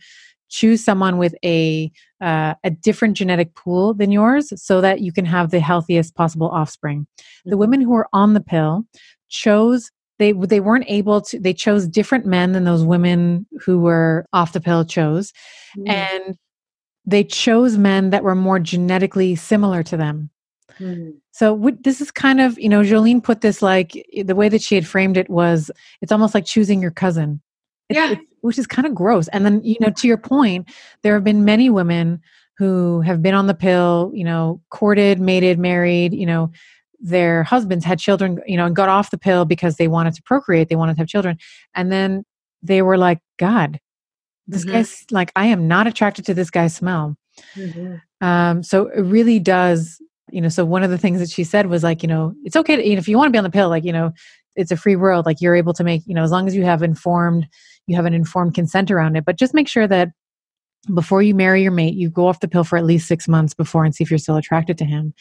choose 0.53 0.85
someone 0.85 1.17
with 1.19 1.35
a 1.45 1.91
uh, 2.21 2.55
a 2.63 2.71
different 2.71 3.17
genetic 3.17 3.55
pool 3.55 3.95
than 3.95 4.13
yours, 4.13 4.53
so 4.63 4.81
that 4.81 5.01
you 5.01 5.11
can 5.13 5.25
have 5.25 5.51
the 5.51 5.59
healthiest 5.61 6.15
possible 6.15 6.49
offspring. 6.49 7.07
The 7.45 7.57
women 7.57 7.81
who 7.81 7.91
were 7.91 8.09
on 8.13 8.35
the 8.35 8.41
pill 8.41 8.85
chose 9.29 9.91
they 10.19 10.33
they 10.33 10.61
weren't 10.61 10.85
able 10.89 11.21
to. 11.23 11.41
They 11.41 11.55
chose 11.55 11.89
different 11.89 12.27
men 12.27 12.53
than 12.53 12.65
those 12.65 12.85
women 12.85 13.47
who 13.65 13.81
were 13.81 14.27
off 14.33 14.53
the 14.53 14.61
pill 14.61 14.85
chose, 14.85 15.33
Mm. 15.77 15.89
and 15.89 16.37
they 17.07 17.25
chose 17.25 17.79
men 17.79 18.11
that 18.11 18.23
were 18.23 18.35
more 18.37 18.61
genetically 18.61 19.35
similar 19.35 19.83
to 19.83 19.97
them. 19.97 20.29
Mm. 20.79 21.15
So 21.33 21.57
w- 21.57 21.79
this 21.81 22.01
is 22.01 22.11
kind 22.11 22.41
of, 22.41 22.59
you 22.59 22.69
know, 22.69 22.83
Jolene 22.83 23.23
put 23.25 23.41
this 23.41 23.63
like 23.63 23.93
the 24.25 24.35
way 24.35 24.49
that 24.51 24.63
she 24.63 24.75
had 24.75 24.87
framed 24.87 25.17
it 25.17 25.29
was 25.31 25.71
it's 26.03 26.13
almost 26.13 26.35
like 26.35 26.45
choosing 26.45 26.81
your 26.83 26.91
cousin. 26.93 27.41
It's, 27.89 27.97
Yeah. 27.99 28.13
it's- 28.13 28.27
which 28.43 28.59
is 28.59 28.67
kind 28.67 28.87
of 28.87 28.95
gross. 28.95 29.29
And 29.29 29.45
then, 29.47 29.63
you 29.65 29.77
know, 29.81 29.91
to 29.91 30.07
your 30.07 30.19
point, 30.19 30.69
there 31.03 31.15
have 31.15 31.25
been 31.25 31.45
many 31.45 31.71
women 31.71 32.21
who 32.59 33.01
have 33.01 33.23
been 33.23 33.35
on 33.35 33.47
the 33.47 33.55
pill, 33.55 34.13
you 34.15 34.25
know, 34.25 34.61
courted, 34.71 35.21
mated, 35.21 35.59
married, 35.59 36.13
you 36.13 36.27
know, 36.27 36.51
their 37.01 37.43
husbands 37.43 37.85
had 37.85 37.99
children, 37.99 38.41
you 38.47 38.57
know, 38.57 38.67
and 38.67 38.77
got 38.77 38.89
off 38.89 39.11
the 39.11 39.19
pill 39.19 39.45
because 39.45 39.77
they 39.77 39.89
wanted 39.89 40.15
to 40.15 40.23
procreate, 40.23 40.69
they 40.69 40.77
wanted 40.77 40.95
to 40.95 40.99
have 41.01 41.09
children. 41.09 41.39
And 41.75 41.91
then 41.91 42.25
they 42.63 42.83
were 42.83 42.99
like, 42.99 43.19
God, 43.39 43.81
this 44.47 44.65
Mhm. 44.65 44.73
guy's 44.73 45.05
like, 45.11 45.33
I 45.35 45.47
am 45.47 45.67
not 45.67 45.87
attracted 45.87 46.27
to 46.27 46.35
this 46.35 46.51
guy's 46.51 46.75
smell. 46.77 47.17
Mhm. 47.57 48.01
Um, 48.21 48.63
so 48.63 48.87
it 48.89 49.03
really 49.03 49.39
does, 49.41 50.01
you 50.31 50.41
know. 50.41 50.49
So 50.49 50.65
one 50.65 50.83
of 50.83 50.91
the 50.91 50.99
things 50.99 51.19
that 51.21 51.31
she 51.31 51.45
said 51.45 51.67
was 51.67 51.83
like, 51.83 52.03
you 52.03 52.09
know, 52.09 52.35
it's 52.45 52.57
okay 52.57 52.77
to, 52.77 52.87
you 52.87 52.95
know, 52.95 52.99
if 52.99 53.09
you 53.09 53.17
want 53.19 53.29
to 53.29 53.33
be 53.33 53.39
on 53.39 53.45
the 53.45 53.51
pill, 53.51 53.69
like, 53.69 53.85
you 53.85 53.93
know, 53.93 54.13
it's 54.55 54.71
a 54.71 54.77
free 54.77 54.97
world. 54.97 55.27
Like 55.27 55.41
you're 55.41 55.57
able 55.57 55.73
to 55.75 55.85
make, 55.85 56.03
you 56.07 56.15
know, 56.15 56.23
as 56.23 56.31
long 56.31 56.47
as 56.47 56.55
you 56.55 56.65
have 56.65 56.83
informed, 56.83 57.47
you 57.87 57.97
have 57.97 58.07
an 58.07 58.15
informed 58.15 58.55
consent 58.55 58.91
around 58.91 59.17
it. 59.17 59.25
But 59.25 59.39
just 59.39 59.55
make 59.55 59.69
sure 59.69 59.87
that 59.87 60.11
before 60.95 61.23
you 61.23 61.35
marry 61.35 61.63
your 61.63 61.73
mate, 61.73 61.95
you 61.95 62.11
go 62.11 62.27
off 62.27 62.41
the 62.41 62.49
pill 62.49 62.65
for 62.65 62.77
at 62.77 62.85
least 62.85 63.07
six 63.07 63.29
months 63.29 63.55
before 63.55 63.85
and 63.85 63.95
see 63.95 64.03
if 64.03 64.11
you're 64.11 64.19
still 64.19 64.37
attracted 64.37 64.79
to 64.79 64.85
him. 64.85 65.15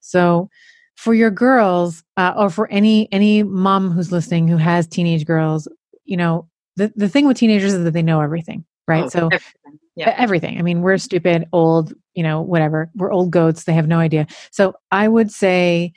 So 0.00 0.48
for 0.96 1.14
your 1.14 1.30
girls, 1.30 2.02
uh, 2.16 2.34
or 2.36 2.50
for 2.50 2.68
any 2.70 3.10
any 3.12 3.42
mom 3.42 3.90
who's 3.90 4.12
listening 4.12 4.48
who 4.48 4.56
has 4.56 4.86
teenage 4.86 5.26
girls, 5.26 5.68
you 6.04 6.16
know, 6.16 6.48
the 6.76 6.92
the 6.96 7.08
thing 7.08 7.26
with 7.26 7.36
teenagers 7.36 7.74
is 7.74 7.84
that 7.84 7.92
they 7.92 8.02
know 8.02 8.20
everything, 8.20 8.64
right? 8.86 9.04
Oh, 9.04 9.08
so 9.08 9.26
everything. 9.26 9.78
yeah. 9.96 10.14
everything. 10.16 10.58
I 10.58 10.62
mean, 10.62 10.82
we're 10.82 10.98
stupid, 10.98 11.46
old, 11.52 11.92
you 12.14 12.22
know, 12.22 12.40
whatever. 12.40 12.90
We're 12.94 13.12
old 13.12 13.30
goats. 13.30 13.64
They 13.64 13.74
have 13.74 13.88
no 13.88 13.98
idea. 13.98 14.26
So 14.50 14.74
I 14.90 15.08
would 15.08 15.30
say 15.30 15.92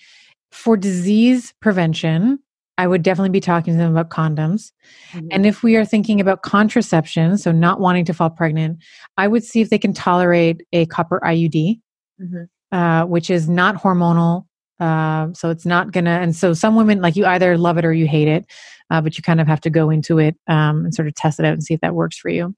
for 0.52 0.78
disease 0.78 1.54
prevention, 1.62 2.40
I 2.78 2.88
would 2.88 3.04
definitely 3.04 3.30
be 3.30 3.40
talking 3.40 3.74
to 3.74 3.78
them 3.78 3.92
about 3.92 4.10
condoms. 4.10 4.72
Mhm. 5.14 5.28
And 5.32 5.46
if 5.46 5.64
we 5.64 5.76
are 5.78 5.86
thinking 5.86 6.20
about 6.20 6.42
contraception, 6.42 7.38
so 7.38 7.52
not 7.52 7.80
wanting 7.80 8.06
to 8.06 8.14
fall 8.14 8.30
pregnant, 8.30 8.80
I 9.18 9.28
would 9.28 9.44
see 9.44 9.62
if 9.62 9.70
they 9.70 9.78
can 9.78 9.94
tolerate 9.94 10.62
a 10.74 10.86
copper 10.88 11.20
IUD, 11.24 11.80
Mhm. 12.22 12.48
uh, 12.72 13.06
which 13.06 13.30
is 13.30 13.48
not 13.48 13.76
hormonal. 13.82 14.46
Uh, 14.80 15.28
so 15.34 15.50
it's 15.50 15.66
not 15.66 15.94
gonna. 15.94 16.20
And 16.22 16.36
so 16.36 16.54
some 16.54 16.76
women 16.76 17.00
like 17.02 17.16
you 17.16 17.26
either 17.26 17.58
love 17.58 17.78
it 17.78 17.86
or 17.86 17.94
you 17.94 18.08
hate 18.08 18.28
it, 18.28 18.46
uh, 18.90 19.00
but 19.00 19.18
you 19.18 19.24
kind 19.24 19.40
of 19.40 19.48
have 19.48 19.62
to 19.62 19.70
go 19.70 19.90
into 19.90 20.20
it 20.20 20.36
um, 20.48 20.84
and 20.84 20.94
sort 20.94 21.08
of 21.08 21.16
test 21.16 21.40
it 21.40 21.46
out 21.46 21.54
and 21.54 21.64
see 21.64 21.74
if 21.74 21.80
that 21.80 21.96
works 21.96 22.18
for 22.18 22.28
you. 22.30 22.54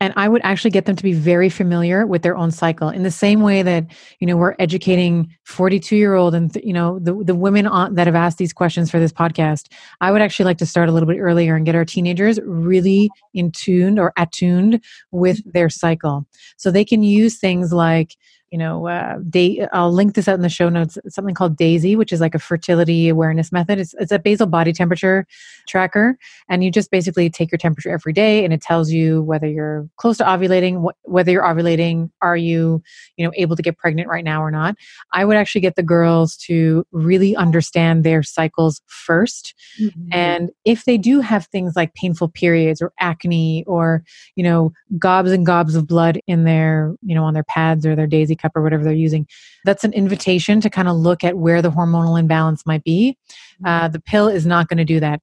And 0.00 0.14
I 0.16 0.28
would 0.28 0.40
actually 0.44 0.70
get 0.70 0.86
them 0.86 0.96
to 0.96 1.02
be 1.02 1.12
very 1.12 1.50
familiar 1.50 2.06
with 2.06 2.22
their 2.22 2.36
own 2.36 2.50
cycle 2.50 2.88
in 2.88 3.02
the 3.02 3.10
same 3.10 3.42
way 3.42 3.62
that, 3.62 3.86
you 4.18 4.26
know, 4.26 4.36
we're 4.36 4.56
educating 4.58 5.34
42 5.44 5.94
year 5.94 6.14
old 6.14 6.34
and, 6.34 6.56
you 6.64 6.72
know, 6.72 6.98
the, 6.98 7.14
the 7.22 7.34
women 7.34 7.66
on, 7.66 7.94
that 7.96 8.06
have 8.06 8.16
asked 8.16 8.38
these 8.38 8.54
questions 8.54 8.90
for 8.90 8.98
this 8.98 9.12
podcast. 9.12 9.70
I 10.00 10.10
would 10.10 10.22
actually 10.22 10.46
like 10.46 10.58
to 10.58 10.66
start 10.66 10.88
a 10.88 10.92
little 10.92 11.06
bit 11.06 11.18
earlier 11.18 11.54
and 11.54 11.66
get 11.66 11.74
our 11.74 11.84
teenagers 11.84 12.40
really 12.44 13.10
in 13.34 13.52
tuned 13.52 13.98
or 13.98 14.14
attuned 14.16 14.82
with 15.10 15.40
their 15.52 15.68
cycle. 15.68 16.26
So 16.56 16.70
they 16.70 16.84
can 16.84 17.02
use 17.02 17.38
things 17.38 17.72
like, 17.72 18.16
you 18.50 18.58
know, 18.58 18.88
uh, 18.88 19.18
day, 19.28 19.66
I'll 19.72 19.92
link 19.92 20.14
this 20.14 20.26
out 20.26 20.34
in 20.34 20.40
the 20.42 20.48
show 20.48 20.68
notes. 20.68 20.98
Something 21.08 21.34
called 21.34 21.56
Daysy, 21.56 21.96
which 21.96 22.12
is 22.12 22.20
like 22.20 22.34
a 22.34 22.38
fertility 22.40 23.08
awareness 23.08 23.52
method. 23.52 23.78
It's, 23.78 23.94
it's 24.00 24.10
a 24.10 24.18
basal 24.18 24.46
body 24.48 24.72
temperature 24.72 25.26
tracker, 25.68 26.18
and 26.48 26.64
you 26.64 26.70
just 26.70 26.90
basically 26.90 27.30
take 27.30 27.52
your 27.52 27.58
temperature 27.58 27.90
every 27.90 28.12
day, 28.12 28.44
and 28.44 28.52
it 28.52 28.60
tells 28.60 28.90
you 28.90 29.22
whether 29.22 29.46
you're 29.46 29.88
close 29.96 30.18
to 30.18 30.24
ovulating, 30.24 30.84
wh- 30.84 31.08
whether 31.08 31.30
you're 31.30 31.44
ovulating, 31.44 32.10
are 32.22 32.36
you, 32.36 32.82
you 33.16 33.24
know, 33.24 33.32
able 33.36 33.54
to 33.54 33.62
get 33.62 33.78
pregnant 33.78 34.08
right 34.08 34.24
now 34.24 34.42
or 34.42 34.50
not. 34.50 34.74
I 35.12 35.24
would 35.24 35.36
actually 35.36 35.60
get 35.60 35.76
the 35.76 35.82
girls 35.84 36.36
to 36.38 36.84
really 36.90 37.36
understand 37.36 38.02
their 38.02 38.22
cycles 38.22 38.82
first, 38.86 39.54
Mhm. 39.80 39.92
and 40.10 40.50
if 40.64 40.84
they 40.86 40.98
do 40.98 41.20
have 41.20 41.46
things 41.46 41.74
like 41.76 41.94
painful 41.94 42.28
periods 42.28 42.82
or 42.82 42.92
acne 42.98 43.64
or 43.66 44.02
you 44.34 44.42
know 44.42 44.72
gobs 44.98 45.30
and 45.30 45.46
gobs 45.46 45.76
of 45.76 45.86
blood 45.86 46.20
in 46.26 46.44
their 46.44 46.94
you 47.02 47.14
know 47.14 47.22
on 47.24 47.34
their 47.34 47.44
pads 47.44 47.86
or 47.86 47.94
their 47.94 48.06
daisy 48.08 48.34
cup 48.40 48.52
or 48.54 48.62
whatever 48.62 48.82
they're 48.84 48.92
using 48.92 49.26
that's 49.64 49.84
an 49.84 49.92
invitation 49.92 50.60
to 50.60 50.70
kind 50.70 50.88
of 50.88 50.96
look 50.96 51.22
at 51.24 51.36
where 51.36 51.60
the 51.62 51.70
hormonal 51.70 52.18
imbalance 52.18 52.64
might 52.66 52.82
be. 52.84 53.16
Uh, 53.64 53.88
the 53.88 54.00
pill 54.00 54.28
is 54.28 54.46
not 54.46 54.68
going 54.68 54.78
to 54.78 54.84
do 54.84 55.00
that. 55.00 55.20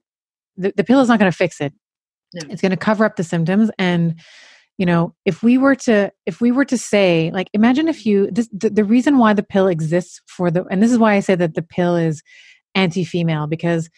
The, 0.57 0.73
the 0.75 0.83
pill 0.83 0.99
is 0.99 1.07
not 1.09 1.19
going 1.19 1.31
to 1.31 1.37
fix 1.37 1.59
it. 1.61 1.73
No. 2.33 2.41
it's 2.49 2.61
going 2.61 2.71
to 2.71 2.77
cover 2.77 3.05
up 3.05 3.15
the 3.15 3.23
symptoms 3.23 3.71
and 3.79 4.19
you 4.77 4.85
know 4.85 5.15
if 5.23 5.41
we 5.43 5.57
were 5.57 5.75
to 5.75 6.11
if 6.25 6.41
we 6.41 6.51
were 6.51 6.65
to 6.65 6.77
say 6.77 7.31
like 7.33 7.49
imagine 7.53 7.87
if 7.87 8.05
you 8.05 8.29
this 8.31 8.49
the, 8.51 8.69
the 8.69 8.83
reason 8.83 9.17
why 9.17 9.33
the 9.33 9.43
pill 9.43 9.67
exists 9.67 10.19
for 10.27 10.51
the 10.51 10.65
and 10.65 10.83
this 10.83 10.91
is 10.91 10.97
why 10.97 11.13
i 11.13 11.21
say 11.21 11.35
that 11.35 11.55
the 11.55 11.61
pill 11.61 11.95
is 11.95 12.21
anti-female 12.75 13.47
because 13.47 13.89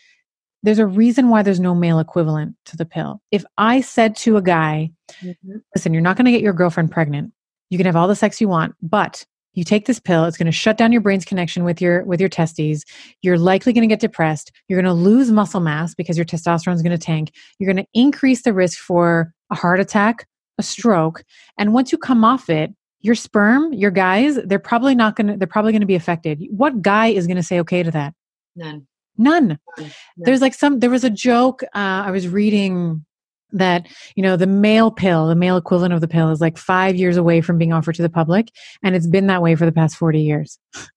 there's 0.61 0.77
a 0.77 0.85
reason 0.85 1.29
why 1.29 1.41
there's 1.41 1.59
no 1.59 1.73
male 1.73 1.99
equivalent 1.99 2.55
to 2.65 2.77
the 2.77 2.85
pill. 2.85 3.19
If 3.31 3.43
i 3.57 3.81
said 3.81 4.15
to 4.17 4.37
a 4.37 4.41
guy 4.43 4.91
Mhm. 5.23 5.61
listen 5.75 5.91
you're 5.91 6.03
not 6.03 6.15
going 6.15 6.25
to 6.25 6.31
get 6.31 6.41
your 6.43 6.53
girlfriend 6.53 6.91
pregnant 6.91 7.33
you 7.69 7.77
can 7.77 7.85
have 7.85 7.95
all 7.95 8.07
the 8.07 8.15
sex 8.15 8.41
you 8.41 8.47
want 8.47 8.75
but 8.81 9.25
you 9.53 9.63
take 9.63 9.85
this 9.85 9.99
pill 9.99 10.25
it's 10.25 10.37
going 10.37 10.45
to 10.45 10.51
shut 10.51 10.77
down 10.77 10.91
your 10.91 11.01
brain's 11.01 11.25
connection 11.25 11.63
with 11.63 11.81
your 11.81 12.03
with 12.05 12.19
your 12.19 12.29
testes. 12.29 12.85
You're 13.21 13.37
likely 13.37 13.73
going 13.73 13.87
to 13.87 13.91
get 13.91 13.99
depressed. 13.99 14.51
You're 14.67 14.81
going 14.81 14.85
to 14.85 14.93
lose 14.93 15.31
muscle 15.31 15.59
mass 15.59 15.93
because 15.93 16.17
your 16.17 16.25
testosterone 16.25 16.75
is 16.75 16.81
going 16.81 16.97
to 16.97 17.03
tank. 17.03 17.33
You're 17.57 17.71
going 17.71 17.83
to 17.83 17.89
increase 17.93 18.43
the 18.43 18.53
risk 18.53 18.79
for 18.79 19.33
a 19.51 19.55
heart 19.55 19.79
attack 19.79 20.27
a 20.57 20.63
stroke 20.63 21.23
and 21.57 21.73
once 21.73 21.91
you 21.91 21.97
come 21.97 22.25
off 22.25 22.49
it 22.49 22.71
your 22.99 23.15
sperm 23.15 23.71
your 23.71 23.91
guys 23.91 24.37
they're 24.43 24.59
probably 24.59 24.93
not 24.93 25.15
going 25.15 25.27
to 25.27 25.37
they're 25.37 25.47
probably 25.47 25.71
going 25.71 25.81
to 25.81 25.87
be 25.87 25.95
affected. 25.95 26.41
What 26.51 26.81
guy 26.81 27.07
is 27.07 27.27
going 27.27 27.37
to 27.37 27.43
say 27.43 27.59
okay 27.61 27.81
to 27.81 27.91
that? 27.91 28.13
None. 28.55 28.85
none. 29.17 29.59
No. 29.77 29.87
there's 30.17 30.41
like 30.41 30.53
some 30.53 30.79
there 30.79 30.89
was 30.89 31.03
a 31.03 31.09
joke 31.09 31.63
uh, 31.75 32.03
i 32.05 32.11
was 32.11 32.27
reading 32.27 33.05
that 33.51 33.87
you 34.15 34.23
know 34.23 34.35
the 34.35 34.47
male 34.47 34.91
pill 34.91 35.27
the 35.27 35.35
male 35.35 35.57
equivalent 35.57 35.93
of 35.93 36.01
the 36.01 36.07
pill 36.07 36.29
is 36.29 36.41
like 36.41 36.57
five 36.57 36.95
years 36.95 37.17
away 37.17 37.41
from 37.41 37.57
being 37.57 37.73
offered 37.73 37.95
to 37.95 38.01
the 38.01 38.09
public 38.09 38.49
and 38.83 38.95
it's 38.95 39.07
been 39.07 39.27
that 39.27 39.41
way 39.41 39.55
for 39.55 39.65
the 39.65 39.71
past 39.71 39.95
40 39.95 40.21
years. 40.21 40.59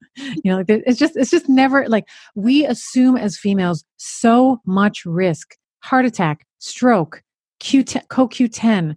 You 0.44 0.52
know 0.52 0.62
it's 0.68 0.98
just 0.98 1.16
it's 1.16 1.30
just 1.30 1.48
never 1.48 1.88
like 1.88 2.06
we 2.34 2.66
assume 2.66 3.16
as 3.16 3.38
females 3.38 3.82
so 3.96 4.60
much 4.66 5.06
risk 5.06 5.56
heart 5.82 6.04
attack 6.04 6.46
stroke 6.58 7.22
q10 7.62 8.06
coq10 8.08 8.94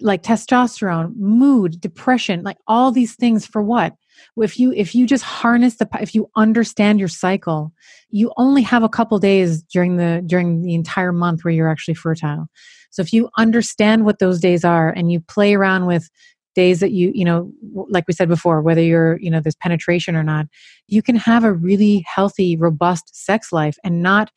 like 0.00 0.22
testosterone 0.22 1.16
mood 1.16 1.80
depression 1.80 2.42
like 2.42 2.58
all 2.66 2.92
these 2.92 3.14
things 3.14 3.46
for 3.46 3.62
what? 3.62 3.94
If 4.36 4.58
you 4.58 4.72
if 4.72 4.94
you 4.94 5.06
just 5.06 5.24
harness 5.24 5.76
the 5.76 5.88
if 6.00 6.14
you 6.14 6.28
understand 6.36 6.98
your 6.98 7.08
cycle 7.08 7.72
you 8.10 8.32
only 8.36 8.62
have 8.62 8.82
a 8.82 8.88
couple 8.88 9.18
days 9.18 9.62
during 9.62 9.96
the 9.96 10.22
during 10.26 10.62
the 10.62 10.74
entire 10.74 11.12
month 11.12 11.44
where 11.44 11.54
you're 11.54 11.70
actually 11.70 11.94
fertile 11.94 12.48
so 12.90 13.02
if 13.02 13.12
you 13.12 13.28
understand 13.38 14.04
what 14.04 14.18
those 14.18 14.40
days 14.40 14.64
are 14.64 14.90
and 14.90 15.12
you 15.12 15.20
play 15.20 15.54
around 15.54 15.86
with 15.86 16.08
days 16.54 16.80
that 16.80 16.90
you 16.90 17.12
you 17.14 17.24
know 17.24 17.52
like 17.88 18.04
we 18.08 18.14
said 18.14 18.28
before 18.28 18.60
whether 18.62 18.82
you're 18.82 19.18
you 19.20 19.30
know 19.30 19.40
there's 19.40 19.54
penetration 19.56 20.16
or 20.16 20.22
not 20.24 20.46
you 20.88 21.02
can 21.02 21.14
have 21.16 21.44
a 21.44 21.52
really 21.52 22.04
healthy 22.12 22.56
robust 22.56 23.10
sex 23.14 23.52
life 23.52 23.76
and 23.84 24.02
not 24.02 24.30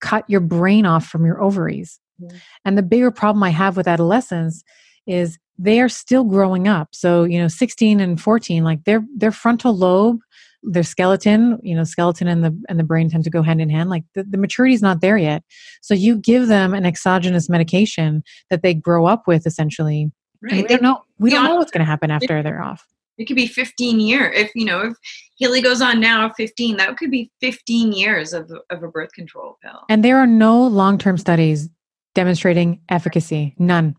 cut 0.00 0.24
your 0.28 0.40
brain 0.40 0.84
off 0.84 1.06
from 1.06 1.24
your 1.24 1.42
ovaries 1.42 2.00
Mhm. 2.22 2.40
and 2.64 2.78
the 2.78 2.82
bigger 2.82 3.10
problem 3.10 3.42
i 3.42 3.50
have 3.50 3.76
with 3.76 3.88
adolescents 3.88 4.62
is 5.06 5.38
they 5.58 5.80
are 5.80 5.88
still 5.88 6.24
growing 6.24 6.68
up 6.68 6.88
so 6.92 7.24
you 7.24 7.40
know 7.40 7.48
16 7.48 7.98
and 8.00 8.20
14 8.20 8.62
like 8.64 8.84
their 8.84 9.02
their 9.16 9.32
frontal 9.32 9.76
lobe 9.76 10.20
their 10.64 10.82
skeleton 10.82 11.58
you 11.62 11.74
know 11.74 11.84
skeleton 11.84 12.26
and 12.26 12.44
the 12.44 12.64
and 12.68 12.78
the 12.78 12.84
brain 12.84 13.10
tend 13.10 13.24
to 13.24 13.30
go 13.30 13.42
hand 13.42 13.60
in 13.60 13.68
hand 13.68 13.90
like 13.90 14.04
the, 14.14 14.24
the 14.24 14.38
maturity 14.38 14.74
is 14.74 14.82
not 14.82 15.00
there 15.00 15.18
yet. 15.18 15.42
So 15.82 15.94
you 15.94 16.16
give 16.16 16.48
them 16.48 16.74
an 16.74 16.86
exogenous 16.86 17.48
medication 17.48 18.22
that 18.50 18.62
they 18.62 18.74
grow 18.74 19.06
up 19.06 19.26
with 19.26 19.46
essentially. 19.46 20.10
Right. 20.42 20.62
we 20.62 20.68
don't 20.68 20.82
know 20.82 21.02
we 21.18 21.30
don't 21.30 21.44
know 21.44 21.56
what's 21.56 21.70
going 21.70 21.80
to 21.80 21.86
happen 21.86 22.10
after 22.10 22.42
they're 22.42 22.62
off. 22.62 22.86
It 23.16 23.26
could 23.26 23.36
be 23.36 23.46
15 23.46 24.00
year 24.00 24.30
if 24.30 24.50
you 24.54 24.64
know 24.64 24.80
if 24.80 24.96
Haley 25.38 25.62
goes 25.62 25.80
on 25.80 26.00
now 26.00 26.30
15 26.30 26.76
that 26.78 26.96
could 26.96 27.10
be 27.10 27.30
15 27.40 27.92
years 27.92 28.32
of, 28.32 28.50
of 28.70 28.82
a 28.82 28.88
birth 28.88 29.12
control 29.12 29.58
pill. 29.62 29.80
And 29.88 30.04
there 30.04 30.18
are 30.18 30.26
no 30.26 30.66
long-term 30.66 31.18
studies 31.18 31.68
demonstrating 32.14 32.80
efficacy 32.88 33.54
none. 33.58 33.96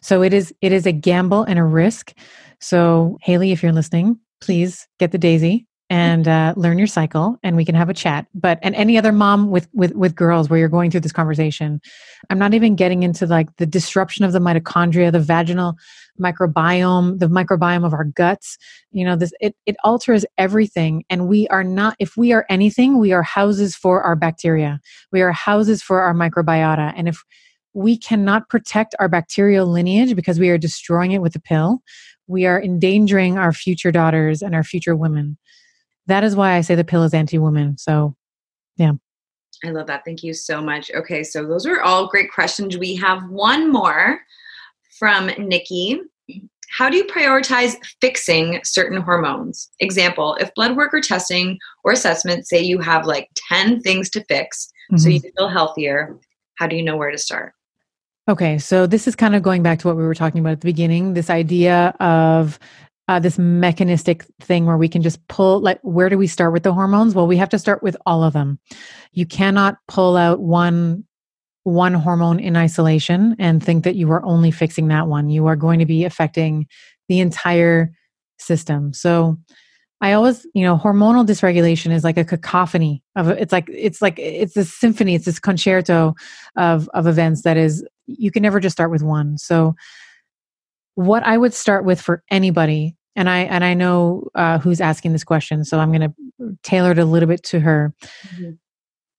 So 0.00 0.22
it 0.22 0.32
is 0.32 0.54
it 0.60 0.72
is 0.72 0.86
a 0.86 0.92
gamble 0.92 1.44
and 1.44 1.58
a 1.58 1.64
risk. 1.64 2.12
So 2.60 3.18
haley 3.22 3.52
if 3.52 3.62
you're 3.62 3.72
listening 3.72 4.18
please 4.40 4.86
get 4.98 5.12
the 5.12 5.18
Daysy 5.18 5.66
and 5.88 6.26
uh, 6.26 6.52
learn 6.56 6.78
your 6.78 6.86
cycle 6.86 7.38
and 7.42 7.56
we 7.56 7.64
can 7.64 7.74
have 7.74 7.88
a 7.88 7.94
chat. 7.94 8.26
But 8.34 8.58
and 8.62 8.74
any 8.74 8.98
other 8.98 9.12
mom 9.12 9.50
with 9.50 9.68
with 9.72 9.94
with 9.94 10.14
girls 10.14 10.48
where 10.48 10.58
you're 10.58 10.68
going 10.68 10.90
through 10.90 11.00
this 11.00 11.12
conversation 11.12 11.80
i'm 12.30 12.38
not 12.38 12.54
even 12.54 12.74
getting 12.74 13.02
into 13.02 13.26
like 13.26 13.54
the 13.56 13.66
disruption 13.66 14.24
of 14.24 14.32
the 14.32 14.38
mitochondria 14.38 15.12
the 15.12 15.20
vaginal 15.20 15.76
microbiome 16.20 17.18
the 17.18 17.28
microbiome 17.28 17.84
of 17.84 17.92
our 17.92 18.04
guts. 18.04 18.58
You 18.90 19.04
know 19.04 19.16
this 19.16 19.32
it, 19.40 19.54
it 19.66 19.76
alters 19.84 20.24
everything. 20.38 21.04
And 21.10 21.28
we 21.28 21.46
are 21.48 21.64
not 21.64 21.96
if 21.98 22.16
we 22.16 22.32
are 22.32 22.46
anything 22.48 22.98
we 22.98 23.12
are 23.12 23.22
houses 23.22 23.76
for 23.76 24.02
our 24.02 24.16
bacteria. 24.16 24.80
We 25.12 25.22
are 25.22 25.32
houses 25.32 25.82
for 25.82 26.00
our 26.00 26.14
microbiota. 26.14 26.92
And 26.96 27.08
if 27.08 27.22
we 27.74 27.98
cannot 27.98 28.48
protect 28.48 28.94
our 28.98 29.08
bacterial 29.08 29.66
lineage 29.66 30.16
because 30.16 30.40
we 30.40 30.48
are 30.48 30.56
destroying 30.56 31.12
it 31.12 31.20
with 31.20 31.36
a 31.36 31.40
pill 31.40 31.82
we 32.26 32.46
are 32.46 32.60
endangering 32.60 33.38
our 33.38 33.52
future 33.52 33.92
daughters 33.92 34.42
and 34.42 34.54
our 34.54 34.64
future 34.64 34.96
women 34.96 35.36
that 36.06 36.24
is 36.24 36.36
why 36.36 36.54
i 36.54 36.60
say 36.60 36.74
the 36.74 36.84
pill 36.84 37.02
is 37.02 37.14
anti-woman 37.14 37.76
so 37.78 38.14
yeah 38.76 38.92
i 39.64 39.70
love 39.70 39.86
that 39.86 40.04
thank 40.04 40.22
you 40.22 40.32
so 40.34 40.60
much 40.60 40.90
okay 40.94 41.22
so 41.22 41.46
those 41.46 41.66
are 41.66 41.82
all 41.82 42.06
great 42.06 42.32
questions 42.32 42.76
we 42.76 42.94
have 42.94 43.28
one 43.30 43.70
more 43.70 44.20
from 44.98 45.30
Nikki. 45.38 46.00
How 46.70 46.90
do 46.90 46.96
you 46.96 47.04
prioritize 47.04 47.74
fixing 48.00 48.60
certain 48.64 49.00
hormones? 49.00 49.70
Example, 49.80 50.36
if 50.40 50.52
blood 50.54 50.76
work 50.76 50.92
or 50.92 51.00
testing 51.00 51.58
or 51.84 51.92
assessment 51.92 52.46
say 52.46 52.60
you 52.60 52.80
have 52.80 53.06
like 53.06 53.28
10 53.48 53.80
things 53.80 54.10
to 54.10 54.24
fix 54.24 54.68
mm-hmm. 54.90 54.98
so 54.98 55.08
you 55.08 55.20
feel 55.20 55.48
healthier, 55.48 56.18
how 56.56 56.66
do 56.66 56.76
you 56.76 56.82
know 56.82 56.96
where 56.96 57.10
to 57.10 57.18
start? 57.18 57.52
Okay, 58.28 58.58
so 58.58 58.88
this 58.88 59.06
is 59.06 59.14
kind 59.14 59.36
of 59.36 59.42
going 59.42 59.62
back 59.62 59.78
to 59.78 59.86
what 59.86 59.96
we 59.96 60.02
were 60.02 60.14
talking 60.14 60.40
about 60.40 60.52
at 60.52 60.60
the 60.60 60.66
beginning 60.66 61.14
this 61.14 61.30
idea 61.30 61.94
of 62.00 62.58
uh, 63.08 63.20
this 63.20 63.38
mechanistic 63.38 64.24
thing 64.40 64.66
where 64.66 64.76
we 64.76 64.88
can 64.88 65.02
just 65.02 65.26
pull 65.28 65.60
like 65.60 65.78
where 65.82 66.08
do 66.08 66.18
we 66.18 66.26
start 66.26 66.52
with 66.52 66.62
the 66.64 66.72
hormones 66.72 67.14
well 67.14 67.26
we 67.26 67.36
have 67.36 67.48
to 67.48 67.58
start 67.58 67.82
with 67.82 67.96
all 68.04 68.24
of 68.24 68.32
them 68.32 68.58
you 69.12 69.24
cannot 69.24 69.76
pull 69.86 70.16
out 70.16 70.40
one 70.40 71.04
one 71.66 71.94
hormone 71.94 72.38
in 72.38 72.56
isolation 72.56 73.34
and 73.40 73.60
think 73.60 73.82
that 73.82 73.96
you 73.96 74.08
are 74.12 74.24
only 74.24 74.52
fixing 74.52 74.86
that 74.86 75.08
one. 75.08 75.28
You 75.28 75.46
are 75.48 75.56
going 75.56 75.80
to 75.80 75.84
be 75.84 76.04
affecting 76.04 76.68
the 77.08 77.18
entire 77.18 77.90
system. 78.38 78.92
So 78.92 79.36
I 80.00 80.12
always, 80.12 80.46
you 80.54 80.62
know, 80.62 80.76
hormonal 80.76 81.26
dysregulation 81.26 81.90
is 81.90 82.04
like 82.04 82.18
a 82.18 82.24
cacophony 82.24 83.02
of 83.16 83.30
it's 83.30 83.50
like 83.50 83.68
it's 83.68 84.00
like 84.00 84.16
it's 84.16 84.54
this 84.54 84.72
symphony, 84.72 85.16
it's 85.16 85.24
this 85.24 85.40
concerto 85.40 86.14
of 86.56 86.88
of 86.94 87.08
events 87.08 87.42
that 87.42 87.56
is 87.56 87.84
you 88.06 88.30
can 88.30 88.44
never 88.44 88.60
just 88.60 88.76
start 88.76 88.92
with 88.92 89.02
one. 89.02 89.36
So 89.36 89.74
what 90.94 91.24
I 91.24 91.36
would 91.36 91.52
start 91.52 91.84
with 91.84 92.00
for 92.00 92.22
anybody 92.30 92.95
and 93.16 93.28
I 93.28 93.40
and 93.40 93.64
I 93.64 93.74
know 93.74 94.28
uh, 94.34 94.58
who's 94.58 94.80
asking 94.80 95.12
this 95.12 95.24
question, 95.24 95.64
so 95.64 95.78
I'm 95.78 95.92
going 95.92 96.12
to 96.12 96.56
tailor 96.62 96.92
it 96.92 96.98
a 96.98 97.04
little 97.04 97.28
bit 97.28 97.42
to 97.44 97.60
her. 97.60 97.94
Mm-hmm. 98.28 98.50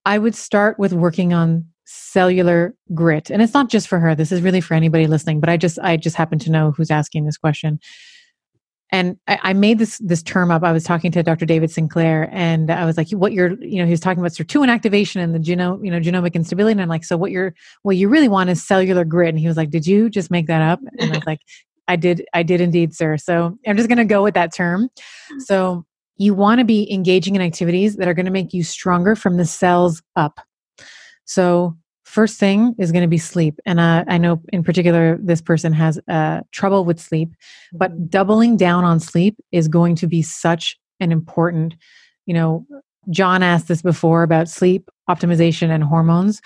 I 0.05 0.17
would 0.17 0.35
start 0.35 0.79
with 0.79 0.93
working 0.93 1.33
on 1.33 1.65
cellular 1.89 2.75
grit 2.93 3.29
and 3.29 3.41
it's 3.41 3.53
not 3.53 3.69
just 3.69 3.87
for 3.87 3.97
her 3.97 4.13
this 4.13 4.29
is 4.29 4.41
really 4.41 4.59
for 4.59 4.73
anybody 4.73 5.07
listening 5.07 5.39
but 5.39 5.47
i 5.47 5.55
just 5.55 5.79
i 5.79 5.95
just 5.95 6.17
happen 6.17 6.37
to 6.37 6.51
know 6.51 6.71
who's 6.71 6.91
asking 6.91 7.23
this 7.23 7.37
question 7.37 7.79
and 8.91 9.17
I, 9.27 9.39
I, 9.43 9.53
made 9.53 9.79
this 9.79 9.97
this 9.97 10.23
term 10.23 10.49
up. 10.49 10.63
I 10.63 10.71
was 10.71 10.83
talking 10.83 11.11
to 11.11 11.21
Dr. 11.21 11.45
David 11.45 11.71
Sinclair, 11.71 12.29
and 12.31 12.71
I 12.71 12.85
was 12.85 12.95
like, 12.95 13.09
"What 13.09 13.33
you're, 13.33 13.61
you 13.61 13.79
know, 13.79 13.85
he 13.85 13.91
was 13.91 13.99
talking 13.99 14.19
about 14.19 14.31
sirtuin 14.31 14.69
activation 14.69 15.19
and 15.19 15.35
the 15.35 15.39
genome, 15.39 15.83
you 15.83 15.91
know, 15.91 15.99
genomic 15.99 16.35
instability." 16.35 16.71
And 16.71 16.81
I'm 16.81 16.87
like, 16.87 17.03
"So 17.03 17.17
what 17.17 17.31
you're, 17.31 17.53
what 17.83 17.97
you 17.97 18.07
really 18.07 18.29
want 18.29 18.49
is 18.49 18.65
cellular 18.65 19.03
grit." 19.03 19.29
And 19.29 19.39
he 19.39 19.47
was 19.47 19.57
like, 19.57 19.71
"Did 19.71 19.85
you 19.85 20.09
just 20.09 20.31
make 20.31 20.47
that 20.47 20.61
up?" 20.61 20.79
And 20.99 21.11
I 21.11 21.17
was 21.17 21.27
like, 21.27 21.41
"I 21.88 21.95
did, 21.95 22.26
I 22.34 22.43
did 22.43 22.61
indeed, 22.61 22.93
sir." 22.95 23.18
So 23.18 23.57
I'm 23.65 23.77
just 23.77 23.89
going 23.89 23.97
to 23.97 24.05
go 24.05 24.23
with 24.23 24.34
that 24.34 24.53
term. 24.53 24.89
So 25.39 25.85
you 26.18 26.34
want 26.34 26.59
to 26.59 26.65
be 26.65 26.91
engaging 26.91 27.35
in 27.35 27.41
activities 27.41 27.95
that 27.97 28.07
are 28.07 28.14
going 28.14 28.26
to 28.26 28.31
make 28.31 28.53
you 28.53 28.64
stronger 28.64 29.15
from 29.15 29.38
the 29.38 29.45
cells 29.45 30.01
up. 30.15 30.39
So, 31.26 31.77
first 32.05 32.39
thing 32.39 32.73
is 32.80 32.91
going 32.91 33.03
to 33.03 33.07
be 33.07 33.18
sleep. 33.18 33.59
And 33.65 33.80
uh, 33.80 34.05
I 34.07 34.18
know 34.18 34.41
in 34.53 34.64
particular, 34.64 35.19
this 35.22 35.41
person 35.41 35.73
has 35.73 35.99
uh, 36.07 36.41
trouble 36.51 36.85
with 36.85 36.99
sleep, 36.99 37.30
but 37.73 37.91
mm-hmm. 37.91 38.05
doubling 38.07 38.57
down 38.57 38.84
on 38.85 38.99
sleep 38.99 39.35
is 39.51 39.68
going 39.68 39.95
to 39.97 40.07
be 40.07 40.22
such 40.22 40.77
an 40.99 41.11
important, 41.11 41.76
you 42.26 42.34
know, 42.34 42.65
John 43.09 43.43
asked 43.43 43.68
this 43.68 43.81
before 43.81 44.23
about 44.23 44.49
sleep 44.49 44.89
optimization 45.09 45.69
and 45.69 45.84
hormones. 45.84 46.41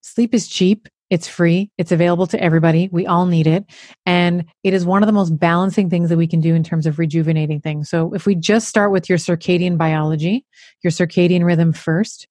Sleep 0.00 0.34
is 0.34 0.48
cheap. 0.48 0.88
It's 1.14 1.28
free. 1.28 1.70
It's 1.78 1.92
available 1.92 2.26
to 2.26 2.42
everybody. 2.42 2.88
We 2.90 3.06
all 3.06 3.26
need 3.26 3.46
it. 3.46 3.64
And 4.04 4.46
it 4.64 4.74
is 4.74 4.84
one 4.84 5.04
of 5.04 5.06
the 5.06 5.12
most 5.12 5.38
balancing 5.38 5.88
things 5.88 6.08
that 6.08 6.16
we 6.16 6.26
can 6.26 6.40
do 6.40 6.56
in 6.56 6.64
terms 6.64 6.86
of 6.88 6.98
rejuvenating 6.98 7.60
things. 7.60 7.88
So, 7.88 8.12
if 8.14 8.26
we 8.26 8.34
just 8.34 8.66
start 8.66 8.90
with 8.90 9.08
your 9.08 9.16
circadian 9.16 9.78
biology, 9.78 10.44
your 10.82 10.90
circadian 10.90 11.44
rhythm 11.44 11.72
first, 11.72 12.26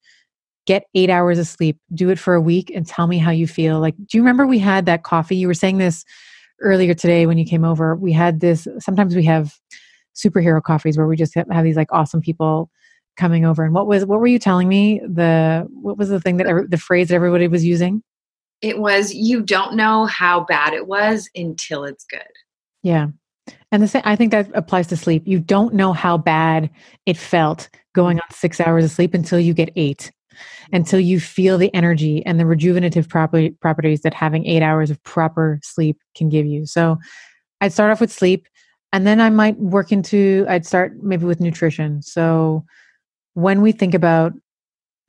get 0.66 0.84
eight 0.94 1.08
hours 1.08 1.38
of 1.38 1.46
sleep, 1.46 1.78
do 1.94 2.10
it 2.10 2.18
for 2.18 2.34
a 2.34 2.42
week, 2.42 2.70
and 2.74 2.86
tell 2.86 3.06
me 3.06 3.16
how 3.16 3.30
you 3.30 3.46
feel. 3.46 3.80
Like, 3.80 3.96
do 3.96 4.18
you 4.18 4.20
remember 4.20 4.46
we 4.46 4.58
had 4.58 4.84
that 4.84 5.02
coffee? 5.02 5.36
You 5.36 5.46
were 5.46 5.54
saying 5.54 5.78
this 5.78 6.04
earlier 6.60 6.92
today 6.92 7.24
when 7.24 7.38
you 7.38 7.46
came 7.46 7.64
over. 7.64 7.96
We 7.96 8.12
had 8.12 8.40
this, 8.40 8.68
sometimes 8.80 9.16
we 9.16 9.24
have 9.24 9.54
superhero 10.14 10.62
coffees 10.62 10.98
where 10.98 11.06
we 11.06 11.16
just 11.16 11.34
have, 11.34 11.46
these 11.64 11.76
like 11.76 11.90
awesome 11.90 12.20
people 12.20 12.68
coming 13.16 13.46
over. 13.46 13.64
And 13.64 13.72
what 13.72 13.86
was, 13.86 14.04
what 14.04 14.20
were 14.20 14.26
you 14.26 14.38
telling 14.38 14.68
me? 14.68 15.00
The, 15.00 15.66
what 15.70 15.96
was 15.96 16.10
the 16.10 16.20
thing 16.20 16.36
that, 16.36 16.66
the 16.68 16.76
phrase 16.76 17.08
that 17.08 17.14
everybody 17.14 17.48
was 17.48 17.64
using? 17.64 18.02
It 18.64 18.78
was, 18.78 19.12
you 19.12 19.42
don't 19.42 19.74
know 19.74 20.06
how 20.06 20.40
bad 20.44 20.72
it 20.72 20.86
was 20.86 21.28
until 21.34 21.84
it's 21.84 22.04
good. 22.04 22.22
Yeah. 22.82 23.08
And 23.70 23.82
the 23.82 23.88
same, 23.88 24.02
I 24.04 24.16
think 24.16 24.30
that 24.30 24.48
applies 24.54 24.86
to 24.86 24.96
sleep. 24.96 25.24
You 25.26 25.38
don't 25.38 25.74
know 25.74 25.92
how 25.92 26.16
bad 26.16 26.70
it 27.04 27.16
felt 27.16 27.68
going 27.94 28.18
on 28.18 28.30
six 28.30 28.60
hours 28.60 28.84
of 28.84 28.90
sleep 28.90 29.12
until 29.12 29.38
you 29.38 29.52
get 29.52 29.70
eight 29.76 30.10
until 30.72 30.98
you 30.98 31.20
feel 31.20 31.58
the 31.58 31.72
energy 31.74 32.24
and 32.26 32.40
the 32.40 32.44
rejuvenative 32.44 33.08
properties 33.08 34.00
that 34.00 34.14
having 34.14 34.46
eight 34.46 34.62
hours 34.62 34.90
of 34.90 35.00
proper 35.04 35.60
sleep 35.62 35.98
can 36.16 36.28
give 36.28 36.46
you. 36.46 36.66
So 36.66 36.98
I'd 37.60 37.72
start 37.72 37.92
off 37.92 38.00
with 38.00 38.12
sleep 38.12 38.48
and 38.92 39.06
then 39.06 39.20
I 39.20 39.30
might 39.30 39.58
work 39.58 39.92
into, 39.92 40.44
I'd 40.48 40.66
start 40.66 41.02
maybe 41.02 41.24
with 41.24 41.40
nutrition. 41.40 42.02
So 42.02 42.64
when 43.34 43.60
we 43.62 43.72
think 43.72 43.94
about 43.94 44.32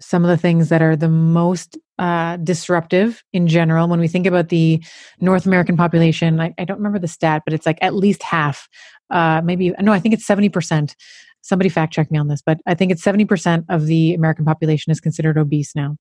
some 0.05 0.23
of 0.23 0.29
the 0.29 0.37
things 0.37 0.69
that 0.69 0.81
are 0.81 0.95
the 0.95 1.09
most 1.09 1.77
uh, 1.97 2.37
disruptive 2.37 3.23
in 3.33 3.47
general, 3.47 3.87
when 3.87 3.99
we 3.99 4.07
think 4.07 4.27
about 4.27 4.49
the 4.49 4.83
North 5.19 5.45
American 5.45 5.75
population, 5.75 6.39
I, 6.39 6.53
I 6.59 6.65
don't 6.65 6.77
remember 6.77 6.99
the 6.99 7.07
stat, 7.07 7.41
but 7.45 7.53
it's 7.53 7.65
like 7.65 7.79
at 7.81 7.95
least 7.95 8.21
half, 8.21 8.69
uh, 9.09 9.41
maybe, 9.43 9.73
no, 9.79 9.91
I 9.91 9.99
think 9.99 10.13
it's 10.13 10.27
70% 10.27 10.95
somebody 11.41 11.69
fact 11.69 11.93
check 11.93 12.09
me 12.09 12.17
on 12.17 12.27
this, 12.27 12.41
but 12.43 12.59
I 12.65 12.73
think 12.73 12.91
it's 12.91 13.03
70% 13.03 13.65
of 13.69 13.85
the 13.85 14.15
American 14.15 14.45
population 14.45 14.91
is 14.91 14.99
considered 14.99 15.37
obese 15.37 15.75
now. 15.75 15.95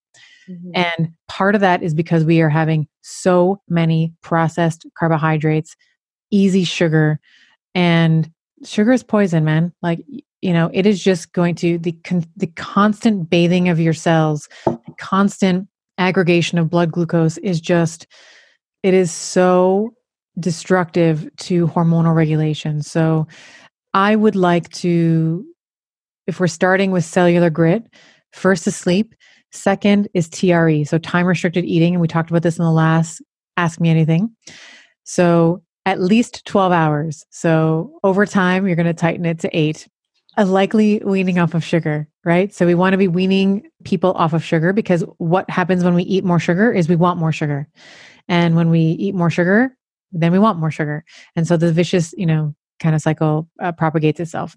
Mm-hmm. 0.49 0.71
And 0.75 1.13
part 1.29 1.55
of 1.55 1.61
that 1.61 1.83
is 1.83 1.93
because 1.93 2.25
we 2.25 2.41
are 2.41 2.49
having 2.49 2.89
so 3.03 3.61
many 3.69 4.15
processed 4.23 4.87
carbohydrates, 4.99 5.77
easy 6.31 6.65
sugar, 6.65 7.21
and 7.75 8.31
sugar 8.65 8.93
is 8.93 9.03
poison, 9.03 9.45
man. 9.45 9.75
Like, 9.83 10.01
you 10.45 10.53
know, 10.53 10.69
it 10.75 10.85
is 10.85 11.03
just 11.03 11.33
going 11.33 11.55
to 11.55 11.79
the 11.79 11.93
con- 12.05 12.31
the 12.37 12.49
constant 12.49 13.31
bathing 13.31 13.71
of 13.71 13.81
your 13.81 13.95
cells, 13.95 14.47
the 14.67 14.95
constant 14.99 15.67
aggregation 15.97 16.59
of 16.59 16.69
blood 16.69 16.93
glucose 16.93 17.39
is 17.39 17.63
just 17.63 18.07
it 18.83 18.93
is 18.93 19.11
so 19.11 19.95
destructive 20.39 21.31
to 21.39 21.67
hormonal 21.69 22.15
regulation. 22.15 22.83
So 22.83 23.27
I 23.95 24.17
would 24.17 24.37
like 24.37 24.69
to, 24.71 25.47
if 26.27 26.39
we're 26.39 26.49
starting 26.49 26.91
with 26.91 27.05
cellular 27.05 27.49
grit, 27.49 27.87
first 28.35 28.67
is 28.67 28.77
sleep. 28.77 29.15
Second 29.51 30.09
is 30.13 30.29
TRE, 30.29 30.85
so 30.85 30.99
time 30.99 31.25
restricted 31.25 31.65
eating. 31.65 31.95
And 31.95 32.03
we 32.03 32.09
talked 32.09 32.29
about 32.29 32.43
this 32.43 32.59
in 32.59 32.65
the 32.65 32.71
last 32.71 33.23
Ask 33.57 33.81
Me 33.81 33.89
Anything. 33.89 34.37
So 35.05 35.63
at 35.87 36.01
least 36.01 36.45
12 36.45 36.73
hours. 36.73 37.25
So 37.31 37.99
over 38.03 38.27
time, 38.27 38.67
you're 38.67 38.77
going 38.77 38.87
to 38.87 38.93
tighten 38.93 39.25
it 39.25 39.39
to 39.41 39.57
eight. 39.57 39.89
A 40.37 40.45
likely 40.45 41.01
weaning 41.05 41.39
off 41.39 41.55
of 41.55 41.63
sugar, 41.63 42.09
right? 42.25 42.53
So 42.53 42.67
we 42.67 42.75
want 42.75 42.93
to 42.93 42.99
be 42.99 43.09
weaning 43.09 43.71
people 43.85 44.13
off 44.13 44.33
of 44.33 44.43
sugar 44.45 44.73
because 44.73 45.05
what 45.19 45.49
happens 45.49 45.85
when 45.85 45.95
we 45.95 46.03
eat 46.03 46.25
more 46.25 46.41
sugar 46.41 46.73
is 46.73 46.89
we 46.89 46.97
want 46.97 47.21
more 47.21 47.33
sugar. 47.33 47.69
And 48.29 48.57
when 48.57 48.71
we 48.71 48.81
eat 48.81 49.15
more 49.15 49.31
sugar, 49.31 49.77
then 50.13 50.33
we 50.33 50.39
want 50.39 50.59
more 50.59 50.71
sugar. 50.71 51.05
And 51.37 51.47
so 51.47 51.57
the 51.57 51.73
vicious, 51.73 52.15
you 52.17 52.27
know, 52.27 52.55
kind 52.81 52.95
of 52.95 53.03
cycle 53.03 53.49
uh, 53.63 53.73
propagates 53.73 54.21
itself. 54.21 54.57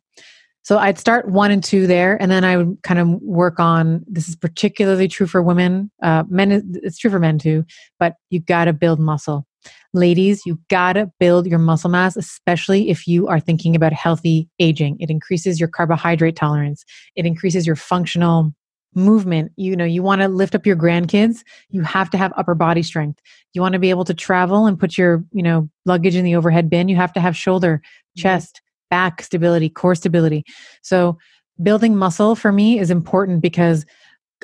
So 0.67 0.77
I'd 0.77 0.99
start 0.99 1.29
one 1.29 1.49
and 1.49 1.63
two 1.63 1.87
there, 1.87 2.21
and 2.21 2.29
then 2.29 2.43
I 2.43 2.57
would 2.57 2.77
kind 2.83 2.99
of 2.99 3.07
work 3.21 3.57
on. 3.57 4.03
This 4.05 4.27
is 4.27 4.35
particularly 4.35 5.07
true 5.07 5.25
for 5.25 5.41
women. 5.41 5.89
Uh, 6.03 6.25
men, 6.27 6.77
it's 6.83 6.97
true 6.97 7.09
for 7.09 7.19
men 7.19 7.39
too. 7.39 7.63
But 7.99 8.15
you've 8.29 8.45
got 8.45 8.65
to 8.65 8.73
build 8.73 8.99
muscle, 8.99 9.46
ladies. 9.93 10.45
You 10.45 10.59
got 10.69 10.93
to 10.93 11.11
build 11.19 11.47
your 11.47 11.59
muscle 11.59 11.89
mass, 11.89 12.15
especially 12.15 12.89
if 12.89 13.07
you 13.07 13.27
are 13.27 13.39
thinking 13.39 13.75
about 13.75 13.93
healthy 13.93 14.49
aging. 14.59 14.97
It 14.99 15.09
increases 15.09 15.59
your 15.59 15.69
carbohydrate 15.69 16.35
tolerance. 16.35 16.85
It 17.15 17.25
increases 17.25 17.65
your 17.65 17.75
functional 17.75 18.53
movement 18.95 19.51
you 19.57 19.75
know 19.75 19.85
you 19.85 20.01
want 20.01 20.21
to 20.21 20.27
lift 20.27 20.55
up 20.55 20.65
your 20.65 20.75
grandkids 20.75 21.43
you 21.69 21.81
have 21.83 22.09
to 22.09 22.17
have 22.17 22.33
upper 22.35 22.55
body 22.55 22.81
strength 22.81 23.19
you 23.53 23.61
want 23.61 23.73
to 23.73 23.79
be 23.79 23.91
able 23.91 24.05
to 24.05 24.13
travel 24.13 24.65
and 24.65 24.79
put 24.79 24.97
your 24.97 25.23
you 25.31 25.43
know 25.43 25.69
luggage 25.85 26.15
in 26.15 26.25
the 26.25 26.35
overhead 26.35 26.69
bin 26.69 26.87
you 26.87 26.95
have 26.95 27.13
to 27.13 27.19
have 27.19 27.35
shoulder 27.35 27.77
mm-hmm. 27.77 28.21
chest 28.21 28.61
back 28.89 29.21
stability 29.21 29.69
core 29.69 29.93
stability 29.93 30.43
so 30.81 31.17
building 31.61 31.95
muscle 31.95 32.35
for 32.35 32.51
me 32.51 32.79
is 32.79 32.89
important 32.89 33.41
because 33.41 33.85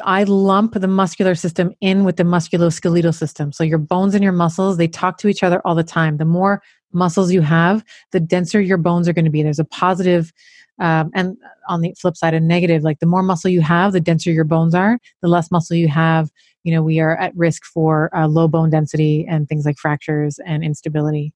I 0.04 0.24
lump 0.24 0.74
the 0.74 0.88
muscular 0.88 1.36
system 1.36 1.74
in 1.82 2.04
with 2.04 2.18
the 2.18 2.24
musculoskeletal 2.24 3.14
system. 3.14 3.52
So 3.52 3.64
your 3.64 3.78
bones 3.78 4.16
and 4.16 4.24
your 4.24 4.34
muscles, 4.34 4.78
they 4.78 4.88
talk 4.88 5.18
to 5.20 5.28
each 5.28 5.44
other 5.44 5.62
all 5.66 5.76
the 5.76 5.84
time. 5.84 6.18
The 6.18 6.26
more 6.26 6.62
muscles 6.92 7.32
you 7.32 7.42
have, 7.42 7.84
the 8.12 8.20
denser 8.20 8.62
your 8.62 8.78
bones 8.78 9.08
are 9.08 9.14
going 9.14 9.26
to 9.26 9.32
be. 9.32 9.44
There's 9.44 9.60
a 9.60 9.66
positive 9.66 10.34
um, 10.80 11.12
and 11.14 11.38
on 11.70 11.82
the 11.82 11.94
flip 11.98 12.18
side, 12.18 12.34
a 12.34 12.40
negative, 12.40 12.84
like 12.84 13.00
the 13.00 13.06
more 13.06 13.24
muscle 13.24 13.50
you 13.50 13.62
have, 13.62 13.94
the 13.94 14.00
denser 14.00 14.32
your 14.32 14.44
bones 14.44 14.74
are. 14.74 14.98
The 15.22 15.28
less 15.28 15.52
muscle 15.52 15.78
you 15.78 15.88
have, 15.88 16.32
you 16.64 16.74
know, 16.74 16.82
we 16.82 17.00
are 17.00 17.16
at 17.18 17.36
risk 17.36 17.64
for 17.66 18.16
uh, 18.16 18.28
low 18.28 18.48
bone 18.48 18.70
density 18.70 19.26
and 19.30 19.48
things 19.48 19.66
like 19.66 19.78
fractures 19.78 20.40
and 20.46 20.64
instability. 20.64 21.34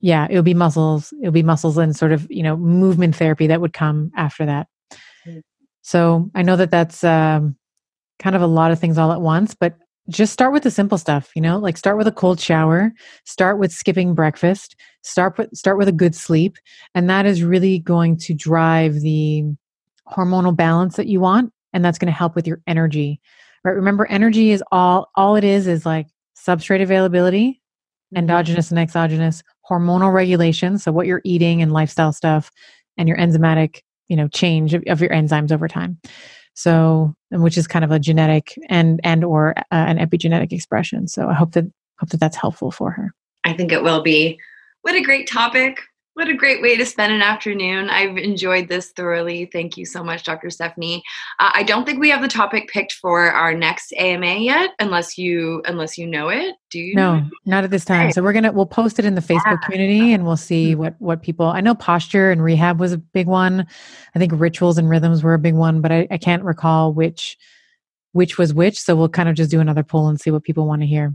Yeah, 0.00 0.26
it 0.30 0.36
would 0.36 0.44
be 0.44 0.54
muscles. 0.54 1.12
It 1.22 1.26
would 1.26 1.34
be 1.34 1.42
muscles 1.42 1.78
and 1.78 1.94
sort 1.94 2.12
of 2.12 2.26
you 2.30 2.42
know 2.42 2.56
movement 2.56 3.16
therapy 3.16 3.48
that 3.48 3.60
would 3.60 3.72
come 3.72 4.12
after 4.16 4.46
that. 4.46 4.68
So 5.82 6.30
I 6.34 6.42
know 6.42 6.56
that 6.56 6.70
that's 6.70 7.02
um, 7.02 7.56
kind 8.18 8.36
of 8.36 8.42
a 8.42 8.46
lot 8.46 8.70
of 8.70 8.78
things 8.78 8.98
all 8.98 9.12
at 9.12 9.20
once, 9.20 9.54
but 9.54 9.76
just 10.08 10.32
start 10.32 10.52
with 10.52 10.62
the 10.62 10.70
simple 10.70 10.98
stuff 10.98 11.30
you 11.36 11.42
know 11.42 11.58
like 11.58 11.76
start 11.76 11.96
with 11.96 12.06
a 12.06 12.12
cold 12.12 12.40
shower 12.40 12.92
start 13.24 13.58
with 13.58 13.72
skipping 13.72 14.14
breakfast 14.14 14.76
start 15.02 15.36
with 15.36 15.54
start 15.54 15.78
with 15.78 15.88
a 15.88 15.92
good 15.92 16.14
sleep 16.14 16.56
and 16.94 17.08
that 17.10 17.26
is 17.26 17.42
really 17.42 17.78
going 17.78 18.16
to 18.16 18.34
drive 18.34 18.94
the 19.00 19.44
hormonal 20.10 20.56
balance 20.56 20.96
that 20.96 21.06
you 21.06 21.20
want 21.20 21.52
and 21.72 21.84
that's 21.84 21.98
going 21.98 22.06
to 22.06 22.18
help 22.18 22.34
with 22.34 22.46
your 22.46 22.60
energy 22.66 23.20
right 23.64 23.72
remember 23.72 24.06
energy 24.06 24.50
is 24.50 24.62
all 24.72 25.10
all 25.14 25.36
it 25.36 25.44
is 25.44 25.66
is 25.66 25.84
like 25.84 26.06
substrate 26.36 26.82
availability 26.82 27.50
mm-hmm. 27.50 28.18
endogenous 28.18 28.70
and 28.70 28.78
exogenous 28.78 29.42
hormonal 29.70 30.12
regulation 30.12 30.78
so 30.78 30.90
what 30.90 31.06
you're 31.06 31.22
eating 31.24 31.60
and 31.60 31.72
lifestyle 31.72 32.12
stuff 32.12 32.50
and 32.96 33.08
your 33.08 33.18
enzymatic 33.18 33.82
you 34.08 34.16
know 34.16 34.28
change 34.28 34.72
of, 34.72 34.82
of 34.86 35.02
your 35.02 35.10
enzymes 35.10 35.52
over 35.52 35.68
time 35.68 35.98
so 36.58 37.14
which 37.30 37.56
is 37.56 37.68
kind 37.68 37.84
of 37.84 37.92
a 37.92 38.00
genetic 38.00 38.58
and 38.68 39.00
and 39.04 39.22
or 39.22 39.56
uh, 39.56 39.62
an 39.70 39.96
epigenetic 39.98 40.52
expression. 40.52 41.06
So 41.06 41.28
i 41.28 41.34
hope 41.34 41.52
that 41.52 41.64
hope 42.00 42.08
that 42.10 42.18
that's 42.18 42.36
helpful 42.36 42.72
for 42.72 42.90
her. 42.90 43.14
I 43.44 43.52
think 43.52 43.70
it 43.70 43.84
will 43.84 44.02
be. 44.02 44.38
What 44.82 44.96
a 44.96 45.00
great 45.00 45.28
topic 45.28 45.80
what 46.18 46.28
a 46.28 46.34
great 46.34 46.60
way 46.60 46.76
to 46.76 46.84
spend 46.84 47.12
an 47.12 47.22
afternoon. 47.22 47.88
I've 47.90 48.16
enjoyed 48.16 48.66
this 48.66 48.90
thoroughly. 48.90 49.48
Thank 49.52 49.76
you 49.76 49.86
so 49.86 50.02
much, 50.02 50.24
Dr. 50.24 50.50
Stephanie. 50.50 51.04
Uh, 51.38 51.52
I 51.54 51.62
don't 51.62 51.84
think 51.84 52.00
we 52.00 52.10
have 52.10 52.22
the 52.22 52.28
topic 52.28 52.68
picked 52.68 52.94
for 52.94 53.30
our 53.30 53.54
next 53.54 53.92
AMA 53.96 54.34
yet, 54.34 54.70
unless 54.80 55.16
you 55.16 55.62
unless 55.64 55.96
you 55.96 56.08
know 56.08 56.28
it. 56.28 56.56
Do 56.72 56.80
you? 56.80 56.96
No, 56.96 57.24
not 57.46 57.62
at 57.62 57.70
this 57.70 57.84
time. 57.84 58.06
Right. 58.06 58.14
So 58.14 58.20
we're 58.20 58.32
gonna 58.32 58.50
we'll 58.50 58.66
post 58.66 58.98
it 58.98 59.04
in 59.04 59.14
the 59.14 59.20
Facebook 59.20 59.60
yeah. 59.62 59.66
community, 59.68 60.12
and 60.12 60.26
we'll 60.26 60.36
see 60.36 60.72
mm-hmm. 60.72 60.80
what 60.80 60.96
what 60.98 61.22
people. 61.22 61.46
I 61.46 61.60
know 61.60 61.76
posture 61.76 62.32
and 62.32 62.42
rehab 62.42 62.80
was 62.80 62.92
a 62.92 62.98
big 62.98 63.28
one. 63.28 63.64
I 64.12 64.18
think 64.18 64.32
rituals 64.34 64.76
and 64.76 64.90
rhythms 64.90 65.22
were 65.22 65.34
a 65.34 65.38
big 65.38 65.54
one, 65.54 65.80
but 65.80 65.92
I, 65.92 66.08
I 66.10 66.18
can't 66.18 66.42
recall 66.42 66.92
which 66.92 67.38
which 68.10 68.38
was 68.38 68.52
which. 68.52 68.80
So 68.80 68.96
we'll 68.96 69.08
kind 69.08 69.28
of 69.28 69.36
just 69.36 69.52
do 69.52 69.60
another 69.60 69.84
poll 69.84 70.08
and 70.08 70.20
see 70.20 70.32
what 70.32 70.42
people 70.42 70.66
want 70.66 70.82
to 70.82 70.86
hear. 70.86 71.14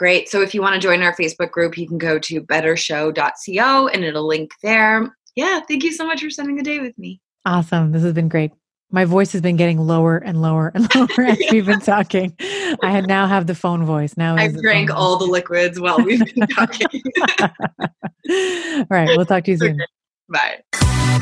Great. 0.00 0.30
So 0.30 0.40
if 0.40 0.54
you 0.54 0.62
want 0.62 0.72
to 0.72 0.80
join 0.80 1.02
our 1.02 1.14
Facebook 1.14 1.50
group, 1.50 1.76
you 1.76 1.86
can 1.86 1.98
go 1.98 2.18
to 2.20 2.40
bettershow.co 2.40 3.88
and 3.88 4.02
it'll 4.02 4.26
link 4.26 4.50
there. 4.62 5.14
Yeah, 5.36 5.60
thank 5.68 5.84
you 5.84 5.92
so 5.92 6.06
much 6.06 6.22
for 6.22 6.30
spending 6.30 6.56
the 6.56 6.62
day 6.62 6.80
with 6.80 6.96
me. 6.96 7.20
Awesome. 7.44 7.92
This 7.92 8.02
has 8.02 8.14
been 8.14 8.30
great. 8.30 8.50
My 8.90 9.04
voice 9.04 9.32
has 9.32 9.42
been 9.42 9.56
getting 9.56 9.78
lower 9.78 10.16
and 10.16 10.40
lower 10.40 10.72
and 10.74 10.88
lower 10.94 11.26
as 11.26 11.38
we've 11.52 11.66
been 11.66 11.80
talking. 11.80 12.34
I 12.82 13.02
now 13.02 13.26
have 13.26 13.46
the 13.46 13.54
phone 13.54 13.84
voice. 13.84 14.16
Now 14.16 14.36
I've 14.36 14.56
drank 14.62 14.88
all 14.90 15.18
the 15.18 15.26
liquids 15.26 15.78
while 15.78 15.98
we've 15.98 16.24
been 16.34 16.46
talking. 16.54 16.86
all 18.30 18.86
right. 18.88 19.14
We'll 19.18 19.26
talk 19.26 19.44
to 19.44 19.50
you 19.50 19.56
soon. 19.58 19.82
Okay. 20.30 20.62
Bye. 21.10 21.20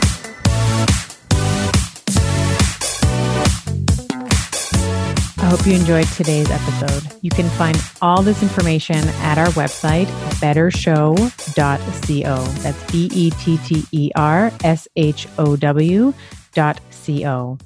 Hope 5.49 5.67
you 5.67 5.73
enjoyed 5.73 6.07
today's 6.09 6.51
episode. 6.51 7.03
You 7.23 7.31
can 7.31 7.49
find 7.51 7.81
all 8.03 8.23
this 8.23 8.43
information 8.43 8.99
at 9.23 9.39
our 9.39 9.47
website, 9.49 10.05
bettershow.co. 10.43 12.45
That's 12.63 12.93
B 12.93 13.11
E 13.15 13.31
T 13.31 13.57
T 13.65 13.85
E 13.91 14.11
R 14.15 14.53
S 14.63 14.87
H 14.97 15.27
O 15.39 15.57
W 15.57 16.13
dot 16.53 16.79
C 16.91 17.27
O. 17.27 17.57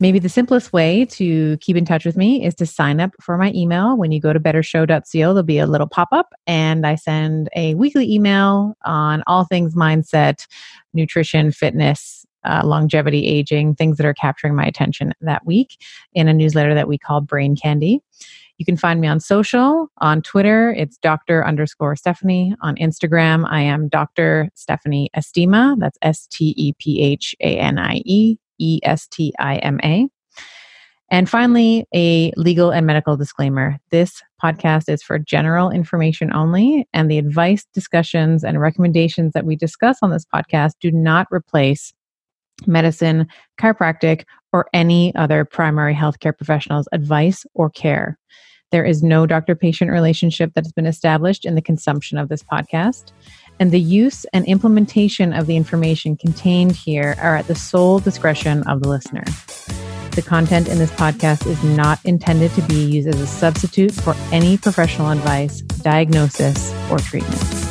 Maybe 0.00 0.18
the 0.18 0.28
simplest 0.28 0.74
way 0.74 1.06
to 1.06 1.56
keep 1.62 1.78
in 1.78 1.86
touch 1.86 2.04
with 2.04 2.14
me 2.14 2.44
is 2.44 2.54
to 2.56 2.66
sign 2.66 3.00
up 3.00 3.12
for 3.22 3.38
my 3.38 3.52
email. 3.54 3.96
When 3.96 4.12
you 4.12 4.20
go 4.20 4.34
to 4.34 4.40
bettershow.co, 4.40 5.18
there'll 5.18 5.42
be 5.42 5.58
a 5.58 5.66
little 5.66 5.88
pop 5.88 6.08
up, 6.12 6.28
and 6.46 6.86
I 6.86 6.96
send 6.96 7.48
a 7.56 7.74
weekly 7.74 8.12
email 8.12 8.74
on 8.84 9.22
all 9.26 9.44
things 9.44 9.74
mindset, 9.74 10.46
nutrition, 10.92 11.52
fitness, 11.52 12.13
uh, 12.44 12.62
longevity, 12.64 13.26
aging, 13.26 13.74
things 13.74 13.96
that 13.96 14.06
are 14.06 14.14
capturing 14.14 14.54
my 14.54 14.64
attention 14.64 15.12
that 15.20 15.46
week 15.46 15.76
in 16.12 16.28
a 16.28 16.34
newsletter 16.34 16.74
that 16.74 16.88
we 16.88 16.98
call 16.98 17.20
Brain 17.20 17.56
Candy. 17.56 18.00
You 18.58 18.64
can 18.64 18.76
find 18.76 19.00
me 19.00 19.08
on 19.08 19.18
social. 19.18 19.88
On 19.98 20.22
Twitter, 20.22 20.72
it's 20.72 20.96
Dr. 20.98 21.44
underscore 21.44 21.96
Stephanie. 21.96 22.54
On 22.62 22.76
Instagram, 22.76 23.46
I 23.48 23.60
am 23.62 23.88
Dr. 23.88 24.48
Stephanie 24.54 25.10
Estima. 25.16 25.76
That's 25.78 25.98
S 26.02 26.28
T 26.28 26.54
E 26.56 26.72
P 26.78 27.02
H 27.02 27.34
A 27.40 27.58
N 27.58 27.78
I 27.78 28.00
E 28.04 28.36
E 28.58 28.80
S 28.84 29.08
T 29.08 29.32
I 29.40 29.56
M 29.56 29.80
A. 29.82 30.06
And 31.10 31.28
finally, 31.28 31.86
a 31.94 32.32
legal 32.36 32.70
and 32.70 32.86
medical 32.86 33.16
disclaimer. 33.16 33.78
This 33.90 34.22
podcast 34.42 34.88
is 34.88 35.02
for 35.02 35.18
general 35.18 35.70
information 35.70 36.32
only, 36.32 36.88
and 36.92 37.10
the 37.10 37.18
advice, 37.18 37.66
discussions, 37.74 38.42
and 38.42 38.60
recommendations 38.60 39.32
that 39.32 39.44
we 39.44 39.54
discuss 39.54 39.98
on 40.02 40.10
this 40.10 40.24
podcast 40.24 40.72
do 40.80 40.90
not 40.90 41.26
replace 41.30 41.92
medicine, 42.66 43.26
chiropractic, 43.60 44.24
or 44.52 44.66
any 44.72 45.14
other 45.14 45.44
primary 45.44 45.94
healthcare 45.94 46.36
professional's 46.36 46.88
advice 46.92 47.44
or 47.54 47.70
care. 47.70 48.18
There 48.70 48.84
is 48.84 49.02
no 49.02 49.26
doctor 49.26 49.54
patient 49.54 49.90
relationship 49.90 50.52
that 50.54 50.64
has 50.64 50.72
been 50.72 50.86
established 50.86 51.44
in 51.44 51.54
the 51.54 51.62
consumption 51.62 52.18
of 52.18 52.28
this 52.28 52.42
podcast, 52.42 53.12
and 53.60 53.70
the 53.70 53.80
use 53.80 54.24
and 54.32 54.44
implementation 54.46 55.32
of 55.32 55.46
the 55.46 55.56
information 55.56 56.16
contained 56.16 56.72
here 56.72 57.14
are 57.20 57.36
at 57.36 57.46
the 57.46 57.54
sole 57.54 58.00
discretion 58.00 58.62
of 58.64 58.82
the 58.82 58.88
listener. 58.88 59.24
The 60.12 60.22
content 60.22 60.68
in 60.68 60.78
this 60.78 60.92
podcast 60.92 61.46
is 61.46 61.62
not 61.64 61.98
intended 62.04 62.52
to 62.52 62.62
be 62.62 62.84
used 62.84 63.08
as 63.08 63.20
a 63.20 63.26
substitute 63.26 63.92
for 63.92 64.14
any 64.32 64.56
professional 64.56 65.10
advice, 65.10 65.60
diagnosis, 65.60 66.72
or 66.90 66.98
treatment. 66.98 67.63